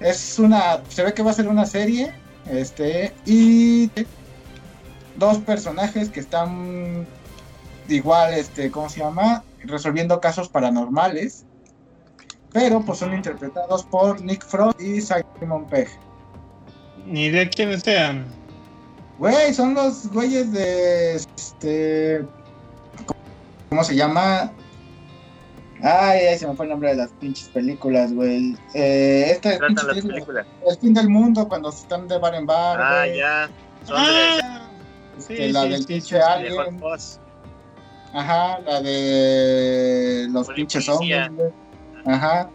Es 0.00 0.38
una, 0.38 0.80
se 0.88 1.04
ve 1.04 1.14
que 1.14 1.22
va 1.22 1.30
a 1.30 1.34
ser 1.34 1.46
una 1.46 1.66
serie, 1.66 2.12
este, 2.50 3.12
y 3.26 3.90
dos 5.16 5.38
personajes 5.38 6.08
que 6.08 6.20
están 6.20 7.06
igual, 7.88 8.34
este, 8.34 8.70
¿cómo 8.70 8.88
se 8.88 9.00
llama? 9.00 9.42
Resolviendo 9.64 10.20
casos 10.20 10.48
paranormales, 10.48 11.44
pero 12.52 12.80
pues 12.80 12.98
son 12.98 13.14
interpretados 13.14 13.84
por 13.84 14.20
Nick 14.22 14.44
Frost 14.44 14.80
y 14.80 15.00
Simon 15.00 15.66
Pegg. 15.66 15.88
Ni 17.06 17.28
de 17.30 17.48
quiénes 17.48 17.82
sean. 17.82 18.26
Güey, 19.18 19.52
son 19.52 19.74
los 19.74 20.10
güeyes 20.10 20.52
de 20.52 21.16
este. 21.16 22.24
¿Cómo 23.68 23.84
se 23.84 23.94
llama? 23.94 24.52
Ay, 25.82 26.20
ay, 26.26 26.38
se 26.38 26.46
me 26.46 26.54
fue 26.54 26.66
el 26.66 26.70
nombre 26.70 26.90
de 26.90 26.96
las 26.96 27.10
pinches 27.12 27.48
películas, 27.48 28.12
güey. 28.12 28.56
Eh, 28.74 29.26
esta 29.30 29.58
pinche 29.58 29.74
las 29.74 29.86
película, 29.86 30.14
películas. 30.14 30.46
El 30.68 30.76
fin 30.76 30.94
del 30.94 31.08
mundo, 31.08 31.48
cuando 31.48 31.70
están 31.70 32.06
de 32.08 32.18
bar 32.18 32.34
en 32.34 32.46
bar. 32.46 32.80
Ah, 32.80 33.06
ya. 33.06 33.50
Son 33.86 34.02
de, 34.04 34.69
Ah, 35.20 35.32
Este, 35.32 35.46
sí, 35.46 35.52
la 35.52 35.62
sí, 35.62 35.68
del 35.68 35.80
sí, 35.80 35.86
pinche 35.86 36.20
Alien. 36.20 36.80
Ajá, 38.12 38.58
la 38.60 38.80
de 38.80 40.26
los 40.30 40.48
pinches 40.48 40.88
hombres. 40.88 41.30
Ajá. 42.04 42.50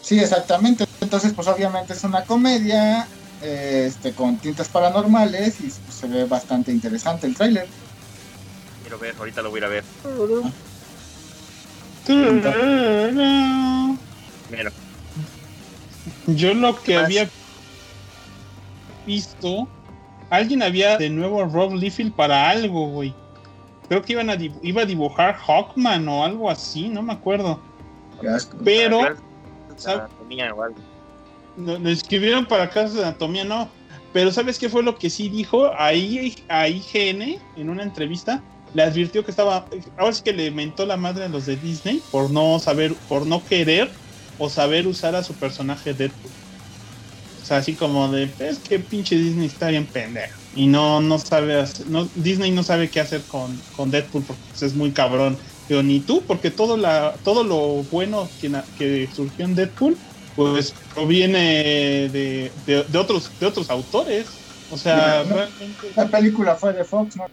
Sí, 0.00 0.18
exactamente. 0.18 0.84
Entonces, 1.00 1.32
pues 1.34 1.46
obviamente 1.46 1.92
es 1.92 2.02
una 2.02 2.24
comedia 2.24 3.08
eh, 3.42 3.84
este, 3.86 4.12
con 4.14 4.38
tintas 4.38 4.68
paranormales 4.68 5.60
y 5.60 5.68
pues, 5.68 5.94
se 5.94 6.08
ve 6.08 6.24
bastante 6.24 6.72
interesante 6.72 7.26
el 7.26 7.34
tráiler. 7.34 7.68
Quiero 8.82 8.98
ver, 8.98 9.14
ahorita 9.16 9.42
lo 9.42 9.50
voy 9.50 9.58
a 9.58 9.60
ir 9.60 9.64
a 9.64 9.68
ver. 9.68 9.84
Mira, 14.50 14.72
Yo 16.26 16.54
lo 16.54 16.74
que 16.82 16.96
había 16.96 17.30
visto, 19.04 19.68
alguien 20.30 20.62
había 20.62 20.98
de 20.98 21.10
nuevo 21.10 21.42
a 21.42 21.46
Rob 21.46 21.74
Liefeld 21.74 22.12
para 22.12 22.50
algo, 22.50 22.88
güey. 22.88 23.14
Creo 23.88 24.02
que 24.02 24.12
iban 24.12 24.28
a 24.28 24.36
iba 24.62 24.82
a 24.82 24.86
dibujar 24.86 25.34
Hawkman 25.34 26.06
o 26.08 26.24
algo 26.24 26.50
así, 26.50 26.88
no 26.88 27.02
me 27.02 27.14
acuerdo. 27.14 27.60
Pero 28.64 29.16
lo 31.56 31.88
escribieron 31.88 32.46
para 32.46 32.68
casos 32.68 32.94
de 32.94 33.02
anatomía, 33.02 33.44
no. 33.44 33.68
Pero 34.12 34.30
¿sabes 34.32 34.58
qué 34.58 34.68
fue 34.68 34.82
lo 34.82 34.98
que 34.98 35.10
sí 35.10 35.28
dijo? 35.28 35.70
Ahí 35.78 36.34
a 36.48 36.68
IGN, 36.68 37.38
en 37.56 37.70
una 37.70 37.82
entrevista, 37.82 38.42
le 38.74 38.82
advirtió 38.82 39.24
que 39.24 39.30
estaba. 39.30 39.66
Ahora 39.96 40.12
sí 40.12 40.22
que 40.22 40.32
le 40.32 40.50
mentó 40.50 40.86
la 40.86 40.96
madre 40.96 41.24
a 41.24 41.28
los 41.28 41.46
de 41.46 41.56
Disney 41.56 42.02
por 42.10 42.30
no 42.30 42.58
saber, 42.58 42.94
por 43.08 43.26
no 43.26 43.44
querer 43.44 43.90
o 44.38 44.48
saber 44.48 44.86
usar 44.86 45.14
a 45.14 45.22
su 45.22 45.34
personaje 45.34 45.94
Deadpool. 45.94 46.30
Sea, 47.48 47.58
así 47.58 47.76
como 47.76 48.08
de, 48.12 48.34
es 48.40 48.60
que 48.60 48.78
pinche 48.80 49.16
Disney 49.16 49.46
está 49.46 49.68
bien 49.68 49.90
pendejo. 49.90 50.42
Y 50.52 50.66
no, 50.66 51.00
no 51.00 51.18
sabe 51.18 51.54
hacer- 51.60 51.86
no, 51.88 52.10
Disney 52.14 52.50
no 52.50 52.62
sabe 52.62 52.90
qué 52.90 53.00
hacer 53.00 53.26
con, 53.26 53.62
con 53.70 53.90
Deadpool 53.90 54.26
porque 54.26 54.44
pues, 54.48 54.62
es 54.62 54.74
muy 54.74 54.92
cabrón. 54.92 55.40
Pero 55.66 55.82
ni 55.82 56.04
tú, 56.04 56.26
porque 56.26 56.50
todo, 56.50 56.76
la, 56.76 57.20
todo 57.24 57.44
lo 57.44 57.84
bueno 57.84 58.34
que, 58.38 58.50
que 58.74 59.10
surgió 59.12 59.44
en 59.46 59.54
Deadpool, 59.54 60.02
pues 60.34 60.74
proviene 60.92 62.08
de, 62.10 62.52
de, 62.56 62.84
de 62.84 62.98
otros, 62.98 63.36
de 63.38 63.46
otros 63.46 63.70
autores. 63.70 64.44
O 64.68 64.76
sea, 64.76 65.24
no. 65.24 65.36
realmente. 65.36 65.92
La 65.96 66.10
película 66.10 66.54
fue 66.56 66.72
de 66.74 66.84
Fox, 66.84 67.16
¿no? 67.16 67.26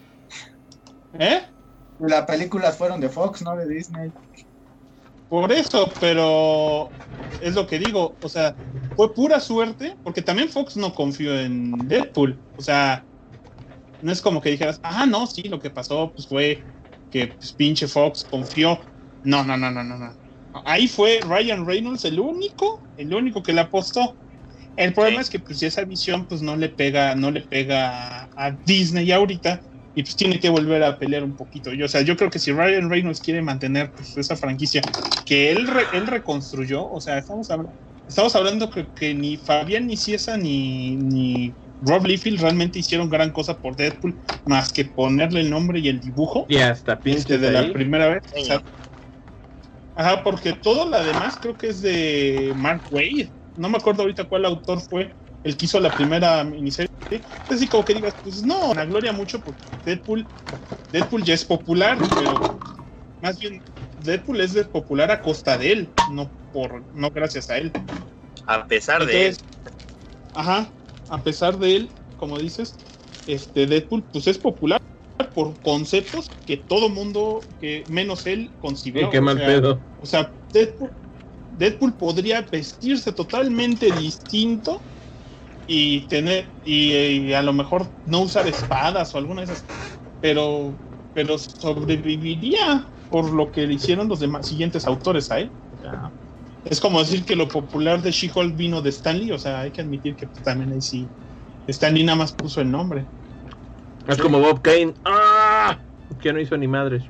¿Eh? 1.12 1.40
Las 1.98 2.24
películas 2.24 2.78
fueron 2.78 3.00
de 3.00 3.10
Fox, 3.10 3.42
no 3.42 3.54
de 3.54 3.68
Disney. 3.68 4.10
Por 5.28 5.52
eso, 5.52 5.92
pero 6.00 6.94
es 7.40 7.54
lo 7.54 7.66
que 7.66 7.78
digo, 7.78 8.16
o 8.20 8.28
sea, 8.28 8.56
fue 8.94 9.12
pura 9.14 9.40
suerte, 9.40 9.96
porque 10.02 10.22
también 10.22 10.48
Fox 10.48 10.76
no 10.76 10.94
confió 10.94 11.38
en 11.38 11.72
Deadpool, 11.88 12.42
o 12.54 12.62
sea, 12.62 13.06
no 14.00 14.12
es 14.12 14.22
como 14.22 14.40
que 14.40 14.50
dijeras, 14.50 14.78
ah, 14.82 15.06
no, 15.06 15.26
sí, 15.26 15.42
lo 15.44 15.58
que 15.58 15.70
pasó 15.70 16.12
pues 16.14 16.28
fue 16.28 16.64
que 17.10 17.28
pues, 17.28 17.52
pinche 17.54 17.88
Fox 17.88 18.24
confió. 18.24 18.80
No, 19.22 19.42
no, 19.44 19.56
no, 19.56 19.70
no, 19.70 19.82
no, 19.82 19.98
no. 19.98 20.16
Ahí 20.64 20.86
fue 20.88 21.20
Ryan 21.22 21.66
Reynolds 21.66 22.04
el 22.04 22.20
único, 22.20 22.84
el 22.96 23.12
único 23.12 23.42
que 23.42 23.52
le 23.52 23.62
apostó. 23.62 24.16
El 24.76 24.92
problema 24.92 25.22
es 25.22 25.30
que 25.30 25.40
pues 25.40 25.62
esa 25.62 25.84
visión 25.84 26.26
pues 26.26 26.42
no 26.42 26.56
le 26.56 26.68
pega, 26.68 27.14
no 27.14 27.30
le 27.30 27.40
pega 27.42 28.30
a 28.34 28.50
Disney 28.64 29.10
ahorita 29.10 29.62
y 29.96 30.02
pues 30.02 30.14
tiene 30.14 30.38
que 30.38 30.50
volver 30.50 30.82
a 30.82 30.98
pelear 30.98 31.24
un 31.24 31.34
poquito. 31.34 31.72
Yo, 31.72 31.86
o 31.86 31.88
sea, 31.88 32.02
yo 32.02 32.16
creo 32.18 32.28
que 32.28 32.38
si 32.38 32.52
Ryan 32.52 32.90
Reynolds 32.90 33.22
quiere 33.22 33.40
mantener 33.40 33.94
pues, 33.96 34.14
esa 34.18 34.36
franquicia 34.36 34.82
que 35.24 35.50
él, 35.50 35.66
él 35.90 36.06
reconstruyó, 36.06 36.86
o 36.86 37.00
sea, 37.00 37.16
estamos 37.16 37.50
hablando, 37.50 37.74
estamos 38.06 38.36
hablando 38.36 38.68
que, 38.68 38.88
que 38.94 39.14
ni 39.14 39.38
Fabián 39.38 39.86
ni 39.86 39.96
Ciesa 39.96 40.36
ni, 40.36 40.96
ni 40.96 41.56
Rob 41.80 42.04
Liefeld 42.04 42.42
realmente 42.42 42.78
hicieron 42.78 43.08
gran 43.08 43.32
cosa 43.32 43.58
por 43.58 43.74
Deadpool, 43.74 44.20
más 44.44 44.70
que 44.70 44.84
ponerle 44.84 45.40
el 45.40 45.48
nombre 45.48 45.80
y 45.80 45.88
el 45.88 45.98
dibujo. 45.98 46.44
Y 46.46 46.58
hasta 46.58 47.00
desde 47.02 47.38
de 47.38 47.50
la 47.52 47.72
primera 47.72 48.08
vez. 48.10 48.22
ajá, 49.94 50.22
porque 50.22 50.52
todo 50.52 50.90
lo 50.90 51.02
demás 51.02 51.38
creo 51.40 51.56
que 51.56 51.68
es 51.68 51.80
de 51.80 52.52
Mark 52.54 52.84
Wade. 52.90 53.32
No 53.56 53.70
me 53.70 53.78
acuerdo 53.78 54.02
ahorita 54.02 54.24
cuál 54.24 54.44
autor 54.44 54.82
fue 54.82 55.16
el 55.42 55.56
que 55.56 55.64
hizo 55.66 55.80
la 55.80 55.94
primera 55.94 56.44
miniserie. 56.44 56.90
Así 57.48 57.68
como 57.68 57.84
que 57.84 57.94
digas, 57.94 58.16
pues 58.22 58.42
no, 58.42 58.72
una 58.72 58.84
gloria 58.84 59.12
mucho 59.12 59.40
porque 59.40 59.62
Deadpool, 59.84 60.26
Deadpool 60.90 61.24
ya 61.24 61.34
es 61.34 61.44
popular, 61.44 61.96
pero 62.14 62.58
más 63.20 63.38
bien 63.38 63.62
Deadpool 63.98 64.40
es 64.40 64.54
de 64.54 64.64
popular 64.64 65.10
a 65.10 65.22
costa 65.22 65.56
de 65.56 65.72
él, 65.72 65.92
no 66.12 66.30
por, 66.52 66.84
no 66.94 67.10
gracias 67.10 67.48
a 67.50 67.58
él. 67.58 67.72
A 68.46 68.66
pesar 68.66 69.06
de 69.06 69.28
él. 69.28 69.36
Ajá, 70.34 70.70
a 71.08 71.22
pesar 71.22 71.58
de 71.58 71.76
él, 71.76 71.90
como 72.16 72.38
dices, 72.38 72.78
este 73.26 73.66
Deadpool 73.66 74.04
pues 74.12 74.26
es 74.26 74.38
popular 74.38 74.80
por 75.34 75.60
conceptos 75.62 76.30
que 76.44 76.56
todo 76.56 76.88
mundo, 76.88 77.44
que 77.60 77.84
menos 77.88 78.26
él, 78.26 78.50
concibió. 78.58 79.10
qué 79.10 79.20
mal 79.20 79.38
pedo. 79.38 79.80
O 80.00 80.06
sea, 80.06 80.32
Deadpool, 80.52 80.90
Deadpool 81.50 81.94
podría 81.94 82.42
vestirse 82.42 83.12
totalmente 83.12 83.90
distinto 83.92 84.82
y 85.66 86.02
tener 86.08 86.48
y, 86.64 87.32
a 87.32 87.42
lo 87.42 87.52
mejor 87.52 87.86
no 88.04 88.20
usar 88.20 88.46
espadas 88.46 89.14
o 89.14 89.18
alguna 89.18 89.42
de 89.42 89.52
esas 89.52 89.64
pero 90.20 90.74
pero 91.12 91.38
sobreviviría 91.38 92.86
por 93.10 93.30
lo 93.32 93.50
que 93.50 93.66
le 93.66 93.74
hicieron 93.74 94.08
los 94.08 94.20
demás 94.20 94.46
siguientes 94.46 94.86
autores 94.86 95.30
a 95.30 95.40
él. 95.40 95.50
Es 96.64 96.80
como 96.80 97.00
decir 97.00 97.24
que 97.24 97.36
lo 97.36 97.48
popular 97.48 98.02
de 98.02 98.10
She-Hulk 98.10 98.56
vino 98.56 98.82
de 98.82 98.90
Stanley 98.90 99.32
o 99.32 99.38
sea 99.38 99.60
hay 99.60 99.70
que 99.70 99.80
admitir 99.80 100.16
que 100.16 100.26
también 100.42 100.72
ahí 100.72 100.80
sí 100.80 101.08
Stanley 101.66 102.04
nada 102.04 102.16
más 102.16 102.32
puso 102.32 102.60
el 102.60 102.70
nombre. 102.70 103.06
Es 104.06 104.18
como 104.18 104.38
Bob 104.38 104.62
Kane. 104.62 104.94
¡Ah! 105.04 105.80
que 106.20 106.32
no 106.32 106.40
hizo 106.40 106.56
ni 106.56 106.68
madres. 106.68 107.02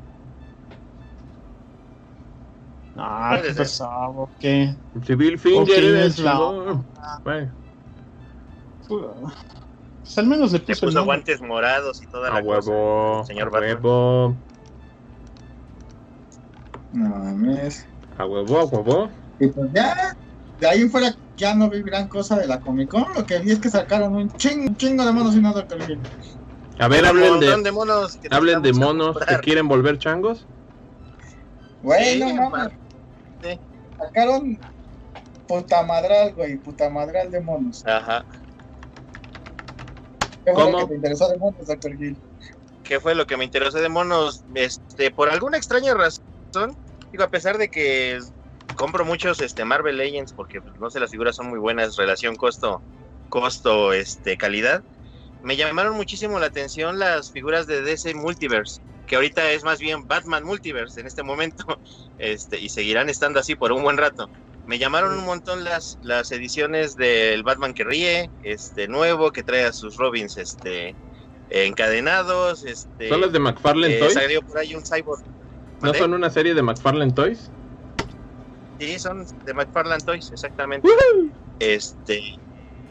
Ah 2.97 3.39
qué 3.43 3.53
pesado 3.53 4.31
qué 4.41 4.74
Civil 5.05 5.39
Finger 5.39 5.85
es 5.97 6.19
la... 6.19 7.66
Pues 8.89 10.19
al 10.19 10.27
menos 10.27 10.53
le 10.53 10.61
puso, 10.61 10.87
puso 10.87 11.05
guantes 11.05 11.41
morados 11.41 12.03
y 12.03 12.07
toda 12.07 12.31
la 12.31 12.41
huevo, 12.41 13.19
cosa. 13.19 13.27
Señor 13.27 13.49
a 13.49 13.61
huevo. 13.61 14.37
No 16.93 17.09
mames. 17.09 17.87
A 18.19 18.25
huevo, 18.25 18.61
a 18.61 18.65
huevo. 18.65 19.11
Y 19.41 19.49
pues 19.49 19.71
ya, 19.73 20.17
de 20.61 20.69
ahí 20.69 20.89
fuera 20.89 21.15
ya 21.37 21.55
no 21.55 21.69
vi 21.69 21.83
gran 21.83 22.09
cosa 22.09 22.37
de 22.37 22.47
la 22.47 22.61
Comic 22.61 22.89
Con. 22.89 23.07
Lo 23.15 23.27
que 23.27 23.39
vi 23.41 23.53
es 23.53 23.59
que 23.59 23.69
sacaron 23.69 24.15
un 24.15 24.33
chingo, 24.33 24.73
chingo 24.77 25.05
de 25.05 25.13
monos 25.13 25.35
y 25.35 25.41
no 25.41 25.53
doctor 25.53 25.79
A 26.79 26.89
ver, 26.89 27.05
hablen 27.05 27.63
de, 27.63 27.73
monos. 27.73 28.17
Que 28.17 28.29
hablen 28.31 28.63
de 28.63 28.73
monos 28.73 29.19
que 29.19 29.37
quieren 29.39 29.69
volver 29.69 29.99
changos. 29.99 30.47
Güey, 31.83 32.19
no 32.21 32.51
mames. 32.51 32.79
Sacaron 33.99 34.59
puta 35.47 35.83
madral, 35.83 36.35
güey, 36.35 36.57
puta 36.57 36.89
madral 36.91 37.31
de 37.31 37.41
monos. 37.41 37.85
Ajá. 37.87 38.25
¿Qué 40.47 40.52
fue 40.52 40.70
lo 40.70 40.78
que 40.78 40.86
te 40.86 40.94
interesó 40.94 41.28
de 41.28 41.39
monos, 41.39 41.66
Dr. 41.66 41.97
Gil? 41.97 42.16
¿Qué 42.85 43.01
fue 43.01 43.16
lo 43.16 43.27
que 43.27 43.36
me 43.36 43.44
interesó 43.44 43.78
de 43.78 43.89
monos? 43.89 44.44
Este, 44.55 45.10
por 45.10 45.28
alguna 45.28 45.56
extraña 45.56 45.93
razón, 45.93 46.77
digo, 47.10 47.24
a 47.24 47.31
pesar 47.31 47.59
de 47.59 47.68
que 47.68 48.20
compro 48.77 49.05
muchos 49.05 49.40
este 49.40 49.64
Marvel 49.64 49.97
Legends 49.97 50.32
porque 50.32 50.60
pues, 50.60 50.78
no 50.78 50.89
sé 50.90 51.01
las 51.01 51.10
figuras 51.10 51.35
son 51.35 51.48
muy 51.48 51.59
buenas 51.59 51.97
relación 51.97 52.36
costo 52.36 52.82
costo 53.28 53.93
este 53.93 54.36
calidad 54.36 54.82
me 55.43 55.56
llamaron 55.56 55.97
muchísimo 55.97 56.39
la 56.39 56.47
atención 56.47 56.98
las 56.98 57.31
figuras 57.31 57.66
de 57.66 57.81
DC 57.82 58.14
Multiverse 58.14 58.82
que 59.06 59.16
ahorita 59.16 59.51
es 59.52 59.64
más 59.64 59.78
bien 59.78 60.06
Batman 60.06 60.44
Multiverse 60.44 61.01
en 61.01 61.06
este 61.06 61.23
momento 61.23 61.64
este 62.18 62.60
y 62.60 62.68
seguirán 62.68 63.09
estando 63.09 63.40
así 63.40 63.55
por 63.55 63.73
un 63.73 63.82
buen 63.82 63.97
rato 63.97 64.28
me 64.67 64.79
llamaron 64.79 65.17
un 65.17 65.25
montón 65.25 65.65
las, 65.65 65.99
las 66.03 66.33
ediciones 66.33 66.97
del 66.97 67.43
Batman 67.43 67.73
que 67.73 67.85
ríe, 67.85 68.31
este 68.43 68.89
nuevo, 68.89 69.31
que 69.31 69.43
trae 69.43 69.65
a 69.65 69.73
sus 69.73 69.97
Robins 69.97 70.37
este 70.37 70.95
encadenados. 71.51 72.65
Este, 72.65 73.09
¿Son 73.09 73.21
las 73.21 73.33
de 73.33 73.39
McFarlane 73.39 73.97
eh, 73.97 73.99
Toys? 74.01 74.41
por 74.47 74.59
ahí 74.59 74.75
un 74.75 74.83
cyborg. 74.83 75.23
¿No 75.83 75.95
son 75.95 76.15
una 76.15 76.31
serie 76.31 76.55
de 76.55 76.63
McFarlane 76.63 77.13
Toys? 77.13 77.51
Sí, 78.81 78.99
son 78.99 79.25
de 79.45 79.55
McFarlane 79.55 80.03
Toys, 80.03 80.31
exactamente. 80.33 80.89
Este, 81.61 82.37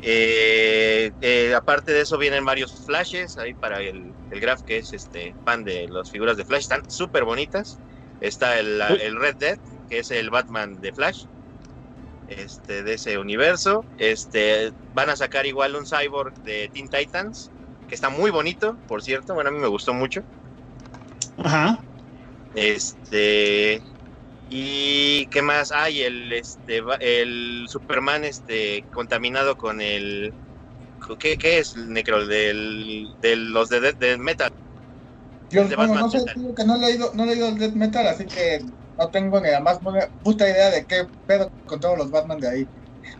eh, 0.01 1.11
eh, 1.21 1.53
aparte 1.53 1.91
de 1.91 2.01
eso 2.01 2.17
vienen 2.17 2.45
varios 2.45 2.85
flashes 2.85 3.37
ahí 3.37 3.53
para 3.53 3.81
el, 3.81 4.13
el 4.31 4.39
Graph 4.39 4.61
que 4.61 4.77
es 4.77 4.93
este 4.93 5.35
fan 5.43 5.63
de 5.65 5.87
las 5.89 6.09
figuras 6.09 6.37
de 6.37 6.45
Flash, 6.45 6.61
están 6.61 6.89
súper 6.89 7.25
bonitas. 7.25 7.79
Está 8.21 8.57
el, 8.59 8.79
el 8.81 9.17
Red 9.17 9.35
Dead, 9.35 9.59
que 9.89 9.99
es 9.99 10.09
el 10.09 10.29
Batman 10.29 10.79
de 10.79 10.93
Flash 10.93 11.25
este, 12.29 12.83
de 12.83 12.93
ese 12.93 13.17
universo. 13.17 13.85
Este, 13.97 14.71
van 14.93 15.09
a 15.09 15.15
sacar 15.15 15.45
igual 15.45 15.75
un 15.75 15.85
cyborg 15.85 16.33
de 16.43 16.69
Teen 16.73 16.89
Titans, 16.89 17.51
que 17.87 17.95
está 17.95 18.09
muy 18.09 18.31
bonito, 18.31 18.77
por 18.87 19.03
cierto. 19.03 19.33
Bueno, 19.33 19.49
a 19.49 19.53
mí 19.53 19.59
me 19.59 19.67
gustó 19.67 19.93
mucho. 19.93 20.23
Ajá. 21.37 21.79
Este. 22.55 23.81
¿Y 24.49 25.25
qué 25.27 25.41
más? 25.41 25.71
Hay 25.71 26.03
el, 26.03 26.31
este, 26.31 26.81
el 26.99 27.65
Superman 27.67 28.23
este, 28.23 28.85
contaminado 28.93 29.57
con 29.57 29.81
el. 29.81 30.33
¿Qué, 31.19 31.37
qué 31.37 31.59
es, 31.59 31.75
Necro? 31.75 32.25
Del, 32.25 33.09
de 33.21 33.35
los 33.35 33.69
de, 33.69 33.93
de, 33.93 34.17
Metal. 34.17 34.51
Yo 35.51 35.63
no 35.63 36.09
sé, 36.09 36.25
que 36.55 36.65
no 36.65 36.75
he, 36.75 36.79
leído, 36.79 37.11
no 37.13 37.23
he 37.23 37.27
leído 37.27 37.47
el 37.49 37.57
Death 37.59 37.73
Metal, 37.73 38.07
así 38.07 38.25
que 38.25 38.65
no 38.97 39.09
tengo 39.09 39.39
ni 39.39 39.49
la 39.49 39.59
más 39.59 39.79
puta 40.23 40.49
idea 40.49 40.69
de 40.71 40.85
qué 40.85 41.07
pedo 41.25 41.51
con 41.65 41.79
todos 41.79 41.97
los 41.97 42.11
Batman 42.11 42.39
de 42.39 42.49
ahí. 42.49 42.67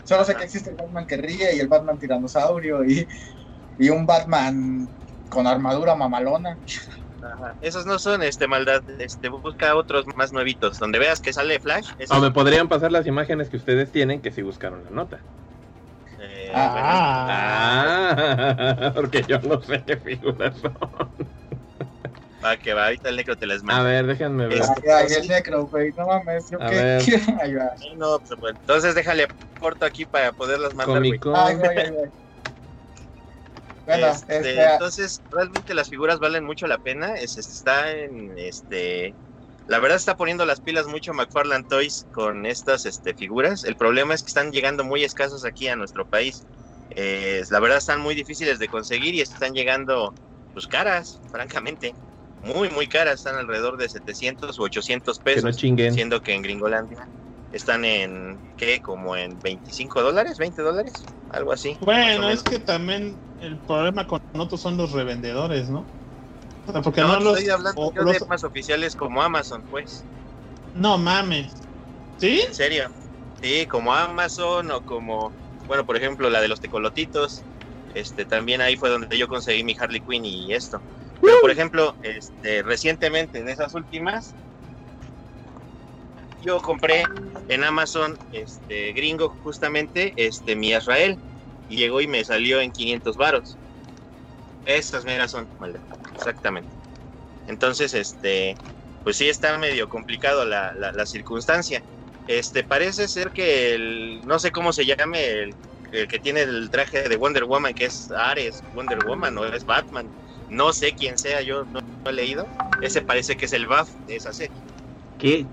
Solo 0.03 0.23
sé 0.23 0.35
que 0.35 0.43
existe 0.43 0.69
el 0.69 0.75
Batman 0.75 1.05
que 1.05 1.17
ríe 1.17 1.55
y 1.55 1.59
el 1.59 1.67
Batman 1.67 1.97
tiranosaurio 1.97 2.83
y, 2.85 3.07
y 3.77 3.89
un 3.89 4.05
Batman 4.05 4.87
con 5.29 5.47
armadura 5.47 5.95
mamalona. 5.95 6.57
Esos 7.61 7.85
no 7.85 7.97
son 7.97 8.23
este 8.23 8.47
maldad, 8.47 8.83
este 8.99 9.29
busca 9.29 9.75
otros 9.75 10.05
más 10.15 10.31
nuevitos, 10.31 10.77
donde 10.79 10.99
veas 10.99 11.19
que 11.19 11.33
sale 11.33 11.59
Flash. 11.59 11.89
O 12.09 12.19
me 12.19 12.31
podrían 12.31 12.67
pasar 12.67 12.91
las 12.91 13.07
imágenes 13.07 13.49
que 13.49 13.57
ustedes 13.57 13.91
tienen 13.91 14.21
que 14.21 14.31
si 14.31 14.41
buscaron 14.43 14.83
la 14.83 14.91
nota. 14.91 15.19
Eh, 16.19 16.51
ah. 16.53 18.15
ah 18.17 18.91
porque 18.95 19.23
yo 19.27 19.39
no 19.39 19.59
sé 19.61 19.83
qué 19.85 19.97
figuras 19.97 20.55
son. 20.57 20.73
Va, 22.45 22.57
que 22.57 22.73
va, 22.73 22.85
ahorita 22.85 23.09
el 23.09 23.15
necro 23.15 23.35
te 23.35 23.47
las 23.47 23.63
manda. 23.63 23.81
A 23.81 23.83
ver, 23.83 24.05
déjenme 24.05 24.47
ver. 24.47 24.61
Ay, 24.93 25.07
el 25.19 25.27
necro, 25.27 25.65
güey, 25.65 25.91
no 25.93 26.05
mames, 26.05 26.49
yo 26.51 26.59
qué 26.59 27.01
quiero 27.03 27.23
No, 27.97 28.19
pues 28.19 28.39
bueno, 28.39 28.59
entonces 28.59 28.93
déjale 28.93 29.27
corto 29.59 29.85
aquí 29.85 30.05
para 30.05 30.31
poderlas 30.31 30.75
mandar, 30.75 30.99
güey. 30.99 31.19
Ay, 31.33 31.55
güey, 31.55 31.89
güey. 31.91 32.11
Bueno, 33.85 34.07
este, 34.07 34.37
este, 34.37 34.63
entonces 34.63 35.21
realmente 35.31 35.73
las 35.73 35.89
figuras 35.89 36.19
valen 36.19 36.43
mucho 36.43 36.67
la 36.67 36.77
pena. 36.77 37.15
Es, 37.15 37.37
está 37.37 37.91
en 37.91 38.37
este. 38.37 39.15
La 39.67 39.79
verdad 39.79 39.97
está 39.97 40.15
poniendo 40.15 40.45
las 40.45 40.61
pilas 40.61 40.85
mucho 40.85 41.13
McFarland 41.13 41.67
Toys 41.67 42.05
con 42.13 42.45
estas 42.45 42.85
este, 42.85 43.15
figuras. 43.15 43.63
El 43.63 43.75
problema 43.75 44.13
es 44.13 44.21
que 44.21 44.27
están 44.27 44.51
llegando 44.51 44.83
muy 44.83 45.03
escasos 45.03 45.45
aquí 45.45 45.67
a 45.67 45.75
nuestro 45.75 46.07
país. 46.07 46.43
Eh, 46.91 47.43
la 47.49 47.59
verdad 47.59 47.79
están 47.79 48.01
muy 48.01 48.13
difíciles 48.13 48.59
de 48.59 48.67
conseguir 48.67 49.15
y 49.15 49.21
están 49.21 49.53
llegando 49.53 50.13
pues 50.53 50.67
caras, 50.67 51.19
francamente 51.31 51.93
muy, 52.45 52.69
muy 52.69 52.87
caras, 52.87 53.15
están 53.15 53.35
alrededor 53.35 53.77
de 53.77 53.89
700 53.89 54.57
u 54.59 54.63
800 54.63 55.19
pesos, 55.19 55.55
siendo 55.55 56.21
que 56.21 56.33
en 56.33 56.41
Gringolandia 56.41 57.09
están 57.51 57.85
en, 57.85 58.39
¿qué? 58.57 58.81
Como 58.81 59.15
en 59.15 59.39
25 59.41 60.01
dólares, 60.01 60.37
20 60.37 60.61
dólares, 60.61 60.93
algo 61.31 61.51
así. 61.53 61.77
Bueno, 61.81 62.29
es 62.29 62.43
que 62.43 62.59
también 62.59 63.17
el 63.41 63.57
problema 63.59 64.05
con 64.05 64.19
nosotros 64.33 64.61
son 64.61 64.77
los 64.77 64.91
revendedores, 64.91 65.69
¿no? 65.69 65.85
porque 66.83 67.01
no, 67.01 67.19
los, 67.19 67.37
estoy 67.37 67.51
hablando 67.51 67.91
de 67.91 68.25
más 68.27 68.43
oficiales 68.43 68.95
como 68.95 69.21
Amazon, 69.21 69.63
pues. 69.69 70.03
No 70.73 70.97
mames. 70.97 71.53
¿Sí? 72.17 72.41
En 72.41 72.53
serio. 72.53 72.89
Sí, 73.39 73.67
como 73.67 73.93
Amazon 73.93 74.71
o 74.71 74.81
como, 74.81 75.31
bueno, 75.67 75.85
por 75.85 75.95
ejemplo, 75.95 76.29
la 76.29 76.41
de 76.41 76.47
los 76.47 76.59
tecolotitos. 76.59 77.43
Este, 77.93 78.25
también 78.25 78.61
ahí 78.61 78.75
fue 78.75 78.89
donde 78.89 79.15
yo 79.17 79.27
conseguí 79.27 79.63
mi 79.63 79.75
Harley 79.79 80.01
Quinn 80.01 80.25
y 80.25 80.53
esto. 80.53 80.81
Pero, 81.25 81.41
por 81.41 81.51
ejemplo, 81.51 81.95
este, 82.03 82.61
recientemente, 82.61 83.39
en 83.39 83.49
esas 83.49 83.73
últimas, 83.73 84.33
yo 86.43 86.61
compré 86.61 87.03
en 87.49 87.63
Amazon 87.63 88.17
este, 88.31 88.93
gringo 88.93 89.35
justamente 89.43 90.13
este, 90.15 90.55
mi 90.55 90.71
Israel. 90.71 91.17
y 91.69 91.77
llegó 91.77 91.99
y 92.01 92.07
me 92.07 92.23
salió 92.23 92.61
en 92.61 92.71
500 92.71 93.17
varos. 93.17 93.57
Estas 94.65 95.05
meras 95.05 95.31
son, 95.31 95.47
exactamente. 96.15 96.69
Entonces, 97.47 97.93
este, 97.93 98.55
pues 99.03 99.17
sí 99.17 99.29
está 99.29 99.57
medio 99.57 99.89
complicado 99.89 100.45
la, 100.45 100.73
la, 100.73 101.05
circunstancia. 101.05 101.81
Este, 102.27 102.63
parece 102.63 103.07
ser 103.07 103.31
que 103.31 103.73
el, 103.73 104.21
no 104.25 104.39
sé 104.39 104.51
cómo 104.51 104.73
se 104.73 104.85
llame, 104.85 105.29
el, 105.29 105.55
que 106.07 106.19
tiene 106.19 106.41
el 106.41 106.69
traje 106.69 107.07
de 107.07 107.15
Wonder 107.15 107.45
Woman, 107.45 107.73
que 107.73 107.85
es 107.85 108.11
Ares, 108.11 108.63
Wonder 108.73 109.05
Woman, 109.05 109.37
o 109.37 109.45
es 109.45 109.65
Batman, 109.65 110.07
no 110.49 110.73
sé 110.73 110.93
quién 110.93 111.17
sea, 111.17 111.41
yo 111.41 111.65
no, 111.65 111.79
he 112.05 112.13
leído. 112.13 112.45
Ese 112.81 113.01
parece 113.01 113.35
que 113.35 113.45
es 113.45 113.53
el 113.53 113.67
buff 113.67 113.89
de 114.07 114.15
esa 114.15 114.33
serie. 114.33 114.55
Qué 115.17 115.45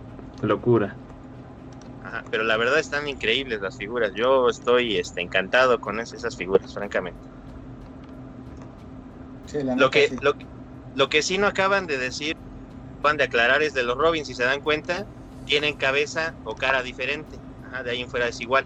locura. 0.42 0.96
Ajá, 2.04 2.24
pero 2.30 2.42
la 2.42 2.56
verdad 2.56 2.78
están 2.78 3.08
increíbles 3.08 3.60
las 3.60 3.76
figuras. 3.76 4.12
Yo 4.14 4.48
estoy 4.48 4.98
este, 4.98 5.20
encantado 5.20 5.80
con 5.80 6.00
esas 6.00 6.36
figuras, 6.36 6.74
francamente. 6.74 7.20
lo, 9.76 9.90
que, 9.90 10.10
lo, 10.20 10.34
lo 10.94 11.08
que 11.08 11.22
sí 11.22 11.38
no 11.38 11.46
acaban 11.46 11.86
de 11.86 11.98
decir 11.98 12.36
van 13.02 13.16
de 13.16 13.24
aclarar 13.24 13.62
es 13.62 13.74
de 13.74 13.82
los 13.82 13.98
Robins, 13.98 14.26
si 14.26 14.34
se 14.34 14.44
dan 14.44 14.60
cuenta, 14.60 15.06
tienen 15.44 15.76
cabeza 15.76 16.34
o 16.44 16.54
cara 16.54 16.82
diferente. 16.82 17.36
de 17.84 17.90
ahí 17.90 18.00
en 18.00 18.08
fuera 18.08 18.28
es 18.28 18.40
igual. 18.40 18.64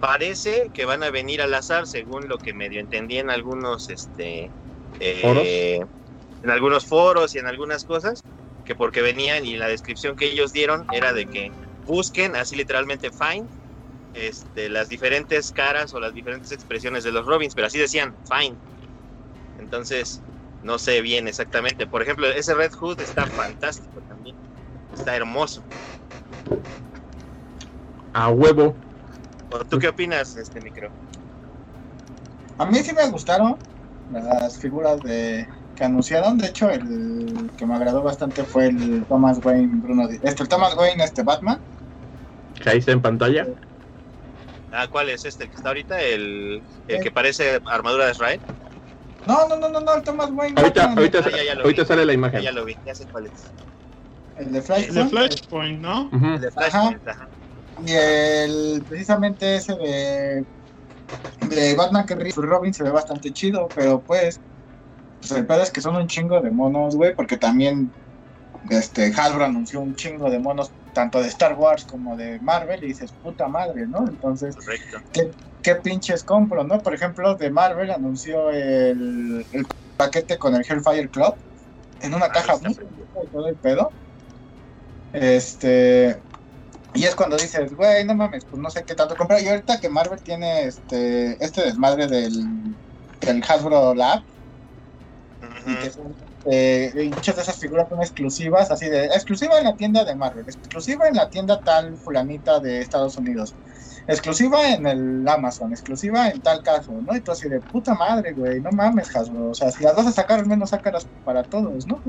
Parece 0.00 0.70
que 0.72 0.84
van 0.84 1.02
a 1.02 1.10
venir 1.10 1.42
al 1.42 1.52
azar, 1.54 1.86
según 1.86 2.28
lo 2.28 2.38
que 2.38 2.54
medio 2.54 2.80
entendí 2.80 3.18
en 3.18 3.30
algunos, 3.30 3.90
este, 3.90 4.50
eh, 5.00 5.80
en 6.42 6.50
algunos 6.50 6.86
foros 6.86 7.34
y 7.34 7.38
en 7.38 7.46
algunas 7.46 7.84
cosas, 7.84 8.24
que 8.64 8.74
porque 8.74 9.02
venían 9.02 9.44
y 9.46 9.56
la 9.56 9.68
descripción 9.68 10.16
que 10.16 10.26
ellos 10.26 10.52
dieron 10.52 10.84
era 10.92 11.12
de 11.12 11.26
que 11.26 11.52
busquen, 11.86 12.36
así 12.36 12.56
literalmente 12.56 13.10
find, 13.10 13.48
este, 14.12 14.68
las 14.68 14.88
diferentes 14.88 15.50
caras 15.52 15.94
o 15.94 16.00
las 16.00 16.12
diferentes 16.12 16.50
expresiones 16.52 17.04
de 17.04 17.12
los 17.12 17.26
Robins, 17.26 17.54
pero 17.54 17.66
así 17.66 17.78
decían, 17.78 18.14
find. 18.28 18.58
Entonces, 19.58 20.22
no 20.62 20.78
sé 20.78 21.00
bien 21.00 21.28
exactamente. 21.28 21.86
Por 21.86 22.02
ejemplo, 22.02 22.26
ese 22.28 22.54
Red 22.54 22.72
Hood 22.72 23.00
está 23.00 23.26
fantástico 23.26 24.00
también. 24.02 24.36
Está 24.92 25.16
hermoso. 25.16 25.62
A 28.12 28.30
huevo. 28.30 28.76
¿Tú 29.70 29.78
qué 29.78 29.88
opinas, 29.88 30.36
este 30.36 30.60
micro? 30.60 30.90
A 32.58 32.66
mí 32.66 32.78
sí 32.78 32.92
me 32.92 33.08
gustaron 33.08 33.56
las 34.12 34.58
figuras 34.58 35.00
de 35.00 35.46
que 35.76 35.84
anunciaron. 35.84 36.38
De 36.38 36.48
hecho, 36.48 36.70
el 36.70 37.50
que 37.56 37.66
me 37.66 37.74
agradó 37.74 38.02
bastante 38.02 38.42
fue 38.44 38.66
el 38.66 39.04
Thomas 39.08 39.40
Wayne 39.44 39.80
Bruno. 39.82 40.08
Este, 40.08 40.42
el 40.42 40.48
Thomas 40.48 40.76
Wayne, 40.76 41.04
este 41.04 41.22
Batman. 41.22 41.58
¿Que 42.62 42.70
ahí 42.70 42.78
está 42.78 42.92
en 42.92 43.02
pantalla? 43.02 43.46
Ah, 44.72 44.86
¿cuál 44.90 45.08
es 45.08 45.24
este? 45.24 45.44
¿El 45.44 45.50
que 45.50 45.56
está 45.56 45.68
ahorita? 45.68 46.00
¿El, 46.00 46.62
el 46.88 47.00
que 47.02 47.10
parece 47.10 47.60
armadura 47.66 48.06
de 48.06 48.12
Israel? 48.12 48.40
No, 49.26 49.46
no, 49.48 49.56
no, 49.56 49.68
no, 49.68 49.80
no, 49.80 49.94
el 49.94 50.02
Thomas 50.02 50.30
Wayne. 50.30 50.60
Ahorita, 50.60 50.92
ahorita, 50.92 51.18
ah, 51.18 51.60
ahorita 51.62 51.84
sale 51.84 52.04
la 52.04 52.12
imagen. 52.12 52.42
Ya 52.42 52.52
lo 52.52 52.64
vi, 52.64 52.76
ya 52.84 52.94
sé 52.94 53.06
cuál 53.06 53.26
es. 53.26 53.32
El 54.38 54.52
de 54.52 54.62
Flashpoint. 54.62 54.88
El 54.88 54.94
de 54.94 55.10
Flashpoint, 55.10 55.80
¿no? 55.80 56.10
El 56.12 56.40
de 56.40 56.50
Flashpoint, 56.50 57.08
ajá. 57.08 57.28
Y 57.86 57.92
el, 57.92 58.84
precisamente 58.88 59.56
ese 59.56 59.74
de, 59.74 60.44
de 61.48 61.74
Batman 61.74 62.06
que 62.06 62.14
Robin 62.14 62.74
se 62.74 62.84
ve 62.84 62.90
bastante 62.90 63.32
chido, 63.32 63.68
pero 63.74 64.00
pues, 64.00 64.40
pues 65.20 65.32
el 65.32 65.46
pedo 65.46 65.62
es 65.62 65.70
que 65.70 65.80
son 65.80 65.96
un 65.96 66.06
chingo 66.06 66.40
de 66.40 66.50
monos, 66.50 66.96
güey, 66.96 67.14
porque 67.14 67.36
también 67.36 67.90
este 68.70 69.12
Hasbro 69.16 69.44
anunció 69.44 69.80
un 69.80 69.94
chingo 69.94 70.30
de 70.30 70.38
monos 70.38 70.70
tanto 70.92 71.20
de 71.22 71.28
Star 71.28 71.54
Wars 71.54 71.84
como 71.84 72.16
de 72.16 72.40
Marvel 72.40 72.82
y 72.84 72.88
dices, 72.88 73.12
puta 73.22 73.48
madre, 73.48 73.86
¿no? 73.86 74.06
Entonces, 74.06 74.56
¿qué, 75.12 75.30
¿qué, 75.62 75.74
pinches 75.76 76.24
compro, 76.24 76.64
no? 76.64 76.80
Por 76.80 76.94
ejemplo, 76.94 77.34
de 77.34 77.50
Marvel 77.50 77.90
anunció 77.90 78.50
el, 78.50 79.46
el 79.52 79.66
paquete 79.96 80.38
con 80.38 80.54
el 80.54 80.64
Hellfire 80.68 81.08
Club 81.08 81.34
en 82.00 82.14
una 82.14 82.26
ah, 82.26 82.32
caja 82.32 82.56
muy 82.58 82.74
todo 83.32 83.48
el 83.48 83.56
pedo. 83.56 83.90
Este, 85.12 86.20
y 86.98 87.04
es 87.04 87.14
cuando 87.14 87.36
dices, 87.36 87.72
güey, 87.74 88.04
no 88.04 88.14
mames, 88.14 88.44
pues 88.44 88.60
no 88.60 88.70
sé 88.70 88.84
qué 88.84 88.94
tanto 88.94 89.16
comprar. 89.16 89.40
Y 89.42 89.48
ahorita 89.48 89.78
que 89.80 89.88
Marvel 89.88 90.20
tiene 90.22 90.64
este 90.64 91.42
este 91.44 91.62
desmadre 91.62 92.08
del, 92.08 92.76
del 93.20 93.42
Hasbro 93.48 93.94
Lab, 93.94 94.22
y 95.66 95.76
que 95.76 95.92
eh, 96.50 97.10
muchas 97.14 97.36
de 97.36 97.42
esas 97.42 97.58
figuras 97.58 97.88
son 97.88 98.00
exclusivas, 98.00 98.70
así 98.70 98.88
de 98.88 99.06
exclusiva 99.06 99.58
en 99.58 99.64
la 99.64 99.76
tienda 99.76 100.04
de 100.04 100.16
Marvel, 100.16 100.44
exclusiva 100.48 101.06
en 101.06 101.14
la 101.14 101.28
tienda 101.30 101.62
tal 101.62 101.96
fulanita 101.98 102.58
de 102.58 102.80
Estados 102.80 103.16
Unidos, 103.16 103.54
exclusiva 104.08 104.70
en 104.70 104.86
el 104.86 105.28
Amazon, 105.28 105.72
exclusiva 105.72 106.28
en 106.30 106.40
tal 106.40 106.62
caso, 106.62 106.92
¿no? 107.02 107.14
Entonces, 107.14 107.50
de 107.50 107.60
puta 107.60 107.94
madre, 107.94 108.32
güey, 108.32 108.60
no 108.60 108.70
mames, 108.72 109.14
Hasbro, 109.14 109.50
o 109.50 109.54
sea, 109.54 109.70
si 109.70 109.84
las 109.84 109.94
vas 109.94 110.06
a 110.06 110.12
sacar, 110.12 110.40
al 110.40 110.46
menos 110.46 110.70
sácalas 110.70 111.06
para 111.22 111.44
todos, 111.44 111.86
¿no? 111.86 112.02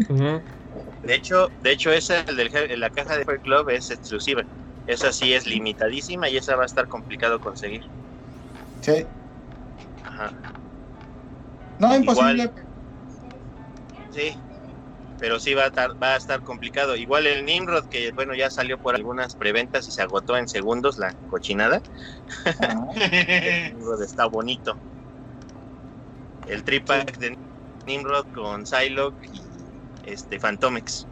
De 1.03 1.15
hecho, 1.15 1.49
de 1.59 1.71
hecho, 1.71 1.91
esa 1.91 2.21
el 2.21 2.35
de 2.37 2.77
la 2.77 2.89
caja 2.89 3.17
de 3.17 3.25
Fire 3.25 3.41
Club 3.41 3.69
es 3.69 3.91
exclusiva. 3.91 4.43
Esa 4.89 5.13
sí 5.13 5.35
es 5.35 5.45
limitadísima 5.45 6.29
y 6.29 6.37
esa 6.37 6.55
va 6.55 6.63
a 6.63 6.65
estar 6.65 6.87
complicado 6.87 7.39
conseguir. 7.39 7.83
Sí. 8.81 9.05
Ajá. 10.03 10.33
No, 11.77 11.95
imposible. 11.95 12.51
Sí, 14.09 14.35
pero 15.19 15.39
sí 15.39 15.53
va 15.53 15.65
a, 15.65 15.67
estar, 15.67 15.91
va 16.01 16.15
a 16.15 16.17
estar 16.17 16.41
complicado. 16.41 16.95
Igual 16.95 17.27
el 17.27 17.45
Nimrod, 17.45 17.85
que 17.85 18.11
bueno, 18.13 18.33
ya 18.33 18.49
salió 18.49 18.79
por 18.79 18.95
algunas 18.95 19.35
preventas 19.35 19.87
y 19.87 19.91
se 19.91 20.01
agotó 20.01 20.35
en 20.37 20.47
segundos 20.47 20.97
la 20.97 21.13
cochinada. 21.29 21.83
Ah. 22.59 22.87
el 22.95 23.75
Nimrod 23.75 24.01
está 24.01 24.25
bonito. 24.25 24.75
El 26.47 26.63
tripack 26.63 27.15
de 27.19 27.37
Nimrod 27.85 28.25
con 28.33 28.65
Psylocke 28.65 29.29
y 29.35 30.09
este 30.09 30.39
Phantomex. 30.39 31.05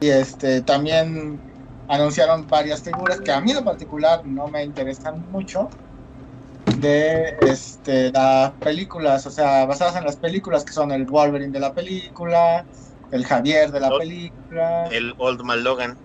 Y 0.00 0.08
este 0.08 0.62
también 0.62 1.47
anunciaron 1.88 2.46
varias 2.46 2.82
figuras 2.82 3.20
que 3.20 3.32
a 3.32 3.40
mí 3.40 3.50
en 3.50 3.64
particular 3.64 4.24
no 4.24 4.46
me 4.48 4.62
interesan 4.62 5.24
mucho 5.30 5.68
de 6.76 7.36
este, 7.40 8.12
las 8.12 8.52
películas, 8.52 9.26
o 9.26 9.30
sea, 9.30 9.64
basadas 9.64 9.96
en 9.96 10.04
las 10.04 10.16
películas 10.16 10.64
que 10.64 10.72
son 10.72 10.92
el 10.92 11.06
Wolverine 11.06 11.50
de 11.50 11.60
la 11.60 11.72
película, 11.72 12.64
el 13.10 13.24
Javier 13.24 13.72
de 13.72 13.80
la 13.80 13.90
película, 13.96 14.86
el 14.92 15.14
Old 15.18 15.42
Man 15.42 15.64
Logan 15.64 15.96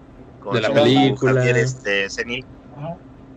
de 0.51 0.61
la 0.61 0.73
película, 0.73 1.33
Javier 1.33 1.57
este, 1.57 2.09
senil. 2.09 2.45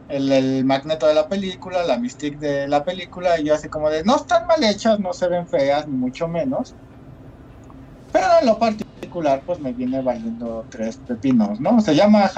El, 0.09 0.65
magneto 0.65 1.09
de 1.09 1.15
la 1.15 1.29
película, 1.29 1.83
la 1.83 1.99
Mystique 1.99 2.39
de 2.39 2.69
la 2.69 2.85
película, 2.85 3.41
y 3.41 3.45
yo 3.45 3.55
así 3.55 3.69
como 3.69 3.91
de, 3.91 4.05
no 4.05 4.17
están 4.17 4.47
mal 4.47 4.63
hechas, 4.63 5.01
no 5.01 5.13
se 5.13 5.27
ven 5.29 5.49
feas, 5.49 5.87
ni 5.89 5.97
mucho 5.97 6.29
menos. 6.29 6.75
Pero 8.13 8.27
en 8.41 8.47
lo 8.47 8.59
particular, 8.59 8.86
pues 9.47 9.61
me 9.61 9.73
viene 9.73 10.03
valiendo 10.03 10.65
tres 10.71 10.97
pepinos, 10.97 11.61
¿no? 11.61 11.81
Se 11.81 11.95
llama 11.95 12.31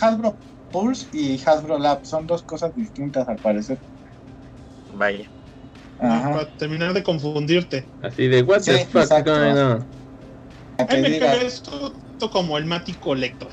Hasbro 0.00 0.36
Pulse 0.70 1.06
y 1.12 1.40
Hasbro 1.44 1.78
Lab, 1.78 2.04
son 2.04 2.26
dos 2.26 2.42
cosas 2.42 2.74
distintas 2.74 3.28
al 3.28 3.36
parecer. 3.36 3.78
Vaya. 4.96 5.28
Para 5.98 6.48
terminar 6.58 6.92
de 6.92 7.02
confundirte. 7.02 7.86
Así 8.02 8.26
de, 8.26 8.42
what 8.42 8.62
the 8.62 8.84
fuck 8.86 9.24
going 9.24 9.56
on? 9.56 9.84
me 10.78 11.18
cae 11.18 11.46
esto, 11.46 11.92
como 12.32 12.58
el 12.58 12.64
Mati 12.64 12.92
Collector. 12.94 13.48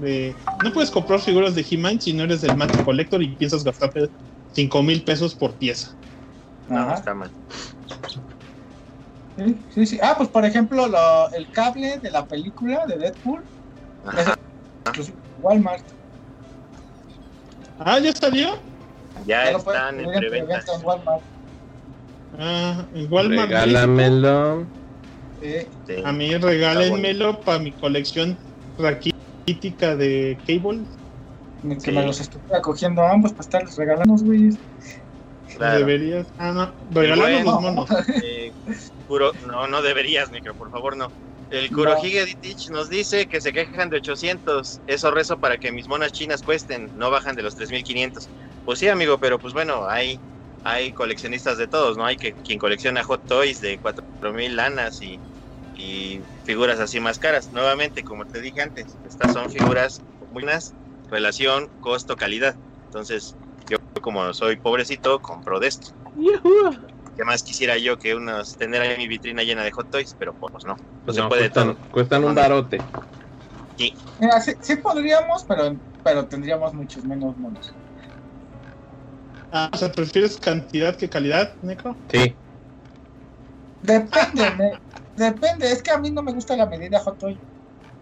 De, 0.00 0.34
no 0.62 0.72
puedes 0.72 0.90
comprar 0.90 1.20
figuras 1.20 1.54
de 1.54 1.64
He-Man 1.68 2.00
si 2.00 2.12
no 2.12 2.24
eres 2.24 2.42
del 2.42 2.56
Mati 2.56 2.76
Collector 2.84 3.22
y 3.22 3.28
piensas 3.34 3.64
gastarte 3.64 4.10
5 4.52 4.82
mil 4.82 5.02
pesos 5.02 5.34
por 5.34 5.52
pieza. 5.54 5.94
No, 6.68 6.92
está 6.94 7.14
mal. 7.14 7.30
Sí, 9.36 9.56
sí, 9.70 9.86
sí. 9.86 9.98
Ah, 10.02 10.14
pues 10.16 10.28
por 10.30 10.44
ejemplo, 10.44 10.86
lo, 10.86 11.30
el 11.32 11.50
cable 11.50 11.98
de 11.98 12.10
la 12.10 12.26
película 12.26 12.86
de 12.86 12.96
Deadpool 12.96 13.44
es 14.96 15.12
Walmart. 15.38 15.84
Ah, 17.78 17.98
¿ya 17.98 18.12
salió? 18.12 18.58
Ya 19.26 19.50
están 19.50 20.00
en 20.00 20.10
preventa. 20.10 20.64
Ah, 22.38 22.86
en 22.94 23.12
Walmart. 23.12 23.50
Regálamelo. 23.50 24.66
A 26.04 26.12
mí 26.12 26.34
regálenmelo 26.36 27.42
para 27.44 27.58
mi 27.58 27.72
colección 27.72 28.38
raquítica 28.78 29.96
de 29.96 30.40
Cable. 30.46 30.86
Que 31.82 31.92
me 31.92 32.06
los 32.06 32.20
estoy 32.20 32.40
acogiendo 32.54 33.02
a 33.02 33.12
ambos 33.12 33.32
para 33.32 33.42
estarles 33.42 33.76
regalando, 33.76 34.14
güey. 34.24 34.58
Deberías. 35.58 36.26
Ah, 36.38 36.52
no. 36.52 36.74
Regalamos 36.90 37.44
los 37.44 37.60
monos. 37.60 37.90
Eh, 38.22 38.52
no, 39.42 39.66
no 39.68 39.82
deberías, 39.82 40.30
micro, 40.30 40.54
por 40.54 40.70
favor, 40.70 40.96
no. 40.96 41.14
El 41.48 41.70
Kurohige 41.70 42.24
Ditich 42.24 42.70
nos 42.70 42.88
dice 42.88 43.26
que 43.28 43.40
se 43.40 43.52
quejan 43.52 43.88
de 43.88 43.98
800. 43.98 44.82
Eso 44.86 45.10
rezo 45.12 45.38
para 45.38 45.58
que 45.58 45.70
mis 45.72 45.88
monas 45.88 46.12
chinas 46.12 46.42
cuesten, 46.42 46.90
no 46.94 47.10
bajan 47.10 47.36
de 47.36 47.42
los 47.42 47.54
3500. 47.54 48.30
Pues 48.64 48.78
sí, 48.80 48.88
amigo, 48.88 49.18
pero 49.20 49.38
pues 49.38 49.52
bueno, 49.54 49.88
hay, 49.88 50.20
hay 50.64 50.92
coleccionistas 50.92 51.56
de 51.58 51.68
todos, 51.68 51.96
¿no? 51.96 52.04
Hay 52.04 52.16
que 52.16 52.34
quien 52.34 52.58
colecciona 52.58 53.04
Hot 53.04 53.24
Toys 53.26 53.60
de 53.60 53.78
4000 53.78 54.56
lanas 54.56 55.00
y, 55.02 55.22
y 55.72 56.22
figuras 56.44 56.80
así 56.80 56.98
más 57.00 57.18
caras. 57.18 57.52
Nuevamente, 57.52 58.02
como 58.02 58.26
te 58.26 58.40
dije 58.40 58.60
antes, 58.62 58.98
estas 59.04 59.32
son 59.32 59.50
figuras 59.50 60.04
buenas, 60.30 60.74
relación 61.08 61.70
costo-calidad. 61.78 62.56
Entonces, 62.86 63.36
yo 63.68 63.76
como 64.02 64.32
soy 64.34 64.56
pobrecito, 64.58 65.20
compro 65.20 65.60
de 65.60 65.68
esto. 65.68 65.90
¿Qué 67.16 67.24
más 67.24 67.42
quisiera 67.42 67.78
yo 67.78 67.96
que 67.96 68.14
unos 68.14 68.56
tener 68.56 68.82
ahí 68.82 68.98
mi 68.98 69.08
vitrina 69.08 69.42
llena 69.42 69.64
de 69.64 69.72
hot 69.72 69.88
toys? 69.90 70.14
Pero 70.18 70.34
pues 70.34 70.64
no, 70.66 70.76
no, 71.06 71.12
se 71.12 71.22
puede 71.22 71.42
cuestan, 71.42 71.74
todo. 71.74 71.78
Cuestan 71.90 72.24
un 72.24 72.34
barote. 72.34 72.82
Sí. 73.78 73.94
Mira, 74.18 74.40
sí, 74.40 74.52
sí, 74.60 74.76
podríamos, 74.76 75.44
pero, 75.48 75.74
pero 76.02 76.28
tendríamos 76.28 76.74
muchos 76.74 77.04
menos 77.04 77.36
monos. 77.38 77.72
Ah, 79.50 79.70
o 79.72 79.76
sea, 79.76 79.90
¿prefieres 79.90 80.38
cantidad 80.38 80.96
que 80.96 81.08
calidad, 81.08 81.56
Nico? 81.62 81.96
Sí. 82.10 82.36
Depende, 83.80 84.78
depende. 85.14 85.72
Es 85.72 85.82
que 85.82 85.92
a 85.92 85.98
mí 85.98 86.10
no 86.10 86.22
me 86.22 86.32
gusta 86.32 86.56
la 86.56 86.66
medida 86.66 87.00
hot 87.00 87.18
toy. 87.18 87.40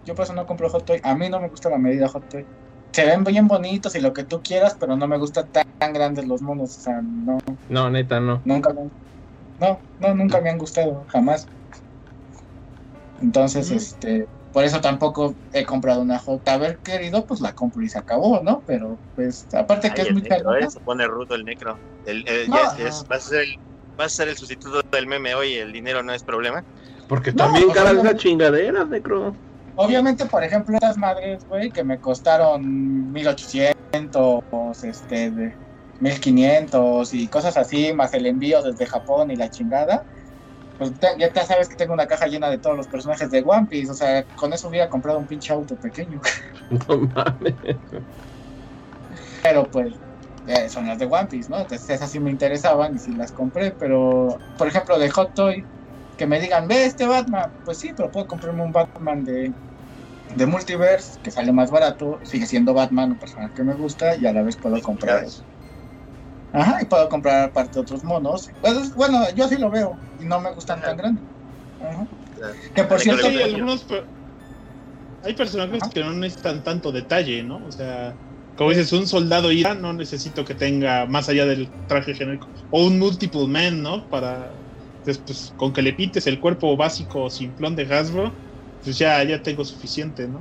Yo 0.04 0.14
por 0.14 0.24
eso 0.24 0.34
no 0.34 0.46
compro 0.46 0.68
hot 0.70 0.84
toy. 0.84 1.00
A 1.02 1.14
mí 1.14 1.28
no 1.28 1.40
me 1.40 1.48
gusta 1.48 1.70
la 1.70 1.78
medida 1.78 2.08
hot 2.08 2.26
toy. 2.28 2.48
Se 2.94 3.04
ven 3.04 3.24
bien 3.24 3.48
bonitos 3.48 3.96
y 3.96 4.00
lo 4.00 4.12
que 4.12 4.22
tú 4.22 4.40
quieras, 4.40 4.76
pero 4.78 4.96
no 4.96 5.08
me 5.08 5.18
gustan 5.18 5.48
tan, 5.50 5.92
grandes 5.92 6.28
los 6.28 6.40
monos. 6.42 6.78
O 6.78 6.80
sea, 6.80 7.02
no. 7.02 7.38
No, 7.68 7.90
neta, 7.90 8.20
no. 8.20 8.40
Nunca 8.44 8.72
me, 8.72 8.88
no, 9.58 9.80
no, 9.98 10.14
nunca 10.14 10.40
me 10.40 10.50
han 10.50 10.58
gustado, 10.58 11.04
jamás. 11.08 11.44
Entonces, 13.20 13.72
este, 13.72 14.28
por 14.52 14.62
eso 14.62 14.80
tampoco 14.80 15.34
he 15.52 15.64
comprado 15.64 16.02
una 16.02 16.20
J. 16.20 16.52
Haber 16.52 16.78
querido, 16.78 17.26
pues 17.26 17.40
la 17.40 17.52
compro 17.52 17.82
y 17.82 17.88
se 17.88 17.98
acabó, 17.98 18.40
¿no? 18.44 18.62
Pero, 18.64 18.96
pues, 19.16 19.52
aparte 19.52 19.92
que 19.92 20.02
es 20.02 20.12
muy 20.12 20.22
caro. 20.22 20.54
¿eh? 20.54 20.70
Se 20.70 20.78
pone 20.78 21.04
rudo 21.08 21.34
el 21.34 21.44
necro. 21.44 21.76
El, 22.06 22.24
va, 22.48 23.16
a 23.16 23.18
ser 23.18 23.40
el, 23.40 23.56
va 23.98 24.04
a 24.04 24.08
ser 24.08 24.28
el 24.28 24.36
sustituto 24.36 24.80
del 24.92 25.08
meme 25.08 25.34
hoy, 25.34 25.54
el 25.54 25.72
dinero 25.72 26.04
no 26.04 26.12
es 26.12 26.22
problema. 26.22 26.62
Porque 27.08 27.32
también 27.32 27.70
cara 27.70 27.90
esa 27.90 28.16
chingadera, 28.16 28.84
necro. 28.84 29.34
Obviamente, 29.76 30.26
por 30.26 30.44
ejemplo, 30.44 30.76
estas 30.76 30.96
madres, 30.96 31.44
güey, 31.46 31.70
que 31.70 31.84
me 31.84 31.98
costaron 31.98 32.62
1800, 33.12 34.40
este, 34.82 35.30
de 35.30 35.54
1500 36.00 37.12
y 37.14 37.28
cosas 37.28 37.56
así, 37.56 37.92
más 37.92 38.14
el 38.14 38.26
envío 38.26 38.62
desde 38.62 38.86
Japón 38.86 39.30
y 39.30 39.36
la 39.36 39.50
chingada 39.50 40.04
pues 40.76 40.92
ya 41.18 41.32
te 41.32 41.46
sabes 41.46 41.68
que 41.68 41.76
tengo 41.76 41.92
una 41.92 42.06
caja 42.06 42.26
llena 42.26 42.50
de 42.50 42.58
todos 42.58 42.76
los 42.76 42.88
personajes 42.88 43.30
de 43.30 43.44
One 43.46 43.66
Piece, 43.68 43.90
o 43.90 43.94
sea, 43.94 44.24
con 44.34 44.52
eso 44.52 44.68
hubiera 44.68 44.88
comprado 44.88 45.18
un 45.18 45.26
pinche 45.26 45.52
auto 45.52 45.76
pequeño. 45.76 46.20
No 46.88 46.96
mames. 46.96 47.56
Pero 49.42 49.64
pues 49.64 49.94
eh, 50.46 50.68
son 50.70 50.86
las 50.86 50.98
de 50.98 51.04
One 51.04 51.26
Piece, 51.26 51.50
¿no? 51.50 51.58
Entonces 51.58 51.88
esas 51.90 52.10
sí 52.10 52.18
me 52.18 52.30
interesaban 52.30 52.94
y 52.94 52.98
sí 52.98 53.12
las 53.12 53.32
compré, 53.32 53.72
pero 53.72 54.38
por 54.56 54.66
ejemplo 54.66 54.98
de 54.98 55.10
Hot 55.10 55.34
Toy, 55.34 55.62
que 56.16 56.26
me 56.26 56.40
digan, 56.40 56.68
ve 56.68 56.86
este 56.86 57.06
Batman, 57.06 57.52
pues 57.64 57.78
sí, 57.78 57.92
pero 57.96 58.10
puedo 58.10 58.26
comprarme 58.26 58.62
un 58.62 58.72
Batman 58.72 59.24
de, 59.24 59.52
de 60.36 60.46
Multiverse, 60.46 61.18
que 61.22 61.30
sale 61.30 61.52
más 61.52 61.70
barato, 61.70 62.20
sigue 62.24 62.46
siendo 62.46 62.74
Batman, 62.74 63.12
un 63.12 63.18
personaje 63.18 63.54
que 63.54 63.64
me 63.64 63.74
gusta, 63.74 64.16
y 64.16 64.26
a 64.26 64.32
la 64.32 64.42
vez 64.42 64.56
puedo 64.56 64.80
comprar 64.80 65.24
eso. 65.24 65.44
Ajá, 66.52 66.78
y 66.80 66.84
puedo 66.84 67.08
comprar 67.08 67.48
aparte 67.48 67.80
otros 67.80 68.04
monos. 68.04 68.48
Pues, 68.60 68.94
bueno, 68.94 69.24
yo 69.34 69.44
así 69.44 69.56
lo 69.56 69.70
veo 69.70 69.98
y 70.20 70.24
no 70.24 70.40
me 70.40 70.52
gustan 70.52 70.80
tan 70.80 70.96
grandes. 70.96 71.24
Ajá. 71.80 72.06
Que 72.74 72.84
por 72.84 73.00
cierto, 73.00 73.26
hay 73.26 73.42
algunos 73.42 73.86
hay 75.24 75.34
personajes 75.34 75.82
que 75.92 76.00
no 76.00 76.12
necesitan 76.12 76.62
tanto 76.62 76.92
detalle, 76.92 77.42
¿no? 77.42 77.64
O 77.66 77.72
sea, 77.72 78.14
como 78.56 78.70
dices, 78.70 78.92
un 78.92 79.06
soldado 79.06 79.50
ya 79.50 79.74
no 79.74 79.92
necesito 79.92 80.44
que 80.44 80.54
tenga 80.54 81.06
más 81.06 81.28
allá 81.28 81.46
del 81.46 81.68
traje 81.88 82.14
genérico 82.14 82.48
o 82.70 82.86
un 82.86 82.98
multiple 82.98 83.46
man, 83.48 83.82
¿no? 83.82 84.08
Para 84.08 84.52
pues, 85.04 85.18
pues 85.18 85.52
con 85.56 85.72
que 85.72 85.82
le 85.82 85.92
pintes 85.92 86.26
el 86.26 86.40
cuerpo 86.40 86.76
básico 86.76 87.30
simplón 87.30 87.76
de 87.76 87.82
Hasbro, 87.84 88.32
pues 88.82 88.98
ya 88.98 89.22
ya 89.24 89.42
tengo 89.42 89.64
suficiente, 89.64 90.26
¿no? 90.26 90.40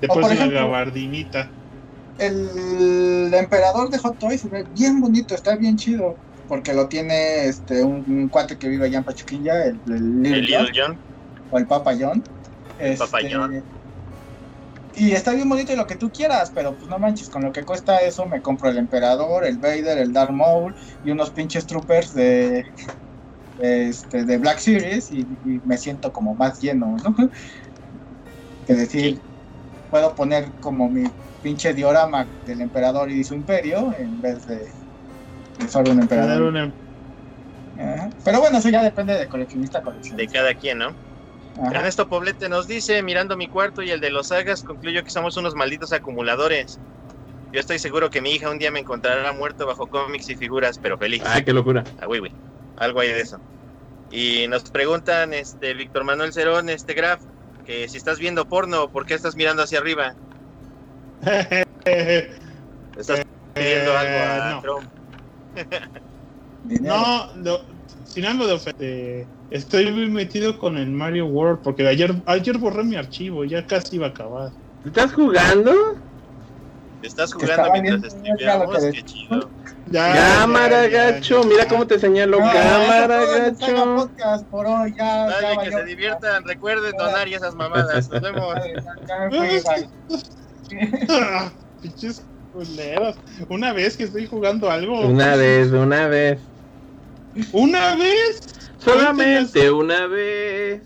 Después 0.00 0.26
una 0.30 0.46
gabardinita 0.48 1.48
el 2.18 3.32
emperador 3.34 3.90
de 3.90 3.98
Hot 3.98 4.18
Toys 4.18 4.40
se 4.40 4.48
ve 4.48 4.64
bien 4.74 5.00
bonito, 5.00 5.34
está 5.34 5.56
bien 5.56 5.76
chido. 5.76 6.16
Porque 6.48 6.74
lo 6.74 6.88
tiene 6.88 7.46
este 7.46 7.82
un, 7.82 8.28
cuate 8.28 8.58
que 8.58 8.68
vive 8.68 8.86
allá 8.86 8.98
en 8.98 9.04
Pachuquilla, 9.04 9.64
el, 9.64 10.22
Little, 10.22 10.70
John. 10.74 10.98
O 11.50 11.58
el 11.58 11.66
Papa 11.66 11.94
John. 11.98 12.22
El 12.78 12.98
Papa 12.98 13.20
este, 13.20 13.34
John. 13.34 13.62
Y 14.94 15.12
está 15.12 15.32
bien 15.32 15.48
bonito 15.48 15.72
y 15.72 15.76
lo 15.76 15.86
que 15.86 15.96
tú 15.96 16.10
quieras, 16.10 16.52
pero 16.54 16.74
pues 16.74 16.90
no 16.90 16.98
manches, 16.98 17.30
con 17.30 17.42
lo 17.42 17.52
que 17.52 17.62
cuesta 17.62 17.98
eso 18.00 18.26
me 18.26 18.42
compro 18.42 18.68
el 18.68 18.76
Emperador, 18.76 19.46
el 19.46 19.56
Vader, 19.56 19.96
el 19.96 20.12
Darth 20.12 20.32
Maul 20.32 20.74
y 21.02 21.10
unos 21.10 21.30
pinches 21.30 21.66
troopers 21.66 22.12
de, 22.12 22.66
este, 23.58 24.24
de 24.24 24.38
Black 24.38 24.58
Series 24.58 25.10
y, 25.10 25.26
me 25.64 25.78
siento 25.78 26.12
como 26.12 26.34
más 26.34 26.60
lleno, 26.60 26.96
¿no? 27.04 27.14
Que 28.64 28.74
decir, 28.74 29.22
puedo 29.90 30.14
poner 30.14 30.52
como 30.60 30.88
mi 30.90 31.04
pinche 31.40 31.74
diorama 31.74 32.30
del 32.44 32.60
emperador 32.60 33.10
y 33.10 33.24
su 33.24 33.34
imperio 33.34 33.92
en 33.98 34.20
vez 34.20 34.46
de, 34.46 34.68
solo 35.68 35.92
un 35.92 36.00
emperador. 36.00 36.56
Em- 36.56 38.10
Pero 38.24 38.40
bueno, 38.40 38.58
eso 38.58 38.68
ya 38.68 38.82
depende 38.82 39.14
de 39.18 39.28
coleccionista 39.28 39.78
a 39.78 39.82
coleccionista. 39.82 40.38
De 40.38 40.44
cada 40.44 40.54
quien, 40.54 40.78
¿no? 40.78 40.96
Ernesto 41.70 42.08
Poblete 42.08 42.48
nos 42.48 42.66
dice, 42.66 43.02
mirando 43.02 43.36
mi 43.36 43.46
cuarto 43.46 43.82
y 43.82 43.90
el 43.90 44.00
de 44.00 44.10
los 44.10 44.28
sagas, 44.28 44.62
concluyo 44.62 45.02
que 45.04 45.10
somos 45.10 45.36
unos 45.36 45.54
malditos 45.54 45.92
acumuladores. 45.92 46.80
Yo 47.52 47.60
estoy 47.60 47.78
seguro 47.78 48.08
que 48.08 48.22
mi 48.22 48.32
hija 48.32 48.50
un 48.50 48.58
día 48.58 48.70
me 48.70 48.80
encontrará 48.80 49.32
muerto 49.32 49.66
bajo 49.66 49.86
cómics 49.86 50.30
y 50.30 50.36
figuras, 50.36 50.78
pero 50.78 50.96
feliz. 50.96 51.22
Ay, 51.26 51.44
qué 51.44 51.52
locura. 51.52 51.84
Ah. 51.98 52.06
Algo 52.82 52.98
hay 52.98 53.10
de 53.10 53.20
eso. 53.20 53.38
Y 54.10 54.48
nos 54.48 54.64
preguntan, 54.64 55.32
este, 55.32 55.72
Víctor 55.72 56.02
Manuel 56.02 56.32
Cerón, 56.32 56.68
este 56.68 56.94
Graf, 56.94 57.20
que 57.64 57.88
si 57.88 57.96
estás 57.96 58.18
viendo 58.18 58.44
porno, 58.48 58.90
¿por 58.90 59.06
qué 59.06 59.14
estás 59.14 59.36
mirando 59.36 59.62
hacia 59.62 59.78
arriba? 59.78 60.16
¿Estás 62.96 63.24
pidiendo 63.54 63.96
algo 63.96 64.18
a 64.18 64.50
no. 64.50 64.60
Trump? 64.62 64.84
no, 66.80 67.32
no, 67.36 67.58
sin 68.04 68.24
algo 68.24 68.48
de 68.48 68.52
ofender. 68.54 69.26
Estoy 69.52 69.92
muy 69.92 70.10
metido 70.10 70.58
con 70.58 70.76
el 70.76 70.90
Mario 70.90 71.26
World 71.26 71.60
porque 71.62 71.86
ayer, 71.86 72.20
ayer 72.26 72.58
borré 72.58 72.82
mi 72.82 72.96
archivo, 72.96 73.44
ya 73.44 73.64
casi 73.64 73.94
iba 73.94 74.08
a 74.08 74.10
acabar. 74.10 74.50
¿Estás 74.84 75.12
jugando? 75.12 75.72
¿Estás 77.00 77.32
jugando 77.32 77.80
mientras 77.80 78.12
streameamos? 78.12 78.78
Qué 78.92 79.04
chido. 79.04 79.48
Ya, 79.92 80.14
cámara, 80.14 80.88
gacho. 80.88 81.44
Mira 81.44 81.68
cómo 81.68 81.86
te 81.86 81.98
señalo. 81.98 82.38
cámara, 82.38 83.06
gacho. 83.06 84.10
por 84.50 84.66
hoy, 84.66 84.94
ya, 84.96 85.26
Dale, 85.28 85.58
que 85.62 85.70
se 85.70 85.84
diviertan. 85.84 86.44
Recuerden 86.44 86.92
donar 86.96 87.28
y 87.28 87.34
esas 87.34 87.54
mamadas. 87.54 88.08
Nos 88.08 88.22
vemos. 88.22 88.54
Pinches 91.82 92.24
culeros. 92.52 93.16
Una 93.50 93.72
vez 93.74 93.96
que 93.96 94.04
estoy 94.04 94.26
jugando 94.26 94.70
algo. 94.70 95.00
Una 95.02 95.36
vez, 95.36 95.70
una 95.72 96.08
vez. 96.08 96.40
¿Una 97.52 97.94
vez? 97.96 98.40
Solamente 98.78 99.70
una 99.70 100.06
vez. 100.06 100.82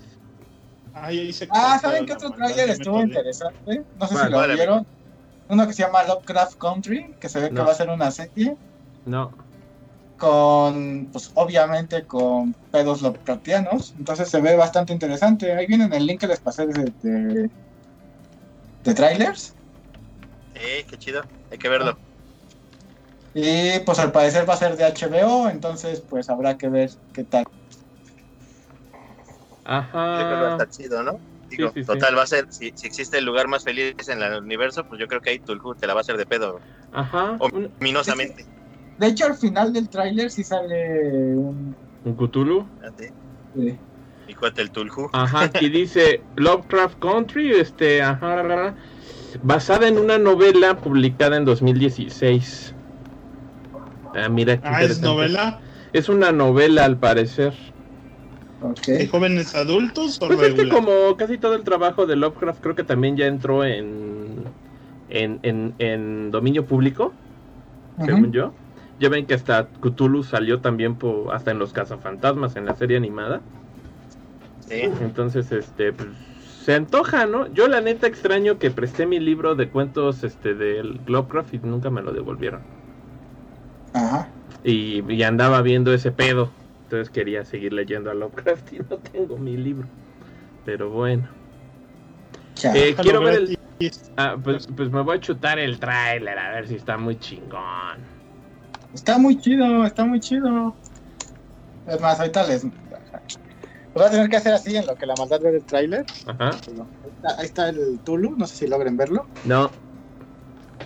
Ay, 0.94 1.34
ah, 1.50 1.78
¿saben 1.80 2.06
qué 2.06 2.14
otro 2.14 2.30
trailer 2.30 2.70
estuvo 2.70 3.00
interesante? 3.02 3.84
No 4.00 4.06
sé 4.06 4.16
si 4.16 4.30
lo 4.30 4.48
vieron. 4.48 4.86
Uno 5.48 5.66
que 5.66 5.72
se 5.72 5.82
llama 5.82 6.02
Lovecraft 6.04 6.58
Country, 6.58 7.14
que 7.20 7.28
se 7.28 7.38
ve 7.38 7.50
que 7.50 7.60
va 7.60 7.70
a 7.70 7.74
ser 7.74 7.88
una 7.88 8.10
serie. 8.10 8.56
No. 9.06 9.32
Con, 10.18 11.08
pues 11.12 11.30
obviamente 11.34 12.04
con 12.04 12.54
pedos 12.70 13.02
Lovecraftianos. 13.02 13.94
Entonces 13.98 14.28
se 14.28 14.40
ve 14.40 14.56
bastante 14.56 14.92
interesante. 14.92 15.52
Ahí 15.52 15.66
viene 15.66 15.88
el 15.96 16.06
link 16.06 16.20
que 16.20 16.26
les 16.26 16.40
pasé 16.40 16.66
de, 16.66 16.92
de, 17.02 17.50
de 18.84 18.94
trailers. 18.94 19.54
Eh, 20.54 20.84
qué 20.88 20.98
chido, 20.98 21.22
hay 21.50 21.58
que 21.58 21.68
verlo. 21.68 21.98
Y 23.34 23.80
pues 23.80 23.98
al 23.98 24.12
parecer 24.12 24.48
va 24.48 24.54
a 24.54 24.56
ser 24.56 24.76
de 24.76 24.84
HBO, 24.84 25.50
entonces 25.50 26.00
pues 26.00 26.30
habrá 26.30 26.56
que 26.56 26.70
ver 26.70 26.90
qué 27.12 27.22
tal. 27.24 27.44
Ajá. 29.64 30.20
Yo 30.20 30.26
creo 30.26 30.38
que 30.38 30.42
va 30.42 30.48
a 30.48 30.52
estar 30.52 30.70
chido, 30.70 31.02
¿no? 31.02 31.20
Digo, 31.50 31.70
total, 31.84 32.16
va 32.16 32.22
a 32.22 32.26
ser, 32.26 32.46
si, 32.50 32.68
existe 32.68 33.18
el 33.18 33.24
lugar 33.24 33.46
más 33.46 33.62
feliz 33.62 33.94
en 34.08 34.22
el 34.22 34.42
universo, 34.42 34.84
pues 34.84 34.98
yo 34.98 35.06
creo 35.06 35.20
que 35.20 35.30
ahí 35.30 35.38
Tulhu 35.38 35.74
te 35.74 35.86
la 35.86 35.92
va 35.92 36.00
a 36.00 36.02
hacer 36.02 36.16
de 36.16 36.24
pedo. 36.24 36.60
Ajá. 36.92 37.36
Ominosamente. 37.38 38.46
De 38.98 39.08
hecho, 39.08 39.26
al 39.26 39.36
final 39.36 39.72
del 39.72 39.88
tráiler 39.88 40.30
sí 40.30 40.42
sale 40.42 41.36
un... 41.36 41.74
¿Un 42.04 42.14
Cthulhu? 42.14 42.66
Sí. 43.54 43.78
Y 44.28 44.34
cuenta 44.34 44.62
el 44.62 44.70
Tulhu. 44.70 45.08
Ajá, 45.12 45.40
aquí 45.44 45.68
dice 45.68 46.20
Lovecraft 46.36 46.98
Country, 46.98 47.52
este, 47.52 48.02
ajá, 48.02 48.74
basada 49.42 49.86
en 49.86 49.98
una 49.98 50.18
novela 50.18 50.76
publicada 50.76 51.36
en 51.36 51.44
2016. 51.44 52.74
Ah, 54.14 54.28
mira 54.28 54.58
ah, 54.64 54.82
¿es 54.82 55.00
novela? 55.00 55.60
Es 55.92 56.08
una 56.08 56.32
novela 56.32 56.84
al 56.84 56.96
parecer. 56.96 57.54
Okay. 58.62 59.06
jóvenes 59.06 59.54
adultos 59.54 60.18
o 60.22 60.28
Pues 60.28 60.40
es 60.40 60.54
que 60.54 60.68
como 60.70 61.14
casi 61.18 61.36
todo 61.36 61.54
el 61.54 61.62
trabajo 61.62 62.06
de 62.06 62.16
Lovecraft 62.16 62.62
creo 62.62 62.74
que 62.74 62.84
también 62.84 63.14
ya 63.16 63.26
entró 63.26 63.62
en 63.64 64.44
en, 65.10 65.74
en, 65.78 66.30
dominio 66.30 66.64
público, 66.64 67.12
según 68.04 68.32
yo. 68.32 68.52
Ya 68.98 69.08
ven 69.08 69.26
que 69.26 69.34
hasta 69.34 69.68
Cthulhu 69.68 70.22
salió 70.22 70.60
también 70.60 70.98
hasta 71.32 71.50
en 71.50 71.58
los 71.58 71.72
cazafantasmas 71.72 72.56
en 72.56 72.64
la 72.64 72.74
serie 72.74 72.96
animada. 72.96 73.40
Sí. 74.68 74.82
Entonces, 75.00 75.52
este, 75.52 75.92
pues, 75.92 76.08
se 76.64 76.74
antoja, 76.74 77.26
¿no? 77.26 77.46
Yo 77.52 77.68
la 77.68 77.80
neta 77.80 78.06
extraño 78.06 78.58
que 78.58 78.70
presté 78.70 79.06
mi 79.06 79.20
libro 79.20 79.54
de 79.54 79.68
cuentos 79.68 80.24
este 80.24 80.54
del 80.54 81.00
Lovecraft 81.06 81.54
y 81.54 81.58
nunca 81.58 81.90
me 81.90 82.02
lo 82.02 82.12
devolvieron. 82.12 82.62
Ajá. 83.92 84.28
Y, 84.64 85.22
andaba 85.22 85.62
viendo 85.62 85.92
ese 85.92 86.10
pedo. 86.10 86.50
Entonces 86.84 87.10
quería 87.10 87.44
seguir 87.44 87.72
leyendo 87.72 88.10
a 88.10 88.14
Lovecraft 88.14 88.72
y 88.72 88.78
no 88.90 88.96
tengo 88.96 89.36
mi 89.36 89.56
libro. 89.56 89.86
Pero 90.64 90.90
bueno. 90.90 91.28
Eh, 92.74 92.96
quiero 93.00 93.20
ver 93.20 93.34
el... 93.34 93.58
Ah, 94.16 94.36
pues, 94.42 94.66
pues, 94.74 94.90
me 94.90 95.02
voy 95.02 95.18
a 95.18 95.20
chutar 95.20 95.58
el 95.58 95.78
trailer 95.78 96.38
a 96.38 96.50
ver 96.50 96.66
si 96.66 96.76
está 96.76 96.96
muy 96.96 97.16
chingón. 97.18 98.15
Está 98.96 99.18
muy 99.18 99.38
chido, 99.38 99.84
está 99.84 100.06
muy 100.06 100.20
chido. 100.20 100.74
Es 101.86 102.00
más, 102.00 102.18
ahorita 102.18 102.46
les... 102.46 102.64
Voy 102.64 104.04
a 104.04 104.10
tener 104.10 104.30
que 104.30 104.36
hacer 104.36 104.54
así 104.54 104.74
en 104.74 104.86
lo 104.86 104.94
que 104.94 105.04
la 105.04 105.14
maldad 105.18 105.38
ve 105.42 105.50
el 105.50 105.64
tráiler. 105.64 106.06
Ajá. 106.26 106.52
Ahí 107.38 107.44
está, 107.44 107.68
el 107.68 107.98
Tulu, 108.00 108.36
no 108.38 108.46
sé 108.46 108.56
si 108.56 108.66
logren 108.66 108.96
verlo. 108.96 109.26
No. 109.44 109.70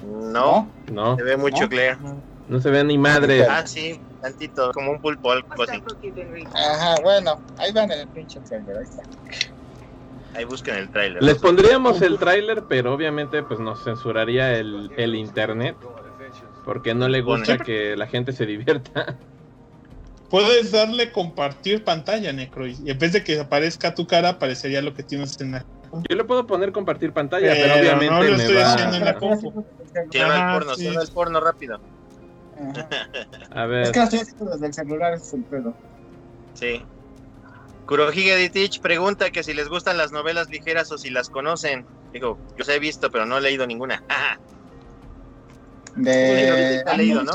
No. 0.05 0.69
No. 0.91 1.16
Se 1.16 1.23
ve 1.23 1.37
mucho 1.37 1.69
¿No? 2.01 2.20
No 2.49 2.61
se 2.61 2.70
ve 2.70 2.82
ni 2.82 2.99
madre. 2.99 3.47
Ah, 3.47 3.65
sí, 3.65 4.01
tantito, 4.20 4.73
como 4.73 4.91
un 4.91 5.01
pulpo, 5.01 5.31
algo 5.31 5.49
así. 5.62 5.81
Ajá, 6.53 6.97
bueno, 7.05 7.39
ahí 7.59 7.73
van 7.73 7.93
el 7.93 8.09
pinche 8.09 8.41
trailer, 8.41 8.77
ahí 8.77 8.82
está. 8.82 9.03
Ahí 10.35 10.45
busquen 10.45 10.74
el 10.74 10.91
trailer. 10.91 11.23
Les 11.23 11.39
pondríamos 11.39 12.03
el 12.03 12.19
trailer, 12.19 12.65
pero 12.69 12.93
obviamente 12.93 13.45
pues 13.45 13.61
nos 13.61 13.85
censuraría 13.85 14.59
el, 14.59 14.91
el 14.97 15.15
internet. 15.15 15.77
Porque 16.65 16.95
no 16.95 17.09
le 17.09 17.23
gusta 17.23 17.59
que 17.59 17.97
la 17.97 18.07
gente 18.07 18.32
se 18.32 18.47
divierta. 18.47 19.16
Puedes 20.31 20.70
darle 20.70 21.11
compartir 21.11 21.82
pantalla, 21.82 22.32
Necro, 22.32 22.66
y 22.66 22.77
en 22.87 22.99
vez 22.99 23.12
de 23.12 23.24
que 23.24 23.41
aparezca 23.41 23.95
tu 23.95 24.07
cara, 24.07 24.31
aparecería 24.31 24.81
lo 24.81 24.95
que 24.95 25.03
tienes 25.03 25.41
en 25.41 25.53
la 25.53 25.66
Yo 26.09 26.16
le 26.16 26.23
puedo 26.23 26.47
poner 26.47 26.70
compartir 26.70 27.12
pantalla, 27.12 27.53
pero, 27.53 27.74
obviamente 27.74 28.15
no 28.15 28.23
lo 28.23 28.37
estoy 28.37 28.55
va... 28.55 28.73
haciendo 28.73 28.97
en 28.97 29.05
la 29.05 29.11
el 29.11 29.16
porno, 30.53 30.74
sí. 30.77 30.87
el 30.87 31.09
porno 31.09 31.41
rápido. 31.41 31.81
A 33.51 33.66
ver. 33.66 33.82
Es 33.82 33.91
que 33.91 34.03
estoy 34.03 34.19
haciendo 34.20 34.53
desde 34.53 34.66
el 34.66 34.74
celular, 34.74 35.15
es 35.15 35.35
el 35.35 35.43
pedo. 35.43 35.74
Sí. 36.55 36.82
Kurohige 37.87 38.37
Ditich 38.37 38.81
pregunta 38.81 39.31
que 39.31 39.43
si 39.43 39.53
les 39.53 39.69
gustan 39.69 39.99
las 39.99 40.12
novelas 40.12 40.49
ligeras 40.49 40.93
o 40.93 40.99
si 40.99 41.11
las 41.11 41.28
conocen. 41.28 41.85
Digo, 42.12 42.39
yo 42.57 42.65
se 42.65 42.77
he 42.77 42.78
visto, 42.78 43.11
pero 43.11 43.27
no 43.27 43.39
he 43.39 43.41
leído 43.41 43.66
ninguna. 43.66 44.05
De... 45.97 46.83
leído, 46.97 47.23
¿no? 47.25 47.33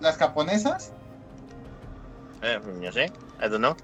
¿Las 0.00 0.16
japonesas? 0.16 0.92
Eh, 2.42 2.58
yo 2.80 2.92
sé, 2.92 3.04
I 3.04 3.48
don't 3.48 3.58
know. 3.58 3.76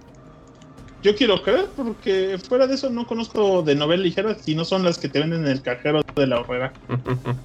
Yo 1.03 1.15
quiero 1.15 1.41
creer, 1.43 1.69
porque 1.77 2.39
fuera 2.49 2.67
de 2.67 2.75
eso 2.75 2.91
no 2.91 3.07
conozco 3.07 3.63
de 3.63 3.77
novelas 3.77 4.05
ligeras 4.05 4.39
si 4.43 4.57
no 4.57 4.65
son 4.65 4.83
las 4.83 4.99
que 4.99 5.09
te 5.09 5.21
venden 5.21 5.45
en 5.45 5.53
el 5.53 5.63
cajero 5.63 6.03
de 6.17 6.27
la 6.27 6.41
horrera. 6.41 6.73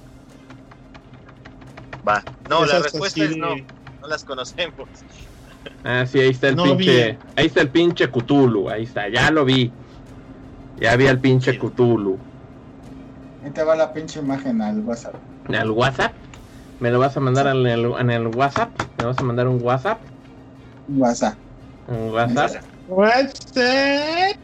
Va. 2.06 2.22
No, 2.50 2.66
la 2.66 2.80
respuesta 2.80 3.24
es 3.24 3.36
no. 3.36 3.54
No 4.00 4.08
las 4.08 4.24
conocemos. 4.24 4.88
Ah, 5.84 6.04
sí, 6.06 6.20
ahí 6.20 6.30
está 6.30 6.48
el 6.48 6.56
pinche. 6.56 7.18
Ahí 7.36 7.46
está 7.46 7.60
el 7.60 7.70
pinche 7.70 8.10
Cthulhu. 8.10 8.68
Ahí 8.68 8.82
está, 8.82 9.08
ya 9.08 9.30
lo 9.30 9.44
vi. 9.44 9.72
Ya 10.78 10.96
vi 10.96 11.06
al 11.06 11.20
pinche 11.20 11.56
Cthulhu. 11.58 12.18
Ahí 13.44 13.50
te 13.50 13.62
va 13.62 13.76
la 13.76 13.92
pinche 13.92 14.18
imagen 14.18 14.60
al 14.60 14.80
WhatsApp. 14.80 15.14
¿Al 15.48 15.70
WhatsApp? 15.70 16.12
¿Me 16.80 16.90
lo 16.90 16.98
vas 16.98 17.16
a 17.16 17.20
mandar 17.20 17.46
en 17.46 17.66
el, 17.66 17.92
en 17.98 18.10
el 18.10 18.26
WhatsApp? 18.28 18.70
¿Me 18.98 19.04
vas 19.04 19.18
a 19.18 19.22
mandar 19.22 19.46
un 19.48 19.62
WhatsApp? 19.62 19.98
WhatsApp. 20.88 21.34
¿Un 21.88 22.10
WhatsApp? 22.10 22.62
WhatsApp. 22.88 24.36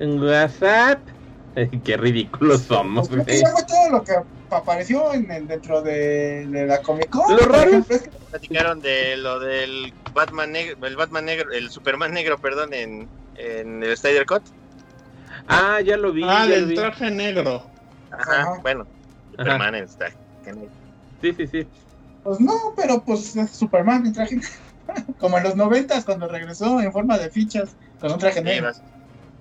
¿Un 0.00 0.22
WhatsApp? 0.22 1.00
Qué 1.84 1.96
ridículos 1.96 2.62
somos. 2.62 3.08
Porque 3.08 3.42
todo 3.66 3.90
lo 3.90 4.04
que 4.04 4.12
apareció 4.50 5.12
en, 5.12 5.46
dentro 5.46 5.82
de, 5.82 6.46
la 6.66 6.80
Comic 6.82 7.08
Con. 7.10 7.36
Lo 7.36 7.46
raro 7.46 7.84
platicaron 8.30 8.80
de 8.80 9.16
lo 9.16 9.40
del 9.40 9.92
Batman 10.12 10.52
negro, 10.52 10.86
el 10.86 10.96
Batman 10.96 11.24
negro, 11.24 11.52
el 11.52 11.70
Superman 11.70 12.12
negro, 12.12 12.38
perdón, 12.38 12.74
en, 12.74 13.08
en 13.36 13.82
el 13.82 13.96
Snyder 13.96 14.26
Cut. 14.26 14.42
Ah, 15.48 15.80
ya 15.80 15.96
lo 15.96 16.12
vi. 16.12 16.22
Ah, 16.24 16.46
del 16.46 16.74
traje 16.74 17.10
negro. 17.10 17.62
Ajá, 18.10 18.58
bueno, 18.62 18.86
Superman 19.30 19.74
Sí, 21.20 21.32
sí, 21.34 21.46
sí. 21.46 21.66
Pues 22.22 22.40
no, 22.40 22.74
pero 22.76 23.02
pues 23.02 23.34
Superman 23.52 24.06
en 24.06 24.12
traje 24.12 24.40
como 25.18 25.38
en 25.38 25.44
los 25.44 25.56
noventas 25.56 26.04
cuando 26.04 26.28
regresó 26.28 26.80
en 26.80 26.92
forma 26.92 27.18
de 27.18 27.30
fichas 27.30 27.76
con 28.00 28.12
un 28.12 28.18
traje 28.18 28.42
negro 28.42 28.72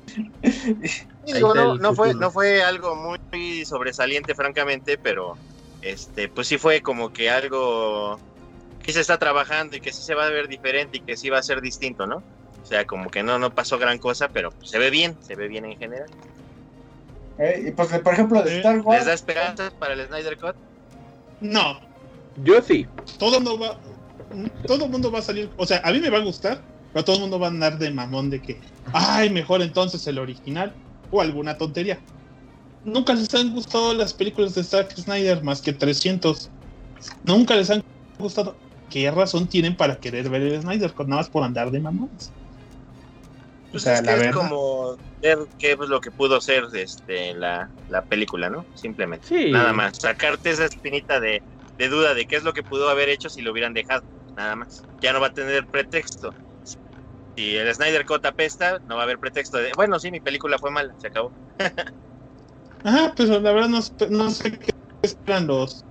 no, 1.41 1.75
no, 1.75 1.93
fue, 1.93 2.13
no 2.13 2.31
fue 2.31 2.63
algo 2.63 2.95
muy 2.95 3.65
sobresaliente, 3.65 4.35
francamente, 4.35 4.97
pero 4.97 5.35
este, 5.81 6.29
pues 6.29 6.47
sí 6.47 6.57
fue 6.57 6.81
como 6.81 7.11
que 7.11 7.29
algo 7.29 8.19
que 8.83 8.93
se 8.93 9.01
está 9.01 9.17
trabajando 9.17 9.75
y 9.75 9.81
que 9.81 9.91
sí 9.91 10.03
se 10.03 10.13
va 10.13 10.27
a 10.27 10.29
ver 10.29 10.47
diferente 10.47 10.97
y 10.97 11.01
que 11.01 11.17
sí 11.17 11.29
va 11.29 11.39
a 11.39 11.43
ser 11.43 11.61
distinto, 11.61 12.05
¿no? 12.05 12.17
O 12.61 12.65
sea, 12.65 12.85
como 12.85 13.09
que 13.09 13.23
no, 13.23 13.39
no 13.39 13.53
pasó 13.53 13.77
gran 13.77 13.97
cosa, 13.97 14.29
pero 14.29 14.51
se 14.63 14.77
ve 14.79 14.89
bien, 14.89 15.17
se 15.21 15.35
ve 15.35 15.47
bien 15.47 15.65
en 15.65 15.77
general. 15.77 16.09
Eh, 17.37 17.65
y 17.67 17.71
pues, 17.71 17.89
por 17.99 18.13
ejemplo, 18.13 18.41
de 18.41 18.57
Star 18.57 18.79
Wars. 18.79 18.99
¿Les 18.99 19.05
da 19.07 19.13
esperanzas 19.13 19.73
para 19.73 19.93
el 19.93 20.05
Snyder 20.07 20.37
Cut? 20.37 20.55
No. 21.41 21.79
Yo 22.43 22.61
sí. 22.61 22.85
Todo 23.17 23.39
no 23.39 23.57
va. 23.57 23.77
Todo 24.67 24.85
el 24.85 24.91
mundo 24.91 25.11
va 25.11 25.19
a 25.19 25.21
salir. 25.21 25.49
O 25.57 25.65
sea, 25.65 25.81
a 25.83 25.91
mí 25.91 25.99
me 25.99 26.09
va 26.09 26.17
a 26.17 26.21
gustar, 26.23 26.61
pero 26.93 27.05
todo 27.05 27.15
el 27.15 27.21
mundo 27.23 27.39
va 27.39 27.47
a 27.47 27.49
andar 27.49 27.77
de 27.77 27.91
mamón 27.91 28.29
de 28.29 28.41
que, 28.41 28.59
ay, 28.93 29.29
mejor 29.29 29.61
entonces 29.61 30.05
el 30.07 30.17
original 30.17 30.73
o 31.11 31.21
alguna 31.21 31.57
tontería. 31.57 31.99
Nunca 32.83 33.13
les 33.13 33.33
han 33.33 33.53
gustado 33.53 33.93
las 33.93 34.13
películas 34.13 34.53
de 34.55 34.63
Zack 34.63 34.95
Snyder 34.95 35.43
más 35.43 35.61
que 35.61 35.73
300. 35.73 36.49
Nunca 37.23 37.55
les 37.55 37.69
han 37.69 37.83
gustado. 38.19 38.55
¿Qué 38.89 39.09
razón 39.09 39.47
tienen 39.47 39.75
para 39.75 39.99
querer 39.99 40.29
ver 40.29 40.43
el 40.43 40.61
Snyder 40.61 40.93
nada 40.99 41.21
más 41.21 41.29
por 41.29 41.43
andar 41.43 41.71
de 41.71 41.79
mamones? 41.79 42.31
O 43.75 43.79
sea, 43.79 44.01
la 44.01 44.15
es 44.15 44.35
como 44.35 44.97
ver 45.21 45.39
qué 45.59 45.73
es 45.73 45.79
lo 45.79 46.01
que 46.01 46.11
pudo 46.11 46.39
ser 46.41 46.65
este, 46.73 47.33
la, 47.33 47.69
la 47.89 48.03
película, 48.03 48.49
¿no? 48.49 48.65
Simplemente. 48.75 49.51
Nada 49.51 49.73
más. 49.73 49.97
Sacarte 49.97 50.51
esa 50.51 50.65
espinita 50.65 51.19
de, 51.19 51.41
de 51.77 51.89
duda 51.89 52.13
de 52.13 52.25
qué 52.25 52.35
es 52.35 52.43
lo 52.43 52.53
que 52.53 52.63
pudo 52.63 52.89
haber 52.89 53.09
hecho 53.09 53.29
si 53.29 53.41
lo 53.41 53.51
hubieran 53.51 53.73
dejado. 53.73 54.03
Nada 54.35 54.55
más. 54.55 54.83
Ya 55.01 55.13
no 55.13 55.19
va 55.19 55.27
a 55.27 55.33
tener 55.33 55.65
pretexto 55.67 56.33
si 57.35 57.55
el 57.55 57.73
Snyder 57.73 58.05
Cut 58.05 58.25
apesta, 58.25 58.79
no 58.87 58.95
va 58.95 59.01
a 59.01 59.03
haber 59.03 59.19
pretexto 59.19 59.57
de, 59.57 59.71
bueno, 59.75 59.99
sí, 59.99 60.09
mi 60.09 60.19
película 60.19 60.57
fue 60.57 60.71
mala, 60.71 60.93
se 60.99 61.07
acabó. 61.07 61.31
Ajá, 62.83 63.13
pues 63.15 63.29
la 63.29 63.39
verdad 63.39 63.69
no, 64.09 64.29
sé 64.29 64.57
qué 64.57 64.71
esperan 65.01 65.47
los, 65.47 65.83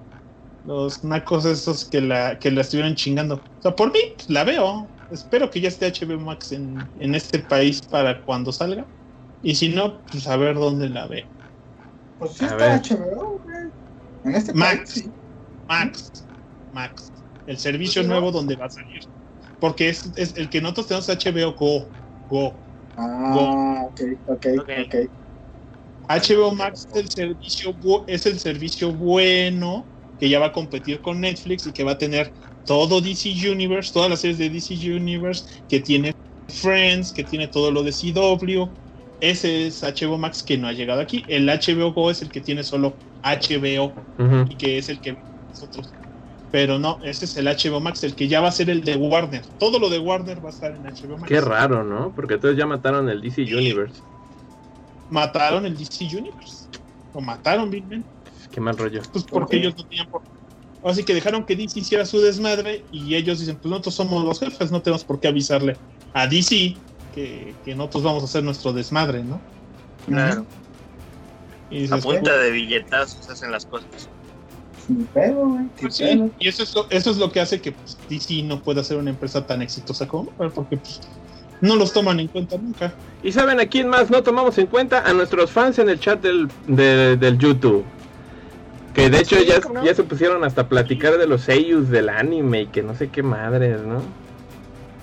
los 0.65 1.03
nacos 1.05 1.45
esos 1.45 1.85
que 1.85 2.01
la, 2.01 2.39
que 2.39 2.51
la 2.51 2.63
estuvieron 2.63 2.95
chingando. 2.95 3.37
O 3.59 3.63
sea, 3.63 3.75
por 3.75 3.93
mí, 3.93 3.99
pues, 4.17 4.31
la 4.31 4.45
veo. 4.45 4.89
Espero 5.11 5.51
que 5.51 5.61
ya 5.61 5.69
esté 5.69 5.87
HBO 5.87 6.19
Max 6.21 6.53
en, 6.53 6.91
en 6.99 7.15
este 7.15 7.39
país 7.41 7.83
para 7.83 8.23
cuando 8.25 8.53
salga. 8.53 8.87
Y 9.43 9.55
si 9.55 9.69
no, 9.69 10.03
pues 10.11 10.27
a 10.27 10.37
ver 10.37 10.55
dónde 10.57 10.89
la 10.89 11.07
ve. 11.07 11.27
Pues 12.19 12.33
sí 12.33 12.45
está 12.45 12.77
HBO, 12.77 13.41
En 14.25 14.35
este 14.35 14.55
Max. 14.55 15.05
Max. 15.69 16.29
Max. 16.73 17.13
El 17.47 17.59
servicio 17.59 18.03
nuevo 18.03 18.33
donde 18.33 18.57
va 18.57 18.67
a 18.67 18.71
salir. 18.71 19.03
Porque 19.59 19.89
es, 19.89 20.11
es 20.17 20.37
el 20.37 20.49
que 20.49 20.61
nosotros 20.61 20.89
tenemos 20.89 21.09
HBO 21.09 21.55
Go. 21.55 21.93
Go. 22.29 22.65
Ah, 22.97 23.87
ok, 23.89 24.01
ok, 24.27 24.47
ok. 24.81 24.95
HBO 26.09 26.55
Max 26.55 26.87
es 26.93 27.03
el 27.03 27.09
servicio 27.11 27.75
es 28.07 28.27
el 28.27 28.39
servicio 28.39 28.93
bueno 28.93 29.89
que 30.19 30.29
ya 30.29 30.39
va 30.39 30.47
a 30.47 30.53
competir 30.53 31.01
con 31.01 31.21
Netflix 31.21 31.67
y 31.67 31.73
que 31.73 31.85
va 31.85 31.93
a 31.93 31.99
tener 31.99 32.35
todo 32.65 33.01
DC 33.01 33.31
Universe, 33.51 33.93
todas 33.93 34.11
las 34.11 34.21
series 34.21 34.39
de 34.39 34.51
DC 34.51 34.75
Universe, 34.75 35.45
que 35.69 35.81
tiene 35.81 36.13
Friends, 36.49 37.13
que 37.13 37.25
tiene 37.25 37.49
todo 37.49 37.71
lo 37.71 37.83
de 37.83 37.93
CW. 37.93 38.69
Ese 39.21 39.67
es 39.67 39.83
HBO 39.83 40.19
Max 40.19 40.43
que 40.43 40.59
no 40.59 40.69
ha 40.69 40.73
llegado 40.73 41.01
aquí. 41.01 41.25
El 41.29 41.47
HBO 41.47 41.93
Go 41.93 42.11
es 42.11 42.23
el 42.23 42.31
que 42.31 42.41
tiene 42.41 42.63
solo 42.63 42.97
HBO 43.23 43.95
y 44.49 44.57
que 44.57 44.79
es 44.79 44.89
el 44.89 45.01
que 45.01 45.17
nosotros 45.49 45.93
pero 46.55 46.79
no, 46.79 47.01
ese 47.03 47.25
es 47.25 47.37
el 47.37 47.47
HBO 47.49 47.81
Max, 47.81 48.05
el 48.05 48.15
que 48.15 48.29
ya 48.29 48.41
va 48.41 48.47
a 48.47 48.53
ser 48.53 48.71
el 48.71 48.85
de 48.85 48.95
Warner. 48.95 49.45
Todo 49.59 49.81
lo 49.81 49.91
de 49.91 49.99
Warner 49.99 50.39
va 50.39 50.51
a 50.51 50.53
estar 50.53 50.71
en 50.71 50.85
HBO 50.85 51.19
Max. 51.19 51.25
Qué 51.27 51.41
raro, 51.41 51.83
¿no? 51.83 52.13
Porque 52.15 52.35
entonces 52.35 52.57
ya 52.57 52.65
mataron 52.65 53.09
el 53.09 53.21
DC 53.21 53.43
Universe. 53.43 54.01
Mataron 55.11 55.67
el 55.67 55.77
DC 55.77 56.05
Universe. 56.17 56.69
Lo 57.13 57.21
mataron, 57.21 57.73
Big 57.73 57.85
Ben. 57.89 58.05
Qué 58.53 58.61
mal 58.61 58.79
rollo. 58.79 59.03
Pues 59.13 59.25
porque 59.25 59.57
ellos 59.57 59.75
no 59.77 59.85
tenían 59.85 60.07
por. 60.09 60.23
Así 60.85 61.03
que 61.03 61.15
dejaron 61.15 61.45
que 61.45 61.57
DC 61.57 61.81
hiciera 61.81 62.05
su 62.05 62.21
desmadre 62.21 62.85
y 62.93 63.15
ellos 63.15 63.41
dicen, 63.41 63.57
pues 63.57 63.71
nosotros 63.71 63.95
somos 63.95 64.25
los 64.25 64.39
jefes, 64.39 64.71
no 64.71 64.83
tenemos 64.83 65.03
por 65.03 65.19
qué 65.19 65.29
avisarle 65.29 65.77
a 66.13 66.27
DC 66.27 66.77
que, 67.15 67.55
que 67.65 67.75
nosotros 67.75 68.03
vamos 68.03 68.23
a 68.23 68.27
hacer 68.27 68.45
nuestro 68.45 68.73
desmadre, 68.73 69.25
¿no? 69.25 69.41
Claro. 70.07 70.45
Y 71.71 71.91
a 71.91 71.97
punta 71.97 72.37
de 72.37 72.51
billetazos 72.51 73.29
hacen 73.31 73.51
las 73.51 73.65
cosas. 73.65 74.11
Pues 75.81 76.01
y 76.39 76.49
eso 76.49 76.63
es, 76.63 76.75
lo, 76.75 76.87
eso 76.91 77.11
es 77.11 77.17
lo 77.17 77.33
que 77.33 77.41
hace 77.41 77.61
que 77.61 77.73
pues, 77.73 77.97
DC 78.11 78.43
no 78.43 78.63
pueda 78.63 78.85
ser 78.85 78.99
una 78.99 79.11
empresa 79.11 79.47
tan 79.47 79.63
exitosa 79.63 80.07
como 80.07 80.31
porque 80.33 80.77
pues, 80.77 81.01
no 81.63 81.77
los 81.77 81.95
toman 81.95 82.21
en 82.21 82.29
cuenta 82.29 82.59
nunca. 82.59 82.93
¿Y 83.23 83.33
saben 83.33 83.59
a 83.59 83.67
quién 83.67 83.89
más 83.89 84.11
no 84.11 84.23
tomamos 84.23 84.59
en 84.59 84.67
cuenta? 84.67 85.03
A 85.09 85.15
nuestros 85.15 85.51
fans 85.51 85.79
en 85.79 85.89
el 85.89 85.99
chat 85.99 86.21
del, 86.21 86.49
del 86.67 87.39
YouTube. 87.39 87.85
Que 88.95 89.11
de 89.11 89.19
hecho 89.19 89.37
ya, 89.43 89.61
ya 89.85 89.95
se 89.95 90.05
pusieron 90.05 90.45
hasta 90.45 90.63
a 90.63 90.69
platicar 90.69 91.19
de 91.19 91.27
los 91.27 91.43
seiyus 91.43 91.89
del 91.91 92.09
anime 92.09 92.63
y 92.63 92.67
que 92.67 92.83
no 92.83 92.95
sé 92.95 93.09
qué 93.09 93.25
madres, 93.25 93.83
¿no? 93.83 94.03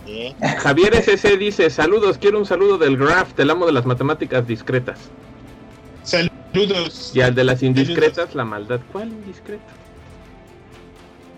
Sí. 0.06 0.34
Javier 0.60 0.96
SC 0.96 1.38
dice, 1.38 1.70
saludos, 1.70 2.18
quiero 2.18 2.40
un 2.40 2.46
saludo 2.46 2.78
del 2.78 2.98
Graph, 2.98 3.38
el 3.38 3.50
amo 3.50 3.66
de 3.66 3.74
las 3.74 3.86
matemáticas 3.86 4.48
discretas. 4.48 4.98
Saludos. 6.04 7.12
Y 7.14 7.22
al 7.22 7.36
de 7.36 7.44
las 7.44 7.62
indiscretas, 7.64 8.34
la 8.34 8.46
maldad. 8.46 8.80
¿Cuál 8.92 9.10
indiscreta? 9.10 9.74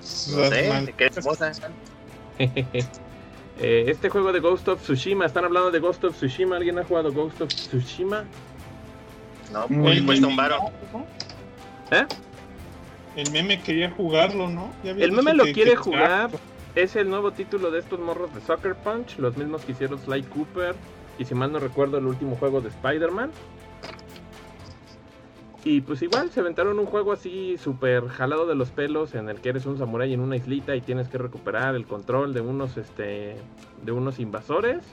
No 0.01 0.49
sé, 0.49 0.93
¿qué 0.97 1.09
eh, 3.59 3.85
este 3.87 4.09
juego 4.09 4.31
de 4.31 4.39
Ghost 4.39 4.67
of 4.67 4.81
Tsushima, 4.81 5.25
están 5.25 5.45
hablando 5.45 5.71
de 5.71 5.79
Ghost 5.79 6.03
of 6.03 6.15
Tsushima. 6.15 6.57
¿Alguien 6.57 6.79
ha 6.79 6.83
jugado 6.83 7.11
Ghost 7.11 7.41
of 7.41 7.49
Tsushima? 7.49 8.25
No, 9.51 9.67
pues 9.67 10.01
cuesta 10.01 10.27
un 10.27 10.35
varo. 10.35 10.57
¿Eh? 11.91 12.05
El 13.15 13.31
meme 13.31 13.61
quería 13.61 13.91
jugarlo, 13.91 14.49
¿no? 14.49 14.71
El 14.83 15.11
meme 15.11 15.33
lo 15.33 15.43
quiere 15.45 15.75
jugar. 15.75 16.31
Es 16.75 16.95
el 16.95 17.09
nuevo 17.09 17.31
título 17.31 17.69
de 17.69 17.79
estos 17.79 17.99
morros 17.99 18.33
de 18.33 18.41
Soccer 18.41 18.73
Punch, 18.75 19.19
los 19.19 19.37
mismos 19.37 19.63
que 19.63 19.73
hicieron 19.73 19.99
Sly 19.99 20.23
Cooper 20.23 20.73
y 21.19 21.25
si 21.25 21.35
mal 21.35 21.51
no 21.51 21.59
recuerdo 21.59 21.99
el 21.99 22.07
último 22.07 22.35
juego 22.35 22.61
de 22.61 22.69
Spider-Man. 22.69 23.29
Y 25.65 25.81
pues 25.81 26.01
igual 26.01 26.31
se 26.31 26.39
aventaron 26.39 26.79
un 26.79 26.87
juego 26.87 27.13
así 27.13 27.57
súper 27.57 28.07
jalado 28.07 28.47
de 28.47 28.55
los 28.55 28.71
pelos 28.71 29.13
en 29.15 29.29
el 29.29 29.39
que 29.39 29.49
eres 29.49 29.65
un 29.65 29.77
samurái 29.77 30.13
en 30.13 30.19
una 30.19 30.35
islita 30.35 30.75
y 30.75 30.81
tienes 30.81 31.07
que 31.07 31.17
recuperar 31.17 31.75
el 31.75 31.85
control 31.85 32.33
de 32.33 32.41
unos 32.41 32.75
este 32.75 33.35
de 33.83 33.91
unos 33.91 34.19
invasores 34.19 34.83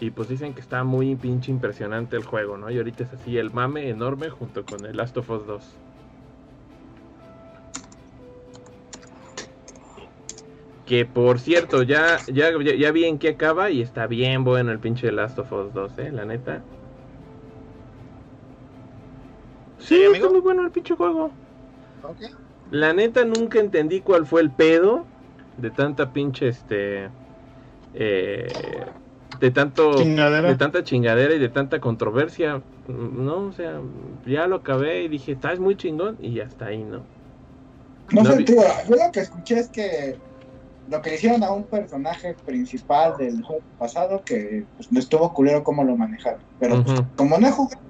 y 0.00 0.10
pues 0.10 0.28
dicen 0.28 0.54
que 0.54 0.60
está 0.60 0.82
muy 0.82 1.14
pinche 1.16 1.50
impresionante 1.50 2.16
el 2.16 2.24
juego, 2.24 2.56
¿no? 2.56 2.70
Y 2.70 2.78
ahorita 2.78 3.04
es 3.04 3.12
así 3.12 3.36
el 3.36 3.52
mame 3.52 3.88
enorme 3.88 4.30
junto 4.30 4.64
con 4.64 4.86
el 4.86 4.96
Last 4.96 5.16
of 5.18 5.28
Us 5.28 5.46
2. 5.46 5.64
Que 10.86 11.06
por 11.06 11.38
cierto, 11.38 11.82
ya, 11.82 12.18
ya, 12.26 12.50
ya, 12.60 12.92
vi 12.92 13.04
en 13.04 13.18
qué 13.18 13.30
acaba 13.30 13.70
y 13.70 13.80
está 13.80 14.06
bien 14.06 14.44
bueno 14.44 14.70
el 14.70 14.78
pinche 14.78 15.10
Last 15.10 15.38
of 15.38 15.50
Us 15.50 15.72
2, 15.72 15.98
¿eh? 15.98 16.12
La 16.12 16.24
neta. 16.26 16.62
Sí, 19.78 20.02
está 20.12 20.28
muy 20.28 20.40
bueno 20.40 20.62
el 20.62 20.70
pinche 20.70 20.94
juego. 20.94 21.30
La 22.70 22.92
neta 22.92 23.24
nunca 23.24 23.60
entendí 23.60 24.00
cuál 24.00 24.26
fue 24.26 24.42
el 24.42 24.50
pedo 24.50 25.06
de 25.56 25.70
tanta 25.70 26.12
pinche 26.12 26.48
este 26.48 27.08
eh, 27.94 28.48
de 29.40 29.50
tanto 29.50 29.92
de 29.92 30.56
tanta 30.58 30.82
chingadera 30.82 31.34
y 31.34 31.38
de 31.38 31.48
tanta 31.48 31.80
controversia, 31.80 32.62
no, 32.88 33.46
o 33.46 33.52
sea, 33.52 33.80
ya 34.26 34.46
lo 34.46 34.56
acabé 34.56 35.02
y 35.02 35.08
dije, 35.08 35.32
estás 35.32 35.58
muy 35.58 35.76
chingón 35.76 36.16
y 36.20 36.34
ya 36.34 36.44
está 36.44 36.66
ahí, 36.66 36.82
¿no? 36.82 37.02
No, 38.12 38.24
sé, 38.24 38.44
yo 38.44 38.54
lo 38.88 39.12
que 39.12 39.20
escuché 39.20 39.58
es 39.60 39.68
que 39.68 40.16
lo 40.86 41.00
que 41.02 41.10
le 41.10 41.16
hicieron 41.16 41.42
a 41.42 41.52
un 41.52 41.66
personaje 41.66 42.36
principal 42.44 43.16
del 43.16 43.42
juego 43.42 43.64
pasado 43.78 44.22
que 44.24 44.66
pues, 44.76 44.92
no 44.92 45.00
estuvo 45.00 45.32
culero 45.32 45.64
cómo 45.64 45.84
lo 45.84 45.96
manejaron, 45.96 46.42
pero 46.58 46.82
pues, 46.84 47.00
como 47.16 47.38
no 47.38 47.48
he 47.48 47.52
jugado 47.52 47.84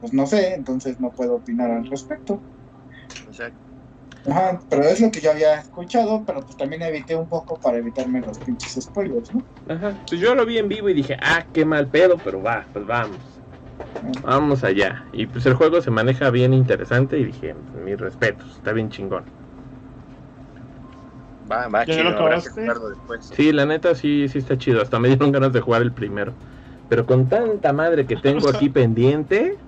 pues 0.00 0.12
no 0.12 0.26
sé, 0.26 0.54
entonces 0.54 1.00
no 1.00 1.10
puedo 1.10 1.36
opinar 1.36 1.70
al 1.70 1.86
respecto. 1.86 2.42
Ajá, 4.28 4.60
pero 4.68 4.82
es 4.84 5.00
lo 5.00 5.10
que 5.10 5.20
yo 5.20 5.30
había 5.30 5.54
escuchado, 5.54 6.24
pero 6.24 6.40
pues 6.40 6.56
también 6.56 6.82
evité 6.82 7.16
un 7.16 7.28
poco 7.28 7.58
para 7.58 7.78
evitarme 7.78 8.20
los 8.20 8.38
pinches 8.38 8.84
spoilers, 8.84 9.32
¿no? 9.34 9.42
Ajá, 9.68 9.98
pues 10.08 10.20
yo 10.20 10.34
lo 10.34 10.44
vi 10.44 10.58
en 10.58 10.68
vivo 10.68 10.88
y 10.88 10.94
dije, 10.94 11.16
ah, 11.20 11.46
qué 11.52 11.64
mal 11.64 11.88
pedo, 11.88 12.18
pero 12.18 12.42
va, 12.42 12.68
pues 12.72 12.86
vamos. 12.86 13.20
Vamos 14.22 14.62
allá. 14.64 15.04
Y 15.12 15.26
pues 15.26 15.44
el 15.46 15.54
juego 15.54 15.80
se 15.80 15.90
maneja 15.90 16.30
bien 16.30 16.54
interesante 16.54 17.18
y 17.18 17.24
dije, 17.24 17.54
mis 17.84 17.98
respetos, 17.98 18.54
está 18.56 18.72
bien 18.72 18.90
chingón. 18.90 19.24
Va, 21.50 21.68
va, 21.68 21.84
chido, 21.86 22.28
después. 22.88 23.30
Sí, 23.34 23.52
la 23.52 23.66
neta 23.66 23.94
sí, 23.94 24.28
sí 24.28 24.38
está 24.38 24.58
chido. 24.58 24.82
Hasta 24.82 24.98
me 24.98 25.08
dieron 25.08 25.32
ganas 25.32 25.52
de 25.52 25.60
jugar 25.60 25.82
el 25.82 25.92
primero. 25.92 26.34
Pero 26.88 27.06
con 27.06 27.28
tanta 27.28 27.72
madre 27.72 28.06
que 28.06 28.16
tengo 28.16 28.48
aquí 28.48 28.68
pendiente, 28.70 29.58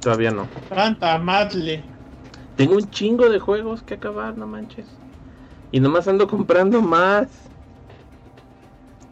Todavía 0.00 0.30
no. 0.30 0.48
Tanta 0.68 1.18
madre. 1.18 1.84
Tengo 2.56 2.74
un 2.74 2.90
chingo 2.90 3.28
de 3.28 3.38
juegos 3.38 3.82
que 3.82 3.94
acabar, 3.94 4.36
no 4.36 4.46
manches. 4.46 4.86
Y 5.70 5.80
nomás 5.80 6.08
ando 6.08 6.26
comprando 6.26 6.80
más. 6.80 7.50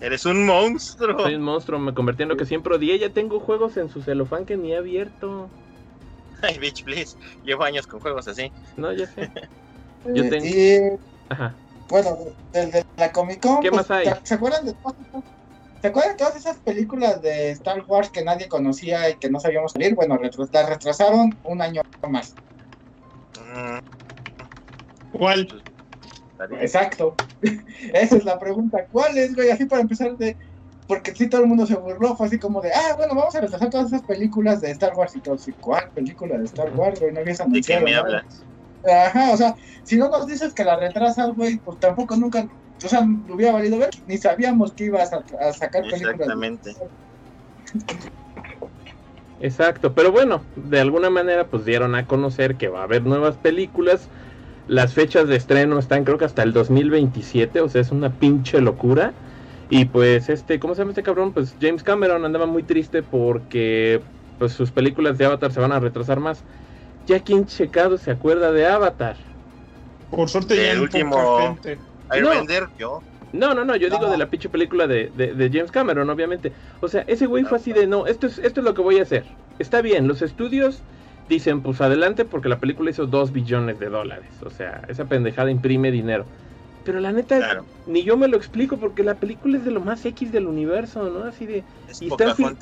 Eres 0.00 0.26
un 0.26 0.44
monstruo. 0.44 1.22
Soy 1.22 1.34
un 1.34 1.42
monstruo, 1.42 1.78
me 1.78 1.94
convertí 1.94 2.22
en 2.22 2.28
lo 2.28 2.36
que 2.36 2.44
siempre 2.44 2.74
odié. 2.74 2.98
Ya 2.98 3.10
tengo 3.10 3.40
juegos 3.40 3.76
en 3.76 3.88
su 3.88 4.02
celofán 4.02 4.46
que 4.46 4.56
ni 4.56 4.72
he 4.72 4.76
abierto. 4.76 5.50
Ay, 6.42 6.58
bitch, 6.58 6.84
please. 6.84 7.16
Llevo 7.42 7.64
años 7.64 7.86
con 7.86 8.00
juegos 8.00 8.28
así. 8.28 8.52
No, 8.76 8.92
ya 8.92 9.06
sé. 9.06 9.30
Yo 10.14 10.28
tengo. 10.28 11.00
Ajá. 11.28 11.54
Bueno, 11.88 12.16
desde 12.52 12.82
la 12.96 13.12
Comic 13.12 13.40
Con. 13.40 13.60
¿Qué 13.60 13.70
más 13.70 13.86
pues, 13.86 14.08
hay? 14.08 14.14
¿Se 14.24 14.34
acuerdan 14.34 14.66
de 14.66 14.74
¿Se 15.82 15.88
acuerdan 15.88 16.12
de 16.12 16.18
todas 16.18 16.36
esas 16.36 16.56
películas 16.58 17.22
de 17.22 17.50
Star 17.50 17.84
Wars 17.86 18.10
que 18.10 18.24
nadie 18.24 18.48
conocía 18.48 19.10
y 19.10 19.16
que 19.16 19.30
no 19.30 19.38
sabíamos 19.38 19.72
salir? 19.72 19.94
Bueno, 19.94 20.18
las 20.20 20.68
retrasaron 20.68 21.38
un 21.44 21.62
año 21.62 21.82
más. 22.08 22.34
¿Cuál? 25.12 25.62
Exacto. 26.60 27.14
Esa 27.92 28.16
es 28.16 28.24
la 28.24 28.38
pregunta. 28.38 28.86
¿Cuál 28.90 29.16
es, 29.18 29.34
güey? 29.34 29.50
Así 29.50 29.66
para 29.66 29.82
empezar 29.82 30.16
de... 30.16 30.36
Porque 30.88 31.14
sí, 31.14 31.28
todo 31.28 31.42
el 31.42 31.48
mundo 31.48 31.66
se 31.66 31.74
burló, 31.74 32.16
fue 32.16 32.28
así 32.28 32.38
como 32.38 32.60
de, 32.60 32.70
ah, 32.72 32.94
bueno, 32.96 33.14
vamos 33.14 33.34
a 33.34 33.40
retrasar 33.40 33.70
todas 33.70 33.88
esas 33.88 34.02
películas 34.02 34.60
de 34.60 34.70
Star 34.70 34.94
Wars 34.94 35.16
y 35.16 35.20
todo. 35.20 35.36
¿Cuál 35.60 35.90
película 35.92 36.38
de 36.38 36.44
Star 36.44 36.72
Wars, 36.76 37.00
güey? 37.00 37.12
No 37.12 37.20
habías 37.20 37.40
anunciado. 37.40 37.84
¿De 37.84 37.86
qué 37.86 37.92
me 37.92 37.96
hablas? 37.96 38.44
Ajá, 38.86 39.32
o 39.32 39.36
sea, 39.36 39.54
si 39.82 39.96
no 39.96 40.08
nos 40.08 40.26
dices 40.26 40.52
que 40.52 40.64
la 40.64 40.76
retrasas, 40.76 41.34
güey, 41.34 41.58
pues 41.58 41.78
tampoco 41.80 42.16
nunca 42.16 42.48
o 42.84 42.88
sea, 42.88 43.06
lo 43.26 43.34
hubiera 43.34 43.52
valido 43.52 43.78
ver, 43.78 43.90
ni 44.06 44.18
sabíamos 44.18 44.72
que 44.72 44.84
ibas 44.84 45.10
a, 45.12 45.22
sacar 45.52 45.82
películas. 45.82 46.12
Exactamente. 46.12 46.76
Exacto, 49.40 49.92
pero 49.92 50.12
bueno, 50.12 50.42
de 50.56 50.80
alguna 50.80 51.10
manera 51.10 51.46
pues 51.46 51.64
dieron 51.64 51.94
a 51.94 52.06
conocer 52.06 52.56
que 52.56 52.68
va 52.68 52.80
a 52.80 52.84
haber 52.84 53.02
nuevas 53.04 53.36
películas. 53.36 54.08
Las 54.68 54.94
fechas 54.94 55.28
de 55.28 55.36
estreno 55.36 55.78
están 55.78 56.04
creo 56.04 56.18
que 56.18 56.24
hasta 56.24 56.42
el 56.42 56.52
2027, 56.52 57.60
o 57.60 57.68
sea, 57.68 57.80
es 57.80 57.92
una 57.92 58.10
pinche 58.10 58.60
locura. 58.60 59.12
Y 59.68 59.86
pues 59.86 60.28
este, 60.28 60.60
¿cómo 60.60 60.74
se 60.74 60.82
llama 60.82 60.92
este 60.92 61.02
cabrón? 61.02 61.32
Pues 61.32 61.54
James 61.60 61.82
Cameron 61.82 62.24
andaba 62.24 62.46
muy 62.46 62.62
triste 62.62 63.02
porque 63.02 64.00
pues 64.38 64.52
sus 64.52 64.70
películas 64.70 65.18
de 65.18 65.26
Avatar 65.26 65.52
se 65.52 65.60
van 65.60 65.72
a 65.72 65.80
retrasar 65.80 66.20
más. 66.20 66.42
Ya 67.06 67.20
quien 67.20 67.46
checado 67.46 67.98
se 67.98 68.10
acuerda 68.10 68.52
de 68.52 68.66
Avatar. 68.66 69.16
Por 70.10 70.28
suerte 70.28 70.56
ya 70.56 70.72
el 70.72 70.80
último 70.80 71.38
gente 71.38 71.78
no. 72.20 72.76
yo. 72.78 73.02
No, 73.32 73.54
no, 73.54 73.64
no, 73.64 73.76
yo 73.76 73.90
digo 73.90 74.08
de 74.08 74.16
la 74.16 74.30
pinche 74.30 74.48
película 74.48 74.86
de, 74.86 75.10
de, 75.10 75.50
James 75.52 75.70
Cameron, 75.70 76.08
obviamente. 76.08 76.52
O 76.80 76.88
sea, 76.88 77.04
ese 77.06 77.26
güey 77.26 77.44
fue 77.44 77.58
así 77.58 77.72
de, 77.72 77.86
no, 77.86 78.06
esto 78.06 78.26
es, 78.26 78.38
esto 78.38 78.60
es 78.60 78.64
lo 78.64 78.72
que 78.72 78.82
voy 78.82 78.98
a 78.98 79.02
hacer. 79.02 79.24
Está 79.58 79.82
bien, 79.82 80.08
los 80.08 80.22
estudios 80.22 80.80
dicen, 81.28 81.60
pues 81.60 81.80
adelante, 81.80 82.24
porque 82.24 82.48
la 82.48 82.58
película 82.58 82.90
hizo 82.90 83.06
dos 83.06 83.32
billones 83.32 83.78
de 83.78 83.88
dólares. 83.88 84.30
O 84.44 84.50
sea, 84.50 84.82
esa 84.88 85.04
pendejada 85.04 85.50
imprime 85.50 85.90
dinero. 85.90 86.24
Pero 86.84 87.00
la 87.00 87.12
neta, 87.12 87.64
ni 87.86 88.04
yo 88.04 88.16
me 88.16 88.28
lo 88.28 88.36
explico, 88.36 88.76
porque 88.76 89.02
la 89.02 89.16
película 89.16 89.58
es 89.58 89.64
de 89.64 89.72
lo 89.72 89.80
más 89.80 90.04
X 90.06 90.30
del 90.30 90.46
universo, 90.46 91.10
¿no? 91.10 91.24
Así 91.24 91.44
de... 91.44 91.64
Es 91.88 92.00
y 92.00 92.06
están 92.06 92.34
con 92.36 92.56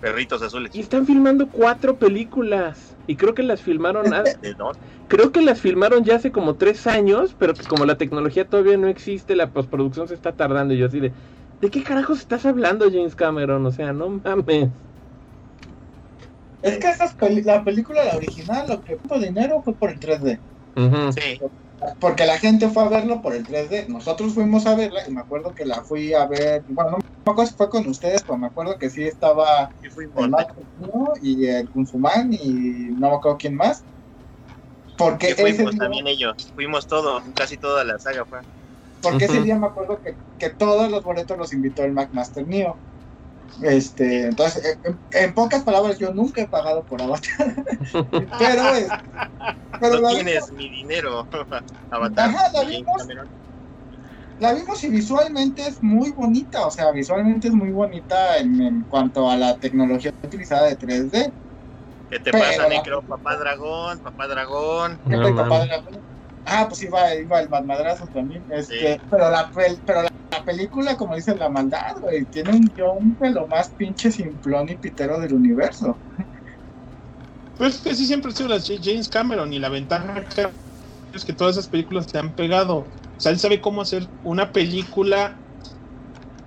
perritos 0.00 0.42
azules. 0.42 0.74
Y 0.74 0.80
están 0.80 1.06
filmando 1.06 1.48
cuatro 1.48 1.96
películas. 1.96 2.94
Y 3.06 3.16
creo 3.16 3.34
que 3.34 3.42
las 3.42 3.60
filmaron... 3.62 4.06
creo 5.08 5.32
que 5.32 5.42
las 5.42 5.60
filmaron 5.60 6.04
ya 6.04 6.16
hace 6.16 6.32
como 6.32 6.54
tres 6.54 6.86
años, 6.86 7.34
pero 7.38 7.54
pues 7.54 7.68
como 7.68 7.84
la 7.84 7.96
tecnología 7.96 8.46
todavía 8.46 8.76
no 8.76 8.88
existe, 8.88 9.36
la 9.36 9.50
postproducción 9.50 10.08
se 10.08 10.14
está 10.14 10.32
tardando. 10.32 10.74
Y 10.74 10.78
yo 10.78 10.86
así 10.86 11.00
de, 11.00 11.12
¿de 11.60 11.70
qué 11.70 11.82
carajos 11.82 12.20
estás 12.20 12.46
hablando, 12.46 12.90
James 12.90 13.14
Cameron? 13.14 13.64
O 13.66 13.72
sea, 13.72 13.92
no 13.92 14.08
mames. 14.08 14.68
Es 16.62 16.78
que 16.78 16.88
esa 16.88 17.14
la 17.44 17.64
película, 17.64 18.04
la 18.04 18.16
original, 18.16 18.66
lo 18.68 18.82
que 18.82 18.96
puso 18.96 19.20
dinero 19.20 19.62
fue 19.62 19.74
por 19.74 19.90
el 19.90 20.00
3D. 20.00 20.38
Sí. 21.12 21.40
Porque 22.00 22.26
la 22.26 22.38
gente 22.38 22.68
fue 22.68 22.84
a 22.84 22.88
verlo 22.88 23.22
por 23.22 23.34
el 23.34 23.46
3D. 23.46 23.88
Nosotros 23.88 24.34
fuimos 24.34 24.66
a 24.66 24.74
verla 24.74 25.00
y 25.06 25.12
me 25.12 25.20
acuerdo 25.20 25.54
que 25.54 25.64
la 25.64 25.82
fui 25.82 26.12
a 26.12 26.26
ver. 26.26 26.64
Bueno, 26.68 26.92
no 26.92 26.96
me 26.98 27.32
acuerdo 27.32 27.50
si 27.50 27.56
fue 27.56 27.70
con 27.70 27.86
ustedes, 27.88 28.22
pero 28.22 28.38
me 28.38 28.48
acuerdo 28.48 28.76
que 28.78 28.90
sí 28.90 29.04
estaba 29.04 29.70
el 29.82 30.32
y 31.22 31.46
el 31.46 31.70
Kunzuman 31.70 32.32
y 32.32 32.88
no 32.98 33.10
me 33.10 33.16
acuerdo 33.16 33.38
quién 33.38 33.54
más. 33.54 33.84
Porque 34.96 35.34
fuimos 35.34 35.76
también 35.76 36.06
ellos, 36.06 36.34
fuimos 36.54 36.86
todo, 36.86 37.22
casi 37.34 37.58
toda 37.58 37.84
la 37.84 37.98
saga 37.98 38.24
fue. 38.24 38.40
Porque 39.02 39.26
ese 39.26 39.42
día 39.42 39.58
me 39.58 39.66
acuerdo 39.66 40.00
que, 40.00 40.16
que, 40.38 40.50
todos 40.50 40.90
los 40.90 41.02
boletos 41.02 41.36
los 41.36 41.52
invitó 41.52 41.84
el 41.84 41.92
McMaster 41.92 42.46
mío. 42.46 42.76
Este, 43.62 44.26
entonces, 44.26 44.78
en, 45.12 45.34
pocas 45.34 45.62
palabras, 45.62 45.98
yo 45.98 46.12
nunca 46.12 46.42
he 46.42 46.48
pagado 46.48 46.84
por 46.84 47.00
Avatar. 47.00 47.54
pero, 48.38 48.74
es, 48.74 48.88
pero 49.80 50.00
no 50.00 50.08
tienes 50.10 50.50
mi 50.52 50.68
dinero, 50.68 51.26
Avatar. 51.90 52.34
la, 52.52 52.64
vimos, 52.64 53.06
la 54.38 54.52
vimos 54.52 54.84
y 54.84 54.88
visualmente 54.90 55.66
es 55.66 55.82
muy 55.82 56.12
bonita. 56.12 56.66
O 56.66 56.70
sea, 56.70 56.90
visualmente 56.92 57.48
es 57.48 57.54
muy 57.54 57.70
bonita 57.70 58.38
en, 58.38 58.60
en 58.60 58.84
cuanto 58.84 59.30
a 59.30 59.36
la 59.36 59.56
tecnología 59.56 60.12
utilizada 60.22 60.66
de 60.66 60.78
3D. 60.78 61.32
¿Qué 62.10 62.20
te 62.20 62.30
pasa, 62.30 62.68
Necro? 62.68 63.02
Papá 63.02 63.36
Dragón, 63.36 63.98
Papá 63.98 64.28
Dragón. 64.28 64.98
papá 64.98 65.66
Dragón? 65.66 66.15
Ah, 66.46 66.66
pues 66.68 66.82
iba, 66.82 67.14
iba 67.14 67.40
el 67.40 67.48
madrazo 67.48 68.06
también. 68.06 68.42
Este, 68.50 69.00
pero, 69.10 69.30
la, 69.30 69.50
pero 69.84 70.02
la, 70.02 70.10
película, 70.44 70.96
como 70.96 71.16
dice 71.16 71.34
la 71.34 71.48
maldad, 71.48 71.96
güey, 72.00 72.24
tiene 72.26 72.52
un 72.52 72.70
guion 72.74 73.16
de 73.20 73.30
lo 73.30 73.48
más 73.48 73.68
pinche 73.70 74.12
simplón 74.12 74.68
y 74.68 74.76
pitero 74.76 75.18
del 75.18 75.34
universo. 75.34 75.96
Pues 77.58 77.78
que 77.78 77.94
sí 77.94 78.06
siempre 78.06 78.30
ha 78.30 78.34
sido 78.34 78.50
la 78.50 78.60
James 78.60 79.08
Cameron 79.08 79.52
y 79.52 79.58
la 79.58 79.70
ventaja 79.70 80.22
es 81.14 81.24
que 81.24 81.32
todas 81.32 81.56
esas 81.56 81.68
películas 81.68 82.06
se 82.06 82.18
han 82.18 82.30
pegado. 82.32 82.86
O 83.16 83.20
sea, 83.20 83.32
él 83.32 83.38
sabe 83.38 83.60
cómo 83.60 83.80
hacer 83.80 84.06
una 84.24 84.52
película 84.52 85.34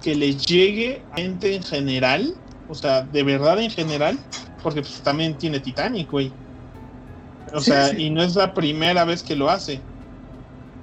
que 0.01 0.15
le 0.15 0.35
llegue 0.35 1.01
a 1.11 1.17
gente 1.17 1.55
en 1.55 1.63
general, 1.63 2.35
o 2.69 2.75
sea, 2.75 3.01
de 3.01 3.23
verdad 3.23 3.59
en 3.59 3.71
general, 3.71 4.17
porque 4.63 4.81
pues 4.81 5.01
también 5.01 5.37
tiene 5.37 5.59
Titanic, 5.59 6.09
güey. 6.09 6.31
O 7.53 7.61
sea, 7.61 7.97
y 7.97 8.09
no 8.09 8.23
es 8.23 8.35
la 8.35 8.53
primera 8.53 9.05
vez 9.05 9.23
que 9.23 9.35
lo 9.35 9.49
hace. 9.49 9.81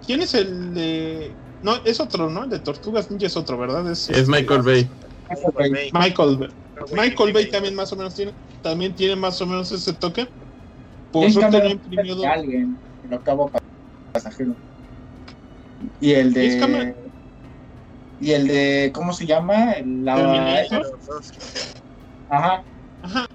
¿Quién 0.04 0.22
es 0.22 0.34
el 0.34 0.74
de.? 0.74 1.32
No, 1.62 1.76
es 1.84 2.00
otro, 2.00 2.30
¿no? 2.30 2.44
El 2.44 2.50
de 2.50 2.58
Tortugas 2.60 3.10
Ninja 3.10 3.26
es 3.26 3.36
otro, 3.36 3.58
¿verdad? 3.58 3.90
Es, 3.90 4.08
Michael 4.28 4.62
Bay. 4.62 4.88
Michael 5.92 6.36
Bay. 6.36 6.48
Michael 6.92 7.32
Bay 7.32 7.50
también 7.50 7.74
más 7.74 7.92
o 7.92 7.96
menos 7.96 8.14
tiene, 8.14 8.32
también 8.62 8.94
tiene 8.94 9.16
más 9.16 9.40
o 9.40 9.46
menos 9.46 9.72
ese 9.72 9.92
toque. 9.94 10.28
Por 11.10 11.30
suerte 11.30 11.58
no 11.58 11.68
imprimió 11.70 12.30
alguien, 12.30 12.78
el 13.02 13.14
octavo 13.14 13.50
pasajero. 14.12 14.54
Y 16.00 16.12
el 16.12 16.32
de. 16.32 16.94
Y 18.20 18.32
el 18.32 18.46
de. 18.46 18.92
¿Cómo 18.94 19.12
se 19.12 19.26
llama? 19.26 19.74
La... 19.84 20.64
Ajá. 22.28 22.64
Ajá. 23.02 23.26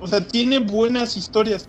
O 0.00 0.06
sea, 0.06 0.26
tiene 0.26 0.58
buenas 0.58 1.16
historias. 1.16 1.68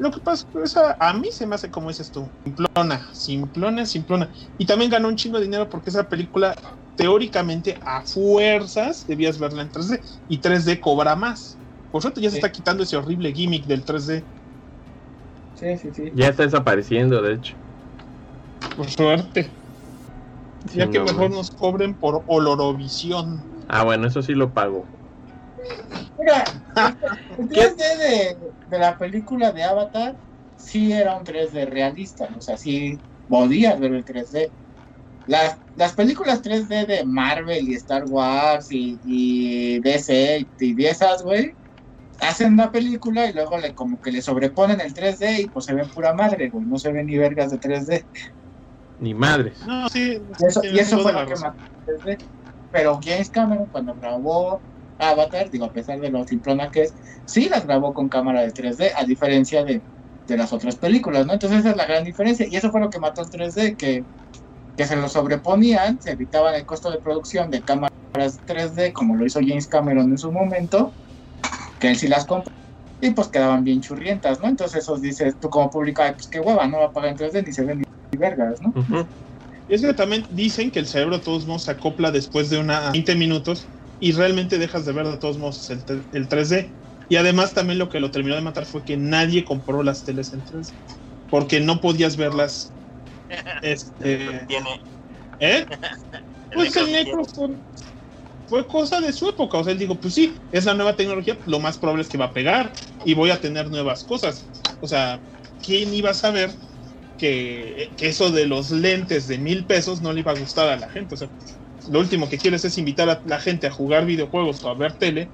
Lo 0.00 0.10
que 0.10 0.20
pasa 0.20 0.46
es 0.64 0.72
que 0.72 0.80
a 0.98 1.12
mí 1.12 1.28
se 1.30 1.46
me 1.46 1.56
hace 1.56 1.70
como 1.70 1.90
dices 1.90 2.10
tú, 2.10 2.26
simplona, 2.42 3.06
simplona, 3.12 3.84
simplona. 3.84 4.32
Y 4.56 4.64
también 4.64 4.90
ganó 4.90 5.08
un 5.08 5.16
chingo 5.16 5.36
de 5.36 5.44
dinero 5.44 5.68
porque 5.68 5.90
esa 5.90 6.08
película, 6.08 6.54
teóricamente, 6.96 7.78
a 7.84 8.00
fuerzas, 8.00 9.04
debías 9.06 9.38
verla 9.38 9.60
en 9.60 9.68
3D. 9.68 10.00
Y 10.26 10.40
3D 10.40 10.80
cobra 10.80 11.16
más. 11.16 11.58
Por 11.90 12.00
suerte 12.00 12.22
ya 12.22 12.30
se 12.30 12.36
está 12.36 12.50
quitando 12.50 12.82
ese 12.82 12.96
horrible 12.96 13.30
gimmick 13.34 13.66
del 13.66 13.84
3D. 13.84 14.24
Sí, 15.52 15.76
sí, 15.76 15.90
sí. 15.92 16.12
Ya 16.14 16.28
está 16.28 16.44
desapareciendo, 16.44 17.20
de 17.20 17.34
hecho. 17.34 17.54
Por 18.74 18.90
suerte. 18.90 19.52
ya 20.72 20.88
que 20.88 21.00
mejor 21.00 21.30
nos 21.30 21.50
cobren 21.50 21.94
por 21.94 22.24
Olorovisión. 22.26 23.44
Ah, 23.68 23.84
bueno, 23.84 24.06
eso 24.06 24.22
sí 24.22 24.32
lo 24.32 24.50
pago. 24.54 24.86
Mira, 26.18 26.44
el 27.38 27.48
3D 27.48 28.36
de, 28.68 28.78
la 28.78 28.96
película 28.98 29.52
de 29.52 29.62
Avatar 29.62 30.16
sí 30.56 30.92
era 30.92 31.16
un 31.16 31.24
3D 31.24 31.68
realista, 31.68 32.28
o 32.36 32.40
sea, 32.40 32.56
sí 32.56 32.98
podías 33.28 33.78
ver 33.80 33.94
el 33.94 34.04
3D. 34.04 34.50
Las, 35.26 35.58
las 35.76 35.92
películas 35.92 36.42
3D 36.42 36.86
de 36.86 37.04
Marvel 37.04 37.68
y 37.68 37.74
Star 37.74 38.04
Wars 38.06 38.68
y, 38.70 39.78
DC 39.80 40.46
y, 40.58 40.74
de 40.74 40.88
esas, 40.88 41.22
güey, 41.22 41.54
hacen 42.20 42.54
una 42.54 42.70
película 42.70 43.26
y 43.26 43.32
luego 43.32 43.58
le 43.58 43.74
como 43.74 44.00
que 44.00 44.12
le 44.12 44.22
sobreponen 44.22 44.80
el 44.80 44.92
3D 44.92 45.44
y 45.44 45.48
pues 45.48 45.66
se 45.66 45.74
ven 45.74 45.88
pura 45.90 46.12
madre, 46.14 46.50
güey, 46.50 46.64
no 46.66 46.78
se 46.78 46.92
ven 46.92 47.06
ni 47.06 47.16
vergas 47.16 47.50
de 47.50 47.60
3D. 47.60 48.04
Ni 48.98 49.14
madres. 49.14 49.64
No, 49.66 49.88
sí. 49.88 50.20
Y 50.64 50.78
eso, 50.78 50.98
fue 50.98 51.12
lo 51.12 51.26
que 51.26 51.36
mató 51.36 51.56
el 51.86 52.00
3D. 52.00 52.18
Pero 52.70 53.00
James 53.02 53.30
Cameron 53.30 53.66
cuando 53.66 53.94
grabó 53.94 54.60
Avatar, 55.00 55.50
digo, 55.50 55.64
a 55.64 55.72
pesar 55.72 55.98
de 55.98 56.10
lo 56.10 56.24
simplona 56.24 56.70
que 56.70 56.82
es, 56.82 56.94
sí 57.24 57.48
las 57.48 57.66
grabó 57.66 57.94
con 57.94 58.08
cámara 58.08 58.42
de 58.42 58.52
3D, 58.52 58.92
a 58.96 59.04
diferencia 59.04 59.64
de, 59.64 59.82
las 60.28 60.52
otras 60.52 60.76
películas, 60.76 61.26
¿no? 61.26 61.32
Entonces 61.32 61.58
esa 61.58 61.70
es 61.70 61.76
la 61.76 61.86
gran 61.86 62.04
diferencia, 62.04 62.46
y 62.48 62.54
eso 62.54 62.70
fue 62.70 62.80
lo 62.80 62.88
que 62.88 63.00
mató 63.00 63.22
el 63.22 63.28
3D, 63.28 63.76
que, 63.76 64.04
que 64.76 64.84
se 64.84 64.94
lo 64.94 65.08
sobreponían, 65.08 66.00
se 66.00 66.12
evitaban 66.12 66.54
el 66.54 66.64
costo 66.64 66.88
de 66.88 67.00
producción 67.00 67.50
de 67.50 67.62
cámaras 67.62 67.90
3D, 68.46 68.92
como 68.92 69.16
lo 69.16 69.26
hizo 69.26 69.40
James 69.40 69.66
Cameron 69.66 70.08
en 70.10 70.18
su 70.18 70.30
momento, 70.30 70.94
que 71.80 71.88
él 71.88 71.96
sí 71.96 72.06
las 72.06 72.26
compró, 72.26 72.54
y 73.00 73.10
pues 73.10 73.26
quedaban 73.26 73.64
bien 73.64 73.80
churrientas, 73.80 74.40
¿no? 74.40 74.48
Entonces 74.48 74.82
eso 74.82 74.96
dices, 74.98 75.34
tú 75.40 75.48
como 75.48 75.68
público, 75.68 76.02
pues 76.12 76.28
qué 76.28 76.38
hueva, 76.38 76.68
no 76.68 76.78
va 76.78 76.86
a 76.86 76.92
pagar 76.92 77.10
en 77.10 77.16
3D 77.16 77.44
ni 77.44 77.52
se 77.52 77.64
ven 77.64 77.78
ni 77.78 78.18
vergas, 78.18 78.60
¿no? 78.60 78.72
Y 79.66 79.74
es 79.74 79.82
que 79.82 79.94
también 79.94 80.26
dicen 80.30 80.70
que 80.70 80.80
el 80.80 80.86
cerebro 80.86 81.18
de 81.18 81.24
todos 81.24 81.46
modos 81.46 81.64
se 81.64 81.70
acopla 81.70 82.10
después 82.10 82.50
de 82.50 82.58
una 82.58 82.90
20 82.90 83.14
minutos 83.14 83.68
y 84.00 84.12
realmente 84.12 84.58
dejas 84.58 84.86
de 84.86 84.92
ver 84.92 85.06
de 85.06 85.18
todos 85.18 85.38
modos 85.38 85.68
el, 85.68 85.84
3D. 85.84 86.74
Y 87.08 87.16
además 87.16 87.52
también 87.52 87.78
lo 87.78 87.90
que 87.90 88.00
lo 88.00 88.10
terminó 88.10 88.34
de 88.34 88.40
matar 88.40 88.64
fue 88.64 88.82
que 88.82 88.96
nadie 88.96 89.44
compró 89.44 89.82
las 89.82 90.04
teles 90.04 90.32
en 90.32 90.42
3D. 90.42 90.72
Porque 91.28 91.60
no 91.60 91.80
podías 91.80 92.16
verlas. 92.16 92.72
Este, 93.62 94.46
¿Eh? 95.38 95.66
Pues 96.52 96.74
el 96.74 96.90
Necro 96.90 97.22
fue, 98.48 98.66
cosa 98.66 99.00
de 99.00 99.12
su 99.12 99.28
época. 99.28 99.58
O 99.58 99.62
sea, 99.62 99.72
él 99.72 99.78
dijo, 99.78 99.94
pues 99.94 100.14
sí, 100.14 100.36
es 100.50 100.64
la 100.64 100.74
nueva 100.74 100.96
tecnología, 100.96 101.38
lo 101.46 101.60
más 101.60 101.78
probable 101.78 102.02
es 102.02 102.08
que 102.08 102.18
va 102.18 102.24
a 102.24 102.32
pegar 102.32 102.72
y 103.04 103.14
voy 103.14 103.30
a 103.30 103.40
tener 103.40 103.70
nuevas 103.70 104.02
cosas. 104.02 104.48
O 104.80 104.88
sea, 104.88 105.22
¿quién 105.62 105.94
iba 105.94 106.10
a 106.10 106.14
saber 106.14 106.50
que, 107.16 107.92
que 107.96 108.08
eso 108.08 108.32
de 108.32 108.46
los 108.46 108.72
lentes 108.72 109.28
de 109.28 109.38
mil 109.38 109.64
pesos 109.64 110.02
no 110.02 110.12
le 110.12 110.20
iba 110.20 110.32
a 110.32 110.38
gustar 110.40 110.68
a 110.70 110.76
la 110.76 110.90
gente? 110.90 111.14
O 111.14 111.18
sea, 111.18 111.30
lo 111.88 112.00
último 112.00 112.28
que 112.28 112.38
quieres 112.38 112.64
es 112.64 112.76
invitar 112.78 113.08
a 113.08 113.20
la 113.24 113.40
gente 113.40 113.66
a 113.66 113.70
jugar 113.70 114.06
videojuegos 114.06 114.62
o 114.64 114.68
a 114.68 114.74
ver 114.74 114.92
tele 114.94 115.28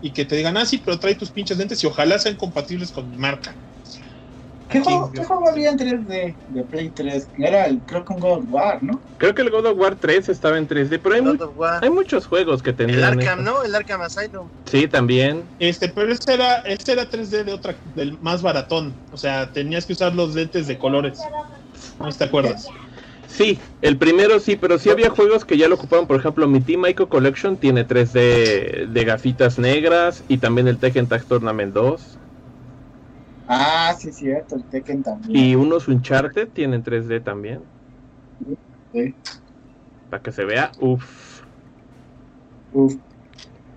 y 0.00 0.10
que 0.10 0.24
te 0.24 0.36
digan, 0.36 0.56
ah, 0.56 0.66
sí, 0.66 0.82
pero 0.84 0.98
trae 0.98 1.14
tus 1.14 1.30
pinches 1.30 1.58
lentes 1.58 1.82
y 1.84 1.86
ojalá 1.86 2.18
sean 2.18 2.36
compatibles 2.36 2.90
con 2.90 3.08
mi 3.10 3.16
marca. 3.16 3.54
¿Qué, 4.68 4.80
juego, 4.80 5.12
¿Qué, 5.12 5.22
juego, 5.22 5.48
había 5.48 5.68
en 5.68 5.78
3D 5.78 6.34
de 6.48 6.62
Play 6.64 6.88
3? 6.88 7.28
Era 7.36 7.66
el, 7.66 7.80
creo 7.80 8.06
que 8.06 8.14
un 8.14 8.20
God 8.20 8.38
of 8.38 8.44
War, 8.48 8.82
¿no? 8.82 9.02
Creo 9.18 9.34
que 9.34 9.42
el 9.42 9.50
God 9.50 9.66
of 9.66 9.78
War 9.78 9.96
3 9.96 10.30
estaba 10.30 10.56
en 10.56 10.66
3D, 10.66 10.98
pero 11.02 11.14
hay, 11.14 11.78
hay 11.82 11.90
muchos 11.90 12.26
juegos 12.26 12.62
que 12.62 12.72
tenían. 12.72 12.98
El 12.98 13.04
Arkham, 13.04 13.44
¿no? 13.44 13.62
El 13.62 13.74
Arkham 13.74 14.00
Asylum. 14.00 14.48
Sí, 14.64 14.88
también. 14.88 15.44
Este, 15.58 15.90
pero 15.90 16.10
este 16.10 16.32
era, 16.32 16.56
este 16.60 16.92
era 16.92 17.04
3D 17.04 17.44
de 17.44 17.52
otra, 17.52 17.76
del 17.94 18.18
más 18.20 18.40
baratón. 18.40 18.94
O 19.10 19.18
sea, 19.18 19.52
tenías 19.52 19.84
que 19.84 19.92
usar 19.92 20.14
los 20.14 20.34
lentes 20.34 20.66
de 20.66 20.78
colores. 20.78 21.20
¿No 21.98 22.10
te 22.10 22.24
acuerdas? 22.24 22.66
Sí, 23.32 23.58
el 23.80 23.96
primero 23.96 24.38
sí, 24.40 24.56
pero 24.56 24.78
sí 24.78 24.90
había 24.90 25.08
juegos 25.08 25.46
que 25.46 25.56
ya 25.56 25.66
lo 25.66 25.76
ocupaban. 25.76 26.06
Por 26.06 26.20
ejemplo, 26.20 26.46
mi 26.46 26.60
Team 26.60 26.84
Ico 26.86 27.08
Collection 27.08 27.56
tiene 27.56 27.88
3D 27.88 28.88
de 28.88 29.04
gafitas 29.04 29.58
negras 29.58 30.22
y 30.28 30.36
también 30.36 30.68
el 30.68 30.76
Tekken 30.76 31.06
Tag 31.06 31.24
Tournament 31.24 31.72
2. 31.72 32.18
Ah, 33.48 33.96
sí, 33.98 34.12
cierto, 34.12 34.56
el 34.56 34.64
Tekken 34.64 35.02
también. 35.02 35.34
Y 35.34 35.54
unos 35.54 35.88
Uncharted 35.88 36.48
tienen 36.48 36.84
3D 36.84 37.24
también. 37.24 37.62
Sí. 38.92 39.14
Para 40.10 40.22
que 40.22 40.30
se 40.30 40.44
vea, 40.44 40.70
uff. 40.78 41.40
Uff. 42.74 42.94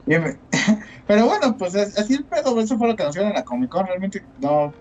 Pero 1.07 1.25
bueno, 1.25 1.55
pues 1.57 1.75
así 1.75 2.15
el 2.15 2.25
pedo, 2.25 2.59
eso 2.59 2.77
fue 2.77 2.89
lo 2.89 2.95
que 2.95 3.03
nos 3.05 3.15
en 3.15 3.33
la 3.33 3.43
Comic 3.43 3.69
Con. 3.69 3.87
Realmente 3.87 4.21
no, 4.41 4.73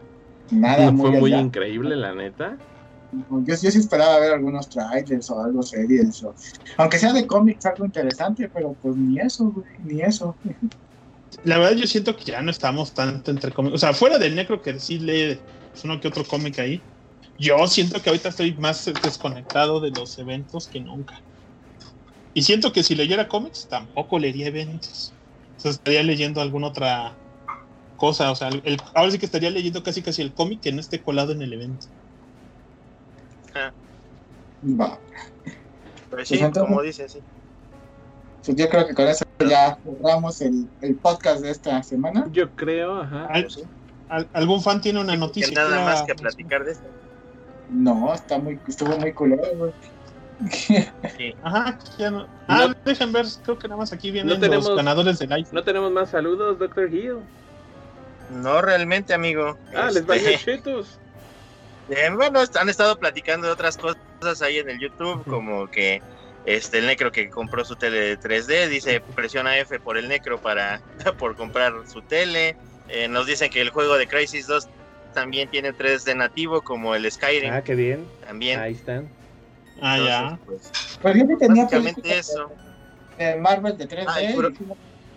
nada 0.50 0.90
muy 0.90 1.10
Fue 1.10 1.20
muy 1.20 1.34
increíble, 1.34 1.94
la 1.94 2.12
neta. 2.12 2.56
Yo, 3.46 3.56
sí 3.56 3.66
esperaba 3.66 4.18
ver 4.18 4.32
algunos 4.32 4.68
trailers 4.68 5.30
o 5.30 5.40
algo 5.40 5.62
series, 5.62 6.24
aunque 6.76 6.98
sea 6.98 7.12
de 7.12 7.26
cómics, 7.26 7.66
algo 7.66 7.84
interesante, 7.84 8.48
pero 8.52 8.76
pues 8.80 8.96
ni 8.96 9.18
eso, 9.18 9.52
ni 9.78 10.00
eso. 10.00 10.36
La 11.44 11.58
verdad, 11.58 11.76
yo 11.76 11.86
siento 11.86 12.16
que 12.16 12.24
ya 12.24 12.42
no 12.42 12.50
estamos 12.50 12.94
tanto 12.94 13.30
entre 13.30 13.52
cómics. 13.52 13.74
O 13.74 13.78
sea, 13.78 13.92
fuera 13.92 14.18
del 14.18 14.34
Necro, 14.34 14.62
que 14.62 14.78
sí 14.78 14.98
lee 14.98 15.40
uno 15.82 16.00
que 16.00 16.08
otro 16.08 16.24
cómic 16.24 16.58
ahí, 16.58 16.80
yo 17.38 17.66
siento 17.66 18.00
que 18.00 18.10
ahorita 18.10 18.28
estoy 18.28 18.54
más 18.56 18.84
desconectado 19.02 19.80
de 19.80 19.90
los 19.90 20.16
eventos 20.18 20.68
que 20.68 20.80
nunca. 20.80 21.14
Y 22.32 22.42
siento 22.42 22.72
que 22.72 22.82
si 22.82 22.94
leyera 22.94 23.28
cómics, 23.28 23.66
tampoco 23.68 24.18
leería 24.18 24.48
eventos. 24.48 25.14
O 25.56 25.60
sea, 25.60 25.70
estaría 25.72 26.02
leyendo 26.02 26.40
alguna 26.40 26.68
otra 26.68 27.16
cosa. 27.96 28.30
O 28.30 28.36
sea, 28.36 28.50
ahora 28.94 29.10
sí 29.10 29.18
que 29.18 29.26
estaría 29.26 29.50
leyendo 29.50 29.82
casi 29.82 30.02
casi 30.02 30.22
el 30.22 30.34
cómic 30.34 30.60
que 30.60 30.72
no 30.72 30.80
esté 30.80 31.02
colado 31.02 31.32
en 31.32 31.42
el 31.42 31.52
evento. 31.52 31.86
Va. 34.80 34.98
Pues 36.10 36.28
sí, 36.28 36.40
como 36.52 36.82
dice, 36.82 37.08
sí. 37.08 37.20
Pues 38.44 38.56
yo 38.56 38.68
creo 38.68 38.86
que 38.86 38.94
con 38.94 39.06
eso 39.08 39.24
ya 39.48 39.78
cerramos 39.82 40.40
el, 40.40 40.68
el, 40.82 40.94
podcast 40.96 41.42
de 41.42 41.50
esta 41.50 41.82
semana. 41.82 42.26
Yo 42.30 42.50
creo, 42.50 43.00
ajá. 43.00 43.28
¿Algún 44.32 44.62
fan 44.62 44.80
tiene 44.80 45.00
una 45.00 45.16
noticia? 45.16 45.54
nada 45.54 45.84
más 45.84 46.02
que 46.02 46.14
platicar 46.14 46.64
de 46.64 46.72
esto. 46.72 46.84
No, 47.70 48.12
está 48.12 48.38
muy, 48.38 48.60
estuvo 48.68 48.96
muy 48.98 49.12
culero, 49.12 49.72
Ajá, 51.42 51.78
ya 51.96 52.10
no. 52.10 52.26
Ah, 52.48 52.74
dejen 52.84 53.12
ver, 53.12 53.24
creo 53.44 53.58
que 53.58 53.68
nada 53.68 53.78
más 53.78 53.92
aquí 53.92 54.10
vienen 54.10 54.40
los 54.40 54.76
ganadores 54.76 55.18
del 55.18 55.30
live. 55.30 55.48
No 55.52 55.62
tenemos 55.62 55.92
más 55.92 56.10
saludos, 56.10 56.58
Doctor 56.58 56.92
Hill. 56.92 57.18
No, 58.30 58.60
realmente, 58.60 59.14
amigo. 59.14 59.56
Ah, 59.74 59.90
les 59.92 60.08
va 60.08 60.16
este... 60.16 60.38
chetos. 60.38 60.98
Eh, 61.88 62.10
bueno, 62.14 62.40
han 62.54 62.68
estado 62.68 62.98
platicando 62.98 63.46
de 63.46 63.52
otras 63.52 63.76
cosas 63.76 64.42
ahí 64.42 64.58
en 64.58 64.70
el 64.70 64.78
YouTube, 64.78 65.24
como 65.24 65.70
que 65.70 66.02
este 66.46 66.78
el 66.78 66.86
Necro 66.86 67.10
que 67.12 67.28
compró 67.30 67.64
su 67.64 67.76
tele 67.76 68.00
de 68.00 68.18
3D, 68.18 68.68
dice 68.68 69.00
presiona 69.14 69.58
F 69.58 69.78
por 69.80 69.96
el 69.96 70.08
Necro 70.08 70.38
para 70.38 70.80
por 71.18 71.36
comprar 71.36 71.72
su 71.86 72.02
tele. 72.02 72.56
Eh, 72.88 73.08
nos 73.08 73.26
dicen 73.26 73.50
que 73.50 73.60
el 73.60 73.70
juego 73.70 73.96
de 73.96 74.06
Crisis 74.06 74.46
2 74.46 74.68
también 75.14 75.48
tiene 75.48 75.72
3 75.72 76.04
de 76.04 76.14
nativo, 76.14 76.62
como 76.62 76.94
el 76.94 77.10
Skyrim. 77.10 77.52
Ah, 77.52 77.62
qué 77.62 77.74
bien. 77.74 78.06
También. 78.26 78.60
Ahí 78.60 78.72
están. 78.72 79.08
Ah, 79.80 79.98
ya. 79.98 80.38
Pues, 80.44 80.70
Pero 81.02 81.18
yo 81.18 81.38
tenía 81.38 81.64
básicamente 81.64 82.18
eso. 82.18 82.50
De 83.16 83.36
Marvel 83.36 83.78
de 83.78 83.88
3D. 83.88 84.04
Ah, 84.06 84.20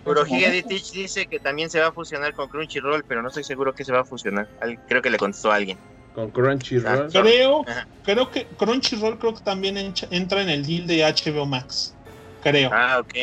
Kurohige 0.03 0.51
Ditich 0.51 0.93
dice 0.93 1.27
que 1.27 1.39
también 1.39 1.69
se 1.69 1.81
va 1.81 1.87
a 1.87 1.91
fusionar 1.91 2.33
con 2.33 2.47
Crunchyroll, 2.47 3.03
pero 3.03 3.21
no 3.21 3.27
estoy 3.27 3.43
seguro 3.43 3.73
que 3.73 3.83
se 3.83 3.91
va 3.91 4.01
a 4.01 4.05
fusionar. 4.05 4.47
Creo 4.87 5.01
que 5.01 5.09
le 5.09 5.17
contestó 5.17 5.51
a 5.51 5.55
alguien. 5.55 5.77
Con 6.17 6.31
Crunchyroll. 6.31 7.09
Creo, 7.11 7.63
creo 8.01 8.31
que 8.31 8.47
Crunchyroll 8.47 9.19
creo 9.19 9.35
que 9.35 9.43
también 9.43 9.77
entra 9.77 10.41
en 10.41 10.49
el 10.49 10.65
deal 10.65 10.87
de 10.87 11.05
HBO 11.05 11.45
Max. 11.45 11.95
Creo. 12.41 12.71
Ah, 12.73 12.97
ok. 12.99 13.13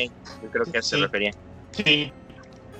Yo 0.41 0.49
creo 0.49 0.65
que 0.66 0.77
a 0.77 0.81
eso 0.81 0.97
se 0.97 1.03
refería. 1.03 1.33
Sí. 1.73 2.12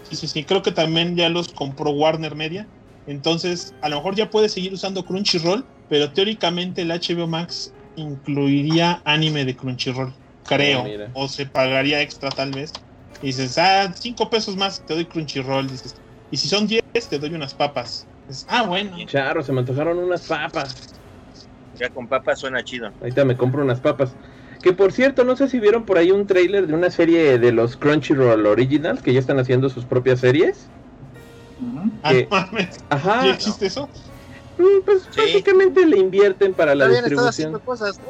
Sí, 0.03 0.17
sí, 0.17 0.29
sí. 0.29 0.45
Creo 0.45 0.63
que 0.63 0.71
también 0.71 1.17
ya 1.17 1.29
los 1.31 1.49
compró 1.49 1.91
Warner 1.91 2.37
Media. 2.37 2.71
Entonces, 3.07 3.75
a 3.81 3.89
lo 3.89 3.97
mejor 3.97 4.15
ya 4.15 4.31
puede 4.31 4.49
seguir 4.49 4.73
usando 4.73 5.05
Crunchyroll, 5.05 5.67
pero 5.89 6.13
teóricamente 6.13 6.83
el 6.83 6.93
HBO 6.93 7.27
Max 7.27 7.75
incluiría 7.97 9.03
anime 9.05 9.45
de 9.45 9.57
Crunchyroll. 9.57 10.15
Creo. 10.45 10.85
Ah, 10.85 11.11
o 11.15 11.27
se 11.27 11.47
pagaría 11.47 12.03
extra 12.03 12.31
tal 12.31 12.53
vez. 12.53 12.73
Y 13.21 13.29
dices, 13.29 13.59
ah, 13.59 13.93
cinco 13.99 14.31
pesos 14.31 14.55
más 14.55 14.85
te 14.85 14.95
doy 14.95 15.07
Crunchyroll. 15.07 15.69
Dices, 15.69 15.97
y 16.31 16.37
si 16.37 16.49
son 16.49 16.69
10, 16.69 16.83
te 17.11 17.19
doy 17.19 17.35
unas 17.35 17.55
papas. 17.55 18.07
Ah, 18.49 18.65
bueno. 18.65 18.97
Charro, 19.07 19.43
se 19.43 19.53
me 19.53 19.61
antojaron 19.61 19.99
unas 19.99 20.27
papas. 20.27 20.99
Ya 21.75 21.89
con 21.91 22.07
papas 22.07 22.39
suena 22.39 22.63
chido. 22.63 22.93
Ahorita 23.01 23.25
me 23.25 23.37
compro 23.37 23.63
unas 23.63 23.81
papas. 23.81 24.15
Que 24.63 24.73
por 24.73 24.93
cierto, 24.93 25.25
no 25.25 25.37
sé 25.37 25.49
si 25.49 25.61
vieron 25.61 25.85
por 25.85 25.99
ahí 25.99 26.11
un 26.11 26.27
trailer 26.27 26.67
de 26.67 26.75
una 26.75 26.91
serie 26.91 27.39
de 27.39 27.53
los 27.53 27.77
Crunchyroll 27.77 28.47
Originals 28.47 29.03
que 29.03 29.13
ya 29.13 29.21
están 29.21 29.39
haciendo 29.39 29.69
sus 29.69 29.85
propias 29.85 30.21
series. 30.21 30.71
Ah, 32.03 32.49
ajá. 32.91 33.31
existe 33.31 33.67
eso? 33.67 33.89
Mm, 34.57 34.85
pues 34.85 35.09
básicamente 35.17 35.85
le 35.85 35.99
invierten 35.99 36.55
para 36.55 36.75
la 36.75 36.89
distribución. 36.89 37.61
cosas, 37.61 38.01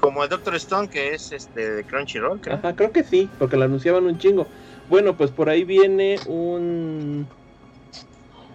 Como 0.00 0.24
el 0.24 0.28
Doctor 0.28 0.56
Stone, 0.56 0.88
que 0.88 1.14
es 1.14 1.30
este 1.32 1.72
de 1.72 1.84
Crunchyroll, 1.84 2.40
creo. 2.40 2.56
Ajá, 2.56 2.74
creo 2.74 2.90
que 2.90 3.04
sí, 3.04 3.30
porque 3.38 3.56
lo 3.56 3.64
anunciaban 3.64 4.04
un 4.04 4.18
chingo. 4.18 4.48
Bueno, 4.88 5.16
pues 5.16 5.30
por 5.30 5.48
ahí 5.48 5.64
viene 5.64 6.18
un 6.26 7.28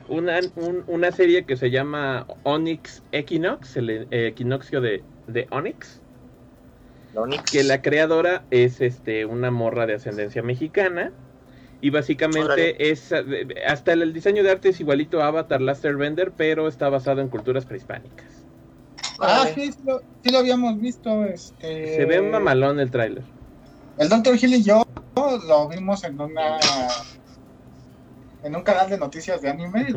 una, 0.09 0.39
una 0.87 1.11
serie 1.11 1.45
que 1.45 1.55
se 1.55 1.69
llama 1.69 2.25
Onyx 2.43 3.03
Equinox, 3.11 3.77
el 3.77 3.89
eh, 3.89 4.07
equinoccio 4.27 4.81
de, 4.81 5.03
de 5.27 5.47
Onyx. 5.51 6.01
Que 7.51 7.63
la 7.63 7.81
creadora 7.81 8.43
es 8.51 8.81
este 8.81 9.25
una 9.25 9.51
morra 9.51 9.85
de 9.85 9.95
ascendencia 9.95 10.41
mexicana. 10.41 11.11
Y 11.81 11.91
básicamente 11.91 12.91
es 12.91 13.13
hasta 13.67 13.93
el, 13.93 14.13
diseño 14.13 14.43
de 14.43 14.51
arte 14.51 14.69
es 14.69 14.79
igualito 14.81 15.21
a 15.21 15.27
Avatar 15.27 15.61
Last 15.61 15.85
Airbender, 15.85 16.31
pero 16.35 16.67
está 16.67 16.89
basado 16.89 17.21
en 17.21 17.29
culturas 17.29 17.65
prehispánicas. 17.65 18.25
Ah, 19.19 19.47
sí, 19.55 19.71
sí 19.71 20.31
lo, 20.31 20.37
habíamos 20.37 20.79
visto. 20.79 21.23
Este... 21.25 21.95
Se 21.95 22.05
ve 22.05 22.21
mamalón 22.21 22.79
el 22.79 22.91
tráiler. 22.91 23.23
El 23.97 24.09
Dr. 24.09 24.35
Hill 24.35 24.55
y 24.55 24.63
yo 24.63 24.83
lo 25.47 25.67
vimos 25.67 26.03
en 26.03 26.19
una 26.19 26.57
en 28.43 28.55
un 28.55 28.63
canal 28.63 28.89
de 28.89 28.97
noticias 28.97 29.41
de 29.41 29.49
anime. 29.49 29.87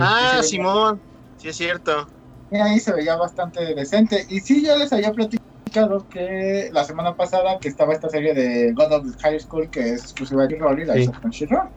Ah, 0.00 0.40
Simón, 0.42 1.00
sí 1.36 1.48
es 1.48 1.56
cierto. 1.56 2.08
Y 2.50 2.56
ahí 2.56 2.78
se 2.80 2.92
veía 2.92 3.16
bastante 3.16 3.74
decente. 3.74 4.26
Y 4.28 4.40
sí, 4.40 4.64
yo 4.64 4.76
les 4.76 4.92
había 4.92 5.12
platicado 5.12 6.06
que 6.10 6.68
la 6.72 6.84
semana 6.84 7.14
pasada 7.14 7.58
que 7.58 7.68
estaba 7.68 7.94
esta 7.94 8.08
serie 8.08 8.34
de 8.34 8.72
God 8.72 8.92
of 8.92 9.04
the 9.04 9.18
High 9.22 9.40
School 9.40 9.70
que 9.70 9.94
es 9.94 10.02
exclusiva 10.02 10.46
de 10.46 10.58
Roll 10.58 10.80
y 10.80 10.84
la 10.84 10.98
hizo 10.98 11.12
con 11.20 11.30
Shiro. 11.30 11.70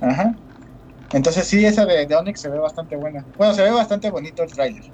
Ajá. 0.00 0.34
Entonces 1.12 1.46
sí, 1.46 1.64
esa 1.64 1.84
de, 1.84 2.06
de, 2.06 2.14
Onyx 2.14 2.40
se 2.40 2.48
ve 2.48 2.58
bastante 2.58 2.96
buena. 2.96 3.26
Bueno, 3.36 3.54
se 3.54 3.62
ve 3.62 3.70
bastante 3.70 4.10
bonito 4.10 4.42
el 4.42 4.52
trailer. 4.52 4.84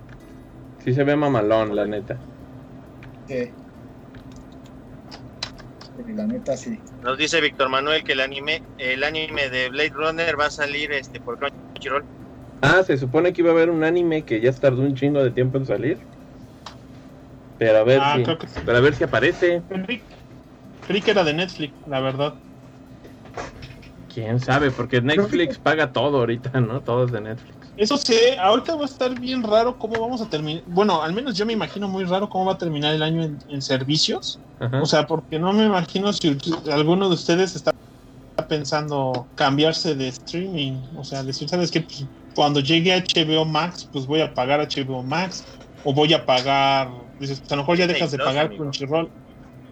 Sí 0.79 0.95
se 0.95 1.05
ve 1.05 1.17
mamalón, 1.17 1.75
la 1.75 1.87
neta. 1.87 2.19
Sí. 3.27 3.53
La 6.15 6.27
neta 6.27 6.57
sí. 6.57 6.79
Nos 7.03 7.19
dice 7.19 7.41
Víctor 7.41 7.69
Manuel 7.69 8.03
que 8.03 8.13
el 8.13 8.21
anime, 8.21 8.63
el 8.79 9.05
anime 9.05 9.49
de 9.49 9.69
Blade 9.69 9.91
Runner 9.91 10.39
va 10.39 10.47
a 10.47 10.51
salir 10.51 10.93
este 10.93 11.21
por 11.21 11.39
Crunchyroll. 11.39 12.05
Ah, 12.63 12.83
se 12.83 12.97
supone 12.97 13.33
que 13.33 13.43
iba 13.43 13.51
a 13.51 13.53
haber 13.53 13.71
un 13.71 13.85
anime 13.85 14.23
que 14.25 14.41
ya 14.41 14.53
tardó 14.53 14.83
un 14.83 14.95
chingo 14.95 15.23
de 15.23 15.31
tiempo 15.31 15.59
en 15.59 15.67
salir. 15.67 15.99
Pero 17.59 17.79
a 17.79 17.85
ver, 17.85 18.01
ah, 18.03 18.17
si, 18.17 18.25
pero 18.65 18.79
a 18.79 18.81
ver 18.81 18.95
si 18.95 19.05
aparece. 19.05 19.63
Creí 20.87 21.01
que 21.01 21.11
era 21.11 21.25
de 21.25 21.35
Netflix, 21.35 21.73
la 21.87 22.01
verdad. 22.01 22.35
Quién 24.13 24.41
sabe, 24.41 24.71
porque 24.71 25.01
Netflix 25.01 25.59
paga 25.63 25.93
todo 25.93 26.19
ahorita, 26.19 26.61
¿no? 26.61 26.81
Todo 26.81 27.05
es 27.05 27.13
de 27.13 27.21
Netflix. 27.21 27.54
Eso 27.77 27.97
sí, 27.97 28.15
ahorita 28.39 28.77
va 28.77 28.83
a 28.83 28.87
estar 28.87 29.19
bien 29.19 29.43
raro 29.43 29.77
cómo 29.79 30.01
vamos 30.01 30.21
a 30.21 30.29
terminar. 30.29 30.63
Bueno, 30.67 31.03
al 31.03 31.13
menos 31.13 31.37
yo 31.37 31.45
me 31.45 31.53
imagino 31.53 31.89
muy 31.89 32.05
raro 32.05 32.29
cómo 32.29 32.47
va 32.47 32.53
a 32.53 32.59
terminar 32.59 32.95
el 32.95 33.03
año 33.03 33.23
en, 33.23 33.63
servicios. 33.63 34.41
O 34.81 34.87
sea, 34.87 35.07
porque 35.07 35.39
no 35.39 35.53
me 35.53 35.67
imagino 35.67 36.13
si 36.13 36.39
alguno 36.71 37.09
de 37.09 37.15
ustedes 37.15 37.55
está 37.55 37.71
pensando 38.49 39.29
cambiarse 39.35 39.95
de 39.95 40.09
streaming. 40.09 40.83
O 40.97 41.05
sea, 41.05 41.23
decir, 41.23 41.49
¿sabes 41.49 41.71
qué? 41.71 41.83
Pues, 41.83 42.07
cuando 42.35 42.61
llegue 42.61 42.93
a 42.93 42.99
HBO 42.99 43.45
Max, 43.45 43.89
pues 43.93 44.07
voy 44.07 44.21
a 44.21 44.33
pagar 44.33 44.61
HBO 44.61 45.03
Max. 45.03 45.45
O 45.83 45.93
voy 45.93 46.15
a 46.15 46.25
pagar 46.25 46.89
Dices, 47.19 47.43
a 47.49 47.57
lo 47.57 47.63
mejor 47.63 47.79
ya 47.79 47.87
dejas 47.87 48.11
de 48.11 48.19
pagar 48.19 48.55
Crunchyroll. 48.55 49.13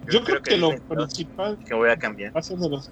Yo, 0.02 0.18
yo 0.18 0.24
creo, 0.24 0.42
que, 0.42 0.56
lo 0.56 0.70
principal 0.88 1.58
que 1.64 1.74
voy 1.74 1.90
a 1.90 1.96
cambiar. 1.96 2.34
Va 2.34 2.40
a 2.40 2.42
ser 2.42 2.58
de 2.58 2.68
los... 2.68 2.90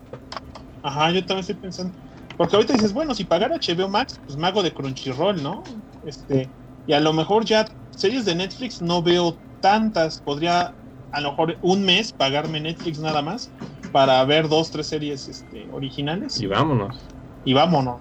Ajá, 0.83 1.11
yo 1.11 1.25
también 1.25 1.41
estoy 1.41 1.57
pensando. 1.57 1.97
Porque 2.41 2.57
ahorita 2.57 2.73
dices, 2.73 2.95
bueno, 2.95 3.15
si 3.15 3.25
pagar 3.25 3.53
HBO 3.53 3.91
Max, 3.91 4.19
pues 4.25 4.39
me 4.39 4.47
hago 4.47 4.63
de 4.63 4.73
Crunchyroll, 4.73 5.43
¿no? 5.43 5.63
Este, 6.01 6.51
y 6.87 6.95
a 6.95 7.01
lo 7.01 7.13
mejor 7.13 7.45
ya 7.45 7.67
series 7.91 8.25
de 8.25 8.35
Netflix 8.35 8.81
no 8.81 9.03
veo 9.03 9.43
tantas. 9.61 10.23
Podría 10.23 10.75
a 11.11 11.21
lo 11.21 11.33
mejor 11.33 11.59
un 11.61 11.85
mes 11.85 12.15
pagarme 12.15 12.59
Netflix 12.59 12.99
nada 12.99 13.21
más 13.21 13.53
para 13.93 14.25
ver 14.25 14.49
dos, 14.49 14.71
tres 14.71 14.87
series 14.87 15.29
este, 15.29 15.69
originales. 15.71 16.41
Y 16.41 16.47
vámonos. 16.47 16.97
Y 17.45 17.53
vámonos. 17.53 18.01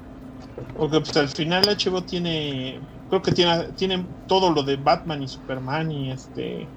Porque 0.73 1.01
pues 1.01 1.17
al 1.17 1.27
final 1.27 1.65
HBO 1.67 2.05
tiene 2.05 2.79
creo 3.09 3.21
que 3.21 3.33
tiene, 3.33 3.73
tienen 3.73 4.07
todo 4.25 4.53
lo 4.53 4.63
de 4.63 4.77
Batman 4.77 5.21
y 5.21 5.27
Superman 5.27 5.91
y 5.91 6.11
este 6.11 6.69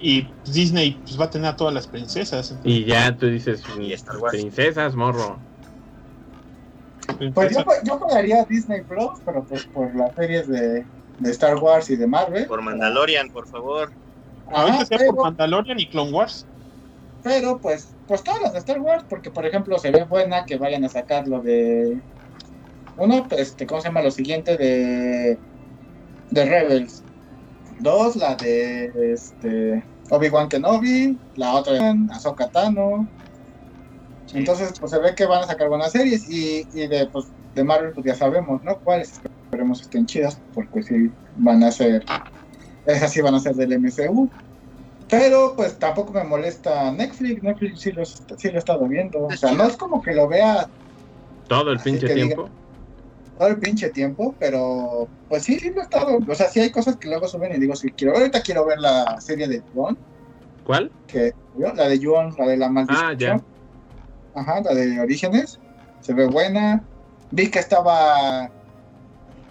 y 0.00 0.28
Disney 0.44 1.02
pues 1.04 1.20
va 1.20 1.24
a 1.24 1.30
tener 1.30 1.48
a 1.48 1.56
todas 1.56 1.74
las 1.74 1.88
princesas. 1.88 2.54
y 2.62 2.84
ya 2.84 3.16
tú 3.16 3.26
dices 3.26 3.64
princesas, 4.30 4.94
morro. 4.94 5.40
Pues 7.34 7.54
yo, 7.54 7.64
yo 7.84 7.98
pagaría 7.98 8.44
Disney 8.44 8.82
Plus, 8.82 9.20
pero 9.24 9.44
pues 9.44 9.66
por 9.66 9.94
las 9.94 10.14
series 10.14 10.48
de, 10.48 10.86
de 11.18 11.30
Star 11.30 11.56
Wars 11.56 11.90
y 11.90 11.96
de 11.96 12.06
Marvel. 12.06 12.46
Por 12.46 12.62
Mandalorian, 12.62 13.30
por 13.30 13.46
favor. 13.46 13.92
Ahorita 14.52 14.86
sea 14.86 14.98
por 15.10 15.24
Mandalorian 15.24 15.80
y 15.80 15.88
Clone 15.88 16.12
Wars. 16.12 16.46
Pero 17.22 17.58
pues, 17.58 17.88
pues 18.06 18.22
todas 18.22 18.42
las 18.42 18.52
de 18.52 18.58
Star 18.58 18.80
Wars, 18.80 19.04
porque 19.08 19.30
por 19.30 19.46
ejemplo 19.46 19.78
se 19.78 19.90
ve 19.90 20.04
buena 20.04 20.44
que 20.44 20.56
vayan 20.56 20.84
a 20.84 20.88
sacar 20.88 21.26
lo 21.26 21.40
de 21.40 22.00
uno, 22.96 23.26
este, 23.30 23.66
¿cómo 23.66 23.80
se 23.80 23.88
llama? 23.88 24.02
Lo 24.02 24.10
siguiente 24.10 24.56
de 24.56 25.38
de 26.30 26.44
Rebels. 26.44 27.02
Dos, 27.80 28.16
la 28.16 28.34
de 28.36 28.92
este, 29.12 29.84
Obi-Wan 30.10 30.48
Kenobi, 30.48 31.18
la 31.36 31.54
otra 31.54 31.74
de 31.74 31.94
Ahsoka 32.12 32.48
Tano. 32.50 33.08
Entonces, 34.34 34.74
pues 34.78 34.90
se 34.90 34.98
ve 34.98 35.14
que 35.14 35.26
van 35.26 35.42
a 35.42 35.46
sacar 35.46 35.68
buenas 35.68 35.92
series 35.92 36.28
y, 36.28 36.66
y 36.72 36.86
de, 36.86 37.06
pues, 37.06 37.26
de 37.54 37.64
Marvel, 37.64 37.92
pues 37.92 38.06
ya 38.06 38.14
sabemos, 38.14 38.62
¿no? 38.62 38.78
Cuáles 38.80 39.12
esperemos 39.12 39.80
estén 39.80 40.06
chidas, 40.06 40.38
porque 40.54 40.82
sí 40.82 41.10
van 41.36 41.62
a 41.62 41.70
ser, 41.70 42.04
esas 42.86 43.12
sí 43.12 43.20
van 43.20 43.34
a 43.34 43.40
ser 43.40 43.54
del 43.54 43.78
MCU. 43.78 44.28
Pero 45.08 45.54
pues 45.54 45.78
tampoco 45.78 46.12
me 46.12 46.24
molesta 46.24 46.90
Netflix, 46.90 47.42
Netflix 47.42 47.80
sí 47.80 47.92
lo, 47.92 48.04
sí 48.04 48.48
lo 48.48 48.54
he 48.54 48.58
estado 48.58 48.86
viendo. 48.88 49.26
O 49.26 49.30
sea, 49.32 49.52
no 49.52 49.64
es 49.64 49.76
como 49.76 50.02
que 50.02 50.12
lo 50.14 50.26
vea 50.26 50.66
todo 51.46 51.70
el 51.70 51.78
pinche 51.78 52.08
tiempo 52.08 52.48
todo 53.38 53.48
el 53.48 53.58
pinche 53.58 53.90
tiempo, 53.90 54.34
pero 54.38 55.08
pues 55.28 55.44
sí, 55.44 55.58
sí 55.58 55.70
lo 55.70 55.80
he 55.80 55.84
estado. 55.84 56.18
O 56.26 56.34
sea, 56.34 56.48
sí 56.48 56.60
hay 56.60 56.70
cosas 56.70 56.96
que 56.96 57.08
luego 57.08 57.26
suben 57.28 57.54
y 57.54 57.58
digo, 57.58 57.74
sí, 57.74 57.90
quiero. 57.90 58.16
Ahorita 58.16 58.42
quiero 58.42 58.64
ver 58.64 58.78
la 58.78 59.20
serie 59.20 59.48
de 59.48 59.62
Juan. 59.72 59.96
¿Cuál? 60.64 60.90
Que, 61.06 61.32
la 61.58 61.88
de 61.88 62.04
Juan, 62.04 62.34
la 62.38 62.46
de 62.46 62.56
la 62.56 62.68
maldición. 62.68 63.04
Ah, 63.04 63.12
ya. 63.12 63.40
Ajá, 64.34 64.60
la 64.62 64.74
de 64.74 65.00
Orígenes. 65.00 65.58
Se 66.00 66.12
ve 66.12 66.26
buena. 66.26 66.82
Vi 67.30 67.50
que 67.50 67.58
estaba 67.58 68.50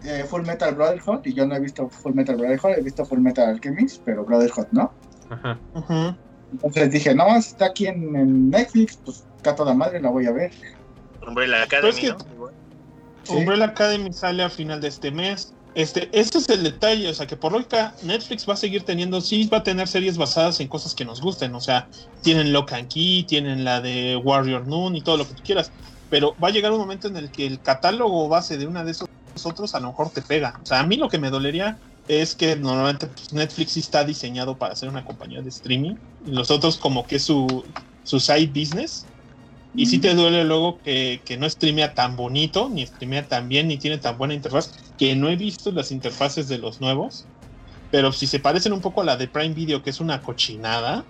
eh, 0.03 0.25
Full 0.29 0.43
Metal 0.43 0.73
Brotherhood 0.75 1.25
y 1.25 1.33
yo 1.33 1.45
no 1.45 1.55
he 1.55 1.59
visto 1.59 1.89
Full 1.89 2.13
Metal 2.13 2.35
Brotherhood, 2.35 2.77
he 2.77 2.81
visto 2.81 3.05
Full 3.05 3.19
Metal 3.19 3.47
Alchemist, 3.47 4.01
pero 4.05 4.23
Brotherhood 4.23 4.67
no. 4.71 4.91
Ajá. 5.29 5.57
Entonces 6.51 6.91
dije, 6.91 7.15
no, 7.15 7.35
está 7.35 7.67
aquí 7.67 7.87
en, 7.87 8.49
Netflix, 8.49 8.97
pues 9.03 9.23
está 9.37 9.55
toda 9.55 9.73
madre, 9.73 9.99
la 9.99 10.09
voy 10.09 10.27
a 10.27 10.31
ver. 10.31 10.51
Hombre, 11.25 11.47
la 11.47 11.63
Academy, 11.63 12.09
¿no? 12.09 12.51
Umbrella 13.29 13.65
Academy 13.65 14.11
sale 14.11 14.43
a 14.43 14.49
final 14.49 14.81
de 14.81 14.89
este 14.89 15.09
mes. 15.09 15.53
Este, 15.75 16.09
este 16.17 16.37
es 16.37 16.49
el 16.49 16.63
detalle, 16.63 17.09
o 17.09 17.13
sea 17.13 17.25
que 17.25 17.35
por 17.35 17.51
lógica 17.51 17.95
Netflix 18.03 18.47
va 18.47 18.53
a 18.53 18.57
seguir 18.57 18.83
teniendo, 18.85 19.21
sí 19.21 19.47
va 19.47 19.57
a 19.57 19.63
tener 19.63 19.87
series 19.87 20.17
basadas 20.17 20.59
en 20.59 20.67
cosas 20.67 20.93
que 20.93 21.03
nos 21.03 21.19
gusten, 21.19 21.55
o 21.55 21.61
sea, 21.61 21.89
tienen 22.21 22.53
Lock 22.53 22.73
and 22.73 22.91
Key, 22.91 23.25
tienen 23.25 23.63
la 23.63 23.81
de 23.81 24.15
Warrior 24.17 24.67
Noon 24.67 24.95
y 24.95 25.01
todo 25.01 25.17
lo 25.17 25.27
que 25.27 25.33
tú 25.33 25.41
quieras, 25.43 25.71
pero 26.09 26.35
va 26.41 26.49
a 26.49 26.51
llegar 26.51 26.71
un 26.71 26.77
momento 26.77 27.07
en 27.07 27.17
el 27.17 27.31
que 27.31 27.47
el 27.47 27.59
catálogo 27.59 28.29
base 28.29 28.57
de 28.57 28.67
una 28.67 28.83
de 28.83 28.91
esos 28.91 29.07
otros 29.43 29.73
a 29.73 29.79
lo 29.79 29.87
mejor 29.87 30.11
te 30.11 30.21
pega. 30.21 30.59
O 30.61 30.65
sea, 30.65 30.79
a 30.79 30.85
mí 30.85 30.95
lo 30.95 31.09
que 31.09 31.17
me 31.17 31.31
dolería 31.31 31.79
es 32.07 32.35
que 32.35 32.55
normalmente 32.55 33.07
pues, 33.07 33.33
Netflix 33.33 33.77
está 33.77 34.03
diseñado 34.03 34.57
para 34.57 34.75
ser 34.75 34.89
una 34.89 35.03
compañía 35.03 35.41
de 35.41 35.49
streaming 35.49 35.95
y 36.19 36.31
los 36.31 36.51
otros 36.51 36.77
como 36.77 37.07
que 37.07 37.19
su, 37.19 37.73
su 38.03 38.19
side 38.19 38.47
business. 38.47 39.09
Y 39.75 39.87
si 39.87 39.99
te 39.99 40.13
duele 40.13 40.43
luego 40.43 40.79
que, 40.83 41.21
que, 41.25 41.37
no 41.37 41.49
streamea 41.49 41.93
tan 41.93 42.15
bonito, 42.15 42.69
ni 42.69 42.85
streamea 42.85 43.27
tan 43.27 43.49
bien, 43.49 43.67
ni 43.67 43.77
tiene 43.77 43.97
tan 43.97 44.17
buena 44.17 44.35
interfaz, 44.35 44.71
que 44.97 45.15
no 45.15 45.29
he 45.29 45.35
visto 45.35 45.71
las 45.71 45.91
interfaces 45.91 46.47
de 46.47 46.59
los 46.59 46.79
nuevos. 46.79 47.25
Pero 47.89 48.11
si 48.11 48.27
se 48.27 48.39
parecen 48.39 48.73
un 48.73 48.81
poco 48.81 49.01
a 49.01 49.05
la 49.05 49.17
de 49.17 49.27
Prime 49.27 49.53
Video, 49.53 49.81
que 49.81 49.89
es 49.89 49.99
una 49.99 50.21
cochinada, 50.21 51.03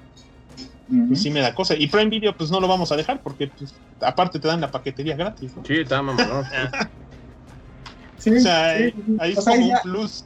pues 1.07 1.21
sí 1.21 1.29
me 1.29 1.41
da 1.41 1.53
cosa. 1.53 1.75
Y 1.75 1.87
Prime 1.87 2.09
Video, 2.09 2.35
pues 2.35 2.51
no 2.51 2.59
lo 2.59 2.67
vamos 2.67 2.91
a 2.91 2.95
dejar, 2.95 3.21
porque 3.21 3.47
pues, 3.47 3.73
aparte 3.99 4.39
te 4.39 4.47
dan 4.47 4.61
la 4.61 4.71
paquetería 4.71 5.15
gratis. 5.15 5.51
Sí, 5.65 5.75
está 5.75 6.01
mamalón. 6.01 6.45
sí, 8.17 8.31
o 8.31 8.39
sea, 8.39 8.67
ahí 8.67 8.93
es 9.31 9.43
como 9.43 9.65
un 9.65 9.73
plus. 9.83 10.25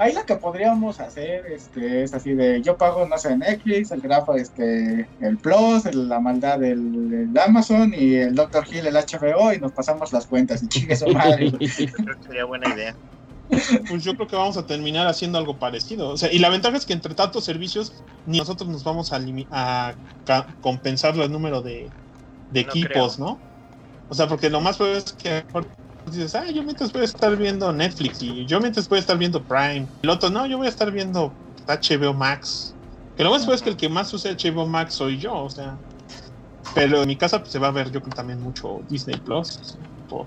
Ahí 0.00 0.14
lo 0.14 0.24
que 0.24 0.36
podríamos 0.36 0.98
hacer 0.98 1.44
este, 1.52 2.02
es 2.02 2.14
así 2.14 2.32
de, 2.32 2.62
yo 2.62 2.78
pago, 2.78 3.06
no 3.06 3.18
sé, 3.18 3.36
Netflix, 3.36 3.90
el 3.90 4.00
grafo, 4.00 4.34
este, 4.34 5.06
el 5.20 5.36
Plus, 5.36 5.94
la 5.94 6.18
maldad 6.18 6.58
del, 6.58 7.28
Amazon 7.46 7.92
y 7.94 8.14
el 8.14 8.34
Dr. 8.34 8.64
Hill, 8.66 8.86
el 8.86 8.94
HBO, 8.94 9.52
y 9.52 9.58
nos 9.58 9.72
pasamos 9.72 10.10
las 10.14 10.26
cuentas 10.26 10.62
y 10.62 10.68
chingue 10.68 10.96
su 10.96 11.06
madre. 11.08 11.52
Creo 11.58 12.16
que 12.16 12.24
sería 12.26 12.46
buena 12.46 12.74
idea. 12.74 12.96
Pues 13.90 14.02
yo 14.02 14.14
creo 14.14 14.26
que 14.26 14.36
vamos 14.36 14.56
a 14.56 14.64
terminar 14.64 15.06
haciendo 15.06 15.36
algo 15.36 15.58
parecido. 15.58 16.08
O 16.08 16.16
sea, 16.16 16.32
y 16.32 16.38
la 16.38 16.48
ventaja 16.48 16.78
es 16.78 16.86
que 16.86 16.94
entre 16.94 17.14
tantos 17.14 17.44
servicios, 17.44 17.92
ni 18.24 18.38
nosotros 18.38 18.70
nos 18.70 18.84
vamos 18.84 19.12
a, 19.12 19.20
a 19.50 20.46
compensar 20.62 21.14
el 21.18 21.30
número 21.30 21.60
de, 21.60 21.90
equipos, 22.54 23.18
¿no? 23.18 23.38
O 24.08 24.14
sea, 24.14 24.28
porque 24.28 24.48
lo 24.48 24.62
más 24.62 24.78
probable 24.78 25.00
es 25.00 25.12
que 25.12 25.44
dices, 26.06 26.34
ah, 26.34 26.50
yo 26.50 26.62
mientras 26.62 26.92
voy 26.92 27.02
a 27.02 27.04
estar 27.04 27.36
viendo 27.36 27.72
Netflix 27.72 28.22
y 28.22 28.46
yo 28.46 28.60
mientras 28.60 28.88
voy 28.88 28.98
a 28.98 29.00
estar 29.00 29.18
viendo 29.18 29.42
Prime. 29.42 29.86
El 30.02 30.10
otro, 30.10 30.30
no, 30.30 30.46
yo 30.46 30.58
voy 30.58 30.66
a 30.66 30.70
estar 30.70 30.90
viendo 30.90 31.32
HBO 31.66 32.14
Max. 32.14 32.74
Que 33.16 33.24
lo 33.24 33.30
más 33.30 33.46
es 33.46 33.62
que 33.62 33.70
el 33.70 33.76
que 33.76 33.88
más 33.88 34.12
usa 34.14 34.32
HBO 34.32 34.66
Max 34.66 34.94
soy 34.94 35.18
yo, 35.18 35.34
o 35.34 35.50
sea. 35.50 35.76
Pero 36.74 37.02
en 37.02 37.08
mi 37.08 37.16
casa 37.16 37.38
pues, 37.40 37.50
se 37.50 37.58
va 37.58 37.68
a 37.68 37.72
ver 37.72 37.90
yo 37.90 38.00
creo 38.00 38.14
también 38.14 38.40
mucho 38.40 38.80
Disney 38.88 39.16
Plus. 39.18 39.76
Por, 40.08 40.26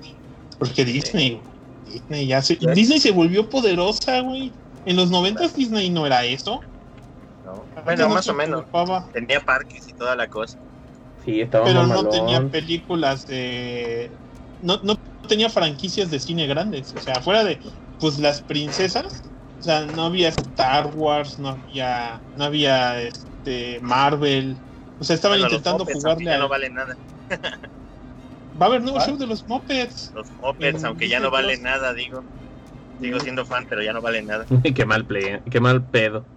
porque 0.59 0.85
Disney, 0.85 1.41
Disney 1.85 2.27
ya 2.27 2.41
se, 2.41 2.55
Disney 2.55 2.99
se 2.99 3.11
volvió 3.11 3.49
poderosa, 3.49 4.19
güey. 4.21 4.51
En 4.85 4.95
los 4.95 5.09
90 5.09 5.47
Disney 5.49 5.89
no 5.89 6.05
era 6.05 6.23
eso. 6.25 6.61
No. 7.45 7.63
Bueno, 7.83 8.09
más 8.09 8.27
o 8.27 8.33
menos. 8.33 8.65
Tenía 9.11 9.39
parques 9.39 9.87
y 9.87 9.93
toda 9.93 10.15
la 10.15 10.27
cosa. 10.27 10.57
Sí, 11.25 11.41
estaba 11.41 11.65
Pero 11.65 11.87
no 11.87 12.07
tenía 12.09 12.47
películas 12.47 13.25
de. 13.25 14.11
No, 14.61 14.79
no 14.83 14.97
tenía 15.27 15.49
franquicias 15.49 16.09
de 16.09 16.19
cine 16.19 16.47
grandes. 16.47 16.93
O 16.93 17.01
sea, 17.01 17.15
fuera 17.21 17.43
de 17.43 17.59
pues 17.99 18.19
las 18.19 18.41
princesas, 18.41 19.23
o 19.59 19.63
sea, 19.63 19.85
no 19.85 20.05
había 20.05 20.29
Star 20.29 20.87
Wars, 20.93 21.39
no 21.39 21.49
había, 21.49 22.21
no 22.35 22.45
había 22.45 23.01
este 23.01 23.79
Marvel. 23.81 24.57
O 24.99 25.03
sea, 25.03 25.15
estaban 25.15 25.39
intentando 25.39 25.85
jugarle 25.85 26.25
ya 26.25 26.37
no 26.37 26.49
vale 26.49 26.69
nada. 26.69 26.97
Va 28.61 28.67
a 28.67 28.69
haber 28.69 28.83
nuevo 28.83 28.99
show 28.99 29.17
de 29.17 29.25
los 29.25 29.47
Muppets. 29.47 30.11
Los 30.13 30.31
Muppets, 30.33 30.83
aunque 30.83 31.09
ya 31.09 31.19
no 31.19 31.31
vale 31.31 31.57
nada, 31.57 31.93
digo. 31.93 32.23
Sigo 32.99 33.19
siendo 33.19 33.45
fan, 33.45 33.65
pero 33.67 33.81
ya 33.81 33.93
no 33.93 34.01
vale 34.01 34.21
nada. 34.21 34.45
qué 34.75 34.85
mal 34.85 35.05
play, 35.05 35.41
qué 35.49 35.59
mal 35.59 35.83
pedo. 35.89 36.27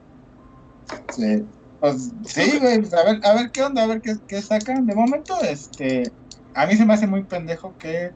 Sí. 1.14 1.44
Pues, 1.78 2.10
sí, 2.24 2.58
güey, 2.58 2.80
pues, 2.80 2.94
a 2.94 3.04
ver, 3.04 3.20
a 3.22 3.34
ver 3.34 3.50
qué 3.50 3.62
onda, 3.62 3.82
a 3.82 3.86
ver 3.86 4.00
qué, 4.00 4.14
qué 4.26 4.40
sacan. 4.40 4.86
De 4.86 4.94
momento, 4.94 5.38
este, 5.42 6.10
a 6.54 6.66
mí 6.66 6.74
se 6.74 6.86
me 6.86 6.94
hace 6.94 7.06
muy 7.06 7.24
pendejo 7.24 7.76
que 7.76 8.12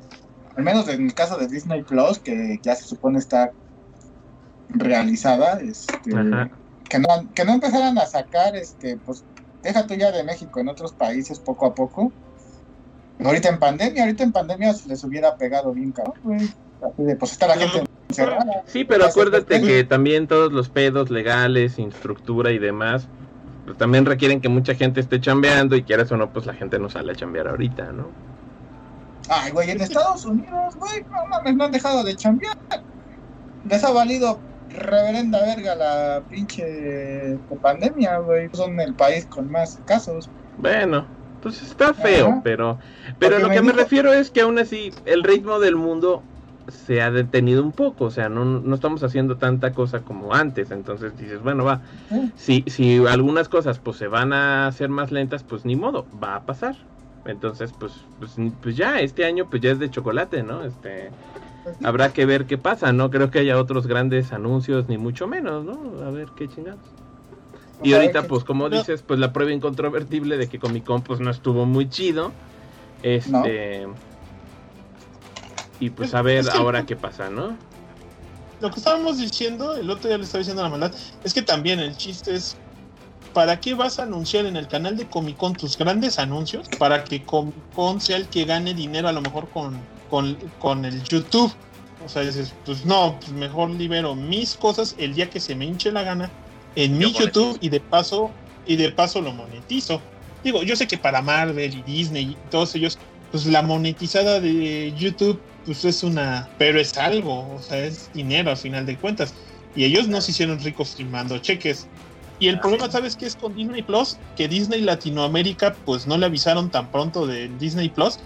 al 0.57 0.65
menos 0.65 0.89
en 0.89 1.07
el 1.07 1.15
caso 1.15 1.37
de 1.37 1.49
Disney 1.49 1.83
Plus, 1.83 2.19
que 2.19 2.59
ya 2.63 2.75
se 2.75 2.85
supone 2.85 3.19
está 3.19 3.53
realizada, 4.69 5.61
este, 5.61 6.11
que 6.89 6.99
no, 6.99 7.09
que 7.35 7.45
no 7.45 7.53
empezaran 7.53 7.99
a 7.99 8.07
sacar, 8.07 8.57
este, 8.57 8.97
pues, 8.99 9.25
déjate 9.63 9.99
ya 9.99 10.11
de 10.13 10.25
México 10.25 10.61
en 10.61 10.69
otros 10.69 10.93
países 10.93 11.39
poco 11.39 11.67
a 11.67 11.75
poco. 11.75 12.13
Ahorita 13.23 13.49
en 13.49 13.59
pandemia, 13.59 14.03
ahorita 14.05 14.25
en 14.25 14.33
pandemia 14.33 14.75
les 14.87 15.05
hubiera 15.05 15.37
pegado 15.37 15.73
bien 15.73 15.93
cabrón, 15.93 16.49
pues 17.19 17.33
está 17.33 17.47
la 17.49 17.57
gente 17.57 17.85
encerrada. 18.09 18.63
Sí, 18.67 18.85
pero 18.85 19.05
acuérdate 19.05 19.61
que 19.61 19.85
también 19.85 20.27
todos 20.27 20.53
los 20.53 20.71
pedos 20.71 21.11
legales, 21.11 21.79
infraestructura 21.79 22.51
y 22.51 22.59
demás, 22.59 23.09
pues 23.67 23.77
también 23.77 24.07
requieren 24.07 24.41
que 24.41 24.49
mucha 24.49 24.75
gente 24.75 25.01
esté 25.01 25.21
chambeando 25.21 25.77
y 25.77 25.83
quieras 25.83 26.11
o 26.13 26.17
no, 26.17 26.33
pues 26.33 26.47
la 26.47 26.55
gente 26.55 26.79
no 26.79 26.89
sale 26.89 27.13
a 27.13 27.15
chambear 27.15 27.49
ahorita, 27.49 27.93
¿no? 27.93 28.09
Ay, 29.31 29.53
güey, 29.53 29.71
en 29.71 29.81
Estados 29.81 30.25
Unidos, 30.25 30.75
güey, 30.77 31.05
no 31.09 31.25
mames, 31.27 31.55
no 31.55 31.65
han 31.65 31.71
dejado 31.71 32.03
de 32.03 32.17
chambear. 32.17 32.59
Les 33.69 33.85
ha 33.85 33.93
valido 33.93 34.41
reverenda 34.71 35.41
verga 35.43 35.77
la 35.77 36.23
pinche 36.29 37.39
pandemia, 37.63 38.19
güey. 38.19 38.51
Son 38.53 38.79
el 38.81 38.93
país 38.95 39.27
con 39.27 39.49
más 39.49 39.79
casos. 39.87 40.29
Bueno, 40.59 41.07
pues 41.43 41.63
está 41.63 41.95
feo, 41.95 42.41
pero 42.43 42.79
pero 43.21 43.39
lo 43.39 43.51
que 43.51 43.63
me, 43.63 43.73
refiero 43.73 44.13
es 44.13 44.31
que 44.31 44.41
aún 44.41 44.59
así 44.59 44.93
el 45.07 45.23
ritmo 45.23 45.61
del 45.61 45.77
mundo 45.77 46.25
se 46.67 47.01
ha 47.01 47.13
detenido 47.13 47.63
un 47.63 47.73
poco, 47.73 48.07
o 48.07 48.11
sea, 48.11 48.29
no, 48.29 48.45
no 48.45 48.75
estamos 48.75 49.03
haciendo 49.05 49.37
tanta 49.37 49.73
cosa 49.73 50.01
como 50.01 50.35
antes, 50.35 50.71
entonces 50.71 51.17
dices, 51.17 51.43
bueno, 51.43 51.65
va, 51.65 51.81
si, 52.37 52.65
si 52.67 53.05
algunas 53.07 53.49
cosas 53.49 53.79
pues 53.79 53.97
se 53.97 54.07
van 54.07 54.33
a 54.33 54.67
hacer 54.67 54.89
más 54.89 55.11
lentas, 55.11 55.43
pues 55.43 55.65
ni 55.65 55.77
modo, 55.77 56.07
va 56.23 56.37
a 56.37 56.43
pasar. 56.43 56.77
Entonces, 57.25 57.73
pues, 57.79 57.93
pues, 58.19 58.33
pues, 58.63 58.77
ya, 58.77 59.01
este 59.01 59.25
año 59.25 59.47
pues 59.49 59.63
ya 59.63 59.71
es 59.71 59.79
de 59.79 59.91
chocolate, 59.91 60.43
¿no? 60.43 60.65
Este, 60.65 61.11
habrá 61.85 62.13
que 62.13 62.25
ver 62.25 62.47
qué 62.47 62.59
pasa, 62.59 62.93
no 62.93 63.11
creo 63.11 63.31
que 63.31 63.41
haya 63.41 63.59
otros 63.59 63.87
grandes 63.87 64.33
anuncios, 64.33 64.89
ni 64.89 64.97
mucho 64.97 65.27
menos, 65.27 65.65
¿no? 65.65 66.05
A 66.05 66.11
ver 66.11 66.29
qué 66.37 66.49
chingados. 66.49 66.81
Y 67.83 67.95
ahorita, 67.95 68.27
pues 68.27 68.45
como 68.45 68.69
dices, 68.69 69.03
pues 69.03 69.19
la 69.19 69.33
prueba 69.33 69.53
incontrovertible 69.53 70.37
de 70.37 70.49
que 70.49 70.59
Comic 70.59 70.85
Con 70.85 71.03
pues 71.03 71.21
no 71.21 71.31
estuvo 71.31 71.67
muy 71.67 71.89
chido. 71.89 72.33
Este... 73.03 73.87
Y 75.79 75.89
pues 75.89 76.15
a 76.15 76.21
ver 76.21 76.45
ahora 76.51 76.85
qué 76.85 76.95
pasa, 76.95 77.31
¿no? 77.31 77.57
Lo 78.61 78.71
que 78.71 78.77
estábamos 78.77 79.17
diciendo, 79.17 79.75
el 79.75 79.89
otro 79.89 80.09
día 80.09 80.19
le 80.19 80.25
estaba 80.25 80.41
diciendo 80.41 80.61
a 80.61 80.65
la 80.67 80.71
maldad, 80.71 80.95
es 81.25 81.33
que 81.33 81.41
también 81.41 81.81
el 81.81 81.97
chiste 81.97 82.35
es 82.35 82.59
¿para 83.33 83.61
qué 83.61 83.75
vas 83.75 83.99
a 83.99 84.05
anunciar 84.05 84.47
en 84.47 84.57
el 84.57 84.69
canal 84.69 84.97
de 84.97 85.07
Comic 85.07 85.37
Con 85.37 85.55
tus 85.55 85.77
grandes 85.77 86.19
anuncios? 86.19 86.69
Para 86.79 87.05
que 87.05 87.23
Comic 87.23 87.55
Con 87.75 88.01
sea 88.01 88.17
el 88.17 88.29
que 88.29 88.45
gane 88.45 88.75
dinero 88.75 89.09
a 89.09 89.13
lo 89.13 89.21
mejor 89.21 89.49
con, 89.51 89.81
con, 90.09 90.85
el 90.85 91.03
YouTube. 91.05 91.53
O 92.05 92.09
sea, 92.09 92.23
dices, 92.23 92.55
pues 92.65 92.85
no, 92.85 93.17
pues 93.21 93.33
mejor 93.33 93.71
libero 93.71 94.15
mis 94.15 94.55
cosas 94.55 94.95
el 94.99 95.15
día 95.15 95.29
que 95.29 95.41
se 95.41 95.55
me 95.55 95.67
hinche 95.67 95.93
la 95.93 96.03
gana 96.03 96.31
en 96.77 96.97
mi 96.97 97.13
YouTube 97.13 97.59
y 97.61 97.69
de 97.69 97.81
paso 97.81 98.31
y 98.67 98.77
de 98.77 98.91
paso 98.91 99.21
lo 99.21 99.33
monetizo. 99.33 100.01
Digo, 100.43 100.63
yo 100.63 100.77
sé 100.77 100.87
que 100.87 100.97
para 100.97 101.21
Marvel 101.21 101.75
y 101.75 101.83
Disney 101.83 102.25
y 102.25 102.37
todos 102.51 102.75
ellos, 102.75 102.99
pues 103.31 103.47
la 103.47 103.63
monetizada 103.63 104.41
de 104.41 104.95
YouTube 104.97 105.41
pues 105.65 105.85
es 105.85 106.03
una, 106.03 106.49
pero 106.59 106.81
es 106.81 106.97
algo, 106.97 107.55
o 107.55 107.61
sea, 107.61 107.85
es 107.85 108.11
dinero 108.15 108.51
al 108.51 108.57
final 108.57 108.87
de 108.87 108.97
cuentas. 108.97 109.35
Y 109.77 109.85
ellos 109.85 110.09
no 110.09 110.21
se 110.21 110.33
hicieron 110.33 110.59
ricos 110.61 110.97
firmando 110.97 111.39
cheques. 111.39 111.87
Y 112.41 112.49
el 112.49 112.59
problema, 112.59 112.91
¿sabes 112.91 113.17
qué 113.17 113.27
es 113.27 113.37
con 113.37 113.55
Disney 113.55 113.83
Plus? 113.83 114.17
Que 114.35 114.49
Disney 114.49 114.81
Latinoamérica, 114.81 115.75
pues 115.85 116.07
no 116.07 116.17
le 116.17 116.25
avisaron 116.25 116.71
tan 116.71 116.91
pronto 116.91 117.27
de 117.27 117.49
Disney 117.59 117.91
Plus 117.91 118.19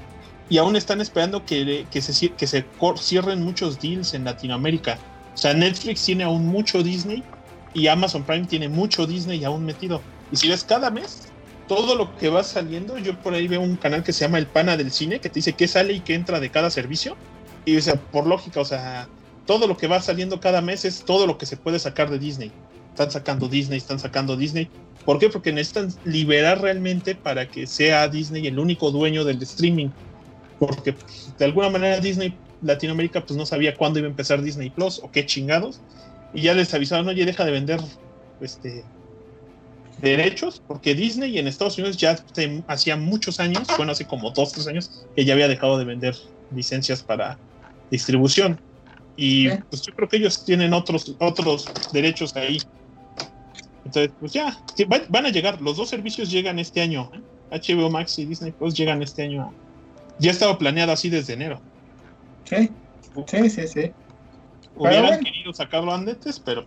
y 0.49 0.59
aún 0.59 0.77
están 0.77 1.01
esperando 1.01 1.45
que, 1.45 1.85
que, 1.91 2.01
se, 2.01 2.29
que 2.31 2.47
se 2.47 2.65
cierren 2.99 3.43
muchos 3.43 3.81
deals 3.81 4.15
en 4.15 4.25
Latinoamérica. 4.25 4.99
O 5.35 5.37
sea, 5.37 5.53
Netflix 5.53 6.05
tiene 6.05 6.23
aún 6.23 6.47
mucho 6.47 6.85
Disney 6.85 7.25
y 7.75 7.89
Amazon 7.89 8.23
Prime 8.23 8.47
tiene 8.47 8.69
mucho 8.69 9.05
Disney 9.05 9.43
aún 9.43 9.65
metido. 9.65 10.01
Y 10.31 10.37
si 10.37 10.49
ves 10.49 10.63
cada 10.63 10.91
mes, 10.91 11.23
todo 11.67 11.97
lo 11.97 12.17
que 12.17 12.29
va 12.29 12.45
saliendo, 12.45 12.99
yo 12.99 13.19
por 13.21 13.35
ahí 13.35 13.49
veo 13.49 13.63
un 13.63 13.75
canal 13.75 14.05
que 14.05 14.13
se 14.13 14.25
llama 14.25 14.39
El 14.39 14.47
Pana 14.47 14.77
del 14.77 14.93
Cine, 14.93 15.19
que 15.19 15.29
te 15.29 15.41
dice 15.41 15.55
qué 15.55 15.67
sale 15.67 15.93
y 15.93 16.01
qué 16.01 16.15
entra 16.15 16.39
de 16.39 16.51
cada 16.51 16.71
servicio. 16.71 17.17
Y 17.65 17.77
o 17.77 17.83
sea, 17.83 17.97
por 17.97 18.29
lógica, 18.29 18.61
o 18.61 18.65
sea, 18.65 19.09
todo 19.45 19.67
lo 19.67 19.77
que 19.77 19.89
va 19.89 20.01
saliendo 20.01 20.39
cada 20.39 20.61
mes 20.61 20.85
es 20.85 21.05
todo 21.05 21.27
lo 21.27 21.37
que 21.37 21.47
se 21.47 21.57
puede 21.57 21.81
sacar 21.81 22.11
de 22.11 22.21
Disney 22.21 22.53
están 22.95 23.11
sacando 23.11 23.49
Disney, 23.49 23.79
están 23.79 23.99
sacando 23.99 24.37
Disney. 24.37 24.69
¿Por 25.05 25.19
qué? 25.19 25.29
Porque 25.29 25.53
necesitan 25.53 25.93
liberar 26.05 26.63
realmente 26.63 27.17
para 27.17 27.49
que 27.51 27.67
sea 27.67 28.09
Disney 28.09 28.47
el 28.47 28.59
único 28.59 28.93
dueño 28.93 29.25
del 29.25 29.43
streaming. 29.43 29.89
Porque 30.61 30.93
pues, 30.93 31.35
de 31.37 31.45
alguna 31.45 31.71
manera 31.71 31.99
Disney 31.99 32.37
Latinoamérica 32.63 33.25
pues 33.27 33.37
no 33.37 33.45
sabía 33.45 33.75
cuándo 33.77 33.99
iba 33.99 34.07
a 34.07 34.11
empezar 34.11 34.41
Disney 34.41 34.71
Plus 34.71 35.01
o 35.03 35.11
qué 35.11 35.27
chingados. 35.27 35.81
Y 36.33 36.43
ya 36.43 36.55
les 36.55 36.73
avisaron, 36.73 37.09
oye, 37.09 37.27
deja 37.27 37.45
de 37.45 37.51
vender 37.51 37.81
este 38.41 38.85
derechos, 40.01 40.63
porque 40.67 40.95
Disney 40.95 41.39
en 41.39 41.47
Estados 41.47 41.79
Unidos 41.79 41.97
ya 41.97 42.17
hacía 42.67 42.97
muchos 42.97 43.41
años, 43.41 43.67
bueno, 43.77 43.93
hace 43.93 44.05
como 44.05 44.31
dos, 44.31 44.53
tres 44.53 44.67
años, 44.67 45.07
que 45.17 45.25
ya 45.25 45.33
había 45.33 45.49
dejado 45.49 45.79
de 45.79 45.85
vender 45.85 46.15
licencias 46.55 47.03
para 47.03 47.39
distribución. 47.91 48.61
Y 49.17 49.49
pues 49.49 49.83
yo 49.83 49.95
creo 49.95 50.09
que 50.09 50.17
ellos 50.17 50.45
tienen 50.45 50.73
otros, 50.73 51.15
otros 51.21 51.67
derechos 51.93 52.35
ahí 52.35 52.59
entonces, 53.85 54.13
pues 54.19 54.33
ya, 54.33 54.59
van, 55.09 55.27
a 55.27 55.29
llegar, 55.29 55.61
los 55.61 55.77
dos 55.77 55.89
servicios 55.89 56.31
llegan 56.31 56.59
este 56.59 56.81
año. 56.81 57.11
HBO 57.51 57.91
Max 57.91 58.19
y 58.19 58.25
Disney 58.25 58.53
Plus 58.53 58.75
llegan 58.75 59.03
este 59.03 59.23
año 59.23 59.53
ya 60.19 60.31
estaba 60.31 60.59
planeado 60.59 60.93
así 60.93 61.11
desde 61.11 61.35
enero. 61.35 61.61
Sí, 62.45 62.71
sí, 63.27 63.51
sí, 63.51 63.69
sí. 63.69 63.93
Hubieran 64.77 65.21
querido 65.21 65.53
sacarlo 65.53 65.93
antes, 65.93 66.41
pero 66.41 66.65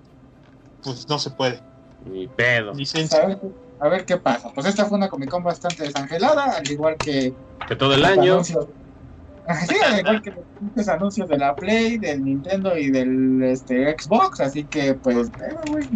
pues 0.84 1.07
no 1.07 1.19
se 1.19 1.30
puede. 1.31 1.60
Ni 2.06 2.27
pedo. 2.27 2.73
Licencia. 2.73 3.39
A 3.80 3.89
ver, 3.89 4.06
qué 4.06 4.18
pasa. 4.18 4.52
Pues 4.53 4.65
esta 4.65 4.85
fue 4.85 4.98
una 4.98 5.10
Comic 5.10 5.30
Con 5.30 5.44
bastante 5.44 5.84
desangelada, 5.84 6.57
al 6.57 6.69
igual 6.69 6.95
que. 6.98 7.34
Que 7.68 7.76
todo 7.76 7.94
el 7.94 8.06
año. 8.06 8.44
sí, 8.44 8.57
al 9.85 9.99
igual 9.99 10.22
que 10.22 10.34
los 10.76 10.88
anuncios 10.88 11.30
de 11.30 11.38
la 11.38 11.56
Play, 11.56 11.98
del 11.98 12.23
Nintendo 12.23 12.77
y 12.77 12.89
del 12.91 13.44
este, 13.44 13.95
Xbox. 13.98 14.39
Así 14.39 14.64
que, 14.64 14.94
pues, 14.94 15.27
eh, 15.27 15.88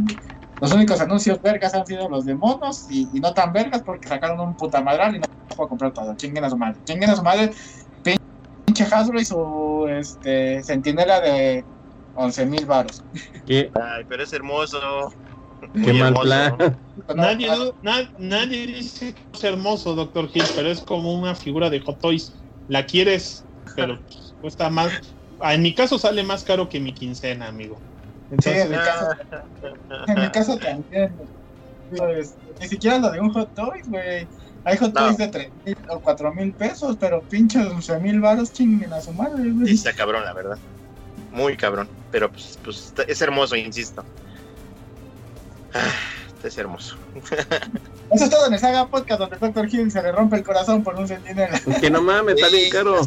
los 0.62 0.72
únicos 0.74 1.02
anuncios 1.02 1.42
vergas 1.42 1.74
han 1.74 1.88
sido 1.88 2.08
los 2.08 2.24
de 2.24 2.36
monos 2.36 2.86
y, 2.88 3.08
no 3.20 3.34
tan 3.34 3.52
vergas 3.52 3.82
porque 3.82 4.08
sacaron 4.08 4.40
un 4.40 4.56
puta 4.56 4.80
madral 4.80 5.16
y 5.16 5.20
no 5.20 5.26
puedo 5.56 5.70
comprar 5.70 5.92
todo. 5.92 6.16
Chinguen 6.16 6.44
a 6.44 6.52
su 6.52 6.58
madre. 6.58 6.80
Chinguen 6.86 7.10
a 7.10 7.16
su 7.16 7.24
madre. 7.24 7.52
Pinche 8.04 8.84
Hasbro 8.84 9.20
y 9.20 9.26
su 9.26 9.88
este, 9.90 10.64
centinela 10.64 11.20
de 11.20 11.66
11 12.14 12.46
mil 12.46 12.68
baros. 12.68 13.02
Ay, 13.50 14.06
pero 14.08 14.22
es 14.22 14.32
hermoso. 14.34 15.12
Qué 15.74 15.94
mal 15.94 16.14
plan. 16.14 16.56
Nadie, 17.16 17.50
nadie 18.20 18.68
dice 18.68 19.16
que 19.16 19.22
es 19.34 19.44
hermoso, 19.44 19.96
Doctor 19.96 20.30
Hill, 20.32 20.46
pero 20.56 20.70
es 20.70 20.82
como 20.82 21.12
una 21.12 21.34
figura 21.34 21.72
de 21.72 21.80
Hot 21.80 22.00
Toys. 22.00 22.36
La 22.68 22.86
quieres, 22.86 23.44
pero 23.76 24.00
cuesta 24.40 24.70
más. 24.70 24.92
Ah, 25.40 25.56
en 25.56 25.64
mi 25.64 25.74
caso 25.74 25.98
sale 25.98 26.24
más 26.24 26.44
caro 26.44 26.70
que 26.70 26.80
mi 26.80 26.94
quincena, 26.94 27.48
amigo. 27.48 27.82
Sí, 28.40 28.50
en 28.50 28.72
mi 28.72 28.78
caso, 28.78 29.08
en 30.08 30.22
mi 30.22 30.32
caso 30.32 30.58
también. 30.58 31.14
Pues, 31.96 32.36
ni 32.60 32.68
siquiera 32.68 33.00
lo 33.00 33.12
de 33.12 33.20
un 33.20 33.34
Hot 33.34 33.54
Toys, 33.54 33.88
güey. 33.90 34.28
Hay 34.64 34.78
Hot 34.78 34.94
Toys 34.94 35.18
de 35.18 35.28
3 35.28 35.50
mil 35.66 35.78
o 35.90 36.00
4 36.00 36.34
mil 36.34 36.54
pesos, 36.54 36.98
pero 37.00 37.22
pinches 37.22 37.68
11 37.68 38.00
mil 38.00 38.22
baros 38.22 38.54
chinguen 38.54 38.94
a 38.94 39.02
su 39.02 39.12
madre, 39.14 39.50
güey. 39.50 39.68
Sí, 39.68 39.74
está 39.74 39.94
cabrón, 39.94 40.24
la 40.24 40.34
verdad. 40.34 40.58
Muy 41.32 41.58
cabrón. 41.58 41.90
Pero 42.12 42.32
pues, 42.32 42.60
pues 42.64 42.94
es 43.08 43.22
hermoso, 43.22 43.56
insisto. 43.56 44.04
Ah, 45.74 45.92
es 46.44 46.58
hermoso. 46.58 46.96
Eso 48.12 48.26
es 48.26 48.30
todo 48.30 48.48
en 48.48 48.54
el 48.54 48.60
Saga 48.60 48.88
Podcast 48.88 49.22
donde 49.22 49.36
el 49.36 49.42
Dr. 49.42 49.74
Hill 49.74 49.92
se 49.92 50.02
le 50.02 50.12
rompe 50.12 50.36
el 50.36 50.44
corazón 50.44 50.84
por 50.84 50.96
un 50.96 51.08
centinela. 51.08 51.60
Que 51.80 51.90
no 51.90 52.02
mames, 52.02 52.36
está 52.36 52.50
bien 52.50 52.70
caro. 52.70 53.02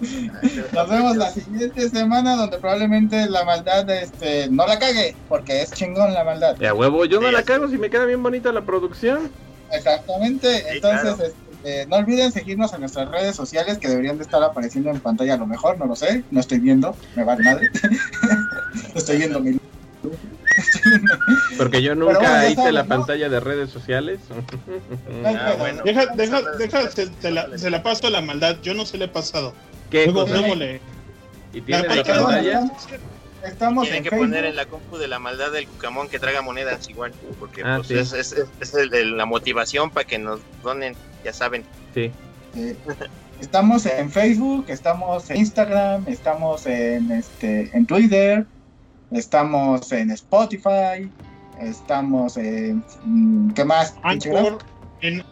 Nos 0.72 0.88
vemos 0.88 1.16
la 1.16 1.30
siguiente 1.30 1.88
semana 1.88 2.36
donde 2.36 2.58
probablemente 2.58 3.28
la 3.28 3.44
maldad 3.44 3.88
este, 3.90 4.48
no 4.48 4.66
la 4.66 4.78
cague, 4.78 5.14
porque 5.28 5.62
es 5.62 5.72
chingón 5.72 6.14
la 6.14 6.24
maldad. 6.24 6.56
Ya 6.58 6.74
huevo, 6.74 7.04
yo 7.04 7.20
no 7.20 7.30
la 7.30 7.42
cago 7.42 7.68
si 7.68 7.78
me 7.78 7.90
queda 7.90 8.04
bien 8.04 8.22
bonita 8.22 8.52
la 8.52 8.62
producción. 8.62 9.30
Exactamente, 9.72 10.64
entonces 10.72 11.34
este, 11.62 11.86
no 11.86 11.96
olviden 11.96 12.32
seguirnos 12.32 12.72
en 12.72 12.80
nuestras 12.80 13.10
redes 13.10 13.36
sociales 13.36 13.78
que 13.78 13.88
deberían 13.88 14.16
de 14.16 14.22
estar 14.22 14.42
apareciendo 14.42 14.90
en 14.90 15.00
pantalla 15.00 15.34
a 15.34 15.38
lo 15.38 15.46
mejor, 15.46 15.78
no 15.78 15.86
lo 15.86 15.96
sé, 15.96 16.24
no 16.30 16.40
estoy 16.40 16.58
viendo, 16.58 16.96
me 17.16 17.24
vale 17.24 17.44
madre. 17.44 17.70
estoy 18.94 19.18
viendo 19.18 19.40
mi 19.40 19.58
porque 21.56 21.82
yo 21.82 21.94
nunca 21.94 22.48
hice 22.48 22.72
la 22.72 22.84
pantalla 22.84 23.28
de 23.28 23.40
redes 23.40 23.70
sociales. 23.70 24.20
ah, 25.24 25.54
bueno. 25.58 25.82
Deja, 25.84 26.06
deja, 26.14 26.42
deja 26.58 26.90
se, 26.90 27.30
la, 27.30 27.58
se, 27.58 27.70
la, 27.70 27.82
paso 27.82 28.06
a 28.06 28.10
la 28.10 28.20
maldad. 28.20 28.56
Yo 28.62 28.74
no 28.74 28.86
se 28.86 28.98
le 28.98 29.06
he 29.06 29.08
pasado. 29.08 29.54
¿Qué? 29.90 30.06
Luego. 30.06 30.26
¿Y 31.52 31.60
tiene 31.62 31.88
la, 31.88 31.94
la 31.96 32.04
pantalla? 32.04 32.72
Estamos 33.44 33.84
Tienen 33.84 34.02
que 34.02 34.10
poner 34.10 34.44
en 34.44 34.56
la 34.56 34.66
compu 34.66 34.96
de 34.96 35.06
la 35.06 35.18
maldad 35.20 35.52
del 35.52 35.66
cucamón 35.68 36.08
que 36.08 36.18
traga 36.18 36.42
monedas 36.42 36.90
igual, 36.90 37.12
porque 37.38 37.62
ah, 37.64 37.76
pues, 37.76 37.88
sí. 37.88 37.94
es, 37.94 38.12
es, 38.12 38.46
es 38.60 38.74
el, 38.74 39.16
la 39.16 39.26
motivación 39.26 39.90
para 39.90 40.06
que 40.06 40.18
nos 40.18 40.40
donen, 40.62 40.96
ya 41.24 41.32
saben. 41.32 41.64
Sí. 41.94 42.10
Estamos 43.40 43.86
en 43.86 44.10
Facebook, 44.10 44.64
estamos 44.68 45.30
en 45.30 45.36
Instagram, 45.36 46.04
estamos 46.08 46.66
en 46.66 47.12
este 47.12 47.70
en 47.72 47.86
Twitter, 47.86 48.44
Estamos 49.10 49.90
en 49.92 50.10
Spotify, 50.10 51.10
estamos 51.60 52.36
en... 52.36 52.84
Mm, 53.04 53.52
¿Qué 53.52 53.64
más? 53.64 53.96
Anchor, 54.02 54.58
en, 55.00 55.24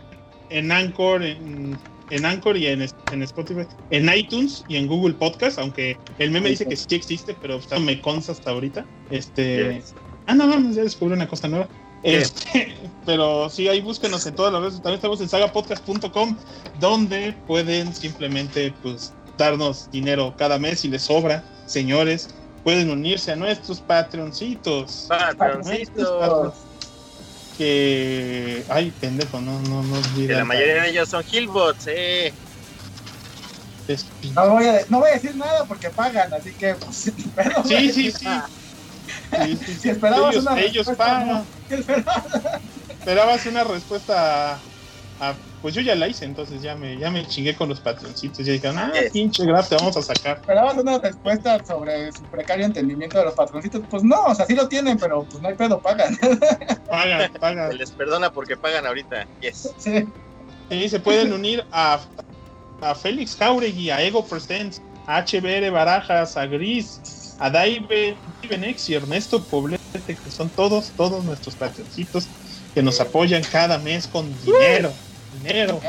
en 0.49 0.73
Anchor, 0.73 1.23
en, 1.23 1.77
en 2.11 2.25
Anchor 2.25 2.57
y 2.57 2.67
en, 2.67 2.83
en, 2.83 3.23
Spotify, 3.23 3.67
en 3.91 4.09
iTunes 4.15 4.65
y 4.69 4.77
en 4.77 4.87
Google 4.87 5.15
Podcast, 5.15 5.59
aunque 5.59 5.97
el 6.19 6.31
meme 6.31 6.51
dice 6.51 6.67
que 6.67 6.77
sí 6.77 6.95
existe, 6.95 7.37
pero 7.41 7.61
me 7.81 8.01
consta 8.01 8.33
hasta 8.33 8.51
ahorita. 8.51 8.85
Este... 9.11 9.83
Ah, 10.27 10.35
no, 10.35 10.47
no, 10.47 10.73
ya 10.73 10.83
descubrí 10.83 11.15
una 11.15 11.29
cosa 11.29 11.49
nueva. 11.49 11.69
Este, 12.03 12.75
pero 13.07 13.49
sí, 13.49 13.69
ahí 13.69 13.81
búsquenos 13.81 14.27
en 14.27 14.35
todas 14.35 14.53
las 14.53 14.63
redes. 14.63 14.75
También 14.77 14.97
estamos 14.97 15.21
en 15.21 15.29
sagapodcast.com, 15.29 16.37
donde 16.81 17.33
pueden 17.47 17.95
simplemente 17.95 18.73
pues 18.83 19.13
darnos 19.39 19.91
dinero 19.91 20.35
cada 20.37 20.59
mes 20.59 20.81
si 20.81 20.89
les 20.89 21.03
sobra, 21.03 21.45
señores 21.67 22.35
pueden 22.67 22.91
unirse 22.91 23.31
a 23.31 23.37
nuestros 23.37 23.81
patroncitos. 23.81 25.07
Patroncitos. 25.09 26.55
Que. 27.59 28.65
Ay, 28.69 28.93
pendejo, 29.01 29.41
no, 29.41 29.61
no, 29.63 29.83
no 29.83 29.97
Que 30.15 30.29
la 30.29 30.45
mayoría 30.45 30.83
de 30.83 30.91
ellos 30.91 31.09
son 31.09 31.25
Hillbots, 31.31 31.87
eh. 31.87 32.33
No 34.35 34.51
voy, 34.51 34.67
a, 34.67 34.81
no 34.89 34.99
voy 34.99 35.11
a 35.11 35.15
decir 35.15 35.37
nada 35.37 35.65
porque 35.65 35.91
pagan, 35.91 36.33
así 36.35 36.53
que. 36.53 36.75
Pues, 36.75 36.97
sí, 37.65 37.93
sí, 37.93 38.11
sí. 38.11 38.29
Si 39.81 39.89
esperabas 39.89 40.35
ellos, 40.35 40.47
una 40.47 40.61
ellos 40.61 40.91
pagan. 40.97 41.45
Esperabas 42.89 43.47
una 43.47 43.65
respuesta 43.65 44.59
a 45.21 45.35
pues 45.67 45.75
yo 45.75 45.81
ya 45.81 45.97
la 45.97 46.07
hice, 46.07 46.25
entonces 46.25 46.63
ya 46.63 46.77
me, 46.77 46.97
ya 46.97 47.11
me 47.11 47.27
chingué 47.27 47.57
con 47.57 47.69
los 47.69 47.81
patroncitos. 47.81 48.47
Y 48.47 48.53
dijeron, 48.53 48.79
ah, 48.79 48.93
pinche 49.13 49.45
graf, 49.45 49.69
te 49.69 49.75
vamos 49.75 49.97
a 49.97 50.03
sacar. 50.03 50.37
Esperabas 50.37 50.77
una 50.77 50.99
respuesta 50.99 51.65
sobre 51.67 52.13
su 52.13 52.23
precario 52.23 52.67
entendimiento 52.67 53.19
de 53.19 53.25
los 53.25 53.35
patroncitos. 53.35 53.83
Pues 53.91 54.05
no, 54.05 54.27
o 54.27 54.35
sea, 54.37 54.47
sí 54.47 54.55
lo 54.55 54.69
tienen, 54.69 54.97
pero 54.97 55.25
pues 55.25 55.43
no 55.43 55.49
hay 55.49 55.55
pedo, 55.55 55.81
pagan. 55.81 56.17
Pagan, 56.89 57.33
pagan. 57.41 57.73
Se 57.73 57.79
les 57.79 57.91
perdona 57.91 58.33
porque 58.33 58.57
pagan 58.57 58.87
ahorita. 58.87 59.27
Yes. 59.41 59.75
Sí. 59.77 60.07
Sí, 60.71 60.89
se 60.89 61.01
pueden 61.01 61.33
unir 61.33 61.65
a, 61.73 61.99
a 62.81 62.95
Félix 62.95 63.35
Jauregui, 63.35 63.91
a 63.91 64.01
Ego 64.03 64.25
Presents, 64.25 64.81
a 65.09 65.25
HBR 65.25 65.69
Barajas, 65.73 66.37
a 66.37 66.47
Gris, 66.47 67.35
a 67.41 67.51
Daive, 67.51 68.17
Nex 68.57 68.89
y 68.89 68.95
Ernesto 68.95 69.43
Poblete, 69.43 70.01
que 70.05 70.31
son 70.31 70.49
todos, 70.49 70.93
todos 70.97 71.25
nuestros 71.25 71.57
patroncitos 71.57 72.29
que 72.73 72.85
nos 72.85 73.01
apoyan 73.01 73.43
cada 73.43 73.79
mes 73.79 74.07
con 74.07 74.33
dinero 74.45 74.93
dinero. 75.43 75.81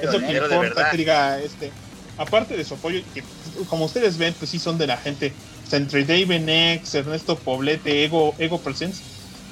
Eso 0.00 0.18
que 0.18 0.32
importa, 0.32 0.92
diga, 0.92 1.40
este, 1.40 1.70
aparte 2.16 2.56
de 2.56 2.64
su 2.64 2.74
apoyo, 2.74 3.00
que 3.12 3.22
como 3.68 3.84
ustedes 3.84 4.16
ven, 4.16 4.34
pues 4.38 4.50
sí 4.50 4.58
son 4.58 4.78
de 4.78 4.86
la 4.86 4.96
gente, 4.96 5.32
entre 5.72 6.04
David 6.04 6.48
X, 6.48 6.94
Ernesto 6.94 7.36
Poblete, 7.36 8.04
Ego, 8.04 8.34
Ego 8.38 8.58
Presents, 8.58 9.02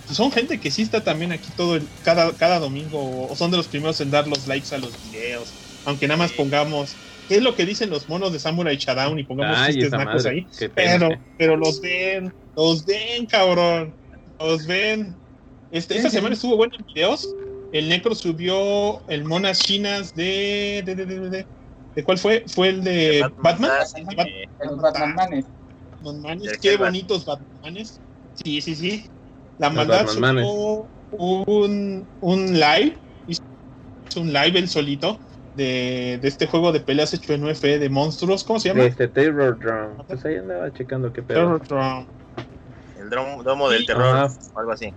pues 0.07 0.17
son 0.17 0.33
gente 0.33 0.59
que 0.59 0.71
sí 0.71 0.83
está 0.83 1.05
también 1.05 1.33
aquí 1.33 1.49
todo 1.57 1.77
el, 1.77 1.87
cada, 2.03 2.33
cada 2.33 2.59
domingo, 2.59 3.29
o 3.29 3.37
son 3.37 3.51
de 3.51 3.57
los 3.57 3.67
primeros 3.67 4.01
en 4.01 4.11
dar 4.11 4.27
los 4.27 4.47
likes 4.47 4.75
a 4.75 4.79
los 4.79 4.93
videos, 5.11 5.49
aunque 5.85 6.09
nada 6.09 6.19
más 6.19 6.33
pongamos 6.33 6.97
qué 7.29 7.37
es 7.37 7.43
lo 7.43 7.55
que 7.55 7.67
dicen 7.67 7.91
los 7.91 8.09
monos 8.09 8.33
de 8.33 8.39
Samurai 8.39 8.77
Shadown 8.77 9.19
y 9.19 9.25
pongamos 9.25 9.67
chistes 9.67 9.91
nacos 9.93 10.25
ahí. 10.27 10.47
Pero, 10.75 11.11
pero 11.37 11.57
los 11.57 11.81
ven, 11.81 12.33
los 12.57 12.85
ven, 12.85 13.27
cabrón. 13.27 13.95
Los 14.41 14.67
ven. 14.67 15.15
Este, 15.71 15.97
esta 15.97 16.11
semana 16.11 16.35
estuvo 16.35 16.57
bueno 16.57 16.75
en 16.79 16.87
videos. 16.87 17.29
El 17.73 17.89
Necro 17.89 18.15
subió 18.15 19.07
el 19.09 19.25
Monas 19.25 19.61
Chinas 19.61 20.15
de. 20.15 20.83
¿De, 20.85 20.95
de, 20.95 21.07
de, 21.07 21.47
de, 21.95 22.05
cuál 22.05 22.19
fue? 22.19 22.45
¿Fue 22.47 22.69
el 22.71 22.85
de, 22.85 23.29
Batman? 23.39 23.71
Batman. 24.81 25.45
Batman. 26.01 26.41
Qué 26.61 26.77
bonitos 26.77 27.27
Batmanes. 27.27 28.01
Sí, 28.35 28.61
sí, 28.61 28.75
sí. 28.75 29.07
La 29.59 29.71
maldad 29.71 30.07
subió 30.07 30.89
un, 31.11 32.07
un 32.21 32.53
live. 32.53 32.97
Hizo 33.27 33.43
un 34.21 34.33
live 34.33 34.59
el 34.59 34.69
solito. 34.69 35.19
De, 35.57 36.21
de, 36.23 36.29
este 36.29 36.47
juego 36.47 36.71
de 36.71 36.79
peleas 36.79 37.13
hecho 37.15 37.33
en 37.33 37.43
UF 37.43 37.61
de 37.63 37.89
monstruos, 37.89 38.45
¿cómo 38.45 38.61
se 38.61 38.69
llama? 38.69 38.85
Este 38.85 39.09
Terror 39.09 39.59
Drum. 39.59 40.07
Pues 40.07 40.25
ahí 40.25 40.37
andaba 40.37 40.73
checando 40.73 41.13
qué 41.13 41.21
pedo. 41.21 41.59
Terror 41.59 41.67
Drum. 41.67 42.07
El 42.97 43.11
domo 43.11 43.69
del 43.69 43.85
terror, 43.85 44.31
o 44.55 44.59
algo 44.59 44.73
así. 44.73 44.93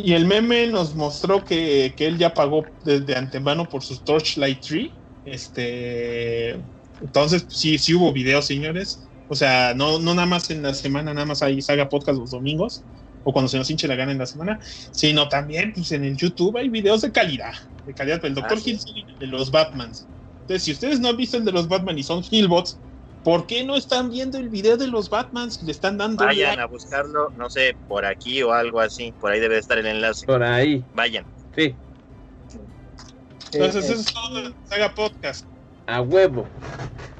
Y 0.00 0.12
el 0.12 0.26
meme 0.26 0.68
nos 0.68 0.94
mostró 0.94 1.44
que, 1.44 1.92
que, 1.96 2.06
él 2.06 2.18
ya 2.18 2.32
pagó 2.32 2.64
desde 2.84 3.16
antemano 3.16 3.68
por 3.68 3.82
su 3.82 3.98
Torchlight 3.98 4.60
Tree. 4.60 4.92
Este, 5.24 6.50
entonces, 7.00 7.46
sí, 7.48 7.78
sí 7.78 7.94
hubo 7.94 8.12
videos, 8.12 8.46
señores. 8.46 9.08
O 9.28 9.34
sea, 9.34 9.74
no, 9.74 9.98
no 9.98 10.14
nada 10.14 10.26
más 10.26 10.50
en 10.50 10.62
la 10.62 10.72
semana, 10.72 11.12
nada 11.12 11.26
más 11.26 11.42
ahí 11.42 11.60
salga 11.60 11.88
podcast 11.88 12.16
los 12.16 12.30
domingos, 12.30 12.84
o 13.24 13.32
cuando 13.32 13.48
se 13.48 13.58
nos 13.58 13.68
hinche 13.68 13.88
la 13.88 13.96
gana 13.96 14.12
en 14.12 14.18
la 14.18 14.26
semana, 14.26 14.60
sino 14.92 15.28
también 15.28 15.72
pues, 15.74 15.90
en 15.90 16.04
el 16.04 16.16
YouTube 16.16 16.56
hay 16.56 16.68
videos 16.68 17.02
de 17.02 17.10
calidad, 17.10 17.54
de 17.84 17.92
calidad. 17.92 18.24
El 18.24 18.34
Dr. 18.34 18.58
Hill 18.64 18.80
de 19.18 19.26
los 19.26 19.50
Batmans. 19.50 20.06
Entonces, 20.42 20.62
si 20.62 20.72
ustedes 20.72 21.00
no 21.00 21.08
han 21.08 21.16
visto 21.16 21.36
el 21.36 21.44
de 21.44 21.52
los 21.52 21.66
Batman 21.66 21.98
y 21.98 22.04
son 22.04 22.22
Hillbots, 22.22 22.78
¿Por 23.28 23.46
qué 23.46 23.62
no 23.62 23.76
están 23.76 24.08
viendo 24.08 24.38
el 24.38 24.48
video 24.48 24.78
de 24.78 24.86
los 24.86 25.10
Batmans? 25.10 25.62
Le 25.62 25.70
están 25.70 25.98
dando. 25.98 26.24
Vayan 26.24 26.60
a 26.60 26.64
buscarlo, 26.64 27.28
no 27.36 27.50
sé, 27.50 27.76
por 27.86 28.06
aquí 28.06 28.42
o 28.42 28.54
algo 28.54 28.80
así. 28.80 29.12
Por 29.20 29.30
ahí 29.30 29.38
debe 29.38 29.58
estar 29.58 29.76
el 29.76 29.84
enlace. 29.84 30.24
Por 30.24 30.42
ahí. 30.42 30.82
Vayan. 30.94 31.26
Sí. 31.54 31.74
Entonces, 33.52 33.84
eso 33.84 34.00
es 34.00 34.14
todo 34.14 34.54
Saga 34.64 34.94
Podcast. 34.94 35.44
A 35.88 36.00
huevo. 36.00 36.46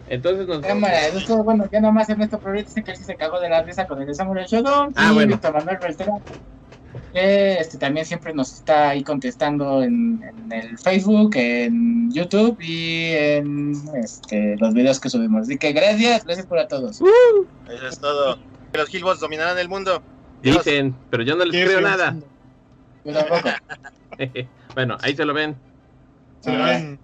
Entonces 0.09 0.49
nos. 0.49 0.65
Cámara, 0.65 1.09
esto, 1.09 1.45
bueno, 1.45 1.69
ya 1.71 1.83
nomás 1.83 2.09
Ernesto 2.09 2.39
Flores 2.39 2.65
dice 2.65 2.83
que 2.83 2.93
él 2.93 2.97
sí 2.97 3.05
se 3.05 3.15
cagó 3.15 3.39
de 3.39 3.51
la 3.51 3.63
risa 3.63 3.87
con 3.87 4.01
el 4.01 4.15
Samurai 4.15 4.47
Shodown. 4.47 4.95
Ah, 4.97 5.11
y 5.11 5.15
bueno. 5.15 5.33
Víctor 5.33 5.53
Manuel 5.53 5.77
Beltrán, 5.77 6.23
este, 7.15 7.79
también 7.79 8.05
siempre 8.07 8.35
nos 8.35 8.53
está 8.53 8.91
ahí 8.91 9.03
contestando 9.03 9.83
en, 9.83 10.23
en 10.23 10.53
el 10.53 10.79
Facebook, 10.79 11.33
en 11.37 12.11
YouTube 12.13 12.61
y 12.61 13.13
en 13.13 13.73
este, 13.95 14.57
los 14.59 14.75
videos 14.75 15.01
que 15.01 15.09
subimos. 15.09 15.43
Así 15.43 15.57
que 15.57 15.73
gracias, 15.73 16.25
gracias 16.25 16.47
por 16.47 16.59
a 16.59 16.69
todos. 16.69 17.01
Eso 17.01 17.89
es 17.89 17.99
todo. 17.99 18.39
Que 18.73 18.79
los 18.79 18.93
Hillbots 18.93 19.21
dominarán 19.21 19.59
el 19.59 19.69
mundo. 19.69 20.03
Dios. 20.43 20.65
Dicen, 20.65 20.95
pero 21.11 21.23
yo 21.23 21.37
no 21.37 21.45
les 21.45 21.65
creo 21.65 21.81
nada. 21.81 22.17
Yo 23.05 23.13
tampoco. 23.13 23.49
bueno, 24.75 24.97
ahí 25.01 25.17
se 25.17 25.25
lo 25.25 25.35
ven. 25.35 25.57
Se 26.41 26.53
lo 26.53 26.65
ven. 26.65 26.99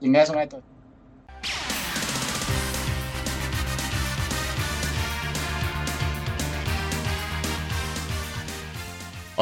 Chingada 0.00 0.26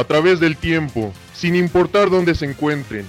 a 0.00 0.04
través 0.04 0.40
del 0.40 0.56
tiempo, 0.56 1.12
sin 1.34 1.54
importar 1.54 2.08
dónde 2.08 2.34
se 2.34 2.46
encuentren. 2.46 3.06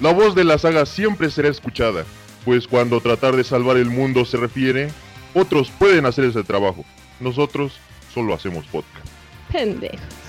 La 0.00 0.12
voz 0.12 0.34
de 0.34 0.44
la 0.44 0.58
saga 0.58 0.84
siempre 0.84 1.30
será 1.30 1.48
escuchada, 1.48 2.04
pues 2.44 2.68
cuando 2.68 3.00
tratar 3.00 3.34
de 3.34 3.44
salvar 3.44 3.78
el 3.78 3.88
mundo 3.88 4.26
se 4.26 4.36
refiere, 4.36 4.90
otros 5.32 5.70
pueden 5.70 6.04
hacer 6.04 6.26
ese 6.26 6.44
trabajo. 6.44 6.84
Nosotros 7.18 7.78
solo 8.12 8.34
hacemos 8.34 8.66
podcast. 8.66 9.06
Pendejo. 9.50 10.23